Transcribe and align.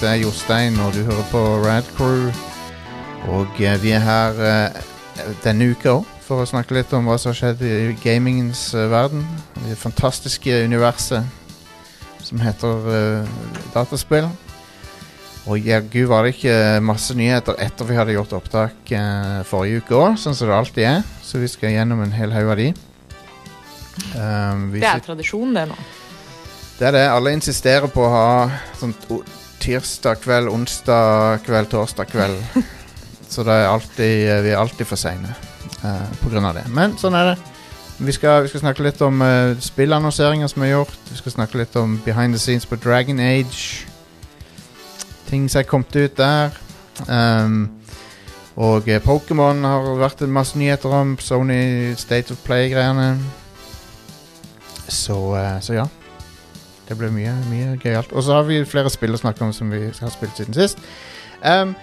Dette 0.00 0.14
er 0.16 0.22
Jostein, 0.22 0.78
og 0.80 0.94
du 0.96 1.02
hører 1.04 1.26
på 1.28 1.40
Radcrew. 1.60 2.30
Og 3.36 3.58
eh, 3.60 3.74
vi 3.82 3.90
er 3.92 4.00
her 4.00 4.38
eh, 4.40 4.78
denne 5.44 5.66
uka 5.74 5.92
òg 5.98 6.06
for 6.24 6.40
å 6.40 6.46
snakke 6.48 6.72
litt 6.72 6.92
om 6.96 7.04
hva 7.10 7.18
som 7.20 7.34
har 7.34 7.36
skjedd 7.36 7.60
i 7.68 7.72
gamingens 8.00 8.62
eh, 8.78 8.86
verden. 8.88 9.26
Det 9.66 9.74
fantastiske 9.76 10.54
universet 10.64 11.26
som 12.24 12.40
heter 12.40 12.88
eh, 12.94 13.34
dataspill. 13.74 14.30
Og 15.50 15.68
jaggu 15.68 16.06
var 16.08 16.24
det 16.24 16.32
ikke 16.38 16.54
masse 16.84 17.12
nyheter 17.18 17.60
etter 17.60 17.88
vi 17.90 17.98
hadde 17.98 18.14
gjort 18.16 18.32
opptak 18.38 18.94
eh, 18.96 19.42
forrige 19.50 19.82
uke 19.84 19.98
òg, 20.00 20.16
sånn 20.22 20.38
som 20.38 20.48
det 20.48 20.56
alltid 20.62 20.88
er. 20.94 21.04
Så 21.26 21.42
vi 21.44 21.50
skal 21.52 21.74
gjennom 21.76 22.00
en 22.06 22.14
hel 22.16 22.32
haug 22.38 22.54
av 22.54 22.62
de. 22.62 22.70
Um, 24.16 24.64
Det 24.78 24.86
er 24.94 25.04
tradisjon, 25.04 25.52
det 25.60 25.66
nå. 25.74 25.76
det 26.80 26.88
er 26.88 26.96
det. 26.96 27.04
Alle 27.18 27.36
insisterer 27.36 27.92
på 27.92 28.06
å 28.08 28.14
ha 28.16 28.24
o- 29.12 29.20
tirsdag 29.60 30.20
kveld, 30.24 30.48
onsdag 30.48 31.44
kveld, 31.46 31.70
torsdag 31.70 32.08
kveld. 32.10 32.38
Så 33.30 33.44
er 33.46 33.68
alltid, 33.68 34.28
eh, 34.28 34.42
vi 34.42 34.50
er 34.50 34.58
alltid 34.58 34.86
for 34.88 34.98
seine 34.98 35.30
uh, 35.84 36.06
på 36.22 36.32
grunn 36.32 36.48
av 36.48 36.56
det. 36.58 36.64
Men 36.74 36.96
sånn 36.98 37.14
er 37.14 37.32
det. 37.32 37.36
Vi 38.00 38.14
skal, 38.16 38.42
vi 38.42 38.50
skal 38.50 38.64
snakke 38.64 38.82
litt 38.82 39.02
om 39.04 39.20
uh, 39.22 39.52
spillannonseringer 39.60 40.50
som 40.50 40.64
er 40.64 40.72
gjort. 40.72 40.96
Vi 41.12 41.20
skal 41.20 41.36
snakke 41.36 41.60
litt 41.60 41.76
om 41.78 41.98
behind 42.04 42.34
the 42.34 42.40
scenes 42.40 42.66
på 42.66 42.78
Dragon 42.80 43.20
Age. 43.20 43.86
Ting 45.28 45.46
som 45.52 45.60
er 45.60 45.68
kommet 45.68 45.94
ut 45.94 46.16
der. 46.18 46.56
Um, 47.06 47.68
og 48.56 48.88
uh, 48.88 48.98
Pokémon 49.04 49.62
har 49.68 49.92
vært 50.00 50.24
en 50.24 50.34
masse 50.34 50.58
nyheter 50.58 50.90
om. 50.90 51.14
Sony 51.22 51.94
State 52.00 52.34
of 52.34 52.42
Play-greiene. 52.48 53.12
Så, 54.88 55.20
uh, 55.36 55.60
så 55.62 55.78
ja. 55.78 55.86
Det 56.90 56.96
blir 56.98 57.12
mye, 57.14 57.30
mye 57.46 57.76
gøyalt. 57.78 58.10
Og 58.10 58.24
så 58.26 58.40
har 58.40 58.48
vi 58.48 58.64
flere 58.66 58.90
spill 58.90 59.14
å 59.14 59.20
snakke 59.20 59.46
om 59.46 59.52
som 59.54 59.70
vi 59.70 59.84
har 59.86 60.10
spilt 60.10 60.34
siden 60.34 60.56
sist. 60.56 60.82
Um, 61.38 61.76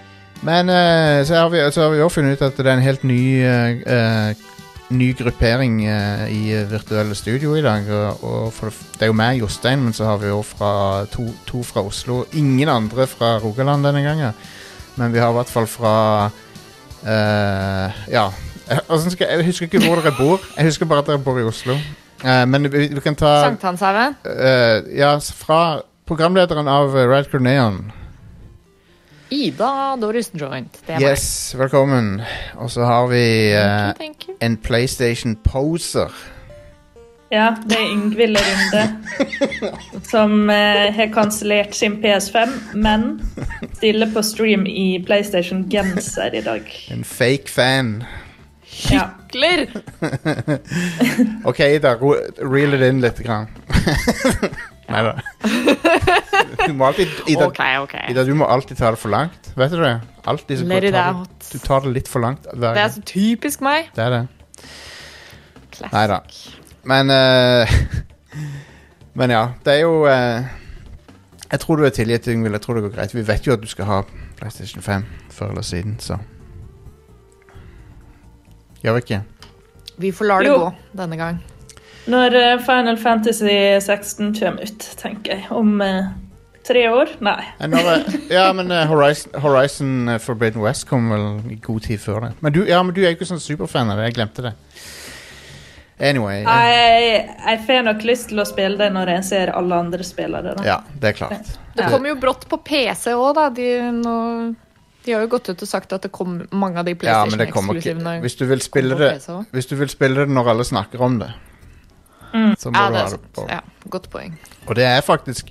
men 0.44 0.68
uh, 0.68 1.24
så 1.24 1.40
har 1.40 1.48
vi 1.50 1.62
òg 2.04 2.12
funnet 2.12 2.36
ut 2.36 2.44
at 2.44 2.60
det 2.60 2.66
er 2.66 2.76
en 2.76 2.84
helt 2.84 3.06
ny 3.08 3.22
uh, 3.42 3.80
eh, 3.96 4.46
Ny 4.88 5.10
gruppering 5.12 5.82
uh, 5.84 6.24
i 6.32 6.54
virtuelle 6.64 7.12
studio 7.16 7.56
i 7.56 7.64
dag. 7.64 7.88
Og, 7.92 8.22
og 8.24 8.52
for, 8.56 8.72
det 8.96 9.04
er 9.04 9.10
jo 9.10 9.16
meg, 9.16 9.40
Jostein, 9.42 9.82
men 9.84 9.96
så 9.96 10.06
har 10.08 10.20
vi 10.22 10.30
òg 10.32 10.54
to, 11.12 11.26
to 11.48 11.60
fra 11.64 11.82
Oslo. 11.84 12.22
Ingen 12.32 12.68
andre 12.72 13.04
fra 13.08 13.34
Rogaland 13.42 13.84
denne 13.84 14.04
gangen. 14.04 14.32
Men 14.96 15.12
vi 15.12 15.20
har 15.20 15.32
i 15.32 15.36
hvert 15.36 15.52
fall 15.52 15.68
fra 15.68 15.94
eh, 17.04 18.04
Ja. 18.12 18.28
Jeg, 18.68 19.16
jeg 19.20 19.44
husker 19.46 19.64
ikke 19.64 19.80
hvor 19.80 19.96
dere 19.96 20.12
bor. 20.12 20.42
Jeg 20.56 20.68
husker 20.68 20.84
bare 20.86 21.00
at 21.00 21.06
dere 21.08 21.22
bor 21.24 21.38
i 21.40 21.44
Oslo. 21.48 21.78
Eh, 22.24 22.46
men 22.46 22.70
vi, 22.70 22.88
vi 22.88 23.00
kan 23.00 23.14
ta 23.14 23.42
Sankthanshaugen. 23.44 24.14
Eh, 24.24 24.98
ja, 24.98 25.16
s- 25.16 25.32
fra 25.32 25.80
programlederen 26.08 26.68
av 26.68 26.96
uh, 26.96 27.04
Radcrew 27.08 27.42
Neon. 27.42 27.92
Ida 29.30 29.96
Doris 30.00 30.30
Joint. 30.32 30.78
Det 30.86 30.94
er 30.96 31.00
Yes, 31.10 31.54
velkommen. 31.58 32.22
Og 32.56 32.70
så 32.72 32.84
har 32.88 33.06
vi 33.10 33.20
meg. 33.52 33.54
eh, 33.60 33.68
Thank 33.68 34.00
you, 34.00 34.06
thank 34.06 34.28
you. 34.28 34.36
en 34.40 34.56
PlayStation-poser. 34.56 36.10
Ja, 37.30 37.50
det 37.68 37.76
er 37.76 37.90
Ingvild 37.92 38.38
Runde 38.40 38.86
som 40.10 40.48
eh, 40.50 40.86
har 40.96 41.10
kansellert 41.12 41.74
sin 41.76 41.98
PS5, 42.02 42.54
men 42.74 43.20
stiller 43.76 44.08
på 44.14 44.22
stream 44.24 44.64
i 44.66 44.96
PlayStation-genser 45.04 46.34
i 46.34 46.40
dag. 46.40 46.72
En 46.90 47.04
fake 47.04 47.52
fan. 47.52 47.98
Ja. 48.90 49.10
OK, 51.48 51.60
Ida, 51.60 51.98
reel 52.42 52.74
it 52.74 52.80
in 52.86 53.00
litt. 53.00 53.18
Grann. 53.24 53.48
Nei 54.88 55.02
da. 55.04 55.12
Du 56.66 56.72
må 56.76 56.84
alltid 56.88 57.08
Ida, 57.28 57.46
OK, 57.46 57.60
OK. 57.82 57.94
Ida, 58.10 58.24
du 58.24 58.34
må 58.36 58.44
alltid 58.48 58.76
ta 58.78 58.90
det 58.94 58.98
for 59.00 59.08
langt. 59.12 59.50
Vet 59.56 59.70
du 59.72 59.76
det? 59.82 60.00
Alltid 60.28 60.58
så 60.58 60.64
tar 60.68 60.80
du, 60.84 60.90
du 61.52 61.58
tar 61.64 61.80
det 61.84 61.90
litt 61.96 62.08
for 62.10 62.20
langt 62.24 62.42
hver 62.52 62.74
Det 62.76 62.82
er 62.82 62.88
så 62.94 63.02
typisk 63.08 63.60
meg. 63.64 63.82
Det 63.96 64.02
er 64.04 64.10
det. 64.14 64.22
Nei 65.78 65.88
Neida. 65.92 66.18
Men 66.88 67.04
uh, 67.12 67.66
Men 69.18 69.28
ja, 69.34 69.42
det 69.64 69.72
er 69.76 69.80
jo 69.84 69.92
uh, 70.06 70.38
Jeg 71.50 71.58
tror 71.60 71.74
du 71.76 71.82
er 71.86 71.90
tilgitt, 71.94 72.28
Yngvild. 72.30 72.54
Jeg 72.58 72.62
tror 72.64 72.74
det 72.78 72.84
går 72.88 72.94
greit. 72.96 73.14
Vi 73.14 73.26
vet 73.28 73.46
jo 73.46 73.52
at 73.54 73.62
du 73.62 73.66
skal 73.70 73.84
ha 73.90 73.98
PlayStation 74.40 74.82
5 74.82 75.04
før 75.30 75.48
eller 75.54 75.62
siden, 75.66 75.94
så 76.00 76.14
Gjør 78.84 78.98
vi 78.98 79.04
ikke? 79.04 79.20
Vi 79.98 80.12
får 80.14 80.28
la 80.30 80.38
det 80.42 80.50
Jo. 80.52 80.58
gå 80.62 80.72
denne 81.00 81.16
gang. 81.18 81.38
Når 82.08 82.34
eh, 82.38 82.54
Final 82.64 82.96
Fantasy 83.00 83.56
16 83.84 84.32
kommer 84.38 84.62
ut, 84.64 84.86
tenker 85.00 85.34
jeg. 85.34 85.46
Om 85.52 85.80
eh, 85.84 86.06
tre 86.64 86.84
år? 86.92 87.10
Nei. 87.24 87.40
Når, 87.68 87.90
ja, 88.32 88.46
men 88.56 88.70
eh, 88.72 88.86
Horizon, 88.88 89.34
Horizon 89.42 89.90
eh, 90.14 90.20
Forbidden 90.22 90.62
West 90.64 90.86
kom 90.88 91.10
vel 91.12 91.26
i 91.52 91.58
god 91.64 91.84
tid 91.88 92.00
før 92.00 92.28
det. 92.28 92.30
Men 92.40 92.54
du, 92.54 92.62
ja, 92.68 92.80
men 92.86 92.94
du 92.96 93.02
er 93.02 93.10
jo 93.12 93.18
ikke 93.18 93.28
sånn 93.28 93.42
superfan 93.42 93.90
av 93.92 94.00
det. 94.00 94.08
Jeg 94.08 94.18
glemte 94.22 94.46
det. 94.46 94.54
Anyway. 95.98 96.44
Jeg, 96.46 97.22
jeg 97.42 97.60
får 97.66 97.82
nok 97.88 98.04
lyst 98.06 98.28
til 98.30 98.38
å 98.38 98.46
spille 98.46 98.78
det 98.78 98.92
når 98.94 99.10
jeg 99.16 99.24
ser 99.32 99.50
alle 99.58 99.80
andre 99.82 100.04
spille 100.06 100.38
det. 100.46 100.52
da. 100.60 100.66
Ja, 100.68 100.76
det 100.94 101.10
er 101.10 101.16
klart. 101.18 101.48
Det 101.74 101.88
kommer 101.90 102.12
jo 102.12 102.18
brått 102.22 102.46
på 102.50 102.60
PC 102.62 103.16
òg, 103.18 103.32
da. 103.34 103.48
De, 103.54 103.66
nå, 103.98 104.14
de 105.04 105.12
har 105.14 105.20
jo 105.24 105.28
gått 105.32 105.48
ut 105.48 105.62
og 105.62 105.68
sagt 105.68 105.92
at 105.92 106.02
det 106.02 106.10
kom 106.12 106.40
mange 106.52 106.78
av 106.78 106.84
de 106.84 106.94
Ja, 107.02 107.24
men 107.24 107.38
det 107.38 107.50
kommer 107.52 107.74
PlayStation-eksklusivene. 107.78 108.14
Ja, 108.14 108.20
Hvis. 108.20 109.50
Hvis 109.52 109.66
du 109.70 109.76
vil 109.76 109.88
spille 109.88 110.20
det 110.20 110.28
når 110.28 110.50
alle 110.52 110.64
snakker 110.64 111.00
om 111.00 111.18
det, 111.22 111.30
så 112.58 112.70
må 112.70 112.76
Ja, 112.76 112.88
du 112.90 112.96
ha 112.98 113.04
det 113.08 113.20
på. 113.34 113.46
Ja, 113.48 113.60
godt 113.90 114.10
poeng. 114.10 114.34
Og 114.66 114.76
det 114.76 114.84
er 114.84 115.00
faktisk 115.00 115.50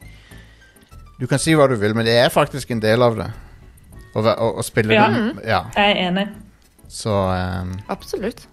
Du 1.19 1.25
kan 1.27 1.39
si 1.39 1.55
hva 1.57 1.65
du 1.67 1.75
vil, 1.75 1.95
men 1.95 2.05
det 2.05 2.13
er 2.13 2.29
faktisk 2.29 2.69
en 2.71 2.79
del 2.81 3.01
av 3.01 3.15
det. 3.17 3.31
Å, 4.13 4.21
å, 4.21 4.51
å 4.59 4.63
spille 4.63 4.93
Ja. 4.93 5.07
det. 5.09 5.41
Ja. 5.47 5.63
Jeg 5.75 5.95
er 5.95 6.07
enig. 6.11 6.27
Så 6.89 7.09
um, 7.09 7.71
Absolutt. 7.89 8.45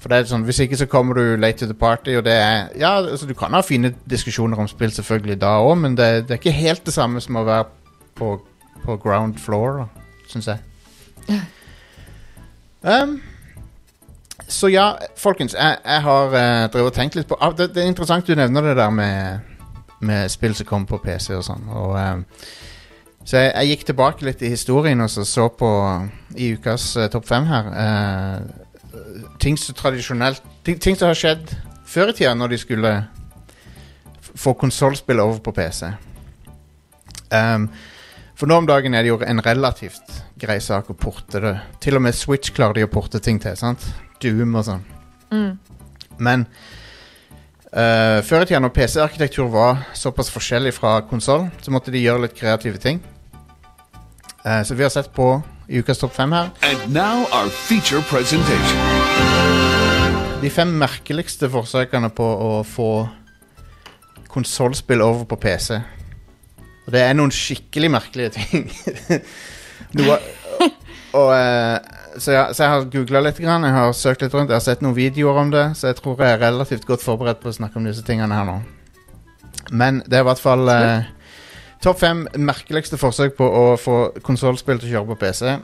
For 0.00 0.08
det 0.12 0.18
er 0.18 0.24
sånn, 0.28 0.42
Hvis 0.44 0.58
ikke 0.60 0.76
så 0.76 0.86
kommer 0.90 1.14
du 1.14 1.36
late 1.40 1.58
to 1.62 1.66
the 1.70 1.74
party, 1.78 2.16
og 2.18 2.24
det 2.26 2.32
er 2.34 2.68
Ja, 2.76 2.96
altså 2.98 3.26
du 3.26 3.34
kan 3.34 3.52
ha 3.54 3.60
fine 3.62 3.94
diskusjoner 4.10 4.58
om 4.58 4.68
spill 4.68 4.90
selvfølgelig 4.92 5.38
da 5.40 5.54
òg, 5.62 5.78
men 5.78 5.94
det, 5.96 6.08
det 6.28 6.34
er 6.34 6.42
ikke 6.42 6.52
helt 6.58 6.84
det 6.84 6.92
samme 6.94 7.20
som 7.24 7.36
å 7.36 7.44
være 7.46 7.64
på, 8.18 8.34
på 8.84 8.96
ground 9.00 9.38
floor, 9.38 9.86
syns 10.28 10.50
jeg. 10.50 10.58
Um, 12.84 13.22
så 14.48 14.68
ja, 14.68 14.90
folkens, 15.16 15.54
jeg, 15.56 15.76
jeg 15.84 16.02
har 16.04 16.26
uh, 16.26 16.66
drevet 16.68 16.90
og 16.90 16.92
tenkt 16.92 17.14
litt 17.16 17.28
på 17.30 17.38
uh, 17.40 17.54
det, 17.56 17.70
det 17.72 17.80
er 17.80 17.88
interessant 17.88 18.26
du 18.28 18.34
nevner 18.36 18.66
det 18.66 18.74
der 18.76 18.90
med, 18.92 19.46
med 20.04 20.28
spill 20.28 20.52
som 20.52 20.68
kommer 20.68 20.90
på 20.90 20.98
PC 21.06 21.32
og 21.32 21.46
sånn. 21.46 21.64
Og, 21.72 21.94
ehm, 21.96 22.26
så 23.24 23.40
jeg, 23.40 23.54
jeg 23.54 23.70
gikk 23.70 23.86
tilbake 23.88 24.28
litt 24.28 24.44
i 24.44 24.52
historien 24.52 25.00
og 25.00 25.08
så, 25.08 25.24
så 25.24 25.48
på 25.48 25.70
i 26.36 26.50
ukas 26.58 26.90
eh, 27.00 27.08
topp 27.08 27.24
fem 27.30 27.48
her. 27.48 27.70
ting 29.40 29.56
som 29.56 29.74
tradisjonelt 29.74 30.42
ting, 30.64 30.76
ting 30.78 30.98
som 30.98 31.08
har 31.08 31.16
skjedd 31.16 31.54
før 31.88 32.12
i 32.12 32.18
tida 32.18 32.34
når 32.36 32.52
de 32.52 32.58
skulle 32.60 32.92
få 34.20 34.52
konsollspill 34.60 35.24
over 35.24 35.40
på 35.40 35.54
PC. 35.56 35.88
Um, 37.32 37.70
for 38.34 38.50
nå 38.50 38.56
om 38.58 38.66
dagen 38.66 38.94
er 38.94 39.04
det 39.04 39.12
jo 39.12 39.20
en 39.22 39.42
relativt 39.44 40.16
grei 40.40 40.58
sak 40.62 40.90
å 40.90 40.96
porte 40.98 41.42
det. 41.42 41.54
Til 41.84 41.98
og 41.98 42.04
med 42.06 42.16
Switch 42.18 42.50
klarer 42.54 42.80
de 42.80 42.86
å 42.86 42.90
porte 42.90 43.20
ting 43.22 43.38
til. 43.42 43.54
sant? 43.56 43.84
Doom 44.22 44.56
og 44.58 44.66
sånn. 44.66 44.82
Mm. 45.30 45.52
Men 46.18 46.46
uh, 47.70 48.20
før 48.26 48.42
i 48.42 48.48
tida, 48.50 48.60
når 48.62 48.74
PC-arkitektur 48.74 49.50
var 49.54 49.84
såpass 49.94 50.32
forskjellig 50.34 50.74
fra 50.74 50.98
konsoll, 51.10 51.48
så 51.62 51.74
måtte 51.74 51.94
de 51.94 52.02
gjøre 52.02 52.26
litt 52.26 52.38
kreative 52.38 52.82
ting. 52.82 53.02
Uh, 54.44 54.62
så 54.66 54.74
vi 54.74 54.82
har 54.86 54.92
sett 54.92 55.12
på 55.14 55.36
i 55.68 55.80
ukas 55.80 56.02
topp 56.02 56.12
fem 56.12 56.32
her 56.36 56.50
And 56.60 56.92
now 56.92 57.24
our 57.32 57.48
feature 57.48 58.02
presentation. 58.10 58.80
De 60.42 60.50
fem 60.52 60.74
merkeligste 60.76 61.48
forsøkene 61.48 62.10
på 62.12 62.24
å 62.24 62.50
få 62.68 62.90
konsollspill 64.28 65.00
over 65.00 65.24
på 65.30 65.38
PC. 65.40 65.78
Og 66.84 66.92
det 66.92 67.02
er 67.02 67.16
noen 67.16 67.32
skikkelig 67.32 67.90
merkelige 67.94 68.34
ting. 68.36 68.68
Noe, 69.98 70.18
og, 71.14 71.30
eh, 71.32 71.78
så, 72.18 72.32
jeg, 72.34 72.54
så 72.54 72.64
jeg 72.64 72.72
har 72.72 72.86
googla 72.92 73.22
litt, 73.24 73.40
grann, 73.42 73.66
jeg 73.66 73.76
har 73.76 73.92
søkt 73.96 74.24
litt 74.24 74.34
rundt, 74.34 74.52
jeg 74.52 74.58
har 74.58 74.64
sett 74.64 74.82
noen 74.84 74.96
videoer 74.96 75.40
om 75.44 75.52
det, 75.54 75.66
så 75.78 75.90
jeg 75.90 75.98
tror 76.00 76.20
jeg 76.20 76.36
er 76.36 76.42
relativt 76.42 76.86
godt 76.88 77.04
forberedt 77.04 77.42
på 77.42 77.50
å 77.50 77.56
snakke 77.56 77.80
om 77.80 77.86
disse 77.88 78.04
tingene 78.06 78.36
her 78.36 78.48
nå. 78.48 78.58
Men 79.72 80.02
det 80.06 80.18
er 80.18 80.24
i 80.24 80.28
hvert 80.28 80.42
fall 80.42 80.68
eh, 80.70 81.06
topp 81.84 82.02
fem 82.02 82.24
merkeligste 82.36 82.98
forsøk 83.00 83.38
på 83.38 83.46
å 83.46 83.64
få 83.80 83.98
konsollspill 84.26 84.82
til 84.82 84.90
å 84.90 84.94
kjøre 84.96 85.10
på 85.12 85.20
PC. 85.22 85.54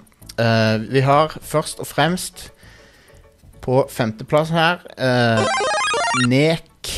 Eh, 0.41 0.77
vi 0.91 1.05
har 1.05 1.35
først 1.43 1.83
og 1.83 1.91
fremst 1.91 2.49
på 3.61 3.83
femteplass 3.93 4.53
her 4.55 4.81
eh, 4.97 5.43
Nek 6.31 6.93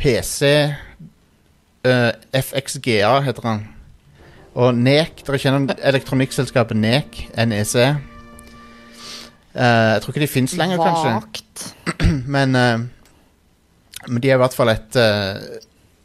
PC 0.00 0.70
eh, 1.84 2.42
FXGA 2.42 3.20
heter 3.26 3.46
han. 3.48 3.66
Og 4.54 4.74
NEC, 4.74 5.22
dere 5.26 5.38
kjenner 5.38 5.82
elektronikkselskapet 5.92 6.76
NEC, 6.76 7.20
NEC. 7.38 7.74
Uh, 9.50 9.60
jeg 9.60 10.02
tror 10.02 10.12
ikke 10.12 10.22
de 10.22 10.30
fins 10.30 10.56
lenger, 10.58 10.82
kanskje. 10.82 11.70
Men, 12.34 12.54
uh, 12.54 12.80
men 14.08 14.22
de 14.22 14.30
er 14.30 14.38
i 14.38 14.40
hvert 14.40 14.54
fall 14.56 14.70
et, 14.72 14.96
uh, 14.96 15.36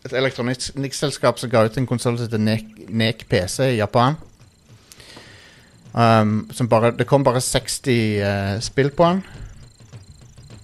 et 0.05 0.13
elektronikkselskap 0.19 1.39
som 1.39 1.49
ga 1.49 1.61
ut 1.65 1.77
en 1.79 1.87
konsoll 1.87 2.17
som 2.17 2.27
heter 2.27 2.41
Nek, 2.41 2.65
Nek 2.89 3.23
PC 3.29 3.69
i 3.69 3.77
Japan. 3.77 4.17
Um, 5.95 6.49
som 6.51 6.67
bare, 6.67 6.91
det 6.97 7.07
kom 7.07 7.23
bare 7.23 7.39
60 7.41 7.89
eh, 8.19 8.57
spill 8.59 8.89
på 8.91 9.07
den. 9.07 9.21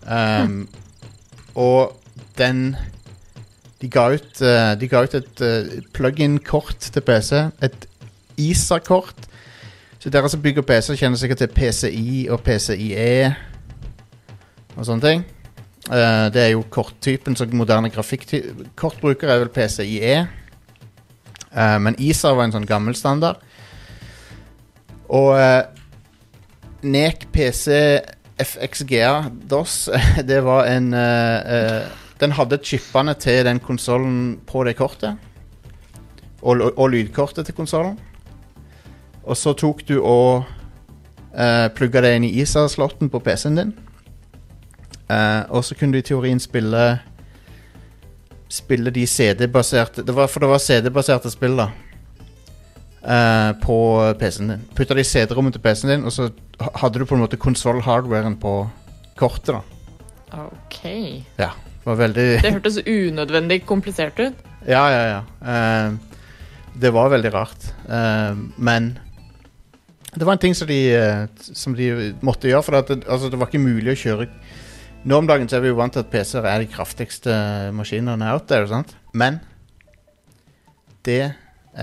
Um, 0.03 0.67
Og 1.55 1.97
den 2.37 2.75
De 3.81 3.89
ga 3.89 4.07
ut, 4.13 4.41
eh, 4.41 4.73
de 4.77 4.87
ga 4.87 5.03
ut 5.03 5.15
et 5.17 5.41
eh, 5.41 5.81
plug-in-kort 5.93 6.91
til 6.93 7.01
PC. 7.01 7.33
Et 7.61 7.87
ISA-kort. 8.37 9.27
Så 9.99 10.09
dere 10.09 10.29
som 10.29 10.41
bygger 10.41 10.65
PC, 10.65 10.95
kjenner 10.97 11.17
sikkert 11.17 11.43
til 11.43 11.53
PCI 11.53 12.27
og 12.33 12.41
PCIe 12.45 13.35
og 14.77 14.85
sånne 14.85 15.01
ting. 15.05 15.25
Eh, 15.91 16.27
det 16.33 16.45
er 16.45 16.51
jo 16.53 16.65
korttypen 16.69 17.35
som 17.35 17.53
moderne 17.57 17.89
grafikkortbruker 17.93 19.29
er 19.29 19.43
vel 19.43 19.53
PCIe. 19.53 20.17
Eh, 21.51 21.77
men 21.81 21.97
ISA 21.99 22.33
var 22.37 22.47
en 22.47 22.55
sånn 22.55 22.69
gammel 22.69 22.97
standard. 22.97 23.41
Og 25.11 25.33
uh, 25.35 25.67
NEC 26.87 27.27
PC 27.33 27.99
FXGA 28.41 29.25
DOS, 29.49 29.89
det 30.29 30.39
var 30.43 30.65
en 30.71 30.93
eh, 30.93 31.55
eh, 31.55 31.89
Den 32.21 32.35
hadde 32.37 32.61
chipene 32.63 33.13
til 33.17 33.45
den 33.45 33.59
konsollen 33.59 34.39
på 34.47 34.63
det 34.67 34.75
kortet. 34.77 35.17
Og, 36.41 36.61
og 36.77 36.89
lydkortet 36.89 37.45
til 37.45 37.55
konsollen. 37.57 37.99
Og 39.23 39.37
så 39.37 39.53
tok 39.53 39.83
du 39.87 39.99
og 39.99 40.43
uh, 41.33 41.67
plugga 41.77 42.01
det 42.01 42.15
inn 42.17 42.25
i 42.25 42.33
ISA-slotten 42.41 43.09
på 43.13 43.21
PC-en 43.21 43.57
din. 43.57 43.71
Uh, 45.09 45.43
og 45.49 45.65
så 45.65 45.75
kunne 45.77 45.93
du 45.93 46.01
i 46.01 46.07
teorien 46.07 46.39
spille 46.39 46.99
Spille 48.51 48.91
de 48.91 49.05
CD-baserte 49.07 50.03
det 50.03 50.11
var, 50.15 50.27
For 50.27 50.43
det 50.43 50.49
var 50.51 50.59
CD-baserte 50.59 51.29
spill, 51.31 51.55
da. 51.55 51.69
Uh, 53.01 53.51
på 53.63 53.77
PC-en 54.19 54.51
din. 54.51 54.65
Putta 54.75 54.97
det 54.97 55.05
i 55.05 55.11
CD-rommet 55.11 55.55
til 55.55 55.63
PC-en 55.63 55.93
din, 55.93 56.03
og 56.05 56.11
så 56.11 56.29
hadde 56.75 56.99
du 56.99 57.05
på 57.05 57.15
en 57.15 57.23
måte 57.23 57.39
konsoll-hardwaren 57.39 58.35
på 58.41 58.55
kortet. 59.15 59.55
da 59.55 59.61
OK. 60.31 60.83
Ja, 61.37 61.51
veldig 61.85 62.25
Det 62.43 62.53
hørtes 62.53 62.79
unødvendig 62.85 63.61
komplisert 63.65 64.19
ut. 64.21 64.41
Ja, 64.67 64.83
ja, 64.93 65.03
ja. 65.09 65.21
Uh, 65.41 66.19
det 66.81 66.91
var 66.93 67.09
veldig 67.13 67.31
rart. 67.33 67.71
Uh, 67.89 68.37
men 68.57 68.93
det 70.13 70.27
var 70.27 70.35
en 70.35 70.43
ting 70.43 70.55
som 70.55 70.67
de, 70.67 70.79
eh, 70.91 71.27
som 71.39 71.73
de 71.75 72.13
måtte 72.19 72.49
gjøre. 72.49 72.63
For 72.67 72.75
det, 72.75 72.97
altså, 73.07 73.29
det 73.31 73.39
var 73.39 73.47
ikke 73.47 73.63
mulig 73.63 73.93
å 73.93 74.01
kjøre 74.01 74.27
Nå 75.07 75.17
om 75.17 75.25
dagen 75.25 75.47
så 75.49 75.55
er 75.57 75.63
vi 75.63 75.71
jo 75.71 75.77
vant 75.79 75.95
til 75.95 76.03
at 76.03 76.11
PC-er 76.11 76.45
er 76.45 76.61
de 76.61 76.67
kraftigste 76.69 77.33
maskinene 77.73 78.27
out 78.29 78.43
there. 78.51 78.67
Sant? 78.69 78.91
Men 79.17 79.39
det 81.07 81.31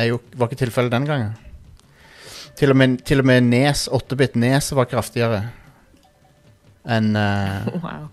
jo, 0.07 0.21
var 0.39 0.47
ikke 0.47 0.61
tilfellet 0.61 0.93
den 0.93 1.09
gangen. 1.09 1.33
Til 2.55 2.71
og 2.71 2.79
med, 2.79 3.01
til 3.03 3.19
og 3.19 3.27
med 3.27 3.49
Nes, 3.49 3.89
8-bit 3.91 4.37
Nes 4.39 4.71
var 4.71 4.87
kraftigere 4.87 5.41
enn 6.87 7.11
uh, 7.19 7.67
Wow. 7.85 8.07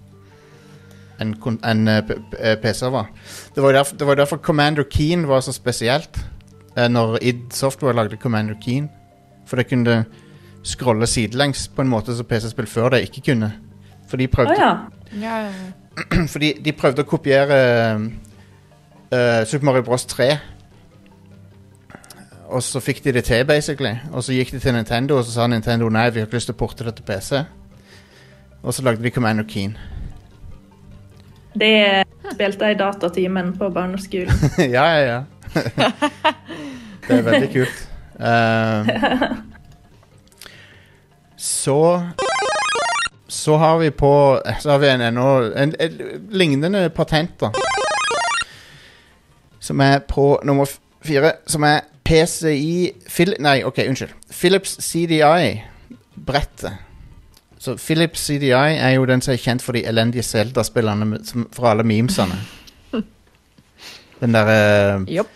Enn 1.21 1.33
kon- 1.39 1.59
enn, 1.63 1.87
eh, 1.87 2.01
p- 2.01 2.15
p- 2.31 2.37
eh. 2.39 2.55
Det 2.61 3.63
var, 3.63 3.71
jo 3.71 3.77
derfor, 3.77 4.15
derfor 4.15 4.37
Commander 4.37 4.83
Keen 4.83 5.27
var 5.27 5.39
så 5.41 5.51
spesielt. 5.53 6.19
eh, 6.77 6.87
Når 6.87 7.17
id 7.21 7.51
Software 7.51 7.93
lagde 7.93 8.17
Commander 8.17 8.55
Keen. 8.61 8.89
For 9.45 9.55
det 9.55 9.67
kunne 9.69 10.05
scrolle 10.63 11.07
sidelengs 11.07 11.67
på 11.67 11.81
en 11.81 11.87
måte 11.89 12.15
som 12.15 12.25
PC-spill 12.25 12.65
før 12.67 12.89
det 12.89 13.01
ikke 13.09 13.21
kunne. 13.31 13.53
For 14.09 14.17
de 14.17 14.27
prøvde, 14.27 14.51
oh, 14.51 14.57
Ja, 14.59 14.77
ja, 15.21 15.37
ja. 15.45 16.25
fordi 16.33 16.53
de 16.65 16.71
prøvde 16.71 17.03
å 17.03 17.07
kopiere 17.07 17.95
uh, 17.95 19.45
Super 19.45 19.65
Mario 19.65 19.81
Bros 19.83 20.05
3. 20.05 20.37
Og 22.49 22.61
så 22.63 22.79
fikk 22.79 23.03
de 23.03 23.11
det 23.11 23.23
til, 23.23 23.45
basically. 23.45 23.95
Og 24.13 24.23
så 24.23 24.33
gikk 24.33 24.51
de 24.51 24.59
til 24.59 24.73
Nintendo, 24.73 25.17
og 25.17 25.25
så 25.25 25.31
sa 25.31 25.47
Nintendo 25.47 25.89
nei, 25.89 26.09
vi 26.09 26.19
har 26.19 26.27
ikke 26.27 26.37
lyst 26.37 26.47
til 26.51 26.55
å 26.55 26.57
porte 26.59 26.85
det 26.85 26.95
til 26.95 27.05
PC. 27.07 27.39
Og 28.63 28.73
så 28.73 28.83
lagde 28.85 29.03
de 29.03 29.09
Commander 29.13 29.43
Keen. 29.49 29.77
Det 31.59 32.03
spilte 32.33 32.65
jeg 32.65 32.75
i 32.75 32.79
datatimen 32.79 33.57
på 33.57 33.69
barneskolen. 33.69 34.31
ja, 34.77 34.85
ja, 34.85 35.01
ja. 35.07 35.23
det 37.07 37.17
er 37.17 37.21
veldig 37.21 37.49
kult. 37.53 37.89
Eh, 38.19 38.87
så 41.37 42.03
Så 43.27 43.57
har 43.57 43.77
vi 43.77 43.89
på 43.91 44.41
Så 44.59 44.71
har 44.71 44.77
vi 44.77 44.87
en 44.87 45.01
ennå 45.01 45.51
en, 45.55 45.75
en 45.79 45.99
lignende 46.29 46.89
patent, 46.89 47.39
da. 47.41 47.51
Som 49.59 49.79
er 49.81 49.99
på 49.99 50.39
nummer 50.43 50.65
fire, 51.01 51.31
som 51.47 51.63
er 51.63 51.79
PCI 52.05 52.91
Phil, 53.09 53.35
Nei, 53.39 53.63
OK, 53.63 53.77
unnskyld. 53.87 54.11
Philips 54.31 54.77
CDI-brettet. 54.81 56.71
Så 57.65 57.73
Philips 57.81 58.21
CDI 58.27 58.51
er 58.53 58.89
jo 58.93 59.05
den 59.09 59.21
som 59.25 59.33
er 59.33 59.39
kjent 59.41 59.63
for 59.65 59.73
de 59.73 59.81
elendige 59.89 60.21
Zelda-spillerne 60.23 61.17
som- 61.25 61.47
fra 61.53 61.71
alle 61.71 61.83
memesene. 61.83 62.35
Den 64.21 64.33
derre 64.33 65.05
Jopp. 65.09 65.27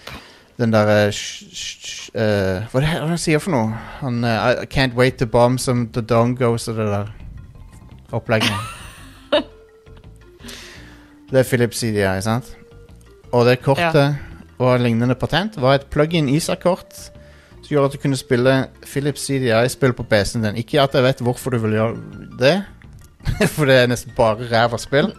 den 0.59 0.73
der 0.73 1.11
sh, 1.11 1.43
sh, 1.53 2.09
uh, 2.15 2.21
Hva 2.21 2.75
er 2.75 2.79
det 2.79 2.87
han 2.87 3.17
sier 3.17 3.39
for 3.39 3.51
noe? 3.51 3.73
Han 3.99 4.23
uh, 4.23 4.63
I 4.63 4.65
can't 4.65 4.93
wait 4.95 5.17
to 5.19 5.25
bomb 5.25 5.59
some 5.59 5.89
the 5.93 6.01
dongos 6.01 6.67
og 6.67 6.75
det 6.77 6.85
der 6.87 7.05
opplegget. 8.11 8.51
det 11.31 11.39
er 11.39 11.43
Philips 11.43 11.77
CDI, 11.81 12.21
sant? 12.21 12.55
Og 13.31 13.45
det 13.45 13.61
kortet 13.61 14.15
og 14.59 14.79
lignende 14.79 15.15
patent 15.15 15.57
var 15.61 15.75
et 15.79 15.85
plug-in 15.91 16.29
ISA-kort 16.29 17.11
som 17.61 17.73
gjorde 17.73 17.89
at 17.91 17.95
du 17.97 18.01
kunne 18.01 18.17
spille 18.19 18.53
Philips 18.85 19.25
CDI-spill 19.27 19.93
på 19.93 20.05
PC-en 20.09 20.45
din. 20.47 20.59
Ikke 20.61 20.81
at 20.81 20.95
jeg 20.95 21.03
vet 21.05 21.23
hvorfor 21.23 21.53
du 21.53 21.59
vil 21.63 21.77
gjøre 21.77 21.97
det, 22.39 22.55
for 23.55 23.69
det 23.69 23.81
er 23.81 23.91
nesten 23.91 24.15
bare 24.17 24.47
ræva 24.51 24.79
spill. 24.81 25.11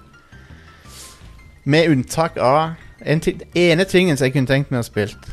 Med 1.65 1.91
unntak 1.93 2.39
av 2.41 2.75
en 3.01 3.23
ene 3.55 3.85
tingen 3.85 4.17
som 4.17 4.27
jeg 4.27 4.35
kunne 4.35 4.51
tenkt 4.51 4.73
meg 4.73 4.83
å 4.83 4.89
spilt, 4.89 5.31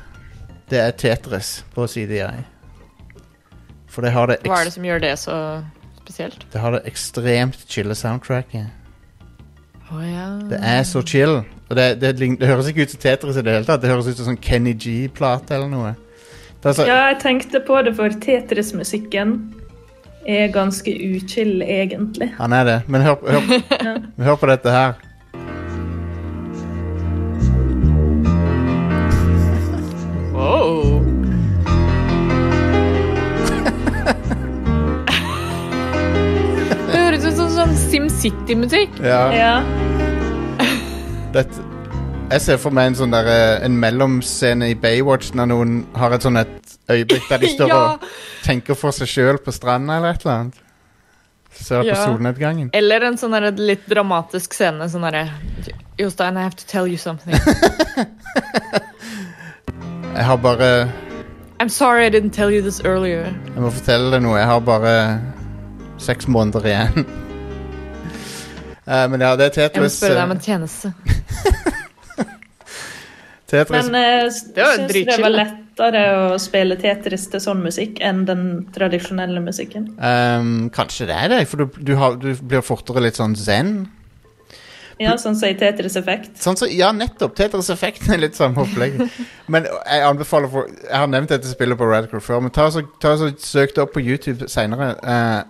det 0.70 0.80
er 0.84 0.96
Tetris 1.00 1.62
på 1.76 1.88
CDI. 1.88 2.44
For 3.88 4.04
det 4.06 4.12
har 4.14 4.28
det, 4.30 4.42
Hva 4.46 4.62
er 4.62 4.68
det 4.68 4.76
som 4.76 4.86
gjør 4.86 5.00
det 5.02 5.14
så 5.20 5.36
spesielt? 6.02 6.46
det, 6.54 6.60
har 6.62 6.76
det 6.76 6.84
ekstremt 6.86 7.64
chille 7.72 7.96
soundtracket. 7.96 8.68
Oh, 9.92 10.04
ja. 10.04 10.28
Det 10.50 10.60
er 10.62 10.84
så 10.84 11.02
chill. 11.02 11.40
Og 11.70 11.76
det, 11.76 12.02
det, 12.02 12.12
det 12.20 12.48
høres 12.48 12.68
ikke 12.68 12.84
ut 12.84 12.92
som 12.92 13.00
Tetris 13.00 13.40
i 13.40 13.44
det 13.44 13.54
hele 13.56 13.68
tatt. 13.68 13.82
Det 13.82 13.90
høres 13.90 14.08
ut 14.08 14.20
som 14.20 14.34
sånn 14.34 14.42
Kenny 14.44 14.76
G-plate 14.76 15.56
eller 15.56 15.72
noe. 15.72 15.94
Det 16.68 16.74
er 16.74 16.78
så, 16.82 16.88
Ja, 16.90 16.98
jeg 17.14 17.20
tenkte 17.24 17.62
på 17.64 17.78
det, 17.88 17.94
for 17.96 18.12
Tetris-musikken 18.24 19.38
er 20.28 20.50
ganske 20.52 20.92
uchill, 20.92 21.62
egentlig. 21.64 22.34
Han 22.42 22.52
er 22.54 22.64
det. 22.68 22.78
Men 22.92 23.06
hør, 23.06 23.22
hør, 23.24 24.02
hør 24.28 24.36
på 24.42 24.50
dette 24.52 24.74
her. 24.76 24.98
Wow. 30.34 30.88
Det 36.88 36.98
høres 36.98 37.26
ut 37.28 37.40
som 37.56 37.74
SimCity-musikk. 37.76 39.00
Ja, 39.04 39.22
Ja. 39.36 39.54
dette, 41.34 41.62
jeg 42.32 42.42
ser 42.44 42.58
for 42.60 42.76
meg 42.76 42.92
en 42.92 42.96
sånn 43.00 43.14
der, 43.14 43.28
eh, 43.32 43.66
En 43.66 43.78
mellomscene 43.80 44.72
i 44.74 44.76
Baywatch 44.76 45.34
når 45.38 45.46
noen 45.52 45.76
har 45.96 46.12
et 46.16 46.26
sånn 46.26 46.38
et 46.42 46.78
øyeblikk 46.92 47.30
der 47.30 47.38
de 47.44 47.48
står 47.56 47.70
Ja. 47.72 47.78
og 47.94 48.08
tenker 48.44 48.76
for 48.76 48.92
seg 48.96 49.08
sjøl 49.12 49.38
på 49.44 49.52
stranda 49.56 49.98
eller 49.98 50.10
et 50.16 50.26
eller 50.26 50.36
annet. 50.36 50.54
Ser 51.58 51.82
på 51.88 51.96
solnedgangen. 51.96 52.70
Eller 52.74 53.02
en 53.08 53.18
sånn 53.18 53.34
litt 53.58 53.88
dramatisk 53.90 54.54
scene. 54.54 54.90
Sånn 54.92 55.02
derre 55.08 55.30
Jostein, 55.98 56.38
I 56.38 56.44
have 56.46 56.56
to 56.56 56.66
tell 56.68 56.86
you 56.88 56.98
something. 56.98 57.34
Jeg 60.18 60.26
har 60.26 60.38
bare 60.38 60.90
I'm 61.60 61.70
sorry 61.70 62.06
I 62.06 62.10
didn't 62.10 62.32
tell 62.34 62.52
you 62.52 62.62
this 62.62 62.80
earlier. 62.86 63.26
Jeg 63.56 63.62
må 63.64 63.72
fortelle 63.74 64.12
deg 64.14 64.22
noe. 64.22 64.38
Jeg 64.38 64.46
har 64.46 64.60
bare 64.62 64.94
seks 65.98 66.28
måneder 66.28 66.66
igjen. 66.70 67.08
uh, 68.86 69.08
men 69.12 69.22
ja, 69.22 69.36
det 69.36 69.46
er 69.50 69.56
Tetris. 69.56 69.74
Jeg 69.74 69.82
må 69.82 69.90
spørre 69.96 70.20
deg 70.20 70.24
om 70.24 70.32
eh, 70.32 70.38
en 70.38 70.42
tjeneste. 70.46 71.74
Tetris 73.48 73.88
Men 73.88 74.02
jeg 74.04 74.32
Det 74.56 74.70
syns 74.76 74.96
det 75.08 75.20
var 75.24 75.32
lettere 75.32 76.04
å 76.20 76.40
spille 76.42 76.76
Tetris 76.80 77.28
til 77.32 77.44
sånn 77.44 77.62
musikk 77.64 78.02
enn 78.04 78.26
den 78.28 78.48
tradisjonelle 78.76 79.44
musikken. 79.44 79.94
Um, 80.00 80.68
Kanskje 80.76 81.08
det 81.08 81.16
er 81.16 81.32
det, 81.32 81.44
for 81.48 81.64
du, 81.64 81.80
du, 81.80 81.94
har, 82.00 82.18
du 82.20 82.34
blir 82.42 82.66
fortere 82.66 83.06
litt 83.08 83.20
sånn 83.20 83.38
zen. 83.40 83.78
Ja, 84.98 85.14
sånn 85.22 85.36
som 85.38 85.52
i 85.52 85.56
Tetris 85.58 85.94
Effect. 86.00 86.32
Sånn 86.42 86.58
så, 86.58 86.66
ja, 86.74 86.90
nettopp. 86.96 87.36
Tetris-effekten 87.38 88.16
er 88.16 88.24
litt 88.24 88.38
samme 88.38 88.64
opplegg. 88.64 88.98
Men 89.54 89.68
jeg 89.70 90.06
anbefaler 90.08 90.50
for 90.50 90.72
Jeg 90.72 90.98
har 90.98 91.12
nevnt 91.12 91.30
dette 91.30 91.52
spillet 91.52 91.78
på 91.78 91.86
Radical 91.86 92.24
før, 92.24 92.42
men 92.44 92.52
ta 92.52 92.66
så, 92.74 92.82
ta 93.00 93.14
så 93.20 93.30
søk 93.40 93.76
det 93.76 93.84
opp 93.84 93.94
på 93.96 94.02
YouTube 94.04 94.50
seinere, 94.52 94.96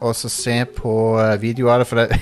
og 0.03 0.13
så 0.19 0.29
se 0.29 0.59
på 0.75 0.91
videoer 1.15 1.39
video 1.41 1.71
av 1.71 1.81
det, 1.81 1.87
for 1.89 2.03
det 2.03 2.19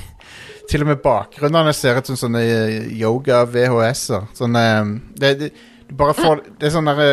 Til 0.69 0.86
og 0.86 0.89
med 0.89 1.01
bakgrunnene 1.03 1.74
ser 1.77 2.00
ut 2.00 2.10
som 2.10 2.17
sånne 2.19 2.41
eh, 2.41 2.88
yoga-VHS-er. 2.98 4.29
Sånne 4.38 4.63
eh, 4.72 4.93
det, 5.22 5.34
det, 5.41 5.51
Du 5.86 5.93
bare 6.00 6.15
får 6.17 6.41
Det 6.60 6.69
er 6.69 6.74
sånn 6.74 6.89
der 6.89 7.03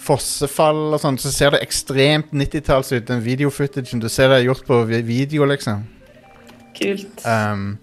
fossefall 0.00 0.94
og 0.94 1.00
sånn, 1.02 1.18
så 1.20 1.28
ser 1.32 1.50
det 1.54 1.60
ekstremt 1.64 2.30
90-talls 2.32 2.92
ut, 2.94 3.08
den 3.08 3.20
videofootagen. 3.24 4.00
Du 4.02 4.08
ser 4.08 4.28
det 4.32 4.36
er 4.40 4.46
gjort 4.48 4.64
på 4.68 4.76
video, 4.88 5.44
liksom. 5.48 5.84
Kult. 6.76 7.26
Um, 7.26 7.78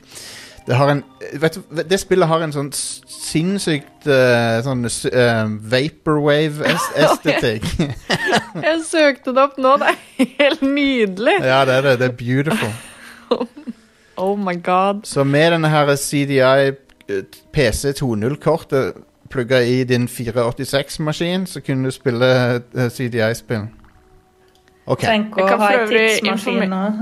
det 0.68 0.76
har 0.76 0.90
en 0.92 1.04
Vet 1.40 1.56
du, 1.56 1.62
det 1.84 2.00
spillet 2.00 2.28
har 2.28 2.42
en 2.44 2.54
sånn 2.56 2.70
sinnssykt 2.72 4.08
uh, 4.08 4.64
sånn 4.64 4.86
uh, 4.88 5.46
vaporwave-estetikk. 5.74 7.66
Jeg 8.66 8.78
søkte 8.88 9.34
det 9.36 9.42
opp 9.44 9.58
nå, 9.60 9.72
det 9.82 9.88
er 9.92 9.98
helt 10.40 10.62
nydelig. 10.64 11.38
ja, 11.44 11.66
det 11.68 11.74
er 11.80 11.84
det. 11.90 11.96
Det 12.02 12.08
er 12.08 12.16
beautiful. 12.20 12.74
Oh 14.18 14.36
my 14.40 14.56
god. 14.64 15.06
Så 15.06 15.24
med 15.24 15.52
denne 15.52 15.70
her 15.70 15.96
CDI 15.96 16.40
eh, 17.10 17.24
PC 17.54 17.94
2.0-kortet 18.02 18.94
plugga 19.30 19.60
i 19.62 19.84
din 19.84 20.08
486-maskin, 20.08 21.46
så 21.46 21.62
kunne 21.62 21.86
du 21.86 21.92
spille 21.92 22.30
eh, 22.56 22.90
CDI-spill. 22.90 23.68
OK. 24.88 25.04
Tenk 25.04 25.38
å 25.38 25.48
ha 25.60 25.70
en 25.76 25.90
tidsmaskin 25.92 26.74
og 26.74 27.00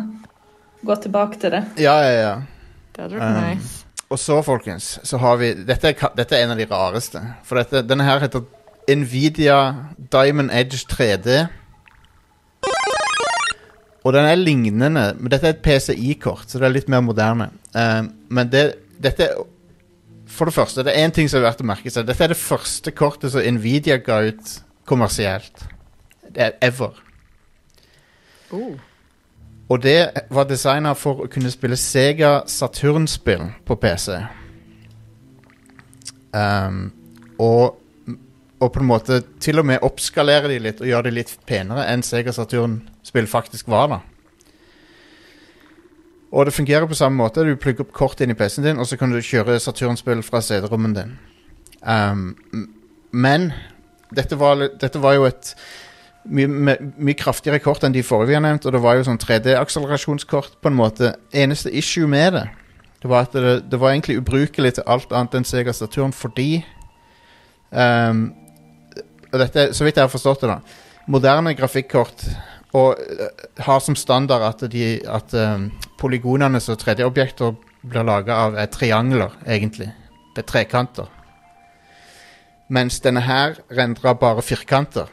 gå 0.86 0.96
tilbake 1.02 1.40
til 1.42 1.54
det. 1.54 1.64
Ja, 1.80 1.96
ja, 2.02 2.14
ja. 2.22 2.36
Det 2.96 3.04
hadde 3.04 3.20
vært 3.20 3.38
Um, 3.38 3.50
nice. 3.50 3.86
Og 4.10 4.20
så, 4.20 4.42
folkens, 4.42 5.00
så 5.04 5.18
har 5.18 5.38
vi 5.42 5.54
Dette 5.66 5.90
er, 5.90 6.10
dette 6.18 6.36
er 6.38 6.46
en 6.46 6.54
av 6.54 6.58
de 6.58 6.68
rareste. 6.70 7.22
For 7.44 7.58
dette, 7.58 7.82
denne 7.90 8.06
her 8.06 8.22
heter 8.22 8.44
Nvidia 8.90 9.60
Diamond 10.14 10.52
Edge 10.54 10.86
3D. 10.92 11.48
Og 14.06 14.14
den 14.14 14.28
er 14.30 14.38
lignende, 14.38 15.06
men 15.18 15.32
dette 15.34 15.50
er 15.50 15.56
et 15.56 15.64
PCI-kort, 15.66 16.46
så 16.50 16.62
det 16.62 16.68
er 16.68 16.76
litt 16.76 16.90
mer 16.94 17.02
moderne. 17.02 17.50
Uh, 17.74 18.06
men 18.30 18.52
det, 18.54 18.68
dette 19.02 19.32
er 19.32 19.46
For 20.30 20.50
det 20.50 20.56
første, 20.56 20.84
det 20.84 20.92
er 20.92 21.06
én 21.06 21.14
ting 21.14 21.30
som 21.30 21.40
er 21.40 21.46
verdt 21.46 21.62
å 21.62 21.68
merke 21.70 21.92
seg. 21.94 22.06
Dette 22.08 22.24
er 22.26 22.34
det 22.34 22.38
første 22.38 22.92
kortet 22.92 23.32
som 23.32 23.46
Nvidia 23.56 24.00
ga 24.04 24.18
ut 24.26 24.56
kommersielt. 24.90 25.64
Det 26.34 26.42
er 26.44 26.58
ever. 26.66 26.98
Uh. 28.52 28.76
Og 29.70 29.82
det 29.84 30.10
var 30.30 30.46
designa 30.50 30.94
for 30.98 31.26
å 31.26 31.30
kunne 31.32 31.50
spille 31.54 31.78
Sega 31.80 32.44
Saturn-spill 32.50 33.48
på 33.66 33.78
PC. 33.82 34.20
Um, 36.36 36.92
og, 37.42 37.80
og 38.64 38.72
på 38.72 38.80
en 38.80 38.88
måte 38.88 39.20
til 39.44 39.60
og 39.60 39.68
med 39.68 39.84
oppskalere 39.84 40.50
de 40.52 40.60
litt 40.64 40.82
og 40.82 40.88
gjøre 40.88 41.10
de 41.10 41.18
litt 41.18 41.34
penere 41.48 41.88
enn 41.92 42.04
Sega 42.06 42.32
Saturn-spill 42.36 43.28
faktisk 43.28 43.68
var. 43.72 43.90
da 43.92 44.00
Og 46.32 46.46
det 46.46 46.56
fungerer 46.56 46.88
på 46.88 46.96
samme 46.96 47.20
måte. 47.20 47.44
Du 47.44 47.56
plugger 47.56 47.86
opp 47.86 47.94
kort 47.94 48.22
inn 48.22 48.32
i 48.32 48.38
PC-en 48.38 48.66
din, 48.66 48.80
og 48.80 48.88
så 48.88 48.98
kan 48.98 49.12
du 49.12 49.20
kjøre 49.20 49.60
Saturn-spill 49.60 50.24
fra 50.24 50.42
CD-rommen 50.42 50.96
din. 50.96 51.18
Um, 51.82 52.36
men 53.12 53.52
dette 54.16 54.40
var, 54.40 54.64
dette 54.82 55.02
var 55.04 55.18
jo 55.18 55.28
et 55.28 55.56
mye, 56.26 56.78
mye 56.80 57.18
kraftigere 57.18 57.62
kort 57.64 57.84
enn 57.86 57.94
de 57.94 58.04
forrige 58.04 58.32
vi 58.32 58.38
har 58.38 58.44
nevnt, 58.46 58.66
og 58.66 58.74
det 58.74 58.82
var 58.84 58.98
jo 58.98 59.06
sånn 59.08 59.22
3D-akselerasjonskort 59.22 60.58
på 60.62 60.72
en 60.72 60.80
måte. 60.80 61.14
Eneste 61.36 61.72
issue 61.76 62.08
med 62.10 62.34
det, 62.38 62.46
det 63.04 63.12
var 63.12 63.28
at 63.28 63.36
det, 63.36 63.58
det 63.70 63.80
var 63.82 63.94
egentlig 63.94 64.18
ubrukelig 64.18 64.78
til 64.78 64.88
alt 64.90 65.12
annet 65.14 65.38
enn 65.38 65.46
Sega 65.46 65.76
Saturn 65.76 66.16
fordi 66.16 66.64
ehm, 67.70 68.32
og 69.36 69.42
dette, 69.44 69.74
Så 69.76 69.84
vidt 69.84 70.00
jeg 70.00 70.08
har 70.08 70.12
forstått 70.12 70.46
det, 70.46 70.54
da. 70.56 70.60
Moderne 71.12 71.54
grafikkort 71.58 72.24
og 72.76 73.00
eh, 73.00 73.44
har 73.68 73.82
som 73.84 73.96
standard 73.96 74.44
at, 74.44 74.64
de, 74.72 75.00
at 75.08 75.36
ehm, 75.38 75.70
polygonene 76.00 76.60
som 76.64 76.78
3D-objekter 76.80 77.54
blir 77.86 78.08
laga 78.08 78.40
av, 78.48 78.58
er 78.60 78.72
triangler, 78.72 79.36
egentlig. 79.46 79.92
Det 80.36 80.44
er 80.44 80.50
trekanter. 80.50 81.12
Mens 82.74 82.98
denne 83.04 83.22
her 83.22 83.60
rendra 83.70 84.16
bare 84.18 84.44
firkanter. 84.44 85.12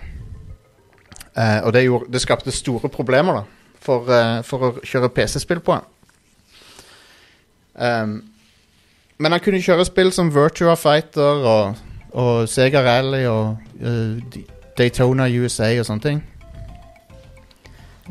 Eh, 1.36 1.60
og 1.64 1.72
det, 1.76 1.84
gjorde, 1.84 2.10
det 2.12 2.22
skapte 2.24 2.54
store 2.54 2.90
problemer 2.92 3.42
da 3.42 3.44
for, 3.82 4.10
eh, 4.10 4.40
for 4.46 4.68
å 4.68 4.72
kjøre 4.86 5.12
PC-spill 5.12 5.62
på. 5.64 5.78
Um, 7.72 8.18
men 9.16 9.32
han 9.32 9.40
kunne 9.40 9.62
kjøre 9.64 9.86
spill 9.88 10.10
som 10.12 10.28
Virtua 10.34 10.74
Fighter 10.76 11.46
og, 11.48 11.78
og 12.12 12.48
Sega 12.48 12.82
Rally 12.84 13.24
og 13.28 13.56
uh, 13.80 14.40
Daytona 14.78 15.28
USA 15.28 15.70
og 15.80 15.88
sånne 15.88 16.04
ting. 16.04 16.20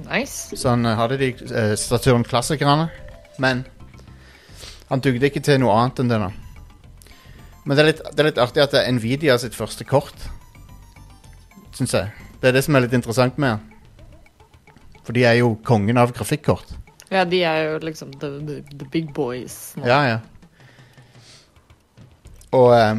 Nice. 0.08 0.56
Så 0.58 0.72
han 0.72 0.86
eh, 0.88 0.98
hadde 0.98 1.18
de 1.20 1.30
uh, 1.52 1.74
Saturn-klassikerne. 1.78 2.88
Men 3.42 3.66
han 4.90 5.04
dugde 5.04 5.28
ikke 5.30 5.44
til 5.44 5.60
noe 5.62 5.76
annet 5.78 6.02
enn 6.02 6.12
det. 6.12 6.20
da 6.22 6.30
Men 7.66 7.78
det 7.78 7.84
er 7.84 7.90
litt, 7.92 8.04
det 8.10 8.24
er 8.24 8.30
litt 8.30 8.42
artig 8.42 8.64
at 8.64 8.74
det 8.76 8.84
er 8.86 8.96
Nvidia 8.98 9.38
sitt 9.42 9.58
første 9.58 9.86
kort. 9.88 10.30
Syns 11.78 11.94
jeg. 11.98 12.10
Det 12.42 12.50
er 12.50 12.58
det 12.58 12.66
som 12.66 12.78
er 12.78 12.86
litt 12.88 12.98
interessant 12.98 13.38
med 13.42 13.56
han. 13.58 13.68
For 15.06 15.18
de 15.18 15.26
er 15.26 15.40
jo 15.42 15.56
kongen 15.66 15.98
av 15.98 16.14
grafikkort. 16.16 16.78
Ja, 17.12 17.26
de 17.28 17.42
er 17.44 17.66
jo 17.66 17.80
liksom 17.84 18.14
the, 18.22 18.30
the, 18.48 18.62
the 18.72 18.88
big 18.92 19.14
boys. 19.14 19.74
nå. 19.76 19.86
Ja, 19.90 20.02
ja. 20.08 20.20
Og 22.56 22.72
eh, 22.76 22.96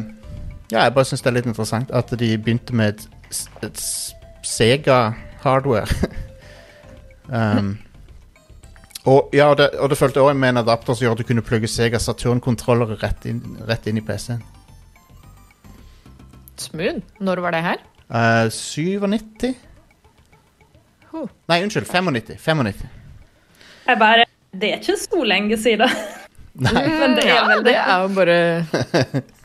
ja, 0.73 0.83
jeg 0.87 0.93
bare 0.95 1.05
syns 1.05 1.21
det 1.21 1.29
er 1.29 1.35
litt 1.37 1.47
interessant 1.49 1.91
at 1.93 2.11
de 2.17 2.31
begynte 2.41 2.73
med 2.75 2.95
et, 2.95 3.41
et 3.65 3.81
Sega-hardware. 4.43 6.09
um, 7.37 7.75
og 9.05 9.29
ja, 9.35 9.51
og 9.51 9.59
det, 9.59 9.69
og 9.77 9.91
det 9.91 9.99
fulgte 9.99 10.23
også 10.23 10.39
med 10.39 10.55
en 10.55 10.61
adapter 10.63 10.95
som 10.95 11.05
gjør 11.05 11.15
at 11.17 11.21
du 11.21 11.27
kunne 11.29 11.45
plugge 11.45 11.69
Sega 11.69 11.99
Saturn-kontrollere 12.01 12.97
rett, 13.03 13.27
rett 13.69 13.87
inn 13.91 14.01
i 14.01 14.05
PC-en. 14.07 14.41
Smooth. 16.63 17.03
Når 17.19 17.41
var 17.43 17.55
det 17.55 17.61
her? 17.65 17.85
Uh, 18.09 18.49
97? 18.51 19.53
Huh. 21.13 21.29
Nei, 21.51 21.61
unnskyld. 21.65 21.85
95. 21.85 22.39
95. 22.41 22.89
Jeg 23.87 23.99
bare 23.99 24.25
Det 24.53 24.69
er 24.71 24.81
ikke 24.81 24.97
så 24.97 25.23
lenge 25.27 25.57
siden. 25.57 25.89
Nei, 26.53 26.73
Men 27.01 27.15
det 27.17 27.29
er 27.29 27.47
vel 27.49 27.63
det 27.65 27.71
det. 27.71 27.77
er 27.77 28.01
jo 28.01 28.11
bare 28.17 28.37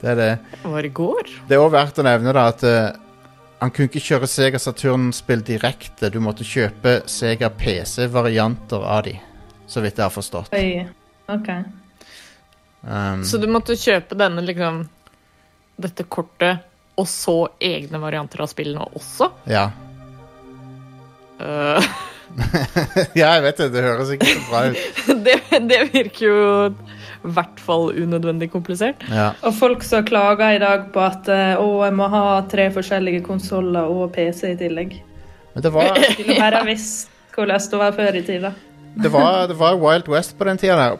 det 0.00 0.10
er 0.14 0.18
det. 0.20 0.30
Var 0.64 0.84
i 0.84 0.92
går. 0.96 1.30
Det 1.48 1.56
er 1.56 1.60
også 1.62 1.74
verdt 1.74 1.98
å 2.00 2.04
nevne 2.06 2.32
da 2.36 2.46
at 2.50 2.62
eh, 2.66 2.90
han 3.60 3.72
kunne 3.76 3.90
ikke 3.90 4.00
kjøre 4.00 4.28
Sega 4.30 4.58
Saturn-spill 4.62 5.42
direkte. 5.44 6.08
Du 6.14 6.16
måtte 6.24 6.46
kjøpe 6.48 7.02
Sega 7.10 7.50
PC-varianter 7.52 8.86
av 8.88 9.02
de, 9.04 9.12
så 9.68 9.82
vidt 9.84 10.00
jeg 10.00 10.06
har 10.06 10.14
forstått. 10.14 10.54
Oi. 10.56 10.86
OK. 11.30 11.50
Um, 12.80 13.20
Så 13.28 13.36
du 13.38 13.44
måtte 13.52 13.76
kjøpe 13.76 14.16
denne 14.16 14.40
liksom 14.40 14.78
Dette 15.80 16.06
kortet, 16.08 16.62
og 16.96 17.06
så 17.08 17.34
egne 17.60 18.00
varianter 18.00 18.40
av 18.44 18.48
spillene 18.52 18.84
også? 18.96 19.30
ja. 19.48 19.66
Øh, 21.40 21.86
ja, 23.16 23.30
jeg 23.34 23.42
vet 23.46 23.60
det. 23.62 23.68
Det 23.72 23.82
høres 23.84 24.10
ikke 24.12 24.26
så 24.28 24.42
bra 24.50 24.60
ut. 24.68 24.98
det, 25.26 25.36
det 25.70 25.78
virker 25.94 26.26
jo 26.26 26.42
i 27.24 27.30
hvert 27.36 27.60
fall 27.60 27.90
unødvendig 28.00 28.50
komplisert. 28.52 29.02
Ja. 29.12 29.30
Og 29.44 29.54
folk 29.54 29.82
som 29.84 30.04
klager 30.08 30.56
i 30.56 30.60
dag 30.62 30.86
på 30.94 31.02
at 31.04 31.28
eh, 31.28 31.60
å, 31.60 31.84
jeg 31.84 31.96
må 31.98 32.08
ha 32.12 32.24
tre 32.50 32.70
forskjellige 32.72 33.22
konsoller 33.26 33.90
og 33.92 34.12
PC 34.14 34.54
i 34.54 34.58
tillegg. 34.60 34.96
Men 35.54 35.64
det 35.66 35.72
var, 35.74 35.98
Skulle 36.14 36.38
bare 36.40 36.64
visst 36.68 37.10
hvordan 37.34 37.60
det 37.70 37.78
var 37.80 37.92
før 37.96 38.16
i 38.18 38.22
tida. 38.26 38.52
det, 39.02 39.12
var, 39.12 39.46
det 39.48 39.56
var 39.58 39.76
Wild 39.80 40.08
West 40.08 40.36
på 40.38 40.44
den 40.48 40.58
tida 40.60 40.76
der. 40.76 40.96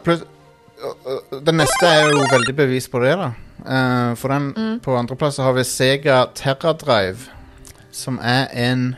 Og 0.81 1.41
Det 1.45 1.53
neste 1.53 1.85
er 1.85 2.09
jo 2.09 2.23
veldig 2.31 2.55
bevis 2.57 2.87
på 2.89 3.01
det, 3.03 3.13
da. 3.19 3.31
Eh, 3.61 4.15
for 4.17 4.33
den 4.33 4.79
på 4.81 4.95
andreplass 4.97 5.37
har 5.41 5.53
vi 5.57 5.65
Sega 5.67 6.23
Terra 6.35 6.73
Drive, 6.73 7.29
som 7.91 8.19
er 8.23 8.47
en 8.57 8.91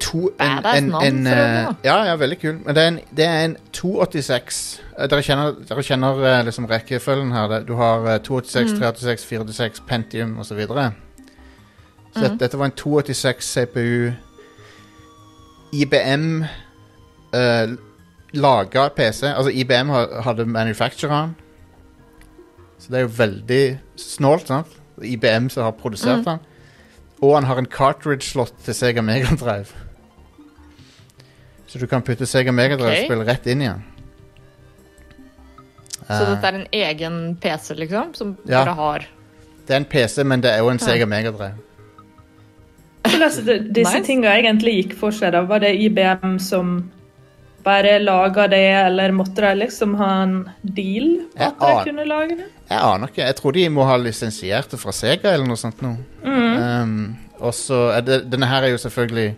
to, 0.00 0.30
en, 0.40 0.66
en, 0.66 0.94
en, 0.94 1.02
en, 1.02 1.26
eh. 1.26 1.68
Ja, 1.84 2.04
ja, 2.04 2.16
veldig 2.16 2.38
kul. 2.40 2.56
Men 2.64 2.74
det 2.74 2.82
er 2.82 2.88
en, 2.88 2.98
det 3.16 3.26
er 3.26 3.44
en 3.44 3.56
286 3.72 4.80
eh, 4.98 5.08
Dere 5.10 5.22
kjenner, 5.24 5.54
dere 5.68 5.84
kjenner 5.84 6.24
eh, 6.24 6.40
liksom 6.48 6.68
rekkefølgen 6.70 7.32
her. 7.32 7.60
Du 7.68 7.74
har 7.78 8.06
eh, 8.08 8.18
286, 8.26 8.78
386, 8.78 9.26
486, 9.28 9.82
Pentium 9.88 10.38
osv. 10.38 10.48
Så, 10.48 10.58
videre. 10.58 10.90
så 12.14 12.24
dette, 12.24 12.40
dette 12.44 12.58
var 12.58 12.70
en 12.70 12.76
286 12.76 13.52
CPU 13.54 14.10
IBM 15.72 16.42
uh, 17.34 17.76
laga 18.32 18.88
PC. 18.88 19.26
Altså 19.26 19.50
IBM 19.54 19.90
hadde 20.24 20.46
manufactureren. 20.46 21.36
Så 22.78 22.88
det 22.88 22.96
er 22.96 23.00
jo 23.00 23.12
veldig 23.16 23.64
snålt, 23.96 24.48
sant? 24.48 24.66
IBM 25.02 25.48
som 25.48 25.62
har 25.62 25.70
produsert 25.70 26.24
den. 26.24 26.40
Og 27.20 27.34
han 27.34 27.44
har 27.44 27.58
en 27.60 27.68
cartridge-slott 27.68 28.54
til 28.64 28.74
Sega 28.74 29.00
Megadrive. 29.04 29.89
Så 31.70 31.78
du 31.78 31.86
kan 31.86 32.02
putte 32.02 32.26
Sega 32.26 32.50
Megadrive-spill 32.52 33.22
rett 33.28 33.46
inn 33.52 33.60
igjen. 33.62 33.82
Så 36.10 36.24
dette 36.26 36.48
er 36.50 36.56
en 36.58 36.66
egen 36.74 37.18
PC, 37.38 37.74
liksom, 37.78 38.14
som 38.18 38.36
Ja. 38.46 38.64
dere 38.64 38.74
har 38.74 39.06
Det 39.66 39.74
er 39.74 39.76
en 39.76 39.84
PC, 39.84 40.24
men 40.24 40.40
det 40.40 40.50
er 40.50 40.58
jo 40.58 40.68
en 40.70 40.78
Sega 40.82 41.06
Megadrive. 41.06 41.54
Hvordan 43.04 43.44
det- 43.44 43.72
disse 43.72 43.94
Nice. 43.94 44.06
tinga 44.06 44.28
egentlig 44.34 44.72
gikk 44.88 44.94
for 44.98 45.10
seg, 45.12 45.30
da? 45.32 45.42
Var 45.42 45.60
det 45.60 45.76
IBM 45.80 46.38
som 46.40 46.90
bare 47.62 48.00
laga 48.00 48.48
det, 48.48 48.86
eller 48.86 49.12
måtte 49.12 49.36
de 49.36 49.54
liksom 49.66 49.94
ha 49.96 50.22
en 50.22 50.50
deal 50.64 51.26
på 51.36 51.40
at 51.40 51.58
de 51.60 51.66
aner- 51.66 51.84
kunne 51.84 52.04
lage 52.08 52.36
det? 52.38 52.46
Jeg 52.68 52.78
aner 52.80 53.06
ikke. 53.06 53.16
Jeg 53.26 53.36
tror 53.36 53.52
de 53.52 53.68
må 53.68 53.84
ha 53.86 53.96
lisensiert 53.96 54.68
det 54.70 54.80
fra 54.80 54.90
Sega 54.92 55.32
eller 55.32 55.46
noe 55.46 55.56
sånt 55.56 55.80
noe. 55.82 55.98
Um, 56.24 57.16
og 57.40 57.52
så 57.52 57.96
er 57.96 58.00
det, 58.00 58.30
Denne 58.30 58.46
her 58.46 58.62
er 58.64 58.70
jo 58.70 58.76
selvfølgelig 58.76 59.36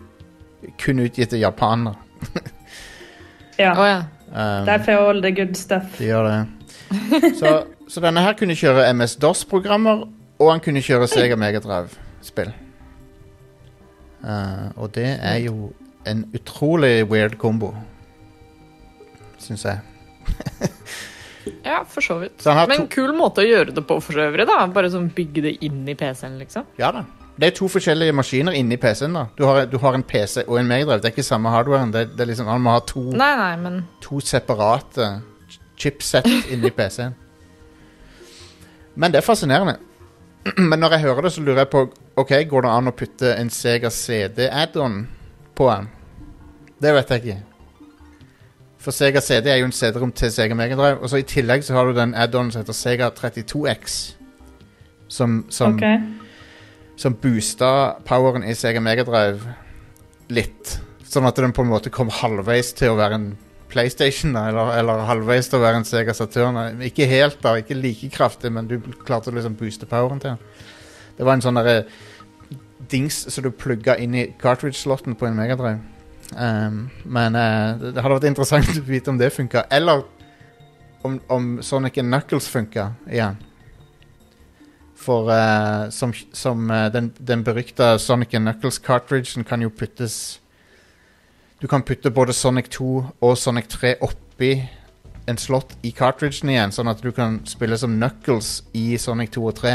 kun 0.79 0.97
utgitt 1.01 1.29
til 1.31 1.41
japanere. 1.41 1.97
Ja. 3.59 3.75
Oh, 3.77 3.85
ja. 3.87 3.99
Um, 4.33 4.65
Der 4.67 4.81
får 4.83 4.93
all 4.93 5.21
the 5.23 5.31
good 5.37 5.55
stuff. 5.57 5.99
de 5.99 6.07
gjør 6.09 6.25
det. 6.25 7.37
Så, 7.37 7.51
så 7.89 8.01
denne 8.01 8.23
her 8.25 8.33
kunne 8.37 8.57
kjøre 8.57 8.87
MS-DOS-programmer, 8.95 10.07
og 10.41 10.51
han 10.51 10.61
kunne 10.65 10.83
kjøre 10.83 11.07
Sega 11.09 11.37
Megadrive-spill. 11.39 12.51
Uh, 14.25 14.73
og 14.77 14.93
det 14.97 15.19
er 15.21 15.39
jo 15.45 15.73
en 16.09 16.25
utrolig 16.35 17.05
weird 17.11 17.37
kombo, 17.39 17.75
syns 19.43 19.67
jeg. 19.69 19.79
ja, 21.71 21.83
for 21.89 22.01
så 22.01 22.19
vidt. 22.23 22.41
Så 22.43 22.55
Men 22.71 22.89
kul 22.91 23.13
måte 23.19 23.45
å 23.45 23.47
gjøre 23.49 23.77
det 23.77 23.85
på 23.87 24.01
for 24.03 24.25
øvrig, 24.25 24.47
da. 24.49 24.63
Bare 24.73 24.91
sånn 24.91 25.11
bygge 25.15 25.45
det 25.49 25.57
inn 25.67 25.85
i 25.89 25.95
PC-en, 25.99 26.41
liksom. 26.41 26.67
Ja 26.81 26.93
da. 26.95 27.05
Det 27.41 27.49
er 27.49 27.55
to 27.57 27.69
forskjellige 27.69 28.13
maskiner 28.13 28.53
inni 28.53 28.77
PC-en. 28.77 29.15
da 29.17 29.25
du 29.39 29.47
har, 29.47 29.65
du 29.67 29.79
har 29.79 29.95
en 29.97 30.03
PC 30.03 30.45
og 30.47 30.59
en 30.61 30.67
Megadrive. 30.69 31.01
Det 31.01 31.05
er 31.05 31.15
ikke 31.15 31.23
samme 31.23 31.49
hardwaren. 31.49 31.93
Det, 31.93 32.11
det 32.13 32.21
er 32.21 32.25
liksom, 32.25 32.47
Man 32.47 32.61
må 32.61 32.71
ha 32.71 32.83
to, 32.87 33.01
Nei, 33.01 33.37
nei, 33.37 33.57
men 33.57 33.81
to 34.05 34.21
separate 34.21 35.09
chipset 35.81 36.29
inni 36.53 36.71
PC-en. 36.71 37.15
Men 38.95 39.13
det 39.13 39.23
er 39.23 39.27
fascinerende. 39.27 39.77
Men 40.59 40.79
når 40.79 40.91
jeg 40.97 41.01
hører 41.01 41.23
det, 41.23 41.33
så 41.33 41.41
lurer 41.41 41.59
jeg 41.59 41.69
på 41.73 41.87
Ok, 42.17 42.33
Går 42.49 42.61
det 42.67 42.71
an 42.71 42.91
å 42.91 42.93
putte 42.93 43.31
en 43.39 43.51
Sega 43.51 43.89
CD-add-on 43.91 45.07
på 45.57 45.69
den? 45.71 45.89
Det 46.83 46.93
vet 46.95 47.11
jeg 47.11 47.23
ikke. 47.23 47.37
For 48.83 48.91
Sega 48.93 49.21
CD 49.23 49.47
er 49.49 49.61
jo 49.63 49.69
en 49.71 49.73
CD-rom 49.73 50.13
til 50.13 50.33
Sega 50.35 50.55
Megadrive. 50.59 50.99
Og 51.01 51.09
så 51.09 51.23
I 51.23 51.23
tillegg 51.23 51.65
så 51.65 51.75
har 51.79 51.87
du 51.89 51.95
den 51.97 52.13
add-on 52.15 52.51
som 52.53 52.61
heter 52.61 52.77
Sega 52.77 53.09
32X. 53.17 53.97
Som, 55.09 55.45
som 55.49 55.79
Ok. 55.79 55.85
Som 56.97 57.17
boosta 57.19 57.99
poweren 58.07 58.45
i 58.45 58.55
Sega 58.57 58.83
Megadrive 58.83 59.57
litt. 60.33 60.77
Sånn 61.09 61.27
at 61.29 61.39
den 61.41 61.55
på 61.55 61.65
en 61.65 61.73
måte 61.73 61.93
kom 61.93 62.13
halvveis 62.13 62.73
til 62.77 62.93
å 62.93 62.99
være 63.01 63.19
en 63.19 63.27
PlayStation, 63.73 64.37
eller, 64.37 64.75
eller 64.77 65.07
halvveis 65.09 65.49
til 65.49 65.59
å 65.59 65.65
være 65.65 65.81
en 65.81 65.89
Sega 65.89 66.15
Saturn. 66.17 66.59
Ikke 66.85 67.09
helt, 67.09 67.41
da, 67.45 67.57
ikke 67.61 67.79
like 67.79 68.11
kraftig, 68.13 68.53
men 68.53 68.69
du 68.69 68.79
klarte 69.05 69.33
å 69.33 69.37
liksom 69.37 69.57
booste 69.61 69.89
poweren 69.89 70.21
til 70.23 70.35
den. 70.35 70.43
Det 71.17 71.29
var 71.29 71.37
en 71.37 71.45
sånn 71.45 71.61
derre 71.61 71.85
dings 72.93 73.23
som 73.33 73.47
du 73.47 73.53
plugga 73.55 73.97
inn 74.01 74.17
i 74.19 74.27
cartridge-slotten 74.41 75.17
på 75.17 75.29
en 75.29 75.39
Megadrive. 75.39 75.81
Um, 76.33 76.87
men 77.05 77.37
uh, 77.37 77.77
det 77.77 78.01
hadde 78.01 78.17
vært 78.17 78.29
interessant 78.31 78.69
å 78.81 78.85
vite 78.89 79.13
om 79.13 79.21
det 79.21 79.33
funka, 79.35 79.67
eller 79.73 80.05
om, 81.07 81.19
om 81.33 81.55
Sonic 81.65 82.01
Knuckles 82.01 82.49
funka 82.51 82.93
igjen. 83.11 83.41
For 85.03 85.27
uh, 85.31 85.89
som, 85.91 86.13
som 86.33 86.71
uh, 86.71 86.87
den, 86.95 87.11
den 87.19 87.43
berykta 87.45 87.97
Sonic 87.99 88.35
and 88.39 88.47
Knuckles-cartridgen 88.47 89.45
kan 89.49 89.63
jo 89.65 89.71
puttes 89.71 90.39
Du 91.63 91.67
kan 91.71 91.83
putte 91.83 92.11
både 92.11 92.33
Sonic 92.35 92.69
2 92.77 92.93
og 93.21 93.37
Sonic 93.39 93.67
3 93.75 93.97
oppi 94.03 94.53
en 95.31 95.39
slott 95.39 95.77
i 95.87 95.93
cartridgen 95.95 96.51
igjen, 96.51 96.73
sånn 96.75 96.91
at 96.91 96.99
du 97.03 97.13
kan 97.15 97.37
spille 97.47 97.77
som 97.79 97.93
Knuckles 97.95 98.65
i 98.75 98.97
Sonic 98.99 99.31
2 99.37 99.45
og 99.47 99.55
3. 99.61 99.75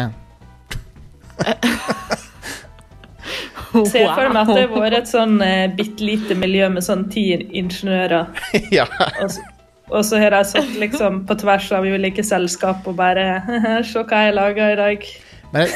Se 3.87 4.01
for 4.03 4.31
meg 4.31 4.41
at 4.41 4.51
det 4.51 4.63
har 4.65 4.73
vært 4.73 4.97
et 5.01 5.09
sånn 5.11 5.37
eh, 5.43 5.67
bitte 5.75 6.03
lite 6.03 6.35
miljø 6.39 6.67
med 6.73 6.83
sånn 6.85 7.05
ti 7.11 7.29
ingeniører. 7.35 8.29
ja. 8.77 8.87
Og, 9.23 9.31
så- 9.37 9.45
og 9.89 10.03
så 10.05 10.19
har 10.19 10.35
de 10.35 10.43
satt 10.47 10.75
liksom 10.79 11.23
på 11.27 11.37
tvers 11.39 11.71
av 11.71 11.85
ulike 11.87 12.23
selskap 12.23 12.87
og 12.87 12.97
bare 12.99 13.27
Se 13.87 14.03
hva 14.03 14.25
jeg 14.27 14.35
lager 14.35 14.73
i 14.73 14.79
dag. 14.79 15.07
Men 15.53 15.67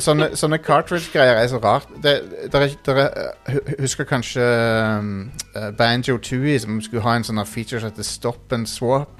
sånne, 0.00 0.30
sånne 0.38 0.58
cartridge-greier 0.64 1.36
er 1.36 1.48
så 1.52 1.60
rart. 1.60 1.88
Det, 2.02 2.14
dere, 2.52 2.70
dere 2.86 3.08
husker 3.82 4.08
kanskje 4.08 4.44
um, 4.96 5.10
Banjo 5.78 6.16
Tooie 6.24 6.60
som 6.62 6.80
skulle 6.80 7.04
ha 7.04 7.18
en 7.18 7.26
sånn 7.26 7.42
feature 7.44 7.82
som 7.82 7.92
heter 7.92 8.06
Stop 8.06 8.56
and 8.56 8.68
Swap? 8.70 9.18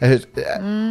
Jeg, 0.00 0.20
jeg, 0.36 0.44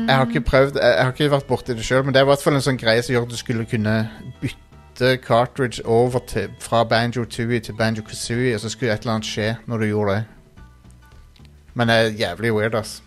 jeg 0.08 0.16
har 0.16 0.26
ikke 0.26 0.42
prøvd 0.48 0.78
Jeg, 0.80 0.94
jeg 0.96 1.04
har 1.04 1.12
ikke 1.12 1.32
vært 1.32 1.48
borti 1.48 1.74
det 1.76 1.84
sjøl, 1.86 2.06
men 2.06 2.16
det 2.16 2.22
er 2.22 2.28
i 2.28 2.32
hvert 2.32 2.44
fall 2.44 2.56
en 2.58 2.64
sånn 2.66 2.80
greie 2.80 3.04
som 3.04 3.14
gjør 3.14 3.28
at 3.28 3.34
du 3.34 3.40
skulle 3.40 3.66
kunne 3.70 3.98
bytte 4.42 5.18
cartridge 5.24 5.84
over 5.86 6.24
til, 6.28 6.52
fra 6.64 6.84
Banjo 6.88 7.24
Tooie 7.24 7.60
til 7.64 7.76
Banjo 7.78 8.04
Kazooie, 8.08 8.56
og 8.56 8.64
så 8.64 8.72
skulle 8.72 8.96
et 8.96 9.04
eller 9.04 9.20
annet 9.20 9.32
skje 9.32 9.52
når 9.68 9.84
du 9.84 9.92
gjorde 9.92 10.16
det. 10.18 10.33
Men 11.74 11.90
det 11.90 11.96
er 11.96 12.18
jævlig 12.20 12.54
weird, 12.54 12.76
ass. 12.76 13.02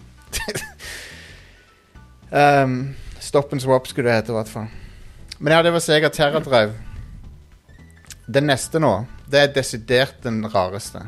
um, 2.32 2.94
Stop 3.20 3.52
and 3.52 3.62
swap 3.62 3.86
skulle 3.86 4.10
det 4.10 4.20
hete, 4.20 4.32
i 4.32 4.36
hvert 4.36 4.50
fall. 4.50 4.66
Men 5.38 5.52
ja, 5.52 5.62
det 5.62 5.72
var 5.74 5.82
Sega 5.84 6.08
Terra 6.14 6.40
Drive. 6.40 6.72
Den 8.26 8.48
neste 8.50 8.80
nå, 8.82 8.92
det 9.30 9.40
er 9.42 9.52
desidert 9.54 10.18
den 10.24 10.40
rareste. 10.50 11.02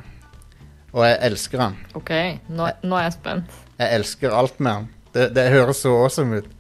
Og 0.93 1.05
jeg 1.07 1.19
elsker 1.29 1.63
den. 1.63 1.79
OK, 1.99 2.13
nå, 2.49 2.69
nå 2.83 2.99
er 2.99 3.09
jeg 3.09 3.17
spent. 3.19 3.57
Jeg 3.79 4.01
elsker 4.01 4.35
alt 4.35 4.61
med 4.61 4.73
den. 4.73 4.89
Det, 5.15 5.27
det 5.37 5.49
høres 5.53 5.83
så 5.85 5.95
awesome 5.95 6.43
ut. 6.43 6.51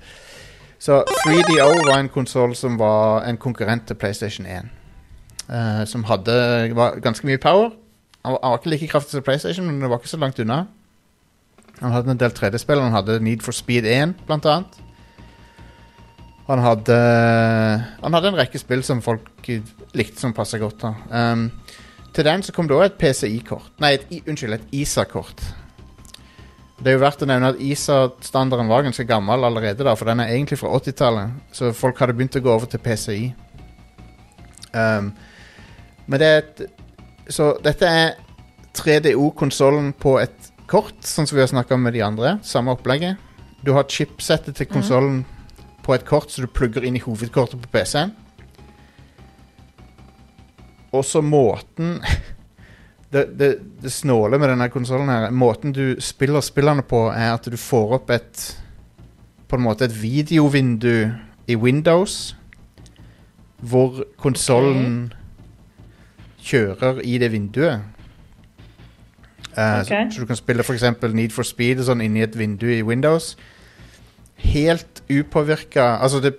Så 0.78 1.00
3DO 1.24 1.68
var 1.88 1.98
en 1.98 2.10
konsoll 2.12 2.54
som 2.56 2.78
var 2.78 3.26
en 3.26 3.36
konkurrent 3.36 3.86
til 3.88 3.98
PlayStation 3.98 4.46
1. 4.46 4.70
Uh, 5.48 5.84
som 5.88 6.04
hadde 6.06 6.34
var 6.76 7.00
ganske 7.02 7.26
mye 7.26 7.40
power. 7.42 7.72
Han 8.24 8.36
var, 8.36 8.40
han 8.42 8.52
var 8.52 8.60
ikke 8.60 8.70
like 8.74 8.90
kraftig 8.92 9.16
som 9.16 9.26
PlayStation, 9.26 9.66
men 9.66 9.80
det 9.82 9.90
var 9.90 9.98
ikke 9.98 10.12
så 10.12 10.20
langt 10.20 10.38
unna. 10.38 10.66
Han 11.80 11.94
hadde 11.94 12.14
en 12.14 12.20
del 12.20 12.34
3D-spill. 12.34 12.82
Han 12.82 12.96
hadde 12.96 13.20
Need 13.22 13.44
for 13.46 13.56
Speed 13.56 13.86
1, 13.86 14.14
blant 14.26 14.46
annet. 14.48 14.78
Han 16.48 16.62
hadde 16.64 16.96
Han 18.00 18.14
hadde 18.16 18.30
en 18.32 18.38
rekke 18.38 18.58
spill 18.60 18.82
som 18.86 19.02
folk 19.04 19.48
likte 19.96 20.20
som 20.20 20.32
passa 20.36 20.58
godt. 20.58 20.84
um, 21.10 21.50
Til 22.14 22.24
den 22.24 22.42
så 22.42 22.52
kom 22.56 22.68
det 22.68 22.76
òg 22.76 22.86
et 22.86 22.98
PCI-kort. 23.00 23.72
Nei, 23.80 23.94
et, 23.98 24.06
unnskyld, 24.26 24.56
et 24.56 24.72
ISA-kort. 24.80 25.42
Det 26.78 26.92
er 26.92 26.96
jo 26.96 27.02
verdt 27.02 27.22
å 27.22 27.28
nevne 27.28 27.52
at 27.52 27.60
ISA-standarden 27.60 28.70
var 28.70 28.86
ganske 28.86 29.04
gammel 29.04 29.44
allerede 29.44 29.84
da, 29.84 29.96
for 29.98 30.08
den 30.08 30.22
er 30.22 30.32
egentlig 30.32 30.60
fra 30.60 30.70
80-tallet. 30.78 31.36
Så 31.52 31.72
folk 31.76 31.98
hadde 32.00 32.14
begynt 32.16 32.38
å 32.38 32.42
gå 32.44 32.52
over 32.54 32.70
til 32.70 32.82
PCI. 32.82 33.26
Um, 34.72 35.12
men 36.06 36.20
det 36.20 36.28
er 36.28 36.42
et 36.42 36.60
Så 37.28 37.58
dette 37.60 37.84
er 37.84 38.14
3DO-konsollen 38.78 39.90
på 40.00 40.14
et 40.20 40.37
kort, 40.68 41.00
sånn 41.06 41.26
som 41.28 41.36
vi 41.36 41.42
har 41.42 41.50
snakka 41.50 41.76
om 41.76 41.82
med 41.86 41.96
de 41.96 42.04
andre. 42.04 42.36
Samme 42.44 42.74
opplegget. 42.76 43.18
Du 43.64 43.72
har 43.74 43.88
chipsettet 43.90 44.58
til 44.58 44.68
konsollen 44.70 45.24
på 45.82 45.94
et 45.96 46.04
kort 46.06 46.30
så 46.30 46.44
du 46.44 46.50
plugger 46.52 46.84
inn 46.84 46.98
i 46.98 47.02
hovedkortet 47.02 47.60
på 47.62 47.70
PC-en. 47.72 48.12
Og 50.92 51.04
så 51.04 51.22
måten 51.24 51.98
det, 53.12 53.24
det, 53.40 53.50
det 53.82 53.92
snåle 53.92 54.38
med 54.40 54.52
denne 54.52 54.70
konsollen 54.72 55.10
her 55.12 55.30
Måten 55.32 55.74
du 55.76 55.98
spiller 56.00 56.44
spillene 56.44 56.84
på, 56.84 57.08
er 57.12 57.34
at 57.34 57.48
du 57.48 57.56
får 57.60 57.98
opp 58.00 58.12
et 58.12 58.44
På 59.48 59.56
en 59.56 59.64
måte 59.64 59.88
et 59.88 59.96
videovindu 59.96 61.08
i 61.48 61.56
Windows. 61.56 62.36
Hvor 63.64 64.04
konsollen 64.20 65.08
kjører 66.44 67.00
i 67.00 67.16
det 67.18 67.32
vinduet. 67.32 67.80
Eh, 69.58 69.84
så, 69.84 70.06
så 70.10 70.20
du 70.20 70.26
kan 70.26 70.36
spille 70.36 70.62
f.eks. 70.62 70.84
Need 71.02 71.34
for 71.34 71.46
Speed 71.46 71.82
sånn 71.84 72.04
inni 72.04 72.22
et 72.22 72.38
vindu 72.38 72.68
i 72.70 72.82
Windows. 72.86 73.32
Helt 74.38 75.02
upåvirka 75.10 75.96
Altså, 75.98 76.20
det, 76.22 76.36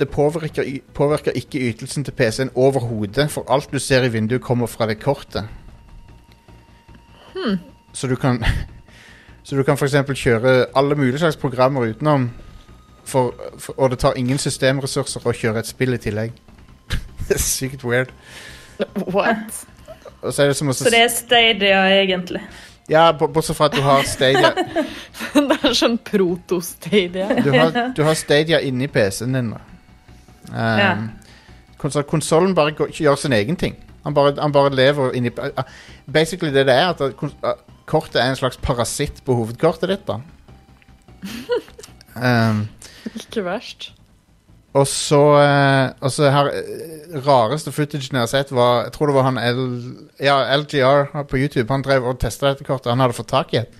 det 0.00 0.08
påvirker, 0.12 0.66
påvirker 0.94 1.38
ikke 1.40 1.62
ytelsen 1.70 2.04
til 2.04 2.12
PC-en 2.12 2.50
overhodet, 2.54 3.30
for 3.30 3.48
alt 3.48 3.72
du 3.72 3.78
ser 3.78 4.04
i 4.04 4.12
vinduet, 4.12 4.42
kommer 4.44 4.68
fra 4.68 4.86
det 4.86 5.00
kortet. 5.00 5.48
Så 7.92 8.06
du 8.06 8.16
kan 8.16 8.44
Så 9.42 9.56
du 9.56 9.62
kan 9.62 9.78
f.eks. 9.80 9.94
kjøre 10.20 10.66
alle 10.76 10.94
mulige 10.94 11.18
slags 11.18 11.36
programmer 11.36 11.80
utenom, 11.88 12.30
for, 13.04 13.34
for, 13.58 13.80
og 13.80 13.90
det 13.90 13.98
tar 13.98 14.18
ingen 14.20 14.38
systemressurser 14.38 15.24
å 15.24 15.32
kjøre 15.32 15.62
et 15.62 15.70
spill 15.70 15.96
i 15.96 16.00
tillegg. 16.02 16.34
det 17.28 17.38
er 17.38 17.40
sykt 17.40 17.84
weird. 17.84 18.12
What? 19.08 19.64
Og 20.22 20.34
så 20.34 20.42
er 20.42 20.50
det 20.50 20.56
som 20.58 20.70
å 20.70 20.74
Så 20.74 20.90
det 20.90 21.02
er 21.04 21.12
Stadia, 21.12 21.82
egentlig. 22.00 22.42
Ja, 22.88 23.10
bortsett 23.12 23.56
fra 23.58 23.68
at 23.68 23.76
du 23.76 23.82
har 23.84 24.06
Stadia 24.08 24.54
det 25.50 25.58
er 25.60 25.74
sånn 25.76 25.98
proto-stadia. 26.00 27.28
Du 27.44 27.50
har, 27.52 27.74
du 27.94 28.00
har 28.06 28.16
Stadia 28.16 28.62
inni 28.64 28.88
PC-en 28.90 29.36
din. 29.36 29.52
Um, 29.52 30.56
Ja. 30.56 30.92
Konsollen 31.78 32.56
bare 32.58 32.72
går, 32.74 32.90
gjør 32.96 33.18
sin 33.20 33.36
egen 33.36 33.56
ting. 33.60 33.76
Han 34.02 34.14
bare, 34.16 34.32
han 34.40 34.54
bare 34.54 34.72
lever 34.74 35.12
inni 35.14 35.30
uh, 35.36 35.60
Basically 36.10 36.50
det 36.50 36.64
det 36.66 36.74
er, 36.74 36.88
at 36.90 37.00
uh, 37.04 37.52
kortet 37.86 38.18
er 38.22 38.32
en 38.32 38.40
slags 38.40 38.58
parasitt 38.62 39.20
på 39.26 39.36
hovedkortet 39.38 39.92
ditt. 39.92 40.08
da 40.08 40.18
um, 42.16 42.64
Ikke 43.20 43.44
verst. 43.46 43.92
Og 44.76 44.86
så 44.86 45.20
eh, 45.40 45.90
Og 46.04 46.12
så 46.12 46.30
her 46.30 46.50
eh, 46.52 47.20
rareste 47.24 47.72
footagen 47.72 48.18
jeg 48.18 48.20
har 48.20 48.30
sett, 48.30 48.50
var 48.52 48.84
Jeg 48.84 48.92
tror 48.92 49.06
det 49.06 49.14
var 49.16 49.28
han 49.28 49.38
L, 49.40 49.62
ja, 50.20 50.56
LGR 50.56 51.22
på 51.28 51.40
YouTube. 51.40 51.72
Han 51.72 51.82
drev 51.82 52.04
og 52.04 52.18
testa 52.20 52.50
dette 52.50 52.64
kortet. 52.64 52.92
Han 52.92 53.00
hadde 53.00 53.16
fått 53.16 53.30
tak 53.32 53.54
i 53.54 53.62
et. 53.62 53.78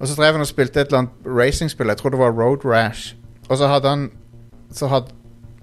Og 0.00 0.08
så 0.08 0.16
drev 0.16 0.32
han 0.36 0.44
og 0.44 0.48
spilte 0.48 0.80
et 0.80 0.86
eller 0.90 1.04
annet 1.04 1.28
racingspill. 1.28 1.88
Jeg 1.88 2.00
tror 2.00 2.10
det 2.10 2.20
var 2.20 2.32
Road 2.32 2.64
Rash. 2.64 3.14
Og 3.48 3.58
så 3.58 3.68
hadde 3.68 3.88
han 3.88 4.10
så 4.72 4.88
had, 4.90 5.12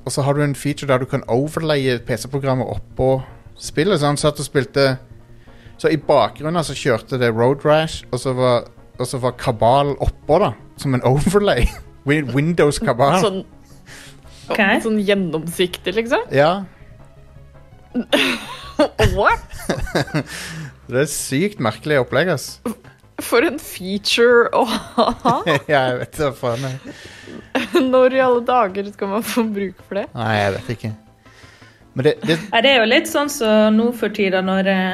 Og 0.05 0.11
så 0.11 0.21
har 0.21 0.33
du 0.33 0.41
en 0.43 0.55
feature 0.55 0.87
der 0.87 0.97
du 0.97 1.05
kan 1.05 1.23
overleie 1.27 1.99
PC-programmet 1.99 2.67
oppå 2.67 3.21
spillet. 3.57 3.99
Så 3.99 4.05
han 4.05 4.17
satt 4.17 4.39
og 4.39 4.45
spilte 4.45 4.97
Så 5.77 5.89
i 5.89 5.97
bakgrunnen 5.97 6.63
så 6.63 6.73
kjørte 6.73 7.17
det 7.19 7.33
Road 7.33 7.65
Rash, 7.65 8.05
og 8.11 8.19
så 8.19 8.33
var, 8.33 8.67
og 8.99 9.07
så 9.07 9.17
var 9.17 9.31
Kabal 9.31 9.95
oppå, 9.99 10.39
da. 10.39 10.51
Som 10.77 10.93
en 10.93 11.03
overlay. 11.03 11.65
Windows 12.05 12.79
Kabal. 12.79 13.19
Sånn, 13.19 13.43
Ok. 14.49 14.59
sånn 14.83 14.99
gjennomsiktig, 15.05 15.93
liksom. 15.95 16.25
Ja. 16.33 16.63
What? 19.17 19.43
Det 20.89 21.05
er 21.05 21.07
sykt 21.09 21.61
merkelig 21.63 22.01
opplegg, 22.03 22.33
ass. 22.33 22.57
For 23.23 23.45
en 23.45 23.59
feature 23.61 24.49
å 24.57 24.65
ha! 24.67 25.37
ja, 25.47 25.59
jeg 25.69 25.99
vet 26.01 26.19
da 26.19 26.31
faen. 26.35 26.65
jeg. 26.67 26.95
Når 27.87 28.17
i 28.17 28.21
alle 28.25 28.43
dager 28.47 28.89
skal 28.91 29.11
man 29.13 29.23
få 29.25 29.45
bruk 29.47 29.79
for 29.87 30.01
det? 30.01 30.07
Nei, 30.17 30.33
jeg 30.41 30.53
vet 30.57 30.71
ikke. 30.75 30.91
Men 31.93 32.07
det, 32.09 32.13
det 32.25 32.37
Ja, 32.49 32.61
det 32.65 32.71
er 32.73 32.79
jo 32.81 32.89
litt 32.89 33.09
sånn 33.09 33.29
som 33.31 33.77
nå 33.77 33.91
for 33.95 34.13
tida 34.13 34.41
når 34.43 34.69
jeg 34.71 34.93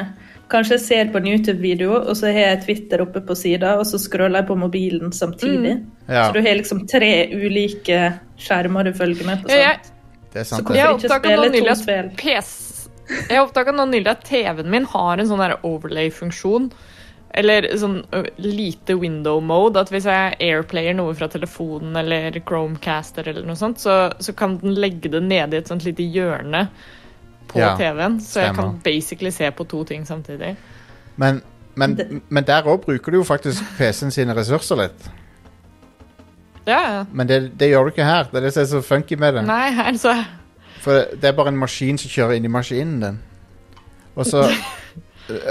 kanskje 0.50 0.78
ser 0.82 1.10
på 1.14 1.20
en 1.20 1.28
YouTube-video, 1.30 1.94
og 2.00 2.16
så 2.18 2.28
har 2.30 2.40
jeg 2.52 2.62
Twitter 2.64 3.02
oppe 3.04 3.20
på 3.22 3.36
sida, 3.38 3.76
og 3.78 3.84
så 3.86 4.00
scroller 4.02 4.42
jeg 4.42 4.48
på 4.48 4.56
mobilen 4.58 5.12
samtidig. 5.14 5.76
Ja, 6.10 6.24
Så 6.26 6.34
du 6.34 6.40
har 6.42 6.58
liksom 6.58 6.84
tre 6.90 7.10
ulike 7.30 8.00
skjermer 8.40 8.88
du 8.88 8.92
følger 8.96 9.26
med 9.28 9.42
på. 9.42 9.50
Ja, 9.52 9.58
jeg, 9.70 9.80
sånt. 9.84 10.30
det 10.32 10.40
er 10.40 10.46
Så 10.48 10.56
sant. 10.56 10.64
hvorfor 10.68 10.78
jeg 10.78 10.86
ikke 10.86 10.96
oppdaga 10.96 11.34
nå 11.36 11.42
spille 11.42 11.52
nylig 11.56 11.66
to 11.66 11.74
at 11.74 11.82
spill? 11.84 12.70
Jeg 13.30 13.42
oppdaga 13.42 13.74
nå 13.74 13.84
nylig 13.90 14.10
at 14.12 14.24
TV-en 14.28 14.70
min 14.70 14.88
har 14.92 15.18
en 15.18 15.30
sånn 15.30 15.44
overlay-funksjon. 15.66 16.70
Eller 17.40 17.66
sånn 17.78 18.00
lite 18.42 18.96
window 18.98 19.38
mode. 19.42 19.78
At 19.78 19.90
hvis 19.94 20.06
jeg 20.10 20.38
airplayer 20.42 20.96
noe 20.98 21.14
fra 21.18 21.28
telefonen 21.30 21.98
eller 22.00 22.40
Chromecaster 22.42 23.28
eller 23.30 23.46
noe 23.46 23.58
sånt, 23.58 23.82
så, 23.82 23.98
så 24.18 24.34
kan 24.34 24.58
den 24.62 24.74
legge 24.78 25.12
det 25.12 25.22
nede 25.26 25.58
i 25.58 25.62
et 25.62 25.70
sånt 25.70 25.86
lite 25.86 26.06
hjørne 26.06 26.64
på 27.50 27.62
Ja, 27.62 27.76
TV-en. 27.78 28.18
Så 28.22 28.44
jeg 28.44 28.56
kan 28.58 28.76
basically 28.84 29.30
se 29.34 29.50
på 29.50 29.66
to 29.70 29.84
ting 29.86 30.06
samtidig. 30.06 30.56
Men, 31.22 31.42
men, 31.78 32.22
men 32.28 32.46
der 32.46 32.66
òg 32.66 32.84
bruker 32.86 33.14
du 33.14 33.20
jo 33.20 33.26
faktisk 33.26 33.62
PC-en 33.78 34.14
sine 34.14 34.34
ressurser 34.38 34.84
litt. 34.84 35.10
Ja. 36.66 37.04
Men 37.12 37.28
det, 37.28 37.40
det 37.60 37.70
gjør 37.70 37.88
du 37.88 37.94
ikke 37.94 38.04
her. 38.04 38.28
Det 38.30 38.36
er 38.36 38.40
det 38.40 38.52
som 38.54 38.62
er 38.62 38.68
så 38.70 38.80
funky 38.84 39.16
med 39.18 39.34
det. 39.34 39.46
Nei, 39.48 39.70
altså 39.84 40.14
For 40.80 40.92
det, 40.92 41.20
det 41.22 41.28
er 41.28 41.36
bare 41.36 41.48
en 41.52 41.60
maskin 41.60 41.98
som 41.98 42.10
kjører 42.10 42.36
inn 42.36 42.44
i 42.44 42.52
maskinen 42.52 43.00
din. 43.02 43.18
Og 44.14 44.26
så 44.26 44.44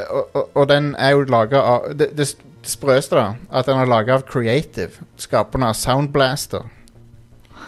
og, 0.10 0.30
og, 0.34 0.50
og 0.56 0.70
den 0.70 0.96
er 1.00 1.10
jo 1.16 1.26
laga 1.30 1.62
av 1.62 1.92
Det, 2.00 2.12
det 2.18 2.28
sprøeste, 2.64 3.16
da, 3.16 3.34
at 3.52 3.66
den 3.66 3.80
er 3.80 3.90
laga 3.90 4.18
av 4.20 4.26
Creative, 4.28 4.92
skaperne 5.18 5.70
av 5.72 5.78
Soundblaster. 5.80 6.66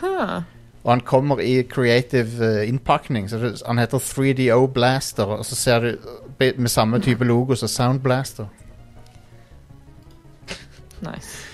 huh. 0.01 0.41
Og 0.83 0.89
han 0.91 1.01
kommer 1.05 1.39
i 1.39 1.61
creative 1.61 2.41
uh, 2.41 2.67
innpakning. 2.67 3.29
Så 3.29 3.37
det, 3.37 3.61
han 3.67 3.77
heter 3.77 3.97
3DO 4.01 4.67
Blaster, 4.73 5.23
og 5.23 5.45
så 5.45 5.55
ser 5.55 5.79
du 5.79 5.97
med 6.57 6.69
samme 6.69 6.99
type 6.99 7.25
logo 7.25 7.55
som 7.55 7.67
Soundblaster. 7.69 8.45
Nice. 11.01 11.50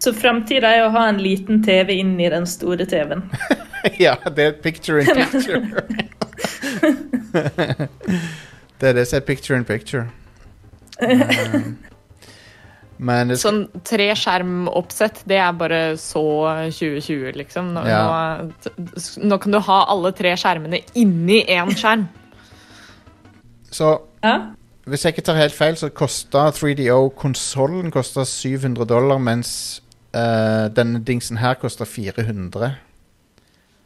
Så 0.00 0.12
framtida 0.16 0.70
er 0.72 0.86
å 0.86 0.92
ha 0.94 1.08
en 1.10 1.18
liten 1.20 1.60
TV 1.64 1.98
inn 2.00 2.14
i 2.20 2.28
den 2.32 2.46
store 2.48 2.86
TV-en. 2.88 3.26
ja, 4.04 4.14
det 4.32 4.46
er 4.46 4.56
picture 4.64 5.02
in 5.02 5.10
picture. 5.12 5.60
det 8.80 8.88
er 8.88 8.96
det 8.96 9.06
som 9.08 9.20
er 9.20 9.26
picture 9.28 9.58
in 9.60 9.66
picture. 9.68 10.06
Um, 11.00 11.76
men 13.00 13.32
det 13.32 13.38
Sånn 13.40 13.62
tre 13.88 14.10
skjermoppsett, 14.18 15.22
det 15.28 15.38
er 15.40 15.52
bare 15.56 15.80
så 16.00 16.22
2020, 16.68 17.36
liksom. 17.40 17.70
Nå, 17.76 17.84
Ja. 17.88 18.00
nå, 18.44 19.04
nå 19.24 19.38
kan 19.40 19.56
du 19.56 19.60
ha 19.68 19.78
alle 19.88 20.12
tre 20.16 20.32
skjermene 20.36 20.82
inni 20.94 21.42
én 21.48 21.76
skjerm. 21.76 22.08
så 23.70 24.00
Ja? 24.24 24.50
hvis 24.90 25.04
jeg 25.04 25.14
ikke 25.14 25.22
tar 25.28 25.36
helt 25.38 25.54
feil, 25.54 25.76
så 25.76 25.88
kosta 25.88 26.50
3DO-konsollen 26.50 27.92
700 27.92 28.84
dollar, 28.84 29.18
mens 29.18 29.80
eh, 30.14 30.66
denne 30.76 31.00
dingsen 31.06 31.36
her 31.40 31.54
koster 31.60 31.84
400. 31.88 32.74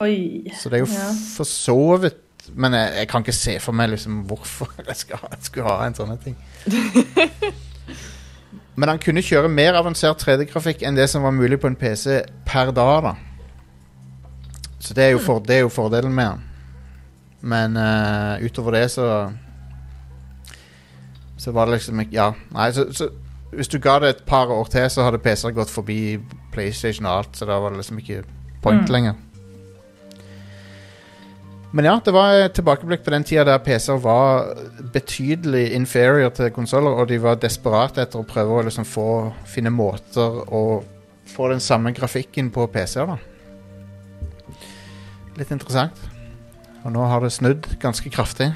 Oi. 0.05 0.51
Så 0.59 0.69
det 0.71 0.81
er 0.81 0.85
jo 0.85 0.91
Ja. 0.93 1.11
for 1.37 1.45
så 1.49 1.97
vidt 2.03 2.21
Men 2.57 2.75
jeg, 2.75 2.93
jeg 2.99 3.09
kan 3.09 3.23
ikke 3.23 3.33
se 3.33 3.55
for 3.63 3.73
meg 3.73 3.89
liksom 3.89 4.25
hvorfor 4.29 4.69
jeg 4.89 4.97
skal 4.97 5.19
jeg 5.31 5.39
skulle 5.47 5.69
ha 5.71 5.87
en 5.87 5.95
sånn 5.97 6.19
ting. 6.21 6.37
Men 8.77 8.89
han 8.91 8.99
kunne 8.99 9.23
kjøre 9.23 9.49
mer 9.49 9.77
avansert 9.79 10.19
3D-grafikk 10.21 10.83
enn 10.85 10.97
det 10.99 11.07
som 11.09 11.23
var 11.25 11.33
mulig 11.33 11.61
på 11.63 11.71
en 11.71 11.77
PC 11.79 12.19
per 12.45 12.73
dag. 12.75 13.03
da 13.07 13.15
Så 14.81 14.95
det 14.95 15.05
er 15.05 15.11
jo, 15.15 15.19
for, 15.23 15.39
det 15.41 15.57
er 15.57 15.61
jo 15.63 15.71
fordelen 15.73 16.13
med 16.15 16.27
han. 16.27 16.43
Men 17.41 17.77
uh, 17.77 18.41
utover 18.45 18.73
det 18.73 18.91
så 18.91 19.31
Så 21.39 21.53
var 21.53 21.67
det 21.67 21.75
liksom 21.79 22.01
ikke 22.01 22.17
Ja, 22.17 22.31
nei, 22.53 22.71
så, 22.73 22.87
så 22.93 23.11
hvis 23.57 23.69
du 23.69 23.79
ga 23.79 23.99
det 24.03 24.09
et 24.15 24.25
par 24.27 24.51
år 24.53 24.65
til, 24.73 24.89
så 24.91 25.05
hadde 25.07 25.19
PC-er 25.23 25.55
gått 25.57 25.71
forbi 25.73 26.19
PlayStation 26.53 27.07
og 27.07 27.19
alt, 27.19 27.37
så 27.39 27.47
da 27.49 27.59
var 27.63 27.71
det 27.75 27.81
liksom 27.83 27.99
ikke 28.03 28.23
point 28.63 28.83
Mm. 28.89 28.93
lenger. 28.93 29.15
Men 31.75 31.85
ja, 31.85 32.01
det 32.05 32.13
var 32.15 32.33
et 32.39 32.53
tilbakeblikk 32.55 33.03
på 33.05 33.11
den 33.11 33.25
tida 33.27 33.45
der 33.45 33.59
PC-er 33.59 33.99
var 33.99 34.45
betydelig 34.95 35.73
inferior 35.75 36.31
til 36.31 36.51
konsoller, 36.55 36.91
og 36.91 37.09
de 37.09 37.19
var 37.23 37.35
desperate 37.43 37.99
etter 38.03 38.21
å 38.21 38.27
prøve 38.27 38.61
å 38.61 38.63
liksom 38.63 38.85
få, 38.87 39.33
finne 39.45 39.71
måter 39.75 40.45
å 40.55 40.85
få 41.27 41.49
den 41.51 41.61
samme 41.61 41.91
grafikken 41.93 42.51
på 42.55 42.67
PC-er. 42.71 43.07
da. 43.07 43.17
Litt 45.37 45.51
interessant. 45.51 45.99
Og 46.85 46.93
nå 46.93 47.07
har 47.09 47.21
det 47.21 47.33
snudd 47.33 47.67
ganske 47.83 48.11
kraftig. 48.11 48.53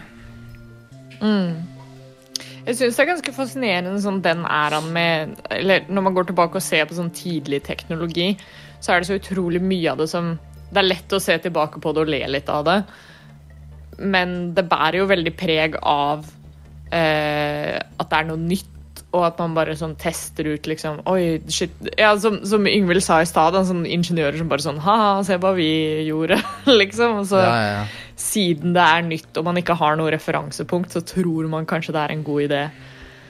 Jeg 2.69 2.77
syns 2.77 2.99
det 2.99 3.05
er 3.05 3.09
ganske 3.15 3.33
fascinerende 3.33 4.01
sånn 4.05 4.19
den 4.25 4.43
æraen 4.45 4.91
med 4.93 5.39
Eller 5.57 5.87
når 5.89 6.05
man 6.05 6.17
går 6.19 6.29
tilbake 6.29 6.61
og 6.61 6.65
ser 6.65 6.85
på 6.89 6.99
sånn 6.99 7.15
tidlig 7.17 7.63
teknologi, 7.65 8.35
så 8.85 8.93
er 8.93 9.01
det 9.01 9.09
så 9.09 9.17
utrolig 9.17 9.63
mye 9.65 9.95
av 9.95 10.03
det 10.03 10.09
som 10.13 10.35
Det 10.69 10.83
er 10.83 10.91
lett 10.91 11.15
å 11.17 11.23
se 11.23 11.39
tilbake 11.41 11.81
på 11.81 11.95
det 11.97 12.03
og 12.05 12.13
le 12.13 12.21
litt 12.29 12.51
av 12.53 12.67
det, 12.69 12.77
men 14.05 14.35
det 14.55 14.67
bærer 14.69 15.01
jo 15.01 15.07
veldig 15.09 15.33
preg 15.39 15.79
av 15.81 16.27
eh, 16.93 17.79
at 17.81 18.11
det 18.11 18.19
er 18.19 18.29
noe 18.29 18.43
nytt. 18.43 18.69
Og 19.17 19.23
at 19.25 19.39
man 19.41 19.55
bare 19.57 19.73
sånn 19.79 19.95
tester 19.97 20.45
ut 20.53 20.67
liksom 20.69 20.99
Oi, 21.09 21.39
shit. 21.49 21.73
Ja, 21.97 22.11
som, 22.21 22.43
som 22.45 22.67
Yngvild 22.69 23.01
sa 23.01 23.23
i 23.25 23.29
stad, 23.31 23.55
En 23.57 23.65
sånn 23.65 23.87
ingeniører 23.89 24.37
som 24.37 24.51
bare 24.51 24.61
sånn 24.61 24.83
Ha-ha, 24.85 25.23
se 25.25 25.39
hva 25.41 25.55
vi 25.57 25.69
gjorde, 26.05 26.37
liksom. 26.83 27.23
Og 27.23 27.31
så 27.31 27.41
Ja, 27.41 27.55
ja, 27.57 27.71
ja. 27.79 28.13
siden 28.21 28.77
det 28.77 28.85
er 28.85 29.07
nytt 29.09 29.41
og 29.41 29.47
man 29.49 29.57
ikke 29.63 29.79
har 29.81 29.97
noe 29.97 30.13
referansepunkt, 30.13 30.93
så 30.93 31.01
tror 31.09 31.49
man 31.49 31.65
kanskje 31.71 31.97
det 31.97 32.03
er 32.05 32.15
en 32.19 32.27
god 32.27 32.45
idé, 32.51 32.61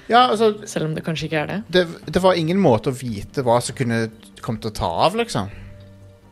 ja 0.08 0.24
altså, 0.32 0.50
selv 0.66 0.88
om 0.88 0.94
det 0.96 1.02
kanskje 1.04 1.26
ikke 1.28 1.40
er 1.44 1.48
det. 1.52 1.56
det, 1.76 1.82
det 2.16 2.22
var 2.24 2.34
ingen 2.40 2.58
måte 2.64 2.88
å 2.90 2.96
vite 2.96 3.42
hva 3.44 3.58
som 3.62 3.76
kunne 3.76 4.06
komme 4.40 4.58
til 4.64 4.70
å 4.72 4.76
ta 4.78 4.88
av, 5.06 5.14
liksom. 5.20 5.50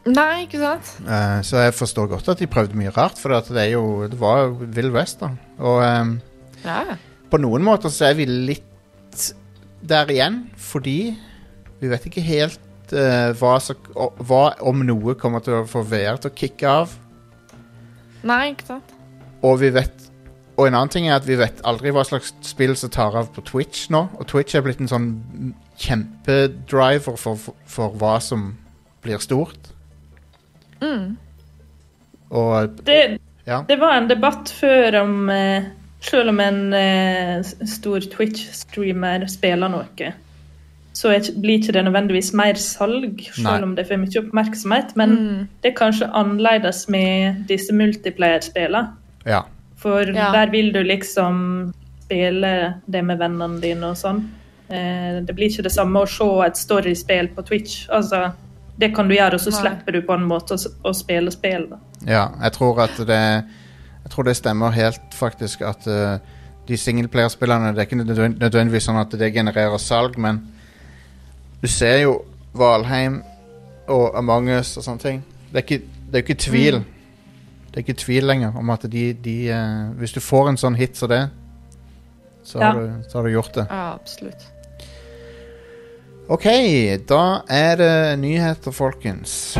Nei, 0.06 0.46
ikke 0.46 0.60
sant? 0.62 0.92
Uh, 1.04 1.42
så 1.44 1.60
jeg 1.66 1.74
forstår 1.76 2.08
godt 2.14 2.28
at 2.32 2.40
de 2.40 2.46
prøvde 2.50 2.78
mye 2.78 2.92
rart, 2.94 3.18
for 3.20 3.34
det, 3.34 3.58
er 3.66 3.72
jo, 3.74 4.06
det 4.08 4.16
var 4.20 4.44
jo 4.46 4.68
Vill 4.74 4.90
West, 4.94 5.20
da. 5.22 5.30
Og 5.60 5.82
um, 5.84 6.16
Ja. 6.64 6.80
på 7.30 7.40
noen 7.42 7.62
måter 7.66 7.92
så 7.92 8.08
er 8.08 8.16
vi 8.18 8.26
litt 8.30 8.64
der 9.86 10.10
igjen, 10.12 10.42
fordi 10.56 11.14
vi 11.80 11.90
vet 11.92 12.06
ikke 12.08 12.24
helt 12.24 12.92
uh, 12.94 13.32
hva, 13.38 13.56
så, 13.62 13.76
hva 13.94 14.42
om 14.64 14.82
noe 14.86 15.16
kommer 15.20 15.44
til 15.44 15.60
å 15.60 15.68
få 15.68 15.84
VR 15.86 16.20
til 16.20 16.32
å 16.32 16.36
kicke 16.36 16.72
av. 16.82 16.96
Nei, 18.26 18.52
ikke 18.54 18.70
sant? 18.72 18.94
Og 19.44 19.60
vi 19.60 19.68
vet 19.70 20.06
Og 20.56 20.64
en 20.64 20.74
annen 20.74 20.88
ting 20.88 21.04
er 21.04 21.18
at 21.18 21.26
vi 21.28 21.36
vet 21.36 21.58
aldri 21.68 21.90
hva 21.92 22.00
slags 22.08 22.30
spill 22.48 22.72
som 22.80 22.88
tar 22.88 23.12
av 23.20 23.26
på 23.34 23.42
Twitch 23.44 23.90
nå. 23.92 24.06
Og 24.16 24.24
Twitch 24.30 24.56
er 24.56 24.62
blitt 24.64 24.80
en 24.80 24.88
sånn 24.88 25.10
kjempedriver 25.76 27.04
for, 27.04 27.20
for, 27.20 27.58
for 27.68 27.98
hva 28.00 28.14
som 28.24 28.54
blir 29.04 29.20
stort. 29.20 29.68
Og 32.30 32.80
Det, 32.86 33.18
ja. 33.46 33.62
det 33.68 33.76
var 33.80 33.98
en 33.98 34.08
debatt 34.10 34.50
før 34.50 35.00
om 35.02 35.28
eh, 35.30 35.68
Selv 36.06 36.28
om 36.30 36.40
en 36.40 36.60
eh, 36.76 37.40
stor 37.66 38.04
Twitch-streamer 38.12 39.26
spiller 39.30 39.68
noe, 39.72 40.12
så 40.96 41.10
er, 41.12 41.26
blir 41.42 41.58
ikke 41.60 41.74
det 41.76 41.82
nødvendigvis 41.84 42.30
mer 42.38 42.56
salg, 42.60 43.18
Nei. 43.18 43.32
selv 43.34 43.66
om 43.66 43.74
det 43.76 43.84
får 43.88 43.98
mye 44.00 44.20
oppmerksomhet. 44.22 44.94
Men 44.96 45.16
det 45.62 45.72
er 45.72 45.76
kanskje 45.76 46.08
annerledes 46.16 46.86
med 46.88 47.42
disse 47.50 47.74
multiplayer-spillene. 47.76 48.88
ja. 49.26 49.42
For 49.76 50.00
Ja. 50.08 50.30
der 50.32 50.48
vil 50.50 50.72
du 50.72 50.78
liksom 50.82 51.74
spille 52.06 52.74
det 52.90 53.02
med 53.04 53.18
vennene 53.20 53.60
dine 53.60 53.90
og 53.90 53.96
sånn. 54.00 54.22
Eh, 54.70 55.20
det 55.22 55.34
blir 55.36 55.50
ikke 55.50 55.62
det 55.66 55.72
samme 55.72 56.00
å 56.00 56.08
se 56.08 56.24
et 56.46 56.56
storyspill 56.56 57.28
på 57.36 57.44
Twitch. 57.44 57.86
Altså, 57.92 58.32
det 58.80 58.94
kan 58.96 59.06
du 59.08 59.14
gjøre, 59.14 59.34
og 59.34 59.40
så 59.40 59.50
Nei. 59.52 59.60
slipper 59.60 59.92
du 59.92 60.00
på 60.02 60.14
en 60.16 60.24
måte 60.26 60.56
å, 60.56 60.72
å 60.88 60.94
spille 60.96 61.30
spill. 61.30 61.68
Da. 61.70 61.76
Ja, 62.06 62.24
jeg 62.42 62.52
tror 62.56 62.80
at 62.86 62.96
det 63.06 63.20
Jeg 64.06 64.10
tror 64.12 64.22
det 64.28 64.36
stemmer 64.38 64.70
helt, 64.70 65.14
faktisk, 65.18 65.60
at 65.66 65.86
uh, 65.90 66.18
de 66.68 66.76
singleplayerspillene, 66.78 67.72
Det 67.74 67.78
er 67.82 67.86
ikke 67.88 67.96
nødvendig- 67.98 68.38
nødvendigvis 68.40 68.86
sånn 68.86 69.00
at 69.00 69.10
det 69.18 69.32
genererer 69.34 69.78
salg, 69.82 70.18
men 70.18 70.38
Du 71.62 71.66
ser 71.66 71.98
jo 72.04 72.20
Valheim 72.54 73.22
og 73.88 74.14
Among 74.18 74.48
us 74.58 74.76
og 74.76 74.84
sånne 74.84 75.02
ting. 75.02 75.24
Det 75.52 75.56
er 75.58 75.62
ikke, 75.66 75.82
det 76.06 76.14
er 76.14 76.22
ikke 76.22 76.34
tvil. 76.38 76.78
Det 77.70 77.76
er 77.76 77.84
ikke 77.84 77.98
tvil 78.04 78.24
lenger 78.30 78.56
om 78.56 78.70
at 78.70 78.86
de, 78.92 79.12
de 79.12 79.36
uh, 79.50 79.90
Hvis 79.98 80.12
du 80.12 80.20
får 80.20 80.48
en 80.52 80.56
sånn 80.56 80.76
hit 80.78 80.96
som 80.96 81.08
det, 81.08 81.24
så, 82.44 82.58
Ja. 82.60 82.70
har 82.72 82.80
du, 82.80 83.02
så 83.10 83.18
har 83.18 83.24
du 83.26 83.30
gjort 83.34 83.54
det. 83.54 83.66
Ja, 83.70 83.94
absolutt. 83.94 84.46
OK, 86.28 86.44
da 87.08 87.40
er 87.48 87.76
det 87.76 88.18
nyheter, 88.18 88.70
folkens. 88.72 89.56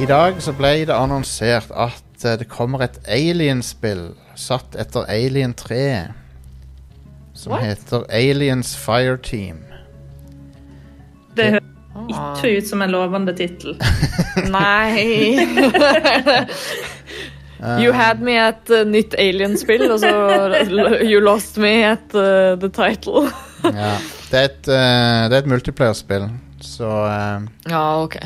I 0.00 0.06
dag 0.08 0.38
så 0.42 0.52
ble 0.56 0.72
det 0.88 0.94
annonsert 0.96 1.70
at 1.76 2.24
eh, 2.24 2.36
det 2.40 2.46
kommer 2.50 2.84
et 2.86 2.96
Alien-spill 3.10 4.10
satt 4.40 4.76
etter 4.80 5.04
Alien 5.12 5.52
3. 5.58 5.80
Som 7.36 7.52
What? 7.52 7.64
heter 7.66 8.06
Aliens 8.12 8.72
Fireteam. 8.80 9.60
Det 11.36 11.52
høres 11.56 11.66
Ah. 11.90 12.36
ikke 12.38 12.60
ut 12.60 12.68
som 12.68 12.82
en 12.84 12.92
lovende 12.94 13.32
tittel. 13.36 13.74
Nei. 14.54 15.34
you 17.82 17.90
had 17.92 18.22
me 18.22 18.36
at 18.38 18.70
uh, 18.70 18.84
nytt 18.86 19.16
Alien-spill, 19.18 19.84
og 19.90 19.98
så 20.00 20.12
you 21.02 21.18
lost 21.20 21.58
me 21.58 21.72
at 21.84 22.14
uh, 22.14 22.54
the 22.62 22.70
title. 22.70 23.26
Ja. 23.66 23.96
Det 24.30 24.38
er 24.38 24.46
et, 24.52 24.70
uh, 24.70 25.36
et 25.40 25.50
multiplayer-spill, 25.50 26.28
så 26.62 26.88
uh, 27.10 27.50
Ja, 27.68 27.82
OK. 28.04 28.16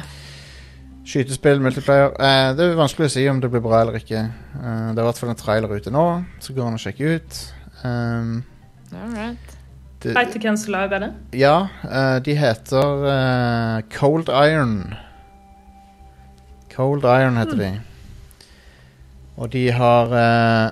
Skytespill, 1.05 1.61
multiplayer. 1.61 2.15
Eh, 2.17 2.51
det 2.57 2.65
er 2.65 2.79
vanskelig 2.79 3.11
å 3.11 3.13
si 3.13 3.25
om 3.29 3.41
det 3.43 3.51
blir 3.53 3.61
bra 3.65 3.83
eller 3.83 3.99
ikke. 4.01 4.23
Eh, 4.25 4.87
det 4.95 4.97
er 4.97 5.03
i 5.03 5.09
hvert 5.11 5.21
fall 5.21 5.33
en 5.35 5.41
trailer 5.41 5.75
ute 5.77 5.93
nå, 5.93 6.05
så 6.41 6.55
går 6.57 6.71
an 6.71 6.79
å 6.79 6.81
sjekke 6.81 7.19
ut. 7.19 7.41
Um, 7.85 8.39
All 8.97 9.11
right. 9.13 9.51
det, 10.01 10.15
Vet 10.17 10.33
du 10.33 10.39
hvem 10.41 10.57
som 10.57 10.73
lager 10.73 11.03
det? 11.05 11.11
ja, 11.37 11.69
eh, 11.85 12.17
de 12.25 12.37
heter 12.41 13.05
eh, 13.11 13.83
Cold 13.93 14.33
Iron. 14.33 14.95
Cold 16.73 17.05
Iron 17.05 17.37
heter 17.37 17.61
de. 17.61 17.71
Og 19.37 19.51
de 19.53 19.67
har 19.75 20.13
eh, 20.15 20.71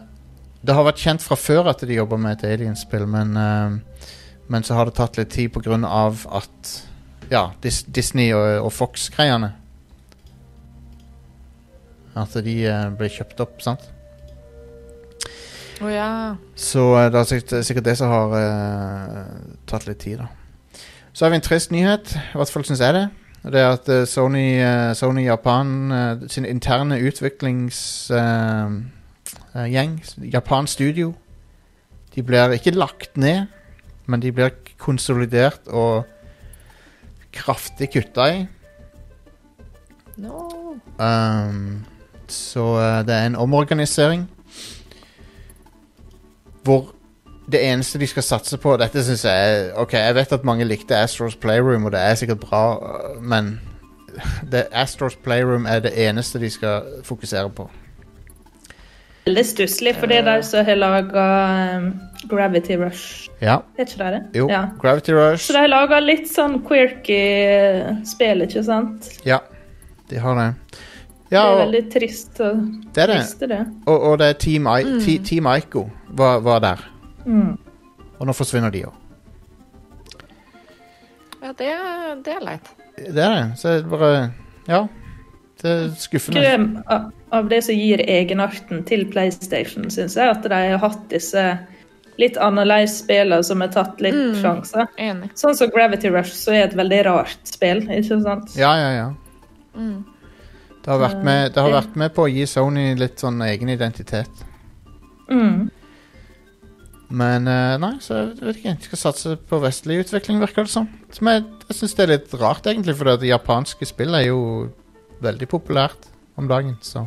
Det 0.62 0.74
har 0.74 0.84
vært 0.86 1.00
kjent 1.02 1.22
fra 1.22 1.34
før 1.36 1.68
at 1.72 1.80
de 1.82 1.94
jobber 1.96 2.20
med 2.22 2.38
et 2.38 2.44
Alien-spill, 2.54 3.04
men, 3.10 3.36
eh, 3.36 4.08
men 4.48 4.62
så 4.64 4.78
har 4.78 4.86
det 4.88 4.94
tatt 4.96 5.18
litt 5.18 5.34
tid 5.34 5.56
av 5.84 6.24
at 6.32 6.72
Ja, 7.30 7.50
Dis 7.60 7.82
Disney 7.84 8.32
og, 8.32 8.64
og 8.64 8.72
Fox-greiene. 8.72 9.52
At 12.18 12.34
de 12.44 12.66
eh, 12.68 12.90
ble 12.96 13.08
kjøpt 13.08 13.40
opp, 13.44 13.62
sant? 13.64 13.80
Å 15.82 15.88
ja. 15.88 16.36
Så 16.58 16.96
eh, 16.98 17.08
det 17.12 17.18
er 17.18 17.24
sikkert, 17.30 17.64
sikkert 17.66 17.86
det 17.88 17.96
som 17.98 18.08
har 18.12 18.26
uh, 18.36 19.24
tatt 19.68 19.86
litt 19.88 20.02
tid, 20.04 20.16
da. 20.20 20.26
Så 21.12 21.24
har 21.24 21.30
vi 21.32 21.38
en 21.40 21.44
trist 21.44 21.70
nyhet, 21.72 22.06
i 22.16 22.36
hvert 22.40 22.52
fall 22.52 22.64
syns 22.68 22.84
jeg 22.84 22.92
det. 22.96 23.06
Det 23.42 23.58
er 23.58 23.70
at 23.74 23.86
Sony, 24.06 24.48
Sony 24.94 25.24
Japan 25.26 25.90
sin 26.30 26.46
interne 26.46 26.94
utviklingsgjeng, 27.02 28.78
Japan 30.30 30.66
Studio, 30.70 31.10
de 32.14 32.22
blir 32.22 32.54
ikke 32.54 32.70
lagt 32.76 33.18
ned, 33.18 33.50
men 34.06 34.22
de 34.22 34.30
blir 34.32 34.54
konsolidert 34.78 35.68
og 35.68 36.04
kraftig 37.34 37.90
kutta 37.96 38.28
i. 38.30 38.46
No. 40.22 40.78
Um, 41.00 41.82
så 42.32 42.64
eh, 42.80 42.98
det 43.06 43.14
er 43.14 43.26
en 43.30 43.36
omorganisering 43.36 44.26
hvor 46.62 46.92
det 47.52 47.58
eneste 47.72 47.98
de 47.98 48.06
skal 48.06 48.22
satse 48.22 48.56
på 48.62 48.76
Dette 48.78 49.02
synes 49.04 49.24
jeg 49.26 49.72
Ok, 49.76 49.92
jeg 49.98 50.14
vet 50.14 50.32
at 50.32 50.44
mange 50.46 50.64
likte 50.64 50.94
Astros 50.96 51.34
Playroom, 51.36 51.84
og 51.84 51.92
det 51.92 52.00
er 52.00 52.14
sikkert 52.14 52.40
bra, 52.40 52.64
øh, 52.78 53.22
men 53.22 53.60
det, 54.52 54.66
Astros 54.72 55.16
Playroom 55.16 55.66
er 55.66 55.78
det 55.82 55.92
eneste 56.08 56.38
de 56.40 56.50
skal 56.50 56.82
fokusere 57.04 57.50
på. 57.50 57.70
Veldig 59.26 59.44
stusslig, 59.46 59.94
for 59.96 60.06
det 60.10 60.16
er 60.18 60.24
de 60.26 60.42
som 60.42 60.64
har 60.66 60.74
laga 60.74 61.24
Gravity 62.30 62.74
Rush. 62.78 63.28
Ja, 63.40 63.56
Er 63.78 63.84
ikke 63.86 63.98
det 64.04 64.12
det? 64.12 64.22
jo. 64.38 64.48
Ja. 64.50 64.64
Gravity 64.82 65.10
Rush. 65.14 65.44
Så 65.46 65.52
de 65.52 65.58
har 65.62 65.70
laga 65.70 66.00
litt 66.02 66.26
sånn 66.30 66.58
quirky 66.66 67.20
eh, 67.46 67.92
spill, 68.06 68.42
ikke 68.46 68.62
sant? 68.66 69.08
Ja, 69.26 69.38
de 70.10 70.18
har 70.18 70.38
det. 70.38 70.48
Det 71.32 71.40
er 71.40 71.60
veldig 71.64 71.82
trist 71.92 72.38
det 72.38 73.02
er 73.02 73.06
det. 73.12 73.48
det. 73.48 73.60
Og, 73.88 74.02
og 74.10 74.18
det 74.20 74.26
er 74.28 74.32
Team, 74.42 74.66
I, 74.68 74.82
Ti- 75.00 75.18
Team 75.24 75.46
Ico 75.48 75.86
var, 76.12 76.40
var 76.44 76.58
der. 76.60 76.82
Mm. 77.24 77.54
Og 78.18 78.26
nå 78.28 78.34
forsvinner 78.36 78.70
de 78.74 78.82
òg. 78.84 78.98
Ja, 81.42 81.52
det, 81.58 81.70
det 82.26 82.34
er 82.36 82.44
leit. 82.46 82.68
Det 82.98 83.18
er 83.24 83.32
det. 83.34 83.58
Så 83.58 83.68
er 83.72 83.80
det 83.82 83.90
bare 83.90 84.10
Ja. 84.68 84.82
Det 85.62 85.70
er 85.70 85.88
skuffende. 85.98 86.40
Krem 86.42 86.64
av- 86.90 87.10
av 87.32 87.48
det 87.48 87.62
som 87.64 87.74
gir 87.74 87.98
egenarten 88.02 88.84
til 88.86 89.04
PlayStation, 89.10 89.84
syns 89.90 90.16
jeg, 90.16 90.28
at 90.28 90.42
de 90.42 90.54
har 90.72 90.78
hatt 90.82 91.08
disse 91.10 91.44
litt 92.18 92.36
annerledes 92.36 92.98
spillene 93.04 93.42
som 93.46 93.60
har 93.60 93.68
tatt 93.68 94.00
litt 94.00 94.14
Mm. 94.14 94.34
sjanser. 94.42 94.86
Enig. 94.98 95.30
Sånn 95.34 95.54
som 95.56 95.70
Gravity 95.70 96.10
Rush, 96.10 96.32
så 96.34 96.52
er 96.52 96.64
et 96.66 96.74
veldig 96.76 97.04
rart 97.06 97.38
spill, 97.44 97.80
ikke 97.88 98.22
sant? 98.22 98.56
Ja, 98.56 98.74
ja, 98.76 98.90
ja. 98.96 99.14
Mm. 99.76 100.04
Det 100.82 100.90
har, 100.90 100.98
vært 100.98 101.22
med, 101.22 101.52
det 101.54 101.62
har 101.62 101.70
vært 101.70 101.94
med 102.00 102.10
på 102.14 102.24
å 102.26 102.30
gi 102.30 102.46
Sony 102.50 102.88
litt 102.98 103.22
sånn 103.22 103.38
egen 103.46 103.70
identitet. 103.70 104.42
Mm. 105.30 105.70
Men 107.12 107.48
eh, 107.50 107.76
nei, 107.78 107.92
så 108.02 108.18
jeg 108.18 108.40
vet 108.40 108.58
ikke. 108.58 108.76
De 108.80 108.88
skal 108.88 109.02
satse 109.04 109.34
på 109.48 109.60
vestlig 109.62 110.00
utvikling, 110.02 110.40
virker 110.42 110.66
det 110.66 110.74
som. 110.74 110.88
Som 111.14 111.30
jeg, 111.30 111.44
jeg 111.68 111.78
syns 111.78 111.96
det 111.98 112.04
er 112.04 112.14
litt 112.16 112.36
rart, 112.40 112.66
egentlig, 112.66 112.96
for 112.98 113.12
det 113.14 113.30
japanske 113.30 113.86
spill 113.86 114.16
er 114.18 114.26
jo 114.30 114.40
veldig 115.22 115.50
populært 115.50 116.10
om 116.40 116.48
dagen, 116.50 116.78
så 116.82 117.06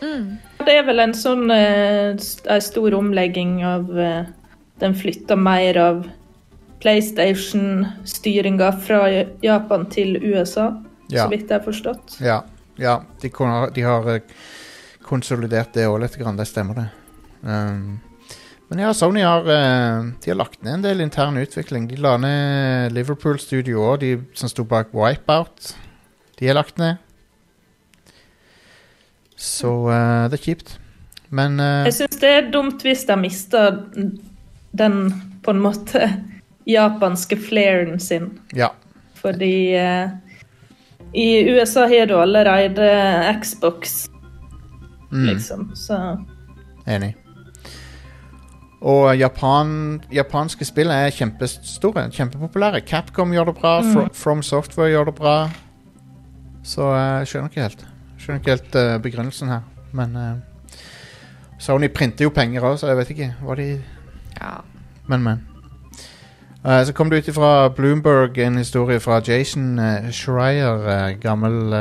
Mm. 0.00 0.38
Det 0.64 0.74
er 0.78 0.86
vel 0.88 1.02
en 1.02 1.12
sånn 1.16 1.50
eh, 1.52 2.16
en 2.16 2.62
stor 2.64 2.94
omlegging 2.96 3.58
av 3.68 3.90
eh, 4.00 4.30
Den 4.80 4.94
flytter 4.96 5.36
mer 5.36 5.76
av 5.76 6.06
PlayStation-styringa 6.80 8.70
fra 8.80 9.02
Japan 9.44 9.84
til 9.92 10.16
USA, 10.16 10.70
ja. 11.12 11.26
så 11.26 11.28
vidt 11.28 11.50
jeg 11.50 11.58
har 11.58 11.66
forstått. 11.66 12.14
Ja, 12.24 12.38
ja 12.80 13.00
de, 13.20 13.30
kunne, 13.32 13.68
de 13.74 13.84
har 13.84 14.06
eh, 14.14 14.22
konsolidert 15.04 15.74
det 15.76 15.88
òg 15.88 16.00
litt, 16.02 16.16
grann, 16.20 16.38
det 16.38 16.48
stemmer 16.48 16.80
det. 16.80 16.86
Um, 17.42 18.00
men 18.70 18.82
ja, 18.84 18.92
Sony 18.94 19.22
har, 19.26 19.46
eh, 19.50 20.10
de 20.22 20.30
har 20.30 20.38
lagt 20.38 20.62
ned 20.62 20.78
en 20.78 20.84
del 20.84 21.04
intern 21.04 21.38
utvikling. 21.40 21.88
De 21.90 21.98
la 22.00 22.16
ned 22.22 22.94
Liverpool 22.94 23.40
Studio 23.42 23.82
òg, 23.88 24.00
de 24.04 24.12
som 24.38 24.50
sto 24.52 24.64
bak 24.68 24.94
Wipeout. 24.94 25.72
De 26.38 26.48
er 26.48 26.56
lagt 26.56 26.78
ned. 26.80 27.00
Så 29.40 29.72
uh, 29.88 30.28
det 30.30 30.38
er 30.38 30.44
kjipt. 30.44 30.76
Men 31.30 31.60
uh, 31.60 31.86
Jeg 31.88 31.96
syns 32.02 32.20
det 32.20 32.30
er 32.30 32.50
dumt 32.52 32.82
hvis 32.84 33.06
de 33.08 33.16
mister 33.18 33.80
den 34.76 35.00
på 35.42 35.54
en 35.54 35.62
måte 35.64 36.04
japanske 36.68 37.38
flairen 37.40 38.00
sin. 38.00 38.38
ja. 38.54 38.70
Fordi 39.20 39.74
eh, 39.76 40.08
i 41.14 41.28
USA 41.50 41.86
har 41.90 42.06
du 42.06 42.16
allerede 42.20 42.88
Xbox, 43.42 44.06
Mm, 45.12 45.26
liksom. 45.26 45.70
Så 45.74 46.16
Enig. 46.86 47.16
Og 48.80 49.18
Japan, 49.18 50.00
japanske 50.12 50.64
spill 50.64 50.88
er 50.90 51.10
kjempestore, 51.12 52.06
kjempepopulære. 52.10 52.80
Capcom 52.80 53.32
gjør 53.32 53.50
det 53.50 53.54
bra, 53.58 53.80
mm. 53.80 54.14
From 54.14 54.42
Software 54.42 54.88
gjør 54.88 55.10
det 55.10 55.14
bra. 55.14 55.50
Så 56.62 56.86
eh, 56.94 57.18
jeg 57.18 57.26
skjønner 57.26 57.52
ikke 57.52 57.62
helt 57.62 57.86
Skjønner 58.20 58.40
ikke 58.40 58.50
helt 58.50 58.74
uh, 58.76 58.98
begrunnelsen 59.00 59.48
her. 59.48 59.60
Men 59.96 60.16
uh, 60.16 60.74
Sony 61.58 61.88
printer 61.88 62.26
jo 62.26 62.32
penger 62.36 62.64
òg, 62.68 62.76
så 62.76 62.90
jeg 62.90 62.98
vet 63.00 63.12
ikke 63.14 63.30
hva 63.40 63.56
de 63.56 63.70
Ja. 64.40 64.58
Men, 65.08 65.22
men. 65.24 65.40
Eh, 66.64 66.84
så 66.84 66.92
kom 66.92 67.10
det 67.10 67.22
ut 67.22 67.28
ifra 67.32 67.70
Bloomberg 67.72 68.38
en 68.44 68.56
historie 68.60 69.00
fra 69.00 69.20
Jason 69.24 69.78
uh, 69.78 70.10
Schreier, 70.12 70.82
uh, 70.84 71.18
gammel, 71.20 71.72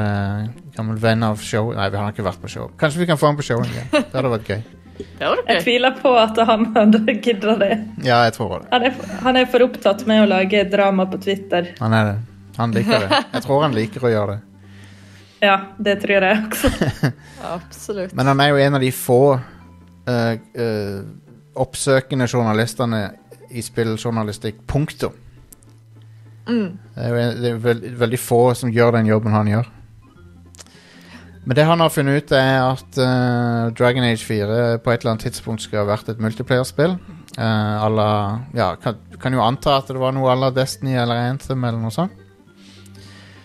gammel 0.75 0.99
venn 1.01 1.23
av 1.27 1.41
show. 1.43 1.73
Nei, 1.75 1.89
han 1.91 2.05
har 2.05 2.13
ikke 2.15 2.27
vært 2.27 2.39
på 2.43 2.51
show. 2.51 2.69
Kanskje 2.79 3.03
vi 3.03 3.09
kan 3.09 3.19
få 3.19 3.31
han 3.31 3.39
på 3.39 3.47
show 3.49 3.59
en 3.63 3.73
gang. 3.75 3.89
Det 3.91 4.15
hadde 4.15 4.31
vært 4.37 4.53
gøy. 4.53 4.61
Det 4.99 5.27
jeg 5.47 5.63
tviler 5.63 5.95
på 5.99 6.11
at 6.19 6.39
han 6.47 6.65
hadde 6.77 7.15
gidda 7.19 7.55
det. 7.59 7.71
Ja, 8.03 8.23
jeg 8.27 8.35
tror 8.35 8.57
det. 8.59 8.67
Han 8.71 8.87
er, 8.87 8.97
han 9.23 9.39
er 9.39 9.47
for 9.51 9.67
opptatt 9.67 10.03
med 10.07 10.23
å 10.23 10.27
lage 10.31 10.65
drama 10.71 11.07
på 11.11 11.19
Twitter. 11.23 11.73
Han 11.79 11.95
er 11.95 12.11
det. 12.11 12.17
Han 12.59 12.75
liker 12.75 13.05
det. 13.05 13.23
Jeg 13.33 13.45
tror 13.45 13.63
han 13.63 13.75
liker 13.75 14.05
å 14.05 14.13
gjøre 14.13 14.37
det. 14.37 14.45
Ja, 15.39 15.53
det 15.79 15.93
tror 16.01 16.25
jeg 16.27 16.39
også. 16.49 16.69
Absolutt. 17.55 18.11
Men 18.11 18.27
han 18.27 18.41
er 18.43 18.49
jo 18.51 18.57
en 18.59 18.75
av 18.75 18.81
de 18.83 18.89
få 18.91 19.21
eh, 19.39 20.33
eh, 20.35 20.97
oppsøkende 21.63 22.27
journalistene 22.27 22.99
i 23.51 23.61
spilljournalistikk. 23.65 24.61
Punktum. 24.67 25.11
Mm. 26.49 26.77
Det 26.95 27.03
er 27.05 27.09
jo 27.09 27.41
det 27.41 27.49
er 27.51 27.59
veld, 27.63 27.83
veldig 27.99 28.19
få 28.19 28.39
som 28.57 28.71
gjør 28.73 28.95
den 28.97 29.05
jobben 29.11 29.31
han 29.35 29.47
gjør. 29.51 29.67
Men 31.45 31.55
det 31.55 31.63
han 31.65 31.79
har 31.81 31.89
funnet 31.89 32.23
ut, 32.23 32.31
er 32.35 32.59
at 32.67 32.97
eh, 32.99 33.69
Dragon 33.77 34.03
Age 34.05 34.21
4 34.25 34.57
på 34.83 34.91
et 34.91 34.99
eller 35.01 35.13
annet 35.15 35.23
tidspunkt 35.29 35.63
skulle 35.63 35.81
ha 35.81 35.87
vært 35.89 36.09
et 36.11 36.19
multiplayerspill. 36.21 36.97
Uh, 37.39 37.85
à 37.85 37.87
la- 37.93 38.39
ja, 38.57 38.71
kan, 38.81 38.97
kan 39.21 39.33
jo 39.33 39.39
anta 39.45 39.77
at 39.77 39.87
det 39.87 39.99
var 40.01 40.11
noe 40.11 40.31
à 40.33 40.35
la 40.35 40.49
Destiny 40.51 40.95
eller 40.97 41.15
Anthem 41.29 41.63
eller 41.63 41.79
noe 41.79 41.93
sånt. 41.93 42.11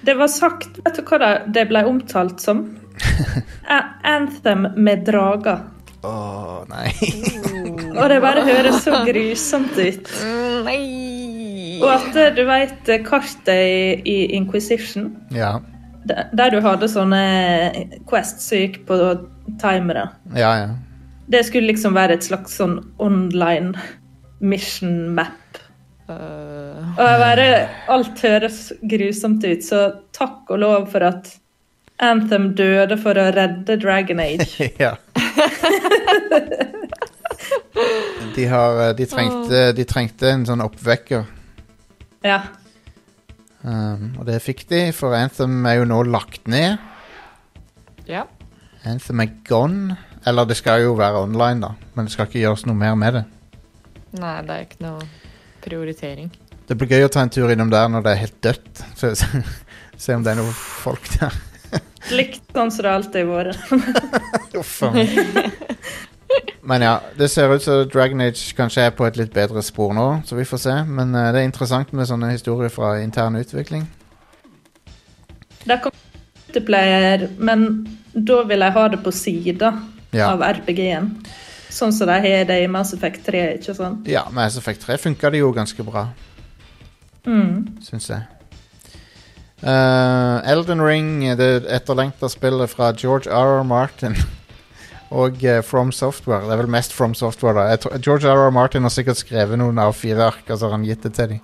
Det 0.04 0.16
var 0.18 0.28
sagt 0.32 0.80
Vet 0.84 0.96
du 0.98 1.02
hva 1.06 1.18
det- 1.20 1.52
det 1.54 1.66
ble 1.68 1.84
omtalt 1.86 2.40
som? 2.42 2.64
A- 3.76 3.94
Anthem 4.16 4.66
med 4.76 5.04
drager. 5.06 5.62
Åh, 6.04 6.64
nei. 6.70 6.88
Og 7.94 8.08
det 8.10 8.18
bare 8.24 8.42
høres 8.46 8.82
så 8.84 9.02
grusomt 9.06 9.76
ut. 9.78 10.10
Mm, 10.24 10.66
nei 10.66 10.80
Og 11.82 11.88
at 11.90 12.16
eh, 12.20 12.32
du 12.36 12.42
vet 12.48 12.90
eh, 12.92 13.02
kartet 13.06 13.50
i, 13.54 13.78
i 14.08 14.16
Inquisition, 14.36 15.10
ja. 15.34 15.56
der 16.08 16.28
der 16.36 16.54
du 16.54 16.60
hadde 16.64 16.88
sånne 16.90 17.20
quests 18.10 18.48
som 18.50 18.60
gikk 18.60 18.82
på 18.88 18.98
timere, 19.60 20.08
Ja, 20.36 20.52
ja. 20.62 20.68
det 21.30 21.44
skulle 21.48 21.70
liksom 21.72 21.96
være 21.96 22.18
et 22.18 22.26
slags 22.26 22.56
sånn 22.60 22.78
online 22.98 23.74
mission 24.40 25.14
map. 25.16 25.40
Uh, 26.04 26.84
Og 26.98 27.00
jeg 27.00 27.20
bare, 27.22 27.44
alt 27.88 28.18
høres 28.20 28.58
grusomt 28.84 29.44
ut, 29.46 29.62
så 29.64 29.86
takk 30.12 30.50
og 30.52 30.60
lov 30.60 30.90
for 30.92 31.06
at 31.06 31.30
Anthem 32.02 32.50
døde 32.58 32.96
for 32.98 33.18
å 33.18 33.28
redde 33.34 33.76
Dragon 33.78 34.20
Age. 34.22 34.70
ja. 34.84 34.96
De, 38.34 38.46
har, 38.50 38.80
eh, 38.88 38.92
de, 38.98 39.06
trengte, 39.06 39.64
de 39.76 39.86
trengte 39.86 40.30
en 40.32 40.46
sånn 40.48 40.64
oppvekker. 40.64 41.26
Ja. 42.26 42.40
Um, 43.64 44.10
og 44.18 44.26
det 44.28 44.40
fikk 44.44 44.66
de, 44.68 44.88
for 44.96 45.14
Anthem 45.16 45.62
er 45.70 45.78
jo 45.80 45.86
nå 45.88 46.02
lagt 46.08 46.48
ned. 46.50 46.80
ja. 48.10 48.26
Anthem 48.84 49.22
er 49.22 49.30
gone. 49.48 49.96
Eller 50.26 50.44
det 50.48 50.56
skal 50.56 50.82
jo 50.82 50.94
være 50.96 51.22
online, 51.24 51.60
da. 51.60 51.70
Men 51.94 52.06
det 52.06 52.14
skal 52.14 52.28
ikke 52.28 52.40
gjøres 52.40 52.64
noe 52.68 52.76
mer 52.76 52.94
med 52.96 53.18
det. 53.18 53.24
Nei, 54.20 54.36
det 54.46 54.54
er 54.54 54.66
ikke 54.66 54.84
noe 54.84 55.08
prioritering. 55.64 56.30
Det 56.64 56.76
blir 56.80 56.94
gøy 56.94 57.06
å 57.06 57.10
ta 57.12 57.24
en 57.24 57.32
tur 57.32 57.52
innom 57.52 57.72
der 57.72 57.90
når 57.92 58.04
det 58.04 58.12
er 58.12 58.22
helt 58.22 58.38
dødt. 58.44 58.84
Så, 58.96 59.12
se, 59.20 59.42
se 60.06 60.16
om 60.16 60.24
det 60.24 60.32
er 60.32 60.40
noe 60.40 60.54
folk 60.54 61.08
der. 61.18 61.36
Likt 62.12 62.42
sånn 62.52 62.70
som 62.74 62.84
det 62.84 62.90
alltid 62.92 63.26
har 63.26 63.48
vært. 63.48 63.56
Uff 64.60 64.82
a. 64.84 64.92
Men 66.64 66.82
ja, 66.82 66.94
det 67.18 67.28
ser 67.32 67.52
ut 67.54 67.62
som 67.62 67.84
Dragon 67.92 68.20
Age 68.24 68.54
kanskje 68.56 68.86
er 68.88 68.94
på 68.96 69.06
et 69.06 69.16
litt 69.20 69.32
bedre 69.34 69.62
spor 69.64 69.92
nå, 69.96 70.06
så 70.26 70.36
vi 70.36 70.46
får 70.48 70.60
se. 70.62 70.76
Men 70.88 71.14
uh, 71.14 71.30
det 71.32 71.42
er 71.42 71.48
interessant 71.48 71.92
med 71.96 72.08
sånne 72.08 72.32
historier 72.32 72.72
fra 72.72 72.94
intern 73.04 73.36
utvikling. 73.40 73.84
Det 75.64 75.78
kommer 75.84 76.00
multiplayer, 76.48 77.28
men 77.38 77.64
da 78.14 78.42
vil 78.46 78.62
jeg 78.62 78.76
ha 78.76 78.84
det 78.92 79.00
på 79.04 79.12
sida 79.14 79.72
Ja, 80.14 80.28
av 80.34 80.42
RPG-en. 80.46 81.08
Sånn 81.74 81.90
som 81.96 82.06
de 82.06 82.18
har 82.22 82.44
det 82.46 82.60
i 82.62 82.68
Mass 82.70 82.92
Effect 82.94 83.24
3, 83.26 83.40
ikke 83.58 83.74
sant? 83.74 84.06
ja 84.06 84.22
Mass 84.30 84.54
Effect 84.60 84.84
3 84.86 84.98
funka 85.02 85.30
det 85.34 85.40
jo 85.40 85.52
ganske 85.56 85.82
bra, 85.86 86.08
Mm. 87.26 87.80
syns 87.82 88.10
jeg. 88.10 88.20
Eh, 89.64 90.50
Elden 90.50 90.82
Ring, 90.84 91.36
det 91.36 91.64
etterlengta 91.72 92.28
spillet 92.28 92.70
fra 92.70 92.92
George 92.92 93.30
R. 93.30 93.60
R. 93.60 93.62
Martin 93.64 94.16
og 95.14 95.40
uh, 95.44 95.60
From 95.62 95.92
Software. 95.92 96.44
Det 96.44 96.52
er 96.52 96.60
vel 96.60 96.72
mest 96.74 96.92
From 96.92 97.14
Software, 97.14 97.54
da. 97.56 97.76
Tror, 97.80 97.96
George 97.98 98.28
R.R. 98.28 98.50
Martin 98.52 98.84
har 98.84 98.92
sikkert 98.92 99.22
skrevet 99.22 99.60
noen 99.60 99.78
av 99.80 99.94
fire 99.96 100.26
ark, 100.26 100.42
og 100.50 100.58
så 100.58 100.66
har 100.66 100.76
han 100.76 100.84
gitt 100.84 101.06
det 101.06 101.14
til 101.16 101.36
dem. 101.36 101.42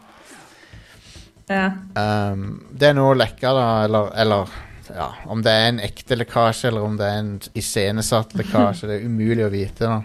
Ja. 1.50 1.70
Um, 1.96 2.44
det 2.76 2.90
er 2.90 2.98
nå 2.98 3.09
lekka, 3.16 3.54
da, 3.56 3.66
eller, 3.87 4.12
eller 4.20 4.52
ja, 4.90 5.09
om 5.30 5.40
det 5.46 5.54
er 5.54 5.70
en 5.70 5.80
ekte 5.87 6.18
lekkasje, 6.20 6.68
eller 6.68 6.85
om 6.87 7.00
det 7.00 7.09
er 7.09 7.22
en 7.22 7.33
iscenesatt 7.56 8.37
lekkasje. 8.37 8.90
Det 8.90 8.98
er 8.98 9.09
umulig 9.09 9.46
å 9.46 9.52
vite, 9.54 9.88
da. 9.88 10.02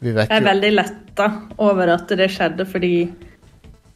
Vi 0.00 0.12
vet 0.16 0.28
Jeg 0.28 0.36
er 0.36 0.44
jo 0.44 0.50
veldig 0.50 0.74
letta 0.76 1.32
over 1.60 1.94
at 1.96 2.12
det 2.20 2.28
skjedde, 2.32 2.68
fordi 2.68 2.94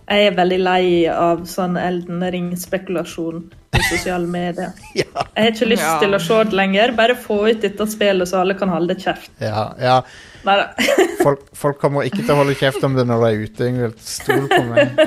jeg 0.08 0.26
er 0.28 0.34
veldig 0.36 0.58
lei 0.60 0.86
av 1.08 1.44
sånn 1.48 1.76
Elden 1.80 2.20
Ring-spekulasjon 2.34 3.42
på 3.74 3.82
sosiale 3.88 4.26
medier. 4.30 4.72
ja, 5.00 5.06
Jeg 5.08 5.44
har 5.46 5.50
ikke 5.54 5.68
lyst 5.70 5.82
Ja. 5.86 5.94
til 6.02 6.14
å 6.14 6.20
se 6.22 6.40
det 6.44 6.54
lenger. 6.58 6.92
Bare 6.98 7.16
få 7.18 7.38
ut 7.48 7.60
dette 7.64 7.86
spillet, 7.90 8.28
så 8.30 8.42
alle 8.44 8.54
kan 8.58 8.68
holde 8.72 8.94
kjeft. 9.00 9.30
ja, 9.40 9.70
ja. 9.80 10.00
Folk, 11.24 11.40
folk 11.56 11.78
kommer 11.80 12.04
ikke 12.04 12.20
til 12.20 12.34
å 12.34 12.42
holde 12.42 12.52
kjeft 12.60 12.82
om 12.84 12.92
det 12.98 13.06
når 13.08 13.22
de 13.22 13.28
er 13.30 13.44
ute. 13.46 13.68
Ingvild. 13.70 13.94
Stol 14.04 14.42
på 14.50 14.58
meg. 14.68 14.98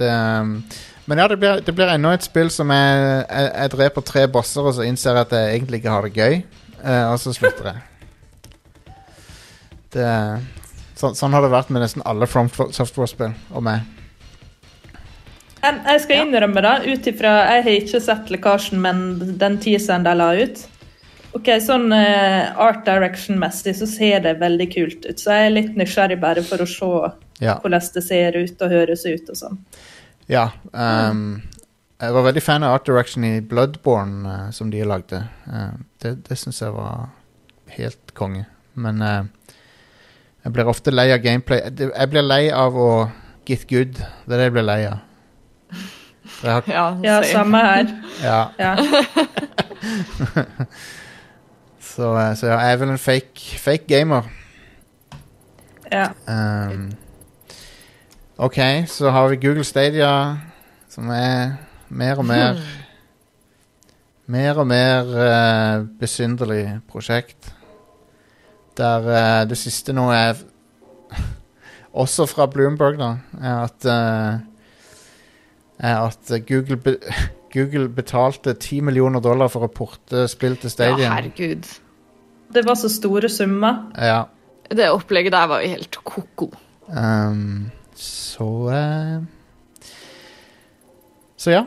Det, 0.00 0.08
um, 0.08 0.54
men 1.04 1.20
ja, 1.20 1.26
det 1.28 1.36
blir, 1.42 1.60
det 1.66 1.74
blir 1.76 1.92
enda 1.92 2.14
et 2.16 2.24
spill 2.24 2.48
som 2.54 2.72
jeg, 2.72 3.02
jeg, 3.28 3.50
jeg 3.52 3.72
dreper 3.74 4.06
tre 4.08 4.22
bosser, 4.32 4.64
og 4.64 4.78
så 4.78 4.86
innser 4.88 5.12
jeg 5.12 5.26
at 5.26 5.34
jeg 5.36 5.58
egentlig 5.58 5.82
ikke 5.82 5.92
har 5.92 6.08
det 6.08 6.14
gøy, 6.16 6.38
eh, 6.80 7.04
og 7.12 7.18
så 7.20 7.34
slutter 7.36 7.68
jeg. 7.68 8.94
Det, 9.92 10.08
så, 11.00 11.14
sånn 11.16 11.32
har 11.32 11.44
det 11.44 11.52
vært 11.52 11.70
med 11.72 11.82
nesten 11.84 12.04
alle 12.08 12.28
From 12.28 12.50
Software-spill 12.50 13.32
og 13.56 13.64
meg. 13.64 13.86
Jeg 15.60 16.00
skal 16.00 16.22
innrømme 16.24 16.62
da, 16.64 16.78
ut 16.88 17.04
ifra 17.10 17.30
Jeg 17.50 17.64
har 17.66 17.74
ikke 17.82 17.98
sett 18.00 18.30
lekkasjen, 18.32 18.80
men 18.80 19.02
den 19.40 19.58
teaseren 19.60 20.06
de 20.06 20.14
la 20.16 20.30
ut 20.38 20.62
Ok, 21.36 21.50
Sånn 21.62 21.92
uh, 21.92 22.56
art 22.58 22.80
direction-messig 22.88 23.76
så 23.78 23.86
ser 23.86 24.24
det 24.24 24.38
veldig 24.40 24.66
kult 24.72 25.04
ut, 25.04 25.20
så 25.20 25.36
jeg 25.36 25.46
er 25.46 25.52
litt 25.54 25.76
nysgjerrig 25.78 26.16
bare 26.22 26.42
for 26.42 26.64
å 26.64 26.66
se 26.66 26.88
Ja. 27.44 27.54
hvordan 27.62 27.92
det 27.94 28.02
ser 28.02 28.38
ut 28.40 28.64
og 28.66 28.72
høres 28.74 29.04
ut 29.06 29.30
og 29.30 29.38
sånn. 29.38 29.60
Ja. 30.26 30.48
Um, 30.72 31.42
jeg 32.02 32.16
var 32.16 32.26
veldig 32.26 32.42
fan 32.42 32.66
av 32.66 32.74
Art 32.80 32.88
Direction 32.88 33.28
i 33.28 33.38
Bloodborne, 33.40 34.26
uh, 34.26 34.50
som 34.50 34.72
de 34.74 34.82
lagde. 34.82 35.22
Uh, 35.46 35.78
det 36.02 36.16
det 36.26 36.40
syns 36.40 36.58
jeg 36.64 36.74
var 36.74 37.12
helt 37.78 38.14
konge. 38.18 38.48
Men 38.74 39.02
eh, 39.02 39.24
jeg 40.44 40.52
blir 40.52 40.68
ofte 40.70 40.90
lei 40.94 41.10
av 41.12 41.18
gameplay. 41.24 41.60
Jeg 41.78 42.10
blir 42.10 42.22
lei 42.24 42.48
av 42.54 42.76
å 42.76 42.90
get 43.48 43.66
good. 43.68 43.92
Det 43.98 44.32
er 44.34 44.36
det 44.40 44.46
jeg 44.48 44.52
blir 44.56 44.66
lei 44.68 44.80
av. 44.88 44.98
Jeg 46.42 46.52
har, 46.52 46.62
Ja, 46.70 46.84
Ja, 47.04 47.22
samme 47.28 47.58
her. 47.58 47.86
ja, 48.22 48.40
Ja. 48.58 48.76
så, 51.80 52.14
eh, 52.18 52.34
så 52.36 52.46
ja, 52.46 52.58
jeg 52.60 52.72
er 52.72 52.76
vel 52.80 52.92
en 52.94 52.98
fake, 52.98 53.58
fake 53.60 53.84
gamer. 53.88 54.22
ja. 55.92 56.08
Um, 56.28 56.92
OK, 58.40 58.56
så 58.88 59.10
har 59.10 59.28
vi 59.28 59.36
Google 59.36 59.64
Stadia, 59.64 60.36
som 60.88 61.10
er 61.12 61.56
mer 61.88 62.16
og 62.18 62.24
mer 62.24 62.56
Mer 64.30 64.54
og 64.62 64.66
mer 64.70 65.08
uh, 65.10 65.86
besynderlig 66.00 66.78
prosjekt. 66.88 67.48
Der 68.80 69.10
uh, 69.10 69.48
det 69.48 69.58
siste 69.60 69.94
nå 69.96 70.08
er 70.14 70.40
Også 72.00 72.26
fra 72.30 72.46
Bloomberg, 72.50 73.00
da, 73.00 73.10
er 73.42 73.60
at 73.66 73.86
uh, 73.90 74.40
Er 75.80 76.06
at 76.06 76.32
Google, 76.48 76.78
be, 76.80 76.96
Google 77.54 77.88
betalte 77.92 78.54
10 78.54 78.80
millioner 78.88 79.20
dollar 79.24 79.50
for 79.52 79.66
å 79.66 79.72
porte 79.72 80.26
spill 80.30 80.56
til 80.60 80.72
Ja, 80.78 81.16
herregud. 81.16 81.66
Det 82.50 82.62
var 82.66 82.78
så 82.78 82.90
store 82.90 83.28
summer. 83.30 83.90
Ja, 83.98 84.24
Det 84.70 84.90
opplegget 84.90 85.32
der 85.32 85.46
var 85.50 85.62
jo 85.62 85.72
helt 85.72 85.98
ko-ko. 86.04 86.50
Um, 86.90 87.70
så 87.94 88.48
uh, 88.70 89.22
Så 91.36 91.50
ja. 91.50 91.64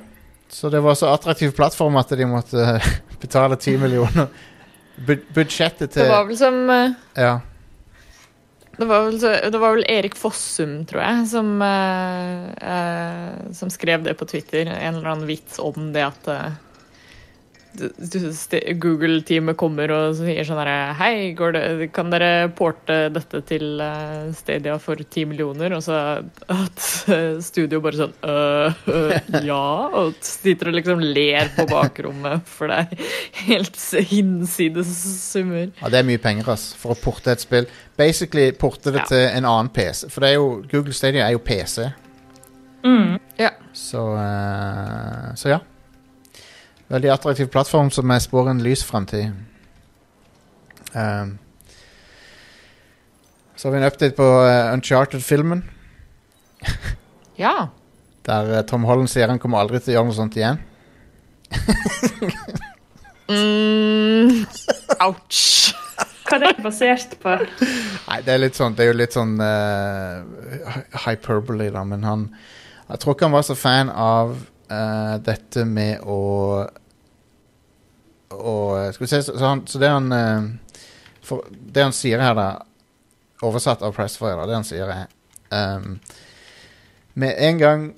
Så 0.53 0.69
det 0.69 0.83
var 0.83 0.95
så 0.95 1.09
attraktiv 1.09 1.51
plattform 1.51 1.95
at 1.97 2.11
de 2.13 2.25
måtte 2.29 2.79
betale 3.23 3.55
10 3.55 3.77
millioner. 3.81 4.27
Bu 4.95 5.15
budsjettet 5.33 5.93
til 5.93 6.03
Det 6.03 6.11
var 6.11 6.27
vel 6.29 6.37
som 6.37 6.59
eh, 6.69 6.93
Ja. 7.17 7.33
Det 8.73 8.85
var 8.89 9.05
vel, 9.05 9.19
det 9.21 9.59
var 9.61 9.75
vel 9.75 9.85
Erik 9.89 10.15
Fossum, 10.17 10.79
tror 10.89 11.03
jeg, 11.03 11.25
som, 11.29 11.49
eh, 11.61 12.45
eh, 12.57 13.51
som 13.53 13.69
skrev 13.69 14.05
det 14.05 14.15
på 14.17 14.25
Twitter. 14.25 14.65
En 14.65 14.95
eller 14.95 15.11
annen 15.11 15.29
vits 15.29 15.59
om 15.61 15.91
det 15.93 16.07
at 16.07 16.29
Google-teamet 18.79 19.57
kommer 19.59 19.91
og 19.95 20.15
sier 20.19 20.45
sånn 20.47 20.59
herre 20.61 20.93
Hei, 20.99 21.31
går 21.37 21.55
det, 21.55 21.63
kan 21.95 22.11
dere 22.13 22.49
porte 22.55 22.97
dette 23.13 23.41
til 23.49 23.81
eh, 23.83 24.29
Stadia 24.37 24.75
for 24.81 24.99
ti 25.13 25.23
millioner? 25.29 25.73
Og 25.77 25.83
så 25.85 25.97
at 26.53 26.83
eh, 27.13 27.39
studio 27.43 27.81
bare 27.83 27.99
sånn 28.03 28.13
«Øh, 28.23 28.83
øh, 28.93 29.15
Ja. 29.47 29.61
Og 30.03 30.13
sitter 30.25 30.69
og 30.71 30.77
liksom 30.77 31.01
ler 31.03 31.49
på 31.55 31.65
bakrommet, 31.71 32.45
for 32.49 32.71
det 32.71 32.77
er 32.83 32.87
helt 33.47 33.79
hinsides 34.13 34.93
summer. 35.23 35.69
ja, 35.81 35.89
det 35.91 35.99
er 36.03 36.07
mye 36.07 36.21
penger, 36.21 36.53
ass, 36.55 36.69
for 36.79 36.93
å 36.95 36.99
porte 36.99 37.33
et 37.33 37.43
spill. 37.43 37.67
Basically 37.99 38.51
porte 38.57 38.91
det 38.93 39.03
Ja. 39.03 39.09
til 39.09 39.25
en 39.39 39.45
annen 39.49 39.69
PC. 39.73 40.07
For 40.13 40.21
det 40.23 40.29
er 40.33 40.39
jo, 40.39 40.47
Google 40.71 40.93
Stadia 40.93 41.27
er 41.27 41.35
jo 41.37 41.43
PC. 41.43 41.89
Mm. 42.83 43.19
Ja. 43.39 43.49
Så 43.73 44.01
uh, 44.13 45.33
Så 45.39 45.49
ja. 45.53 45.59
Veldig 46.91 47.11
attraktiv 47.13 47.47
plattform 47.53 47.91
som 47.91 48.11
jeg 48.11 48.25
spår 48.25 48.49
en 48.51 48.63
lys 48.63 48.83
framtid. 48.85 49.31
Um, 50.93 51.37
så 53.55 53.67
har 53.67 53.73
vi 53.73 53.79
en 53.79 53.87
update 53.87 54.15
på 54.17 54.27
uh, 54.43 54.73
Uncharted-filmen. 54.73 55.63
ja. 57.45 57.69
Der 58.25 58.51
uh, 58.59 58.65
Tom 58.67 58.83
Holland 58.83 59.07
sier 59.11 59.31
han 59.31 59.39
kommer 59.39 59.63
aldri 59.63 59.79
til 59.79 59.93
å 59.93 59.97
gjøre 59.97 60.11
noe 60.11 60.19
sånt 60.19 60.37
igjen. 60.37 60.61
Mm, 63.31 64.43
ouch. 64.99 65.73
Hva 66.27 66.35
er 66.35 66.41
det 66.43 66.63
basert 66.65 67.13
på? 67.21 67.35
Nei, 68.07 68.17
det 68.25 68.33
er 68.33 68.41
litt 68.41 68.57
sånn 68.57 68.75
Det 68.75 68.83
er 68.83 68.89
jo 68.89 68.95
litt 68.97 69.15
sånn 69.15 69.35
uh, 69.39 70.23
hyperbole, 71.05 71.69
da, 71.73 71.83
men 71.87 72.03
han 72.07 72.25
Jeg 72.89 73.01
tror 73.03 73.15
ikke 73.15 73.27
han 73.29 73.35
var 73.35 73.45
så 73.47 73.55
fan 73.59 73.91
av 73.91 74.33
eh, 74.73 75.15
dette 75.25 75.65
med 75.69 76.03
å 76.03 76.21
og, 78.33 78.93
Skal 78.93 79.03
vi 79.03 79.07
se, 79.07 79.23
så, 79.23 79.37
så, 79.37 79.45
han, 79.45 79.67
så 79.67 79.79
det 79.79 79.89
han 79.89 80.11
uh, 80.11 80.43
for, 81.21 81.45
Det 81.51 81.83
han 81.83 81.93
sier 81.95 82.21
her, 82.21 82.33
da, 82.37 82.47
oversatt 83.45 83.83
av 83.85 83.93
Pressfire, 83.95 84.47
det 84.49 84.57
han 84.57 84.67
sier, 84.67 84.89
er 84.89 85.11
um, 85.77 85.99
Med 87.13 87.37
en 87.37 87.61
gang 87.61 87.91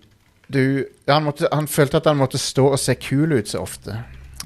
du 0.47 0.85
han, 1.07 1.23
måtte, 1.25 1.47
han 1.49 1.67
følte 1.67 1.97
at 1.97 2.05
han 2.05 2.19
måtte 2.19 2.37
stå 2.37 2.67
og 2.75 2.77
se 2.79 2.93
kul 3.01 3.31
ut 3.33 3.49
så 3.49 3.63
ofte. 3.63 3.95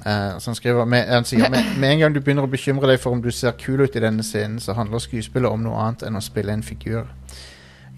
Uh, 0.00 0.38
så 0.40 0.48
han 0.48 0.56
skriver 0.56 0.86
med, 0.88 1.10
han 1.12 1.26
sier 1.28 1.50
med, 1.52 1.74
med 1.80 1.92
en 1.92 2.04
gang 2.04 2.14
du 2.14 2.22
begynner 2.22 2.46
å 2.46 2.52
bekymre 2.52 2.88
deg 2.88 3.02
for 3.02 3.12
om 3.12 3.20
du 3.20 3.28
ser 3.34 3.52
kul 3.60 3.82
ut 3.82 3.96
i 3.96 4.00
denne 4.00 4.24
scenen, 4.24 4.56
så 4.64 4.72
handler 4.78 5.02
skuespillet 5.04 5.50
om 5.50 5.60
noe 5.66 5.76
annet 5.82 6.06
enn 6.08 6.16
å 6.16 6.24
spille 6.24 6.56
en 6.56 6.64
figur. 6.64 7.10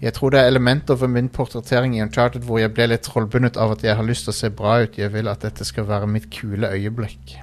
Jeg 0.03 0.17
tror 0.17 0.33
det 0.33 0.39
er 0.41 0.49
elementer 0.51 0.97
ved 0.99 1.07
min 1.07 1.29
portrettering 1.31 1.93
i 1.95 2.01
Uncharted 2.03 2.43
hvor 2.43 2.59
jeg 2.59 2.73
ble 2.75 2.89
litt 2.91 3.05
trollbundet 3.07 3.55
av 3.55 3.71
at 3.77 3.85
jeg 3.85 3.95
har 3.95 4.03
lyst 4.03 4.27
til 4.27 4.33
å 4.33 4.35
se 4.35 4.49
bra 4.51 4.81
ut. 4.83 4.97
Jeg 4.99 5.13
vil 5.13 5.29
at 5.31 5.45
dette 5.45 5.63
skal 5.63 5.87
være 5.87 6.09
mitt 6.11 6.27
kule 6.33 6.67
øyeblikk. 6.67 7.37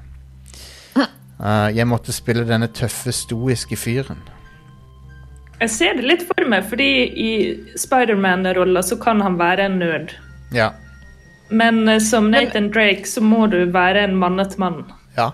Uh, 1.41 1.69
jeg 1.79 1.89
måtte 1.89 2.13
spille 2.13 2.45
denne 2.45 2.69
tøffe, 2.69 3.15
stoiske 3.17 3.81
fyren. 3.81 4.21
Jeg 5.61 5.73
ser 5.73 5.97
det 5.97 6.05
litt 6.05 6.27
for 6.29 6.49
meg, 6.49 6.69
fordi 6.69 6.91
i 7.17 7.33
Spiderman-rolla 7.81 8.85
så 8.85 9.01
kan 9.01 9.25
han 9.25 9.41
være 9.41 9.65
en 9.69 9.81
nerd. 9.81 10.15
Ja. 10.53 10.71
Men 11.49 11.87
uh, 11.89 11.97
som 11.97 12.29
Nathan 12.33 12.69
Drake 12.75 13.09
så 13.09 13.25
må 13.25 13.47
du 13.49 13.63
være 13.73 14.05
en 14.05 14.21
mannet 14.21 14.59
mann. 14.61 14.83
Ja. 15.17 15.31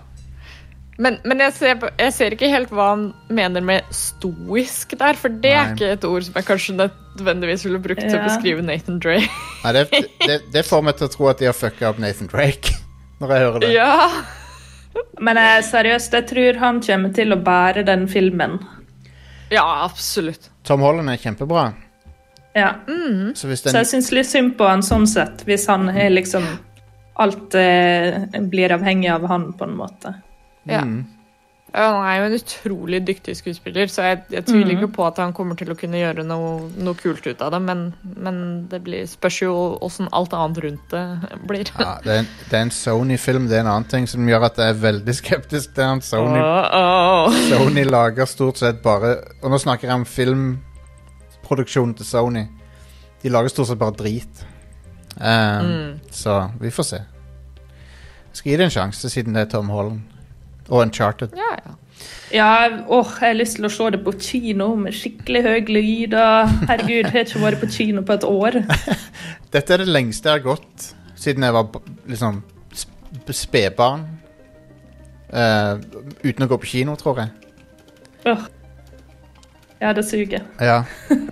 Men, 0.99 1.19
men 1.29 1.43
jeg, 1.45 1.53
ser, 1.59 1.83
jeg 2.01 2.13
ser 2.17 2.35
ikke 2.37 2.49
helt 2.49 2.71
hva 2.73 2.87
han 2.95 3.03
mener 3.29 3.65
med 3.65 3.85
stoisk 3.93 4.95
der, 4.97 5.19
for 5.21 5.29
det 5.43 5.53
er 5.53 5.75
ikke 5.75 5.91
et 5.93 6.07
ord 6.09 6.25
som 6.25 6.39
jeg 6.39 6.49
kanskje 6.49 6.77
nødvendigvis 6.79 7.67
ville 7.67 7.81
brukt 7.85 8.01
til 8.01 8.17
å 8.17 8.25
beskrive 8.25 8.65
Nathan 8.65 9.01
Drake. 9.03 9.29
Nei, 9.65 9.75
det, 9.77 9.85
det, 10.29 10.41
det 10.55 10.65
får 10.65 10.87
meg 10.87 10.97
til 10.97 11.09
å 11.11 11.13
tro 11.13 11.29
at 11.33 11.43
de 11.43 11.51
har 11.51 11.57
fucka 11.57 11.91
opp 11.91 12.01
Nathan 12.01 12.33
Drake. 12.33 12.73
Når 13.21 13.33
jeg 13.33 13.45
hører 13.45 13.65
det. 13.65 13.73
Ja. 13.77 14.09
Men 15.21 15.41
jeg, 15.41 15.65
seriøst, 15.69 16.17
jeg 16.17 16.29
tror 16.33 16.61
han 16.61 16.81
kommer 16.85 17.13
til 17.17 17.37
å 17.37 17.41
bære 17.45 17.85
den 17.89 18.07
filmen. 18.09 18.59
ja, 19.53 19.65
absolutt. 19.85 20.51
Tom 20.65 20.81
Holland 20.85 21.13
er 21.13 21.21
kjempebra. 21.21 21.71
Ja. 22.57 22.71
Så 23.37 23.51
hvis 23.51 23.67
Så 23.67 23.77
jeg 23.83 23.89
syns 23.91 24.09
litt 24.17 24.29
synd 24.31 24.55
på 24.57 24.65
han 24.65 24.85
sånn 24.85 25.05
sett, 25.09 25.45
hvis 25.45 25.69
han 25.69 25.91
er 25.93 26.09
liksom 26.15 26.47
Alt 27.17 27.55
eh, 27.57 28.27
blir 28.45 28.75
avhengig 28.75 29.09
av 29.09 29.23
han, 29.25 29.47
på 29.57 29.65
en 29.65 29.77
måte. 29.79 30.11
Ja. 30.67 30.83
Mm. 30.85 31.05
Han 31.77 31.97
er 32.09 32.15
jo 32.17 32.27
en 32.29 32.35
utrolig 32.39 32.99
dyktig 33.05 33.35
skuespiller, 33.37 33.89
så 33.93 34.05
jeg, 34.07 34.21
jeg 34.33 34.47
tviler 34.47 34.77
ikke 34.77 34.89
på 34.97 35.05
at 35.05 35.19
han 35.21 35.35
kommer 35.37 35.59
til 35.59 35.69
å 35.73 35.77
kunne 35.77 35.99
gjøre 35.99 36.23
noe, 36.25 36.71
noe 36.81 36.97
kult 36.97 37.27
ut 37.27 37.43
av 37.45 37.51
det, 37.53 37.61
men, 37.67 37.83
men 38.17 38.39
det 38.71 38.81
blir, 38.87 39.05
spørs 39.11 39.41
jo 39.43 39.57
åssen 39.85 40.09
alt 40.17 40.33
annet 40.37 40.63
rundt 40.65 40.95
det 40.95 41.03
blir. 41.45 41.69
ja, 41.77 41.99
det, 42.05 42.15
er 42.15 42.23
en, 42.23 42.31
en 42.63 42.73
Sony-film. 42.73 43.51
Det 43.51 43.59
er 43.59 43.67
en 43.67 43.73
annen 43.75 43.91
ting 43.93 44.09
som 44.09 44.25
gjør 44.31 44.49
at 44.49 44.63
jeg 44.63 44.73
er 44.73 44.81
veldig 44.87 45.17
skeptisk 45.21 45.77
til 45.77 45.91
han. 45.91 46.03
Sony, 46.07 46.41
oh, 46.41 47.29
oh. 47.29 47.39
Sony 47.51 47.85
lager 47.85 48.31
stort 48.31 48.63
sett 48.63 48.81
bare 48.85 49.19
Og 49.43 49.53
nå 49.53 49.61
snakker 49.61 49.91
jeg 49.91 50.01
om 50.01 50.09
filmproduksjonen 50.09 51.97
til 51.99 52.09
Sony. 52.09 52.47
De 53.21 53.33
lager 53.33 53.53
stort 53.53 53.75
sett 53.75 53.83
bare 53.83 53.99
drit. 54.01 54.47
Um, 55.21 55.97
Så 56.15 56.41
vi 56.61 56.73
får 56.73 56.93
se. 56.95 57.05
Jeg 58.31 58.39
skal 58.41 58.53
gi 58.53 58.61
det 58.61 58.71
en 58.71 58.79
sjanse, 58.81 59.11
siden 59.13 59.37
det 59.37 59.49
er 59.49 59.57
Tom 59.59 59.69
Holland. 59.73 60.16
Og 60.69 60.83
Uncharted. 60.83 61.35
Ja, 61.37 61.53
ja. 61.65 61.75
Ja, 62.35 62.47
åh, 62.91 63.07
jeg 63.21 63.29
har 63.31 63.37
lyst 63.39 63.57
til 63.57 63.69
å 63.69 63.71
se 63.71 63.87
det 63.95 64.01
på 64.05 64.13
kino 64.21 64.73
med 64.77 64.93
skikkelig 64.93 65.43
høy 65.47 65.61
lyd. 65.71 66.17
Herregud, 66.67 67.07
jeg 67.07 67.13
har 67.15 67.23
ikke 67.25 67.43
vært 67.45 67.61
på 67.63 67.69
kino 67.71 68.03
på 68.03 68.17
et 68.19 68.27
år. 68.27 68.59
Dette 69.55 69.75
er 69.77 69.85
det 69.85 69.89
lengste 69.95 70.29
jeg 70.33 70.41
har 70.41 70.45
gått 70.45 70.89
siden 71.17 71.47
jeg 71.47 71.55
var 71.55 71.71
liksom 72.11 72.43
sp- 72.75 73.33
spedbarn. 73.33 74.05
Uh, 75.31 75.79
uten 76.27 76.45
å 76.45 76.51
gå 76.51 76.59
på 76.63 76.69
kino, 76.75 76.95
tror 76.99 77.23
jeg. 77.23 77.31
Åh. 78.27 78.45
Ja, 79.81 79.93
det 79.97 80.05
suger. 80.11 80.45
Ja. 80.61 80.83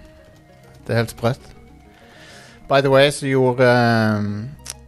Det 0.85 0.93
er 0.93 0.99
helt 1.01 1.15
sprøtt. 1.15 1.41
By 2.69 2.83
the 2.85 2.91
way, 2.93 3.09
så 3.11 3.25
gjorde 3.27 3.69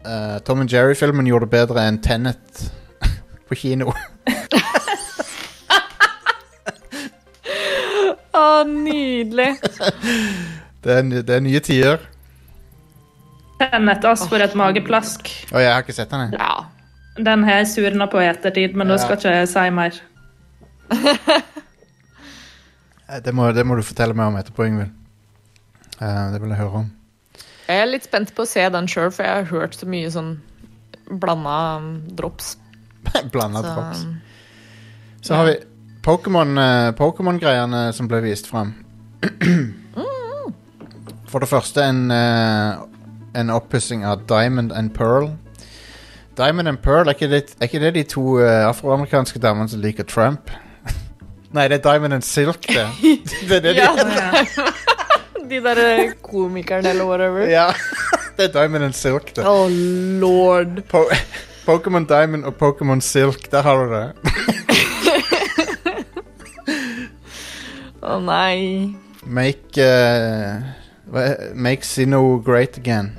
uh, 0.05 0.39
Tom 0.45 0.61
and 0.61 0.69
Jerry-filmen 0.73 1.27
gjorde 1.31 1.47
det 1.49 1.55
bedre 1.55 1.87
enn 1.89 1.97
Tenet 2.05 2.67
på 3.49 3.57
kino. 3.57 3.95
Å, 8.37 8.64
nydelig. 8.68 9.51
Det 10.85 10.93
er, 10.99 11.03
det 11.27 11.35
er 11.39 11.43
nye 11.45 11.61
tider. 11.64 12.03
Den 13.61 13.89
etter 13.89 14.12
oss 14.12 14.27
for 14.29 14.43
et 14.45 14.55
mageplask. 14.59 15.31
Og 15.55 15.62
jeg 15.62 15.72
har 15.72 15.85
ikke 15.85 15.97
sett 15.97 16.12
den, 16.12 16.27
jeg. 16.29 16.41
Ja. 16.41 16.66
Den 17.16 17.47
har 17.49 17.62
jeg 17.62 17.70
surna 17.72 18.09
på 18.12 18.20
i 18.20 18.27
ettertid, 18.29 18.74
men 18.77 18.91
da 18.93 18.99
skal 19.01 19.16
ikke 19.16 19.33
jeg 19.39 19.53
si 19.53 19.68
mer. 19.77 20.03
Eh, 23.07 23.20
Det 23.22 23.31
må, 23.31 23.45
det 23.55 23.62
må 23.62 23.77
du 23.79 23.85
fortelle 23.87 24.16
meg 24.18 24.33
om 24.33 24.37
etterpå, 24.41 24.64
Ingvild. 24.66 24.91
Uh, 26.01 26.33
det 26.33 26.41
vil 26.43 26.51
jeg 26.51 26.59
høre 26.59 26.81
om. 26.81 26.89
Jeg 27.68 27.79
er 27.85 27.87
litt 27.87 28.03
spent 28.09 28.33
på 28.35 28.43
å 28.43 28.49
se 28.51 28.64
den 28.74 28.89
sjøl, 28.91 29.12
for 29.14 29.22
jeg 29.22 29.31
har 29.31 29.47
hørt 29.47 29.77
så 29.79 29.87
mye 29.87 30.11
sånn 30.11 30.33
blanda 31.22 31.55
um, 31.79 31.87
drops. 32.18 32.57
Blanda 33.33 33.63
Så, 33.63 33.69
drops. 33.75 34.05
Så 35.23 35.35
har 35.35 35.45
vi 35.45 35.57
Pokémon, 36.07 36.59
eh, 36.59 36.93
Pokémon-greiene 36.95 37.93
som 37.93 38.09
ble 38.09 38.21
vist 38.23 38.47
fram. 38.47 38.75
For 41.27 41.43
det 41.43 41.49
første 41.51 41.83
en, 41.83 42.05
uh, 42.11 42.85
en 43.35 43.51
oppussing 43.51 44.05
av 44.07 44.23
Diamond 44.31 44.73
and 44.73 44.93
Pearl. 44.95 45.33
Diamond 46.37 46.69
and 46.69 46.79
Pearl, 46.85 47.09
er 47.09 47.17
ikke 47.17 47.29
det, 47.33 47.41
er 47.61 47.67
ikke 47.67 47.81
det 47.83 47.95
de 47.97 48.03
to 48.13 48.39
eh, 48.39 48.67
afroamerikanske 48.69 49.41
damene 49.43 49.69
som 49.73 49.81
liker 49.81 50.05
Trump? 50.05 50.51
Nei, 51.57 51.65
det 51.73 51.79
er 51.81 51.85
Diamond 51.91 52.15
and 52.15 52.23
Silk, 52.25 52.67
det. 52.69 52.87
det, 53.49 53.57
er 53.57 53.61
det 53.65 53.75
Ja. 53.79 53.91
heter. 53.97 54.71
de 55.51 55.61
der 55.65 55.81
eh, 55.83 56.13
komikerne 56.23 56.89
eller 56.93 57.05
whatever. 57.09 57.49
ja. 57.49 57.71
det 58.37 58.45
er 58.51 58.53
Diamond 58.61 58.85
and 58.85 58.95
Silk, 58.95 59.35
det. 59.37 59.47
Oh 59.49 59.67
lord. 60.21 60.83
Po 60.93 61.07
Pokémon 61.67 62.07
Diamond 62.07 62.45
og 62.45 62.55
Pokémon 62.61 63.01
Silk, 63.01 63.51
der 63.51 63.62
har 63.62 63.85
du 63.85 63.95
det. 63.95 64.12
Å 68.07 68.19
nei. 68.23 68.95
Make 69.27 69.83
uh, 69.83 70.62
Make 71.55 71.83
Sinnoh 71.87 72.39
great 72.45 72.79
again. 72.79 73.12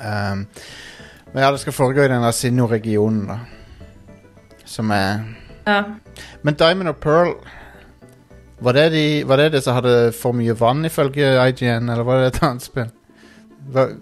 Um, 0.00 0.44
men 1.32 1.42
ja, 1.42 1.50
det 1.50 1.62
skal 1.62 1.72
foregå 1.72 2.04
i 2.04 2.10
den 2.12 2.22
der 2.22 2.34
Sinnoh-regionen, 2.36 3.26
da. 3.30 3.38
Som 4.68 4.90
er 4.90 5.24
Ja. 5.66 5.82
Men 6.42 6.54
Diamond 6.60 6.88
og 6.88 6.96
Pearl 7.00 7.30
Var 8.60 8.72
det, 8.72 8.84
de, 8.92 9.24
var 9.28 9.36
det 9.36 9.52
det 9.52 9.62
som 9.64 9.74
hadde 9.74 10.12
for 10.12 10.32
mye 10.36 10.54
vann, 10.60 10.84
ifølge 10.84 11.32
IGN, 11.48 11.88
eller 11.88 12.04
var 12.04 12.20
det 12.20 12.26
et 12.30 12.42
annet 12.46 12.62
spill? 12.62 12.90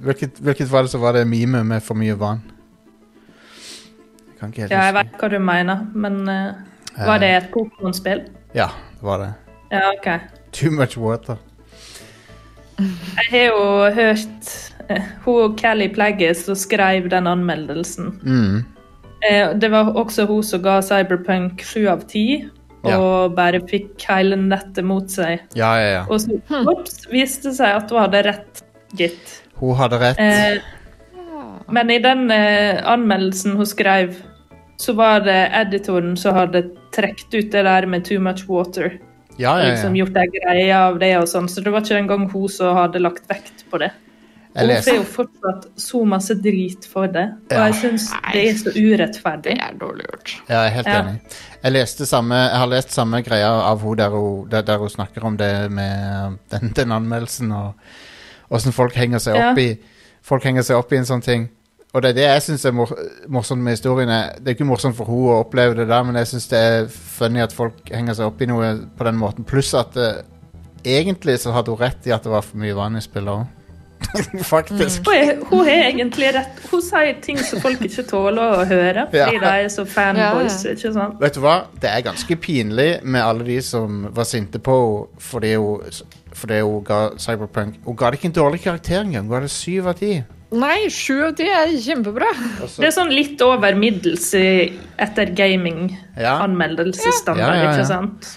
Hvilket, 0.03 0.39
hvilket 0.43 0.71
var 0.71 0.83
det 0.83 0.91
som 0.93 1.01
var 1.01 1.17
det 1.17 1.23
mime 1.27 1.63
med 1.65 1.83
for 1.83 1.99
mye 1.99 2.15
vann? 2.19 2.43
Kan 4.43 4.51
ikke 4.51 4.65
helt 4.65 4.75
ja, 4.75 4.83
jeg 4.89 4.95
vet 4.97 5.13
hva 5.21 5.29
du 5.31 5.39
mener, 5.39 5.85
men 5.95 6.17
uh, 6.27 7.05
var 7.07 7.21
det 7.23 7.29
et 7.37 7.45
Pokémon-spill? 7.55 8.25
Ja, 8.59 8.67
det 8.99 9.07
var 9.07 9.23
det. 9.23 9.29
Ja, 9.71 9.85
OK. 9.93 10.09
Too 10.53 10.73
much 10.75 10.97
water. 10.99 11.39
Jeg 12.83 13.29
har 13.31 13.45
jo 13.53 13.61
hørt 13.95 14.51
uh, 14.91 15.07
hun 15.29 15.55
Kelly 15.61 15.87
Plaggis 15.95 16.43
som 16.49 16.59
skrev 16.59 17.07
den 17.13 17.31
anmeldelsen. 17.31 18.11
Mm. 18.27 18.65
Uh, 19.23 19.55
det 19.63 19.71
var 19.71 19.95
også 19.95 20.27
hun 20.27 20.43
som 20.43 20.65
ga 20.67 20.81
Cyberpunk 20.83 21.63
7 21.63 21.87
av 21.95 22.03
10, 22.11 22.51
Ja. 22.83 22.97
og 22.99 23.37
bare 23.39 23.61
fikk 23.71 24.03
hele 24.11 24.35
nettet 24.35 24.83
mot 24.83 25.07
seg. 25.07 25.39
Ja, 25.55 25.69
ja, 25.79 25.89
ja. 26.01 26.05
Og 26.11 26.19
så 26.19 26.35
ups, 26.67 27.05
viste 27.13 27.53
det 27.53 27.61
seg 27.61 27.77
at 27.79 27.95
hun 27.95 28.03
hadde 28.03 28.25
rett, 28.27 28.65
gitt. 28.99 29.37
Hun 29.61 29.77
hadde 29.79 30.01
rett. 30.03 30.19
Eh, 30.19 30.59
men 31.71 31.93
i 31.95 32.01
den 32.03 32.27
eh, 32.35 32.81
anmeldelsen 32.91 33.55
hun 33.61 33.69
skrev, 33.71 34.17
så 34.77 34.93
var 34.97 35.21
det 35.21 35.51
editoren 35.55 36.17
som 36.17 36.35
hadde 36.35 36.65
trukket 36.95 37.35
ut 37.35 37.51
det 37.53 37.63
der 37.65 37.87
med 37.87 38.05
too 38.05 38.21
much 38.21 38.45
water. 38.49 38.99
ja, 39.39 39.59
ja, 39.59 39.65
ja, 39.65 39.71
liksom 39.73 39.95
gjort 39.97 40.17
ei 40.17 40.27
greie 40.29 40.77
av 40.77 40.99
det 40.99 41.17
og 41.19 41.29
sånn, 41.29 41.49
så 41.49 41.63
det 41.65 41.71
var 41.73 41.81
ikke 41.81 41.99
engang 41.99 42.31
hun 42.33 42.49
som 42.49 42.77
hadde 42.77 43.01
lagt 43.01 43.29
vekt 43.31 43.65
på 43.71 43.79
det. 43.79 43.91
Hun 44.55 44.69
får 44.85 44.95
jo 44.99 45.05
fortsatt 45.09 45.63
så 45.81 46.03
masse 46.05 46.35
drit 46.35 46.85
for 46.85 47.07
det, 47.09 47.23
og 47.49 47.53
Ja. 47.57 47.67
jeg 47.71 47.75
syns 47.75 48.11
det 48.35 48.43
er 48.49 48.59
så 48.61 48.71
urettferdig. 48.77 49.55
Det 49.57 49.63
er 49.65 49.79
dårlig 49.81 50.05
gjort. 50.11 50.35
Ja, 50.51 50.65
jeg 50.65 50.67
er 50.67 50.75
helt 50.75 50.87
Ja. 50.87 50.99
enig. 51.03 51.21
Jeg, 51.65 51.73
leste 51.73 52.07
samme, 52.07 52.35
jeg 52.35 52.59
har 52.59 52.67
lest 52.67 52.91
samme 52.93 53.23
greia 53.25 53.49
av 53.49 53.81
hun 53.81 53.97
der 53.97 54.11
hun, 54.11 54.49
der, 54.51 54.63
der 54.63 54.77
hun 54.79 54.89
snakker 54.91 55.25
om 55.25 55.37
det 55.39 55.71
med 55.71 56.39
den, 56.51 56.69
den 56.75 56.93
anmeldelsen 56.93 57.51
og 57.53 57.75
åssen 58.51 58.73
folk 58.73 58.93
henger 58.95 59.19
seg 59.19 59.37
Ja. 59.37 59.51
opp 59.53 59.59
i 59.59 59.79
Folk 60.23 60.45
henger 60.45 60.63
seg 60.63 60.77
opp 60.77 60.93
i 60.93 60.97
en 60.97 61.05
sånn 61.05 61.23
ting. 61.23 61.49
Og 61.93 62.01
det 62.03 62.11
er 62.11 62.17
det 62.17 62.23
jeg 62.25 62.43
syns 62.47 62.65
er 62.65 62.73
mor 62.73 62.89
morsomt 63.29 63.61
med 63.63 63.73
historien. 63.77 64.09
er- 64.09 64.33
Det 64.39 64.49
er 64.49 64.55
ikke 64.57 64.65
morsomt 64.65 64.97
for 64.97 65.05
henne 65.05 65.29
å 65.29 65.45
oppleve 65.45 65.75
det 65.77 65.89
der, 65.89 66.03
men 66.03 66.15
jeg 66.17 66.27
syns 66.27 66.49
det 66.49 66.59
er 66.59 66.87
funny 66.89 67.41
at 67.41 67.53
folk 67.53 67.75
henger 67.93 68.15
seg 68.15 68.27
opp 68.27 68.41
i 68.41 68.47
noe 68.47 68.71
på 68.99 69.05
den 69.05 69.17
måten. 69.21 69.45
Pluss 69.45 69.75
at 69.75 69.97
uh, 69.97 70.23
egentlig 70.85 71.39
så 71.41 71.53
hadde 71.53 71.69
hun 71.71 71.79
rett 71.81 72.07
i 72.07 72.11
at 72.11 72.23
det 72.25 72.33
var 72.33 72.41
for 72.43 72.57
mye 72.57 72.75
vann 72.75 72.97
i 72.97 73.01
spillet 73.05 73.29
òg. 73.29 73.47
Faktisk. 74.43 75.05
Hun, 75.07 75.15
er, 75.15 75.37
hun 75.47 75.59
har 75.69 75.85
egentlig 75.93 76.33
rett. 76.35 76.57
Hun 76.73 76.83
sier 76.83 77.21
ting 77.23 77.39
som 77.39 77.61
folk 77.63 77.81
ikke 77.87 78.03
tåler 78.09 78.57
å 78.57 78.65
høre, 78.67 79.05
fordi 79.13 79.19
Ja. 79.21 79.29
de 79.39 79.53
er 79.63 79.69
så 79.69 79.85
fanboys. 79.87 80.65
Ja, 80.65 80.71
ja. 80.71 80.75
ikke 80.75 80.93
sant? 80.97 81.21
Vet 81.21 81.35
du 81.35 81.41
hva? 81.45 81.55
Det 81.81 81.91
er 81.93 82.03
ganske 82.09 82.37
pinlig 82.37 82.91
med 83.05 83.21
alle 83.23 83.45
de 83.47 83.61
som 83.63 84.09
var 84.17 84.25
sinte 84.25 84.59
på 84.59 84.75
henne 84.81 85.23
fordi 85.23 85.55
hun, 85.55 85.81
fordi 86.33 86.61
hun 86.65 86.83
ga 86.85 87.11
Cyberpunk 87.19 87.75
Hun 87.85 87.97
ga 87.97 88.11
det 88.11 88.19
ikke 88.19 88.31
en 88.33 88.41
dårlig 88.41 88.63
karakter 88.65 89.01
engang. 89.05 89.29
Hun 89.29 89.31
ga 89.37 89.41
det 89.47 89.51
syv 89.51 89.87
av 89.93 89.95
ti. 90.01 90.25
Nei, 90.53 90.91
sju 90.93 91.15
av 91.25 91.31
ti 91.39 91.47
er 91.49 91.71
kjempebra. 91.81 92.29
Det 92.77 92.85
er 92.85 92.93
sånn 92.93 93.09
litt 93.15 93.41
over 93.41 93.73
middels 93.79 94.27
etter 94.37 95.31
gaming-anmeldelsesstandard, 95.39 97.41
Ja, 97.41 97.55
ja, 97.57 97.63
ja. 97.65 97.71
ikke 97.73 97.87
sant? 97.89 98.29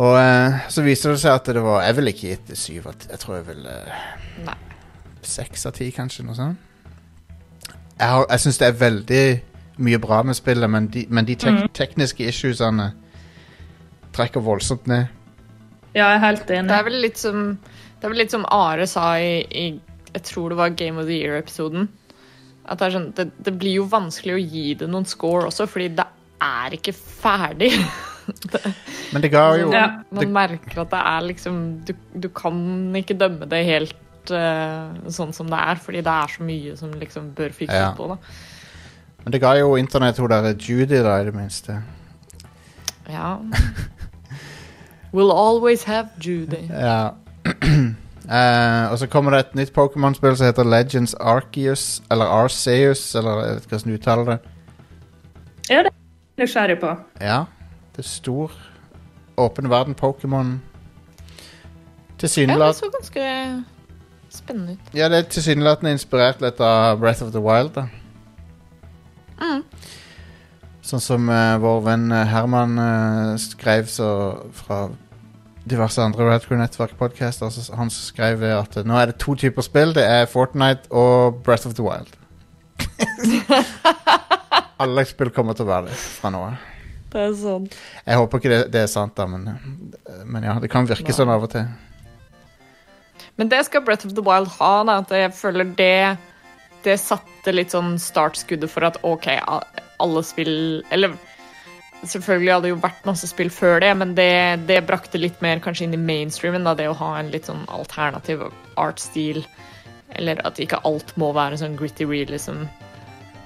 Og 0.00 0.14
eh, 0.18 0.58
så 0.70 0.82
viser 0.86 1.10
det 1.14 1.20
seg 1.22 1.32
at 1.34 1.44
det 1.50 1.62
var 1.64 1.82
Jeg 1.82 1.96
vil 1.98 2.08
ikke 2.12 2.28
gitt 2.32 2.46
det 2.52 2.58
syv 2.58 2.86
av 2.90 2.94
ti. 2.98 3.08
Jeg 3.10 3.18
tror 3.22 3.36
jeg 3.40 3.46
ville 3.48 3.74
Nei. 4.46 4.54
seks 5.26 5.66
av 5.66 5.72
ti, 5.78 5.88
kanskje. 5.94 6.24
Noe 6.26 6.34
sånt. 6.38 6.58
Jeg, 8.00 8.08
har- 8.08 8.26
jeg 8.30 8.40
syns 8.46 8.58
det 8.62 8.68
er 8.70 8.78
veldig 8.80 9.24
mye 9.80 9.98
bra 10.00 10.22
med 10.22 10.34
spillet, 10.38 10.70
men 10.70 10.86
de, 10.92 11.06
men 11.08 11.24
de 11.28 11.34
tek 11.36 11.72
tekniske 11.76 12.24
issuesene 12.28 12.90
trekker 14.14 14.40
voldsomt 14.44 14.86
ned. 14.90 15.06
Ja, 15.94 16.08
jeg 16.12 16.16
er 16.16 16.18
helt 16.24 16.46
Det 16.46 16.56
enig. 16.58 16.70
er 16.78 16.82
vel 16.86 17.00
litt 17.02 17.18
som, 17.18 17.58
det 18.00 18.04
er 18.04 18.08
vel 18.12 18.18
litt 18.22 18.30
som 18.30 18.44
Are 18.48 18.86
sa 18.86 19.14
i, 19.18 19.42
i 19.50 19.80
Jeg 20.14 20.22
tror 20.26 20.52
det 20.52 20.58
var 20.58 20.76
Game 20.78 21.00
of 21.00 21.06
the 21.06 21.18
Year-episoden. 21.20 21.88
At 22.70 22.78
det, 22.80 22.86
er 22.86 22.94
sånn, 22.96 23.10
det, 23.16 23.28
det 23.46 23.54
blir 23.58 23.80
jo 23.80 23.88
vanskelig 23.90 24.36
å 24.36 24.42
gi 24.42 24.74
det 24.78 24.88
noen 24.90 25.06
score 25.08 25.48
også, 25.48 25.66
fordi 25.70 25.88
det 25.98 26.06
er 26.44 26.76
ikke 26.76 26.94
ferdig. 26.96 27.72
Men 29.12 29.24
det 29.24 29.30
ga 29.32 29.44
jo 29.58 29.70
Ja. 29.74 29.86
Man 30.12 30.22
det, 30.22 30.30
merker 30.34 30.82
at 30.84 30.92
det 30.92 31.00
er 31.00 31.24
liksom 31.26 31.54
Du, 31.88 31.94
du 32.14 32.28
kan 32.36 32.60
ikke 32.94 33.16
dømme 33.18 33.48
det 33.50 33.62
helt 33.66 34.30
uh, 34.30 34.92
sånn 35.10 35.32
som 35.34 35.48
det 35.50 35.58
er, 35.58 35.80
fordi 35.82 36.02
det 36.06 36.12
er 36.14 36.34
så 36.36 36.46
mye 36.46 36.76
som 36.78 36.92
liksom 37.00 37.32
bør 37.34 37.56
fikses 37.56 37.80
Ja. 37.80 37.90
på. 37.96 38.06
da. 38.12 38.18
Men 39.24 39.34
det 39.34 39.40
ga 39.42 39.54
jo 39.58 39.74
internett 39.80 40.20
hun 40.20 40.30
derre 40.30 40.54
Judy, 40.54 41.00
da, 41.02 41.16
i 41.20 41.26
det 41.26 41.34
minste. 41.34 41.80
Ja. 43.10 43.38
We'll 45.12 45.32
always 45.32 45.84
have 45.84 46.10
Judy. 46.20 46.68
Ja. 46.70 47.14
Eh, 48.30 48.92
og 48.92 48.98
så 48.98 49.06
kommer 49.10 49.34
det 49.34 49.40
et 49.40 49.54
nytt 49.58 49.72
Pokémon-spill 49.74 50.36
som 50.38 50.46
heter 50.46 50.64
Legends 50.64 51.14
Arceus, 51.14 52.02
eller 52.10 52.24
Arceus, 52.24 53.14
eller 53.14 53.44
jeg 53.44 53.54
vet 53.54 53.64
ikke 53.64 53.76
hvordan 53.76 53.92
du 53.92 53.98
uttaler 53.98 54.24
det. 54.24 54.38
Ja, 55.70 55.78
det 55.78 55.78
er 55.78 55.90
jeg 55.90 56.44
nysgjerrig 56.44 56.78
på. 56.80 56.94
Ja, 57.20 57.44
det 57.96 58.04
er 58.04 58.08
stor, 58.08 58.52
åpen 59.36 59.70
verden 59.70 59.98
Pokémon. 59.98 60.60
Ja, 62.22 62.26
det 62.66 62.76
så 62.76 62.90
ganske 62.92 63.24
spennende 64.30 64.72
ut. 64.72 64.94
Ja, 64.94 65.08
det 65.08 65.18
er 65.18 65.22
tilsynelatende 65.22 65.92
inspirert 65.96 66.40
litt 66.40 66.60
av 66.60 67.00
Breath 67.00 67.24
of 67.24 67.32
the 67.32 67.40
Wild, 67.42 67.74
da. 67.74 67.86
Mm. 69.40 69.62
Sånn 70.84 71.02
som 71.02 71.28
uh, 71.32 71.56
vår 71.62 71.80
venn 71.86 72.10
eh, 72.12 72.26
Herman 72.28 72.78
uh, 72.78 73.38
skrev 73.40 73.88
så 73.88 74.10
fra 74.54 74.84
diverse 75.70 76.02
andre 76.02 76.26
Red 76.28 76.46
Crew 76.46 76.58
Network-podkaster. 76.60 77.50
så 77.50 77.74
Han 77.78 77.90
skrev 77.90 78.42
at 78.42 78.76
nå 78.84 78.98
er 78.98 79.12
det 79.12 79.20
to 79.22 79.34
typer 79.38 79.64
spill. 79.64 79.94
Det 79.94 80.04
er 80.04 80.26
Fortnite 80.30 80.90
og 80.90 81.40
Breath 81.46 81.66
of 81.66 81.78
the 81.78 81.86
Wild. 81.86 82.10
Alle 84.82 85.04
spill 85.08 85.30
kommer 85.34 85.56
til 85.56 85.68
å 85.68 85.70
være 85.70 85.90
det 85.90 85.98
fra 85.98 86.32
nå 86.32 86.42
av. 86.50 86.66
Det 87.10 87.22
er 87.26 87.32
sånn. 87.34 87.66
Jeg 88.06 88.18
håper 88.20 88.40
ikke 88.40 88.52
det, 88.52 88.60
det 88.74 88.82
er 88.84 88.90
sant, 88.90 89.16
da, 89.18 89.26
men, 89.26 89.48
men 90.30 90.44
ja, 90.46 90.54
det 90.62 90.70
kan 90.70 90.86
virke 90.86 91.10
Nei. 91.10 91.16
sånn 91.16 91.32
av 91.32 91.46
og 91.46 91.52
til. 91.52 91.66
Men 93.40 93.50
det 93.50 93.64
skal 93.66 93.82
Breath 93.84 94.06
of 94.06 94.14
the 94.14 94.24
Wild 94.24 94.50
ha. 94.58 94.72
Da, 94.86 95.00
at 95.02 95.14
jeg 95.14 95.32
føler 95.36 95.72
det 95.78 96.18
Det 96.84 96.94
satte 97.00 97.52
litt 97.52 97.74
sånn 97.74 97.98
startskuddet 98.00 98.70
for 98.72 98.86
at 98.88 98.96
OK, 99.04 99.26
alle 100.00 100.22
spill 100.24 100.54
Eller 100.92 101.12
selvfølgelig 102.02 102.52
hadde 102.54 102.68
det 102.68 102.72
jo 102.74 102.80
vært 102.82 103.08
masse 103.08 103.28
spill 103.30 103.50
før 103.54 103.80
det, 103.84 103.90
men 104.00 104.14
det, 104.18 104.30
det 104.68 104.80
brakte 104.88 105.20
litt 105.20 105.40
mer 105.44 105.60
kanskje 105.64 105.86
inn 105.86 105.98
i 105.98 106.00
mainstreamen. 106.00 106.64
Da, 106.66 106.76
det 106.78 106.88
å 106.90 106.96
ha 107.00 107.12
en 107.18 107.30
litt 107.32 107.50
sånn 107.50 107.66
alternativ 107.72 108.46
artstil. 108.80 109.44
Eller 110.18 110.40
at 110.46 110.58
ikke 110.58 110.82
alt 110.88 111.14
må 111.20 111.30
være 111.36 111.60
sånn 111.60 111.78
gritty 111.78 112.08
realism. 112.08 112.64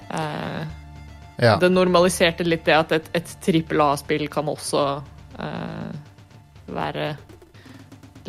Uh, 0.09 0.63
Ja. 1.37 1.57
Det 1.59 1.69
normaliserte 1.69 2.45
litt 2.47 2.65
det 2.65 2.75
at 2.77 2.91
et, 2.95 3.09
et 3.17 3.31
trippel 3.43 3.81
A-spill 3.83 4.27
kan 4.31 4.47
også 4.47 4.83
uh, 5.35 5.89
være 6.71 7.09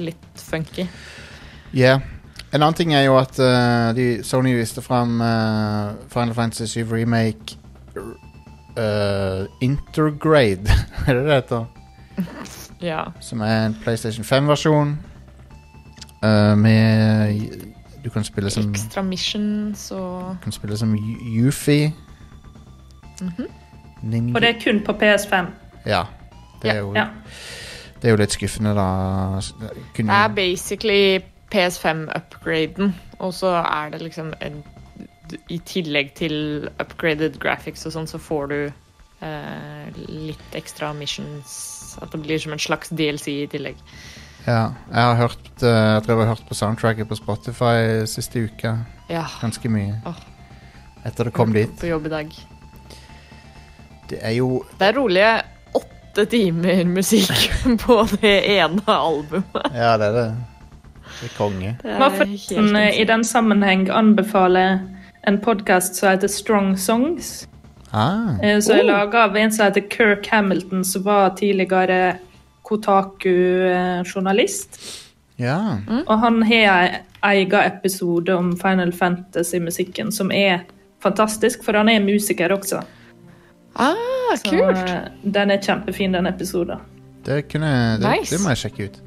litt 0.02 0.42
funky. 0.42 0.88
Yeah. 1.70 2.02
En 2.50 2.62
annen 2.62 2.78
ting 2.78 2.94
er 2.94 3.06
jo 3.06 3.16
at 3.20 3.38
uh, 3.38 3.92
de, 3.96 4.24
Sony 4.26 4.54
viste 4.56 4.82
fram 4.84 5.20
eh, 5.20 5.94
Final 6.12 6.34
Fantasy 6.34 6.66
7 6.82 6.92
Remake 6.92 7.56
uh, 8.78 9.46
Intergrade, 9.60 10.70
er 11.06 11.14
det 11.14 11.24
det 11.24 11.34
heter? 11.34 11.64
Ja. 12.82 13.04
Som 13.20 13.40
er 13.40 13.66
en 13.66 13.76
PlayStation 13.82 14.24
5-versjon. 14.24 14.98
Uh, 16.24 16.58
med 16.58 17.40
Du 18.04 18.10
kan 18.10 18.24
spille 18.24 18.50
som, 18.50 18.70
Extra 18.70 19.02
missions 19.02 19.90
og 19.90 20.36
kan 20.42 20.52
spille 20.52 20.76
som 20.76 20.94
Yu- 20.94 21.24
Yuffie. 21.40 21.94
-hmm. 23.20 24.32
Og 24.34 24.40
det 24.40 24.48
er 24.48 24.54
kun 24.64 24.82
på 24.84 24.92
PS5. 24.92 25.36
Ja. 25.86 26.02
Det 26.62 26.70
er, 26.70 26.78
jo, 26.78 26.94
Ja. 26.94 27.06
det 28.02 28.04
er 28.04 28.10
jo 28.10 28.16
litt 28.16 28.32
skuffende, 28.32 28.70
da. 28.70 29.40
Kunne, 29.96 30.12
Det 30.12 30.16
er 30.24 30.28
basically 30.28 31.18
PS5-upgraden, 31.54 32.94
og 33.18 33.34
så 33.34 33.46
er 33.46 33.90
det 33.92 34.02
liksom 34.02 34.32
en 34.42 34.64
I 35.50 35.58
tillegg 35.66 36.12
til 36.18 36.68
upgraded 36.82 37.38
graphics 37.42 37.86
og 37.88 37.94
sånn, 37.96 38.06
så 38.10 38.20
får 38.22 38.52
du 38.52 38.58
eh, 38.66 39.98
litt 40.06 40.54
ekstra 40.58 40.92
missions. 40.96 41.96
At 42.02 42.12
det 42.12 42.20
blir 42.26 42.38
som 42.42 42.52
en 42.52 42.60
slags 42.62 42.92
DLC 42.92 43.28
i 43.32 43.48
tillegg. 43.50 43.76
ja, 44.46 44.72
jeg 44.92 45.02
har 45.02 45.16
hørt 45.16 45.62
eh, 45.62 45.94
Jeg 45.94 46.02
tror 46.04 46.12
jeg 46.12 46.26
har 46.26 46.34
hørt 46.34 46.48
på 46.48 46.54
soundtracket 46.54 47.08
på 47.08 47.16
Spotify 47.18 48.04
siste 48.06 48.46
uka. 48.46 48.76
Ja. 49.08 49.24
Ganske 49.40 49.68
mye. 49.72 50.00
Oh. 50.06 50.18
Etter 51.06 51.24
det 51.30 51.32
kom 51.32 51.52
dit. 51.54 51.72
På 51.80 51.86
jobb 51.86 52.06
i 52.06 52.14
dag. 52.16 52.34
Det 54.10 54.18
er 54.22 54.36
jo 54.38 54.64
Det 54.78 54.86
er 54.86 54.96
rolige 54.98 55.30
åtte 55.74 56.26
timer 56.30 56.84
musikk 56.84 57.48
på 57.84 58.02
det 58.20 58.36
ene 58.58 58.82
albumet. 58.86 59.72
Ja, 59.74 59.96
det 59.98 60.10
er 60.10 60.18
det. 60.20 60.28
Det 61.16 61.30
er 61.30 61.34
konge. 61.38 61.72
Det 61.82 61.96
er 61.96 62.76
eh, 62.76 63.00
i 63.00 63.04
den 63.08 63.24
sammenheng 63.24 63.88
anbefale 63.90 64.66
en 65.26 65.40
podkast 65.40 65.94
som 65.94 66.08
heter 66.08 66.28
Strong 66.28 66.76
Songs. 66.78 67.48
Ah, 67.90 68.38
eh, 68.42 68.60
Som 68.60 68.76
er 68.78 68.82
laga 68.84 69.24
av 69.24 69.36
en 69.36 69.52
som 69.52 69.64
heter 69.66 69.80
Kirk 69.90 70.26
Hamilton, 70.26 70.84
som 70.84 71.02
var 71.02 71.30
tidligere 71.38 72.16
Kotaku-journalist. 72.62 74.78
ja. 75.36 75.78
Og 76.06 76.18
han 76.18 76.42
har 76.42 76.88
en 76.88 76.94
egen 77.22 77.60
episode 77.60 78.34
om 78.34 78.56
Final 78.56 78.92
Fantasy-musikken 78.92 80.12
som 80.12 80.30
er 80.32 80.58
fantastisk, 81.02 81.64
for 81.64 81.72
han 81.72 81.88
er 81.88 82.00
musiker 82.00 82.48
også. 82.52 82.82
Ah, 83.76 83.94
kult! 84.44 84.76
Så 84.78 84.98
den 85.32 85.50
er 85.50 85.58
kjempefin, 85.62 86.12
den 86.12 86.26
episoden. 86.26 86.78
Det, 87.26 87.48
kunne, 87.48 87.98
det, 87.98 88.18
Nice. 88.20 88.36
det 88.36 88.42
må 88.42 88.48
jeg 88.54 88.56
sjekke 88.56 88.84
ut. 88.84 89.00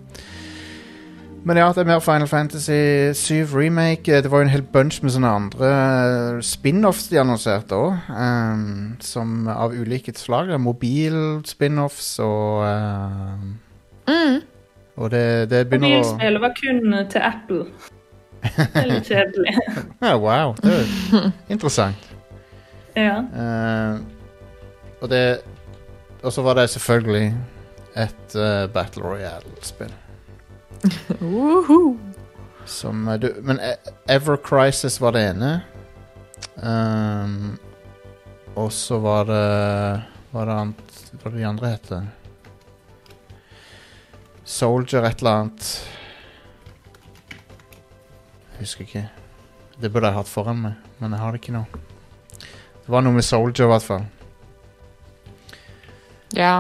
Men 1.46 1.58
ja, 1.58 1.68
det 1.72 1.78
er 1.82 1.88
mer 1.88 2.00
Final 2.04 2.28
Fantasy 2.28 3.14
7 3.16 3.46
Remake. 3.56 4.12
Eh, 4.12 4.24
Det 4.24 4.32
var 4.32 4.42
jo 4.42 4.48
en 4.48 4.50
hel 4.54 4.62
bunch 4.74 5.00
med 5.04 5.12
sånne 5.16 5.30
andre 5.32 5.70
eh, 5.70 6.42
spin-offs 6.46 7.08
de 7.10 7.20
annonserte 7.22 7.76
òg. 7.78 7.96
som 9.00 9.48
av 9.48 9.72
ulike 9.74 10.14
slag. 10.18 10.52
Mobil-spin-offs 10.60 12.20
og 12.20 12.66
eh, 12.68 13.50
Mm. 14.10 14.40
Og 14.98 15.12
det, 15.12 15.50
det 15.52 15.68
begynner 15.70 15.88
å 15.88 15.98
Mobilspillet 16.02 16.42
var 16.42 16.54
kun 16.58 16.96
til 17.14 17.22
Apple. 17.22 17.66
Det 18.42 18.66
er 18.74 18.88
litt 18.90 19.06
kjedelig. 19.12 19.54
ja, 20.02 20.16
Wow, 20.18 20.56
det 20.64 20.74
er 20.80 21.28
interessant. 21.54 22.10
Ja. 22.98 23.20
Uh, 23.22 24.02
og 25.02 25.10
det 25.14 25.40
Og 26.24 26.34
så 26.34 26.42
var 26.44 26.58
det 26.58 26.66
selvfølgelig 26.74 27.30
et 27.96 28.36
uh, 28.36 28.66
Battle 28.74 29.04
Royale-spill. 29.06 29.94
Som 32.66 33.08
eh, 33.08 33.20
du, 33.20 33.28
Men 33.42 33.60
E- 33.60 33.94
Ever 34.08 34.38
Crisis 34.38 35.00
var 35.02 35.12
det 35.18 35.24
ene. 35.32 35.52
Um, 36.56 37.58
og 38.56 38.72
så 38.76 38.98
var 39.00 39.26
det 39.28 39.44
Hva 40.32 40.40
var 40.40 40.48
det 40.50 40.56
annet 40.62 41.00
Hva 41.20 41.32
det 41.32 41.38
de 41.38 41.46
andre 41.48 41.72
heter? 41.74 42.08
Soldier 44.50 45.06
et 45.06 45.20
eller 45.22 45.36
annet. 45.44 45.68
Jeg 48.56 48.64
husker 48.66 48.88
ikke. 48.88 49.04
Det 49.80 49.92
burde 49.94 50.10
jeg 50.10 50.18
hatt 50.18 50.32
foran 50.32 50.64
meg, 50.64 50.80
men 51.00 51.14
jeg 51.14 51.22
har 51.22 51.36
det 51.36 51.42
ikke 51.44 51.54
nå. 51.54 51.62
Det 52.40 52.90
var 52.96 53.06
noe 53.06 53.14
med 53.16 53.24
Soldier, 53.28 53.68
i 53.68 53.70
hvert 53.70 53.86
fall. 53.86 54.08
Ja. 56.36 56.56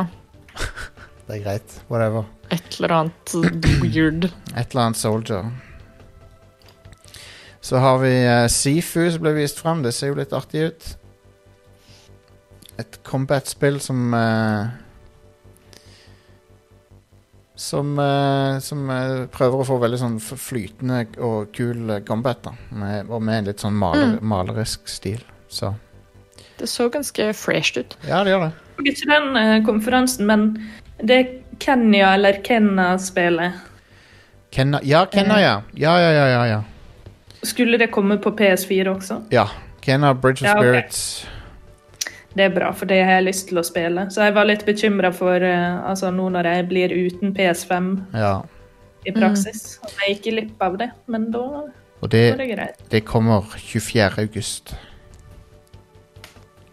Det 1.25 1.39
er 1.39 1.43
greit. 1.43 1.79
Whatever. 1.89 2.29
Et 2.51 2.77
eller 2.79 2.93
annet 2.95 3.33
weird. 3.81 4.29
Et 4.55 4.71
eller 4.71 4.83
annet 4.87 4.97
Soldier. 4.97 5.51
Så 7.61 7.77
har 7.77 7.97
vi 8.01 8.13
uh, 8.25 8.47
Sifu 8.49 9.03
som 9.11 9.21
ble 9.21 9.35
vist 9.37 9.59
fram. 9.59 9.83
Det 9.83 9.93
ser 9.93 10.13
jo 10.13 10.19
litt 10.19 10.33
artig 10.33 10.69
ut. 10.71 10.87
Et 12.79 12.99
combat-spill 13.03 13.81
som 13.83 14.13
uh, 14.15 14.69
Som, 17.59 17.97
uh, 17.99 18.55
som 18.63 18.85
prøver 19.35 19.59
å 19.59 19.67
få 19.67 19.77
veldig 19.81 19.99
sånn 19.99 20.15
flytende 20.23 21.01
og 21.19 21.51
kul 21.53 21.97
combat. 22.07 22.39
da 22.47 22.55
med, 22.71 23.09
Og 23.11 23.21
med 23.21 23.41
en 23.41 23.49
litt 23.51 23.59
sånn 23.65 23.75
maler, 23.75 24.15
malerisk 24.23 24.87
stil. 24.87 25.19
Så 25.51 25.73
Det 26.57 26.69
så 26.71 26.87
ganske 26.89 27.33
fresh 27.35 27.77
ut. 27.77 27.97
ja, 28.07 28.23
det 28.23 28.31
gjør 28.31 28.47
det. 28.47 28.53
Og 28.79 28.87
ikke 28.87 29.11
den 29.11 29.65
konferansen, 29.67 30.25
men 30.25 30.69
det 31.03 31.43
Kenya 31.59 32.13
eller 32.13 32.39
Kenna-spelet. 32.43 33.51
Kenna, 34.51 34.79
ja, 34.83 35.05
Kenna, 35.05 35.41
ja. 35.41 35.61
Ja, 35.73 35.99
ja, 36.01 36.11
ja, 36.11 36.27
ja, 36.27 36.45
ja. 36.47 36.63
Skulle 37.43 37.77
det 37.77 37.91
komme 37.91 38.17
på 38.17 38.31
PS4 38.31 38.87
også? 38.95 39.21
ja. 39.31 39.47
Kenna 39.81 40.13
Bridge 40.13 40.43
of 40.43 40.47
Ja, 40.49 40.57
okay. 40.59 40.69
Spirits. 40.69 41.27
Det 42.35 42.43
er 42.43 42.49
bra, 42.53 42.71
for 42.75 42.85
det 42.85 42.97
har 43.05 43.11
jeg 43.19 43.23
lyst 43.29 43.47
til 43.49 43.57
å 43.57 43.63
spille. 43.63 44.03
Så 44.11 44.21
jeg 44.27 44.33
var 44.35 44.45
litt 44.45 44.65
bekymra 44.67 45.09
for 45.15 45.41
uh, 45.41 45.79
altså 45.89 46.11
nå 46.13 46.27
når 46.35 46.45
jeg 46.49 46.65
blir 46.69 46.91
uten 46.93 47.31
PS5 47.35 47.87
Ja. 48.13 48.33
i 49.07 49.13
praksis. 49.15 49.79
At 49.83 49.95
jeg 50.03 50.17
gikk 50.17 50.27
glipp 50.33 50.61
av 50.67 50.75
det, 50.81 50.89
men 51.07 51.29
da 51.31 51.39
Og 52.01 52.09
det, 52.11 52.25
var 52.33 52.43
det 52.43 52.49
greit. 52.51 52.83
det 52.91 53.01
kommer 53.07 53.41
24. 53.55 54.11
august. 54.19 54.75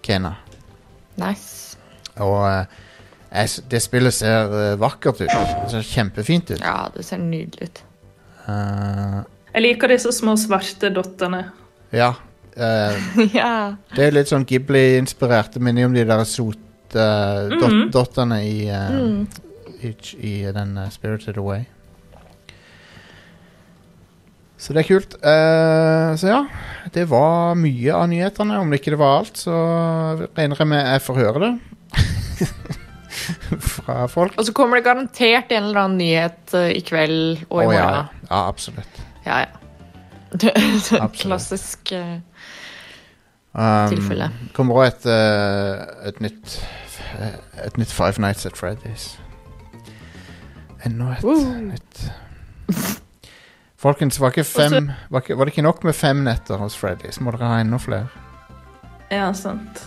Kenna. 0.02 0.34
Nice. 1.16 1.76
Og 2.20 2.42
eh, 2.50 2.66
jeg, 3.36 3.64
det 3.70 3.80
spillet 3.84 4.14
ser 4.16 4.48
uh, 4.52 4.80
vakkert 4.80 5.20
ut. 5.22 5.28
Det 5.28 5.70
ser 5.74 5.82
kjempefint 5.86 6.50
ut. 6.54 6.60
Ja, 6.62 6.88
det 6.94 7.04
ser 7.06 7.18
nydelig 7.22 7.62
ut. 7.70 7.82
Uh, 8.46 9.20
Jeg 9.52 9.62
liker 9.64 9.86
disse 9.92 10.12
små 10.14 10.36
svarte 10.40 10.88
dottene. 10.94 11.42
ja. 11.92 12.14
Uh, 12.56 12.96
ja. 13.36 13.76
det 13.92 14.04
er 14.06 14.14
litt 14.16 14.30
sånn 14.32 14.46
Ghibli-inspirert. 14.48 15.52
Det 15.52 15.60
minner 15.60 15.84
om 15.90 15.92
de 15.92 16.04
der 16.08 16.24
sot-dottene 16.24 16.98
i, 18.48 18.64
mm. 18.72 19.26
i, 19.84 19.92
i 20.24 20.32
den 20.56 20.70
Spirited 20.94 21.36
Away. 21.36 21.66
Så 24.56 24.72
det 24.72 24.80
er 24.82 24.88
kult. 24.88 25.18
Uh, 25.20 26.16
så 26.16 26.30
ja, 26.30 26.40
det 26.94 27.04
var 27.10 27.58
mye 27.60 27.92
av 27.92 28.08
nyhetene. 28.08 28.56
Om 28.62 28.72
det 28.72 28.80
ikke 28.80 28.94
det 28.96 29.02
var 29.04 29.20
alt, 29.20 29.36
så 29.36 29.52
regner 30.32 30.56
jeg 30.56 30.70
med 30.72 30.80
jeg 30.80 31.04
får 31.04 31.20
høre 31.20 31.44
det. 31.44 31.52
Fra 33.72 34.06
folk. 34.10 34.34
Og 34.36 34.48
så 34.48 34.54
kommer 34.56 34.80
det 34.80 34.86
garantert 34.88 35.52
en 35.52 35.68
eller 35.68 35.82
annen 35.84 36.00
nyhet 36.00 36.56
eh, 36.56 36.72
i 36.78 36.82
kveld 36.86 37.46
og 37.48 37.62
i 37.62 37.68
oh, 37.68 37.74
ja, 37.74 37.86
morgen. 37.86 38.24
ja, 38.30 38.42
absolutt. 38.46 39.02
Ja, 39.26 39.44
ja. 39.46 39.62
Det 40.42 40.50
er 40.58 40.72
sånn 40.82 41.12
klassisk 41.14 41.92
uh, 41.94 42.18
Um, 43.56 43.88
Tilfelle. 43.88 44.30
kommer 44.52 44.74
også 44.74 44.86
et, 44.86 45.06
uh, 45.06 46.08
et 46.08 46.20
nytt 46.20 46.58
Et 47.64 47.78
nytt 47.80 47.92
Five 47.92 48.20
Nights 48.20 48.44
at 48.46 48.52
Freddy's. 48.52 49.18
Enda 50.84 51.14
et 51.16 51.24
Woo. 51.24 51.54
nytt 51.70 52.12
Folkens, 53.76 54.20
var, 54.20 54.28
ikke 54.28 54.44
fem, 54.44 54.90
var, 55.10 55.20
ikke, 55.20 55.38
var 55.38 55.44
det 55.44 55.52
ikke 55.52 55.62
nok 55.62 55.84
med 55.84 55.92
fem 55.92 56.16
netter 56.26 56.56
hos 56.60 56.76
Freddy's? 56.76 57.20
Må 57.20 57.32
dere 57.32 57.48
ha 57.48 57.60
enda 57.60 57.78
flere? 57.80 58.08
Ja, 59.10 59.32
sant. 59.32 59.80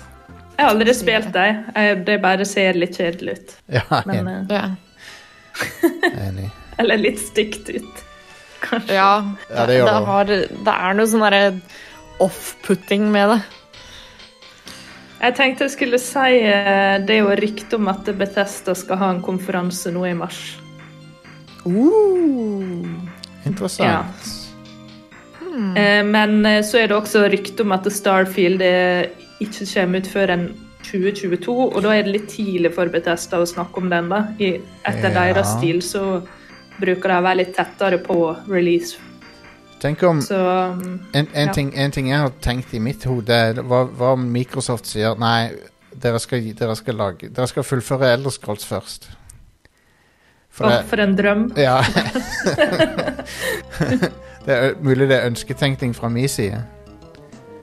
Jeg 0.59 0.65
har 0.65 0.73
aldri 0.73 0.93
spilt 0.97 1.29
dem. 1.31 1.59
De 1.75 1.83
Det 2.03 2.17
bare 2.23 2.45
ser 2.45 2.75
litt 2.75 2.97
kjedelig 2.99 3.37
ut. 3.37 3.53
Ja, 3.79 4.01
Men, 4.05 4.27
enig. 4.27 4.51
eh, 4.51 4.57
ja. 4.59 4.65
enig. 6.27 6.49
eller 6.83 6.97
litt 6.99 7.19
stygt 7.19 7.69
ut, 7.71 8.01
kanskje. 8.63 8.95
ja, 8.97 9.13
Ja, 9.53 9.65
det 9.69 9.77
gjør 9.79 9.87
det. 9.87 10.03
har, 10.09 10.33
det 10.67 10.73
er 10.75 10.97
noe 10.99 11.07
sånn 11.11 11.23
derre 11.23 11.45
off-putting 12.23 13.07
med 13.11 13.31
det. 13.33 13.39
Jeg 15.19 15.35
tenkte 15.35 15.65
jeg 15.67 15.73
skulle 15.77 15.99
si 15.99 16.35
eh, 16.47 16.95
det 17.03 17.15
er 17.17 17.21
jo 17.25 17.33
rykte 17.39 17.75
om 17.79 17.87
at 17.91 18.07
Bethesda 18.19 18.75
skal 18.75 18.99
ha 19.01 19.09
en 19.15 19.23
konferanse 19.23 19.91
nå 19.95 20.05
i 20.07 20.13
mars. 20.15 20.41
Uh, 21.67 22.87
Interessant. 23.47 24.29
Eh, 25.75 26.03
Men 26.07 26.45
eh, 26.45 26.61
så 26.63 26.79
er 26.79 26.87
det 26.91 26.95
også 26.99 27.25
rykte 27.31 27.65
om 27.65 27.73
at 27.75 27.87
Starfield 27.91 28.61
eh, 28.63 29.09
ikke 29.39 29.65
kommer 29.73 30.03
ut 30.03 30.07
før 30.07 30.33
en 30.35 30.47
2022, 30.83 31.75
og 31.75 31.83
da 31.83 31.93
er 31.95 32.05
det 32.07 32.13
litt 32.15 32.29
tidlig 32.31 32.71
for 32.75 32.91
Betesta 32.91 33.39
å 33.41 33.47
snakke 33.47 33.81
om 33.81 33.89
den. 33.91 34.09
da. 34.09 34.23
I, 34.39 34.59
etter 34.87 35.09
Ja. 35.09 35.33
deres 35.33 35.53
stil 35.57 35.81
så 35.81 36.21
bruker 36.79 37.09
de 37.09 37.17
å 37.19 37.25
være 37.25 37.41
litt 37.43 37.55
tettere 37.55 37.97
på 37.99 38.35
release. 38.47 38.97
Tenk 39.79 40.03
om 40.03 40.21
Så 40.21 40.35
um, 40.35 40.99
en, 41.13 41.27
en, 41.33 41.47
ja. 41.47 41.53
ting, 41.53 41.71
en 41.75 41.91
ting 41.91 42.09
jeg 42.09 42.19
har 42.19 42.31
tenkt 42.43 42.73
i 42.73 42.79
mitt 42.83 43.03
hode, 43.07 43.37
hva, 43.63 43.85
hva 43.87 44.09
om 44.17 44.25
Microsoft 44.31 44.85
sier 44.85 45.15
Nei, 45.15 45.53
dere 45.95 46.19
skal, 46.19 46.43
dere 46.53 46.75
skal, 46.75 46.97
lage, 46.99 47.29
dere 47.31 47.47
skal 47.47 47.63
fullføre 47.63 48.09
Elderscrolls 48.17 48.65
først. 48.67 49.07
For 50.51 50.67
oh, 50.67 50.81
for 50.83 50.99
en 50.99 51.15
drøm. 51.15 51.45
Ja. 51.55 51.79
det 54.45 54.57
er 54.57 54.75
mulig 54.83 55.07
det 55.07 55.21
er 55.21 55.29
ønsketenkning 55.29 55.95
fra 55.95 56.09
min 56.11 56.27
side. 56.27 56.59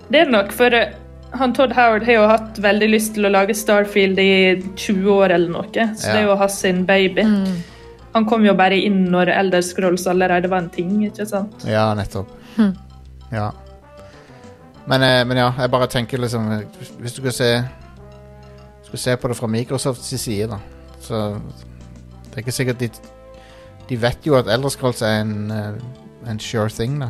Det 0.08 0.22
er 0.22 0.30
nok, 0.30 0.54
for 0.56 0.72
eh, 0.72 0.94
han 1.38 1.52
Todd 1.56 1.72
Howard 1.76 2.04
har 2.04 2.12
jo 2.18 2.26
hatt 2.28 2.58
veldig 2.62 2.88
lyst 2.90 3.14
til 3.14 3.26
å 3.28 3.30
lage 3.30 3.54
Starfield 3.54 4.18
i 4.18 4.62
20 4.76 5.06
år 5.12 5.30
eller 5.36 5.48
noe, 5.50 5.68
så 5.96 6.06
Ja. 6.06 6.12
det 6.12 6.20
er 6.22 6.26
jo 6.26 6.36
hans 6.36 6.58
sin 6.60 6.84
baby. 6.86 7.24
Han 8.14 8.24
kom 8.24 8.44
jo 8.46 8.54
bare 8.54 8.76
inn 8.80 9.04
når 9.12 9.28
Elder 9.28 9.60
Scrolls 9.60 10.06
allerede 10.06 10.48
var 10.48 10.58
en 10.58 10.70
ting, 10.70 11.04
ikke 11.04 11.26
sant? 11.28 11.64
Ja, 11.68 11.94
nettopp. 11.94 12.28
Ja. 13.32 13.50
Men, 14.86 15.02
eh, 15.02 15.24
men 15.26 15.36
ja, 15.36 15.50
jeg 15.58 15.70
bare 15.70 15.86
tenker 15.90 16.18
liksom 16.18 16.46
Hvis, 16.78 16.92
hvis 17.00 17.12
du 17.12 17.20
skal 17.20 17.32
se 17.32 17.64
Skal 18.86 18.98
se 18.98 19.16
på 19.16 19.28
det 19.28 19.36
fra 19.36 19.46
Microsofts 19.50 20.12
side, 20.20 20.46
da, 20.48 20.58
så 21.00 21.40
Det 22.30 22.36
er 22.36 22.38
ikke 22.44 22.52
sikkert 22.54 22.78
de 22.78 22.88
De 23.88 23.96
vet 23.96 24.18
jo 24.26 24.36
at 24.38 24.46
Elder 24.46 24.68
Scrolls 24.68 25.02
er 25.02 25.20
en, 25.24 25.50
eh, 25.50 26.30
en 26.30 26.38
sure 26.38 26.68
thing, 26.68 27.00
da. 27.00 27.08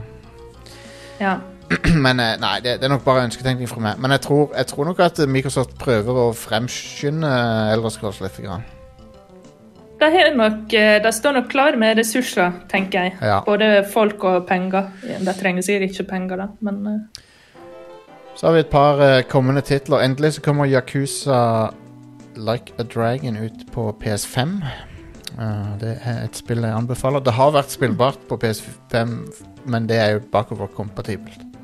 Ja. 1.21 1.37
Men 2.07 2.21
eh, 2.23 2.37
nei, 2.39 2.57
det, 2.63 2.79
det 2.81 2.87
er 2.87 2.95
nok 2.95 3.05
bare 3.07 3.27
ønsketenkning 3.27 3.71
fra 3.71 3.83
meg. 3.83 4.01
Men 4.03 4.15
jeg 4.15 4.27
tror, 4.29 4.49
jeg 4.55 4.71
tror 4.71 4.91
nok 4.91 5.03
at 5.07 5.21
Microsoft 5.29 5.77
prøver 5.81 6.25
å 6.27 6.31
fremskynde 6.37 7.31
Elderscrolls 7.75 8.23
litt. 8.23 8.41
Grann. 8.45 8.65
Det, 10.01 10.37
nok, 10.37 10.69
det, 10.71 11.15
står 11.15 11.39
nok 11.39 11.47
klar 11.49 11.77
med 11.81 11.97
ressurser, 11.99 12.53
tenker 12.69 13.07
jeg. 13.07 13.15
Ja. 13.25 13.41
Både 13.47 13.81
folk 13.93 14.25
og 14.29 14.45
penger. 14.49 14.91
De 15.03 15.35
trenger 15.39 15.65
sikkert 15.65 15.95
ikke 15.95 16.11
penger, 16.11 16.43
da, 16.43 16.49
men 16.61 16.83
eh, 16.91 17.23
Så 18.37 18.47
har 18.47 18.59
vi 18.59 18.61
et 18.67 18.73
par 18.73 19.01
eh, 19.01 19.23
kommende 19.25 19.65
titler. 19.65 20.05
Endelig 20.05 20.37
så 20.37 20.45
kommer 20.45 20.69
Yakuza 20.69 21.73
Like 22.37 22.77
a 22.79 22.85
Dragon 22.85 23.41
ut 23.41 23.65
på 23.73 23.89
PS5. 24.03 24.61
Eh, 25.41 25.73
det 25.81 25.97
er 26.05 26.23
et 26.27 26.37
spill 26.37 26.61
jeg 26.61 26.77
anbefaler. 26.77 27.25
Det 27.25 27.33
har 27.33 27.57
vært 27.57 27.73
spillbart 27.73 28.29
på 28.29 28.37
PS5, 28.45 29.17
men 29.65 29.89
det 29.89 29.97
er 29.97 30.19
jo 30.19 30.25
bakoverkompatibelt. 30.33 31.56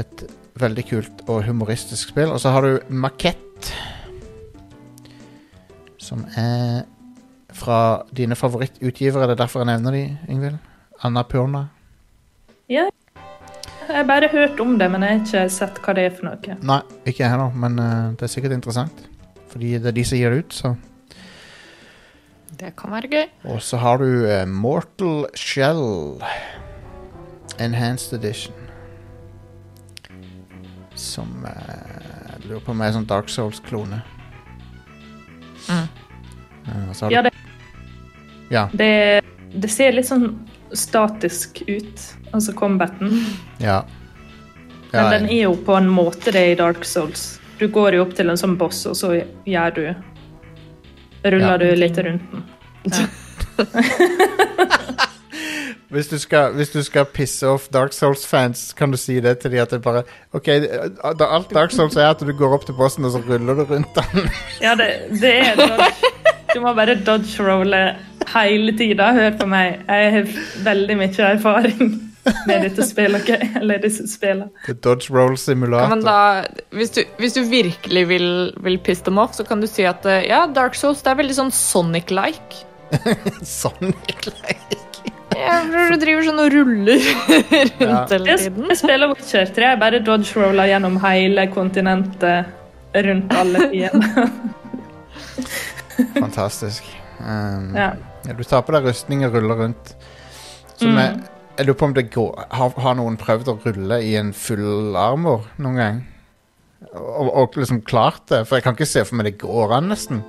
Et 0.00 0.24
veldig 0.58 0.84
kult 0.88 1.22
og 1.28 1.44
humoristisk 1.46 2.14
spill. 2.14 2.32
Og 2.34 2.40
så 2.42 2.52
har 2.54 2.66
du 2.66 2.78
Makett. 2.88 3.70
Som 5.98 6.26
er 6.36 6.84
fra 7.54 8.02
dine 8.16 8.36
favorittutgivere. 8.36 9.28
Det 9.28 9.36
er 9.36 9.42
derfor 9.44 9.62
jeg 9.62 9.70
nevner 9.72 9.94
de, 9.94 10.04
Ingvild. 10.28 10.58
Anna 11.04 11.22
Purna. 11.22 11.68
jeg 12.68 12.90
har 13.88 14.04
bare 14.04 14.28
hørt 14.32 14.60
om 14.60 14.78
det, 14.78 14.90
men 14.90 15.02
jeg 15.02 15.10
har 15.10 15.24
ikke 15.24 15.50
sett 15.52 15.80
hva 15.84 15.94
det 15.94 16.06
er 16.08 16.14
for 16.16 16.30
noe. 16.30 16.56
Nei, 16.62 16.80
ikke 17.04 17.24
jeg 17.24 17.30
heller, 17.30 17.52
men 17.54 17.78
eh, 17.78 18.14
det 18.16 18.26
er 18.26 18.32
sikkert 18.32 18.56
interessant. 18.56 19.04
Fordi 19.52 19.76
det 19.78 19.90
er 19.90 19.96
de 19.96 20.04
som 20.04 20.18
gir 20.18 20.34
det 20.34 20.44
ut, 20.44 20.56
så. 20.56 20.74
Det 22.58 22.72
kan 22.78 22.94
være 22.94 23.10
gøy. 23.10 23.26
Og 23.52 23.62
så 23.62 23.78
har 23.82 24.00
du 24.00 24.24
eh, 24.26 24.46
Mortal 24.48 25.26
Shell 25.36 25.84
Enhanced 27.60 28.16
Edition. 28.18 28.63
Som 31.04 31.44
eh, 31.44 31.98
jeg 32.30 32.48
lurer 32.48 32.62
på 32.64 32.72
om 32.74 32.80
er 32.84 32.94
sånn 32.96 33.06
Dark 33.10 33.28
Souls-klone. 33.32 34.00
Mm. 35.68 35.86
Eh, 36.64 36.88
og 36.88 36.96
så 36.96 37.06
har 37.06 37.12
Ja, 37.12 37.22
det, 37.26 37.32
ja, 38.52 38.64
det, 38.72 38.90
det 39.52 39.70
ser 39.72 39.92
litt 39.96 40.08
sånn 40.08 40.30
statisk 40.74 41.62
ut, 41.68 42.06
altså 42.32 42.54
combaten. 42.56 43.20
ja. 43.62 43.82
Men 44.94 45.08
den 45.10 45.24
er 45.26 45.40
jo 45.48 45.56
på 45.66 45.74
en 45.74 45.88
måte 45.90 46.30
det 46.30 46.42
i 46.52 46.54
Dark 46.54 46.84
Souls. 46.86 47.40
Du 47.58 47.64
går 47.66 47.96
jo 47.96 48.04
opp 48.04 48.12
til 48.14 48.30
en 48.30 48.38
sånn 48.38 48.54
boss, 48.60 48.84
og 48.86 48.94
så 48.94 49.08
gjør 49.44 49.74
du 49.74 49.86
Ruller 51.24 51.56
Ja. 51.56 51.58
du 51.58 51.74
litt 51.74 51.98
rundt 51.98 52.30
den. 52.30 52.44
hvis, 55.94 56.10
du 56.10 56.18
skal, 56.18 56.54
hvis 56.58 56.72
du 56.74 56.80
skal 56.82 57.06
pisse 57.14 57.46
off 57.48 57.68
Dark 57.72 57.94
Souls-fans, 57.96 58.72
kan 58.76 58.92
du 58.92 58.98
si 59.00 59.20
det 59.22 59.38
til 59.42 59.54
dem 59.54 59.62
at 59.62 59.74
det 59.74 59.80
bare 59.84 60.02
Ok, 60.34 60.50
da, 61.18 61.28
alt 61.28 61.52
Dark 61.54 61.74
Souls 61.74 61.96
er 61.96 62.10
at 62.10 62.22
du 62.22 62.32
går 62.34 62.56
opp 62.58 62.66
til 62.66 62.76
bossen, 62.78 63.06
og 63.06 63.14
så 63.14 63.22
ruller 63.24 63.62
du 63.62 63.66
rundt 63.70 64.00
den. 64.00 64.30
Ja, 64.64 64.74
det, 64.78 64.90
det 65.22 65.34
er 65.44 65.60
dodge. 65.60 65.92
Du 66.54 66.60
må 66.62 66.74
bare 66.74 66.94
dodge-rolle 67.06 67.84
hele 68.34 68.74
tida. 68.78 69.12
Hør 69.16 69.38
på 69.40 69.46
meg. 69.50 69.80
Jeg 69.88 70.12
har 70.14 70.34
veldig 70.66 70.98
mye 71.00 71.30
erfaring 71.34 71.94
med 72.46 72.62
dette 72.68 72.86
spillet. 72.86 73.22
Okay? 73.22 73.50
Eller 73.60 73.82
disse 73.82 74.06
spillene. 74.10 74.50
Det 74.66 74.78
Dodge 74.84 75.10
roll 75.14 75.34
Kan 75.34 75.34
man 75.34 75.42
simulator. 75.42 76.04
da, 76.06 76.76
hvis, 76.76 76.90
du, 76.90 77.02
hvis 77.18 77.32
du 77.32 77.42
virkelig 77.50 78.08
vil, 78.08 78.28
vil 78.64 78.78
pisse 78.78 79.04
dem 79.04 79.18
off, 79.18 79.34
så 79.34 79.44
kan 79.44 79.60
du 79.60 79.66
si 79.70 79.82
at 79.88 80.06
eh, 80.06 80.26
ja, 80.28 80.44
Dark 80.54 80.78
Souls 80.78 81.02
det 81.02 81.14
er 81.14 81.20
veldig 81.22 81.38
sånn 81.42 81.54
Sonic-like. 81.54 82.64
Sonic 83.42 84.30
like. 85.34 85.70
tror 85.70 85.90
du 85.94 85.96
driver 86.04 86.26
sånn 86.28 86.40
og 86.44 86.52
ruller 86.54 87.04
rundt 87.04 87.80
Ja. 87.84 88.00
hele 88.10 88.36
tiden. 88.38 88.68
jeg 88.70 88.78
spiller 88.80 89.12
Witcher 89.12 89.52
3. 89.56 89.68
Jeg 89.72 89.80
bare 89.82 90.00
dodge-roller 90.06 90.70
gjennom 90.72 90.98
hele 91.04 91.46
kontinentet 91.52 92.52
rundt 92.94 93.32
alle 93.34 93.68
fiender. 93.72 94.28
Fantastisk. 96.20 96.84
Um, 97.20 97.74
Ja. 97.76 97.92
ja, 98.26 98.32
du 98.34 98.42
tar 98.44 98.62
på 98.66 98.72
deg 98.74 98.84
rustning 98.88 99.24
og 99.26 99.34
ruller 99.36 99.56
rundt. 99.64 99.94
Som 100.76 100.96
er, 100.98 101.14
jeg 101.58 101.66
lurer 101.68 101.78
på 101.78 101.86
om 101.86 101.94
det 101.94 102.08
går 102.10 102.46
har, 102.50 102.72
har 102.82 102.96
noen 102.98 103.16
prøvd 103.20 103.48
å 103.52 103.58
rulle 103.62 104.00
i 104.02 104.16
en 104.18 104.32
full 104.34 104.96
armor 104.98 105.44
noen 105.62 105.76
gang? 105.78 106.00
Og, 106.94 107.28
og 107.30 107.54
liksom 107.56 107.80
klart 107.86 108.26
det? 108.28 108.42
For 108.48 108.58
jeg 108.58 108.64
kan 108.66 108.74
ikke 108.76 108.88
se 108.90 109.04
for 109.06 109.16
meg 109.16 109.28
det 109.30 109.38
går 109.40 109.72
an, 109.76 109.88
nesten. 109.92 110.24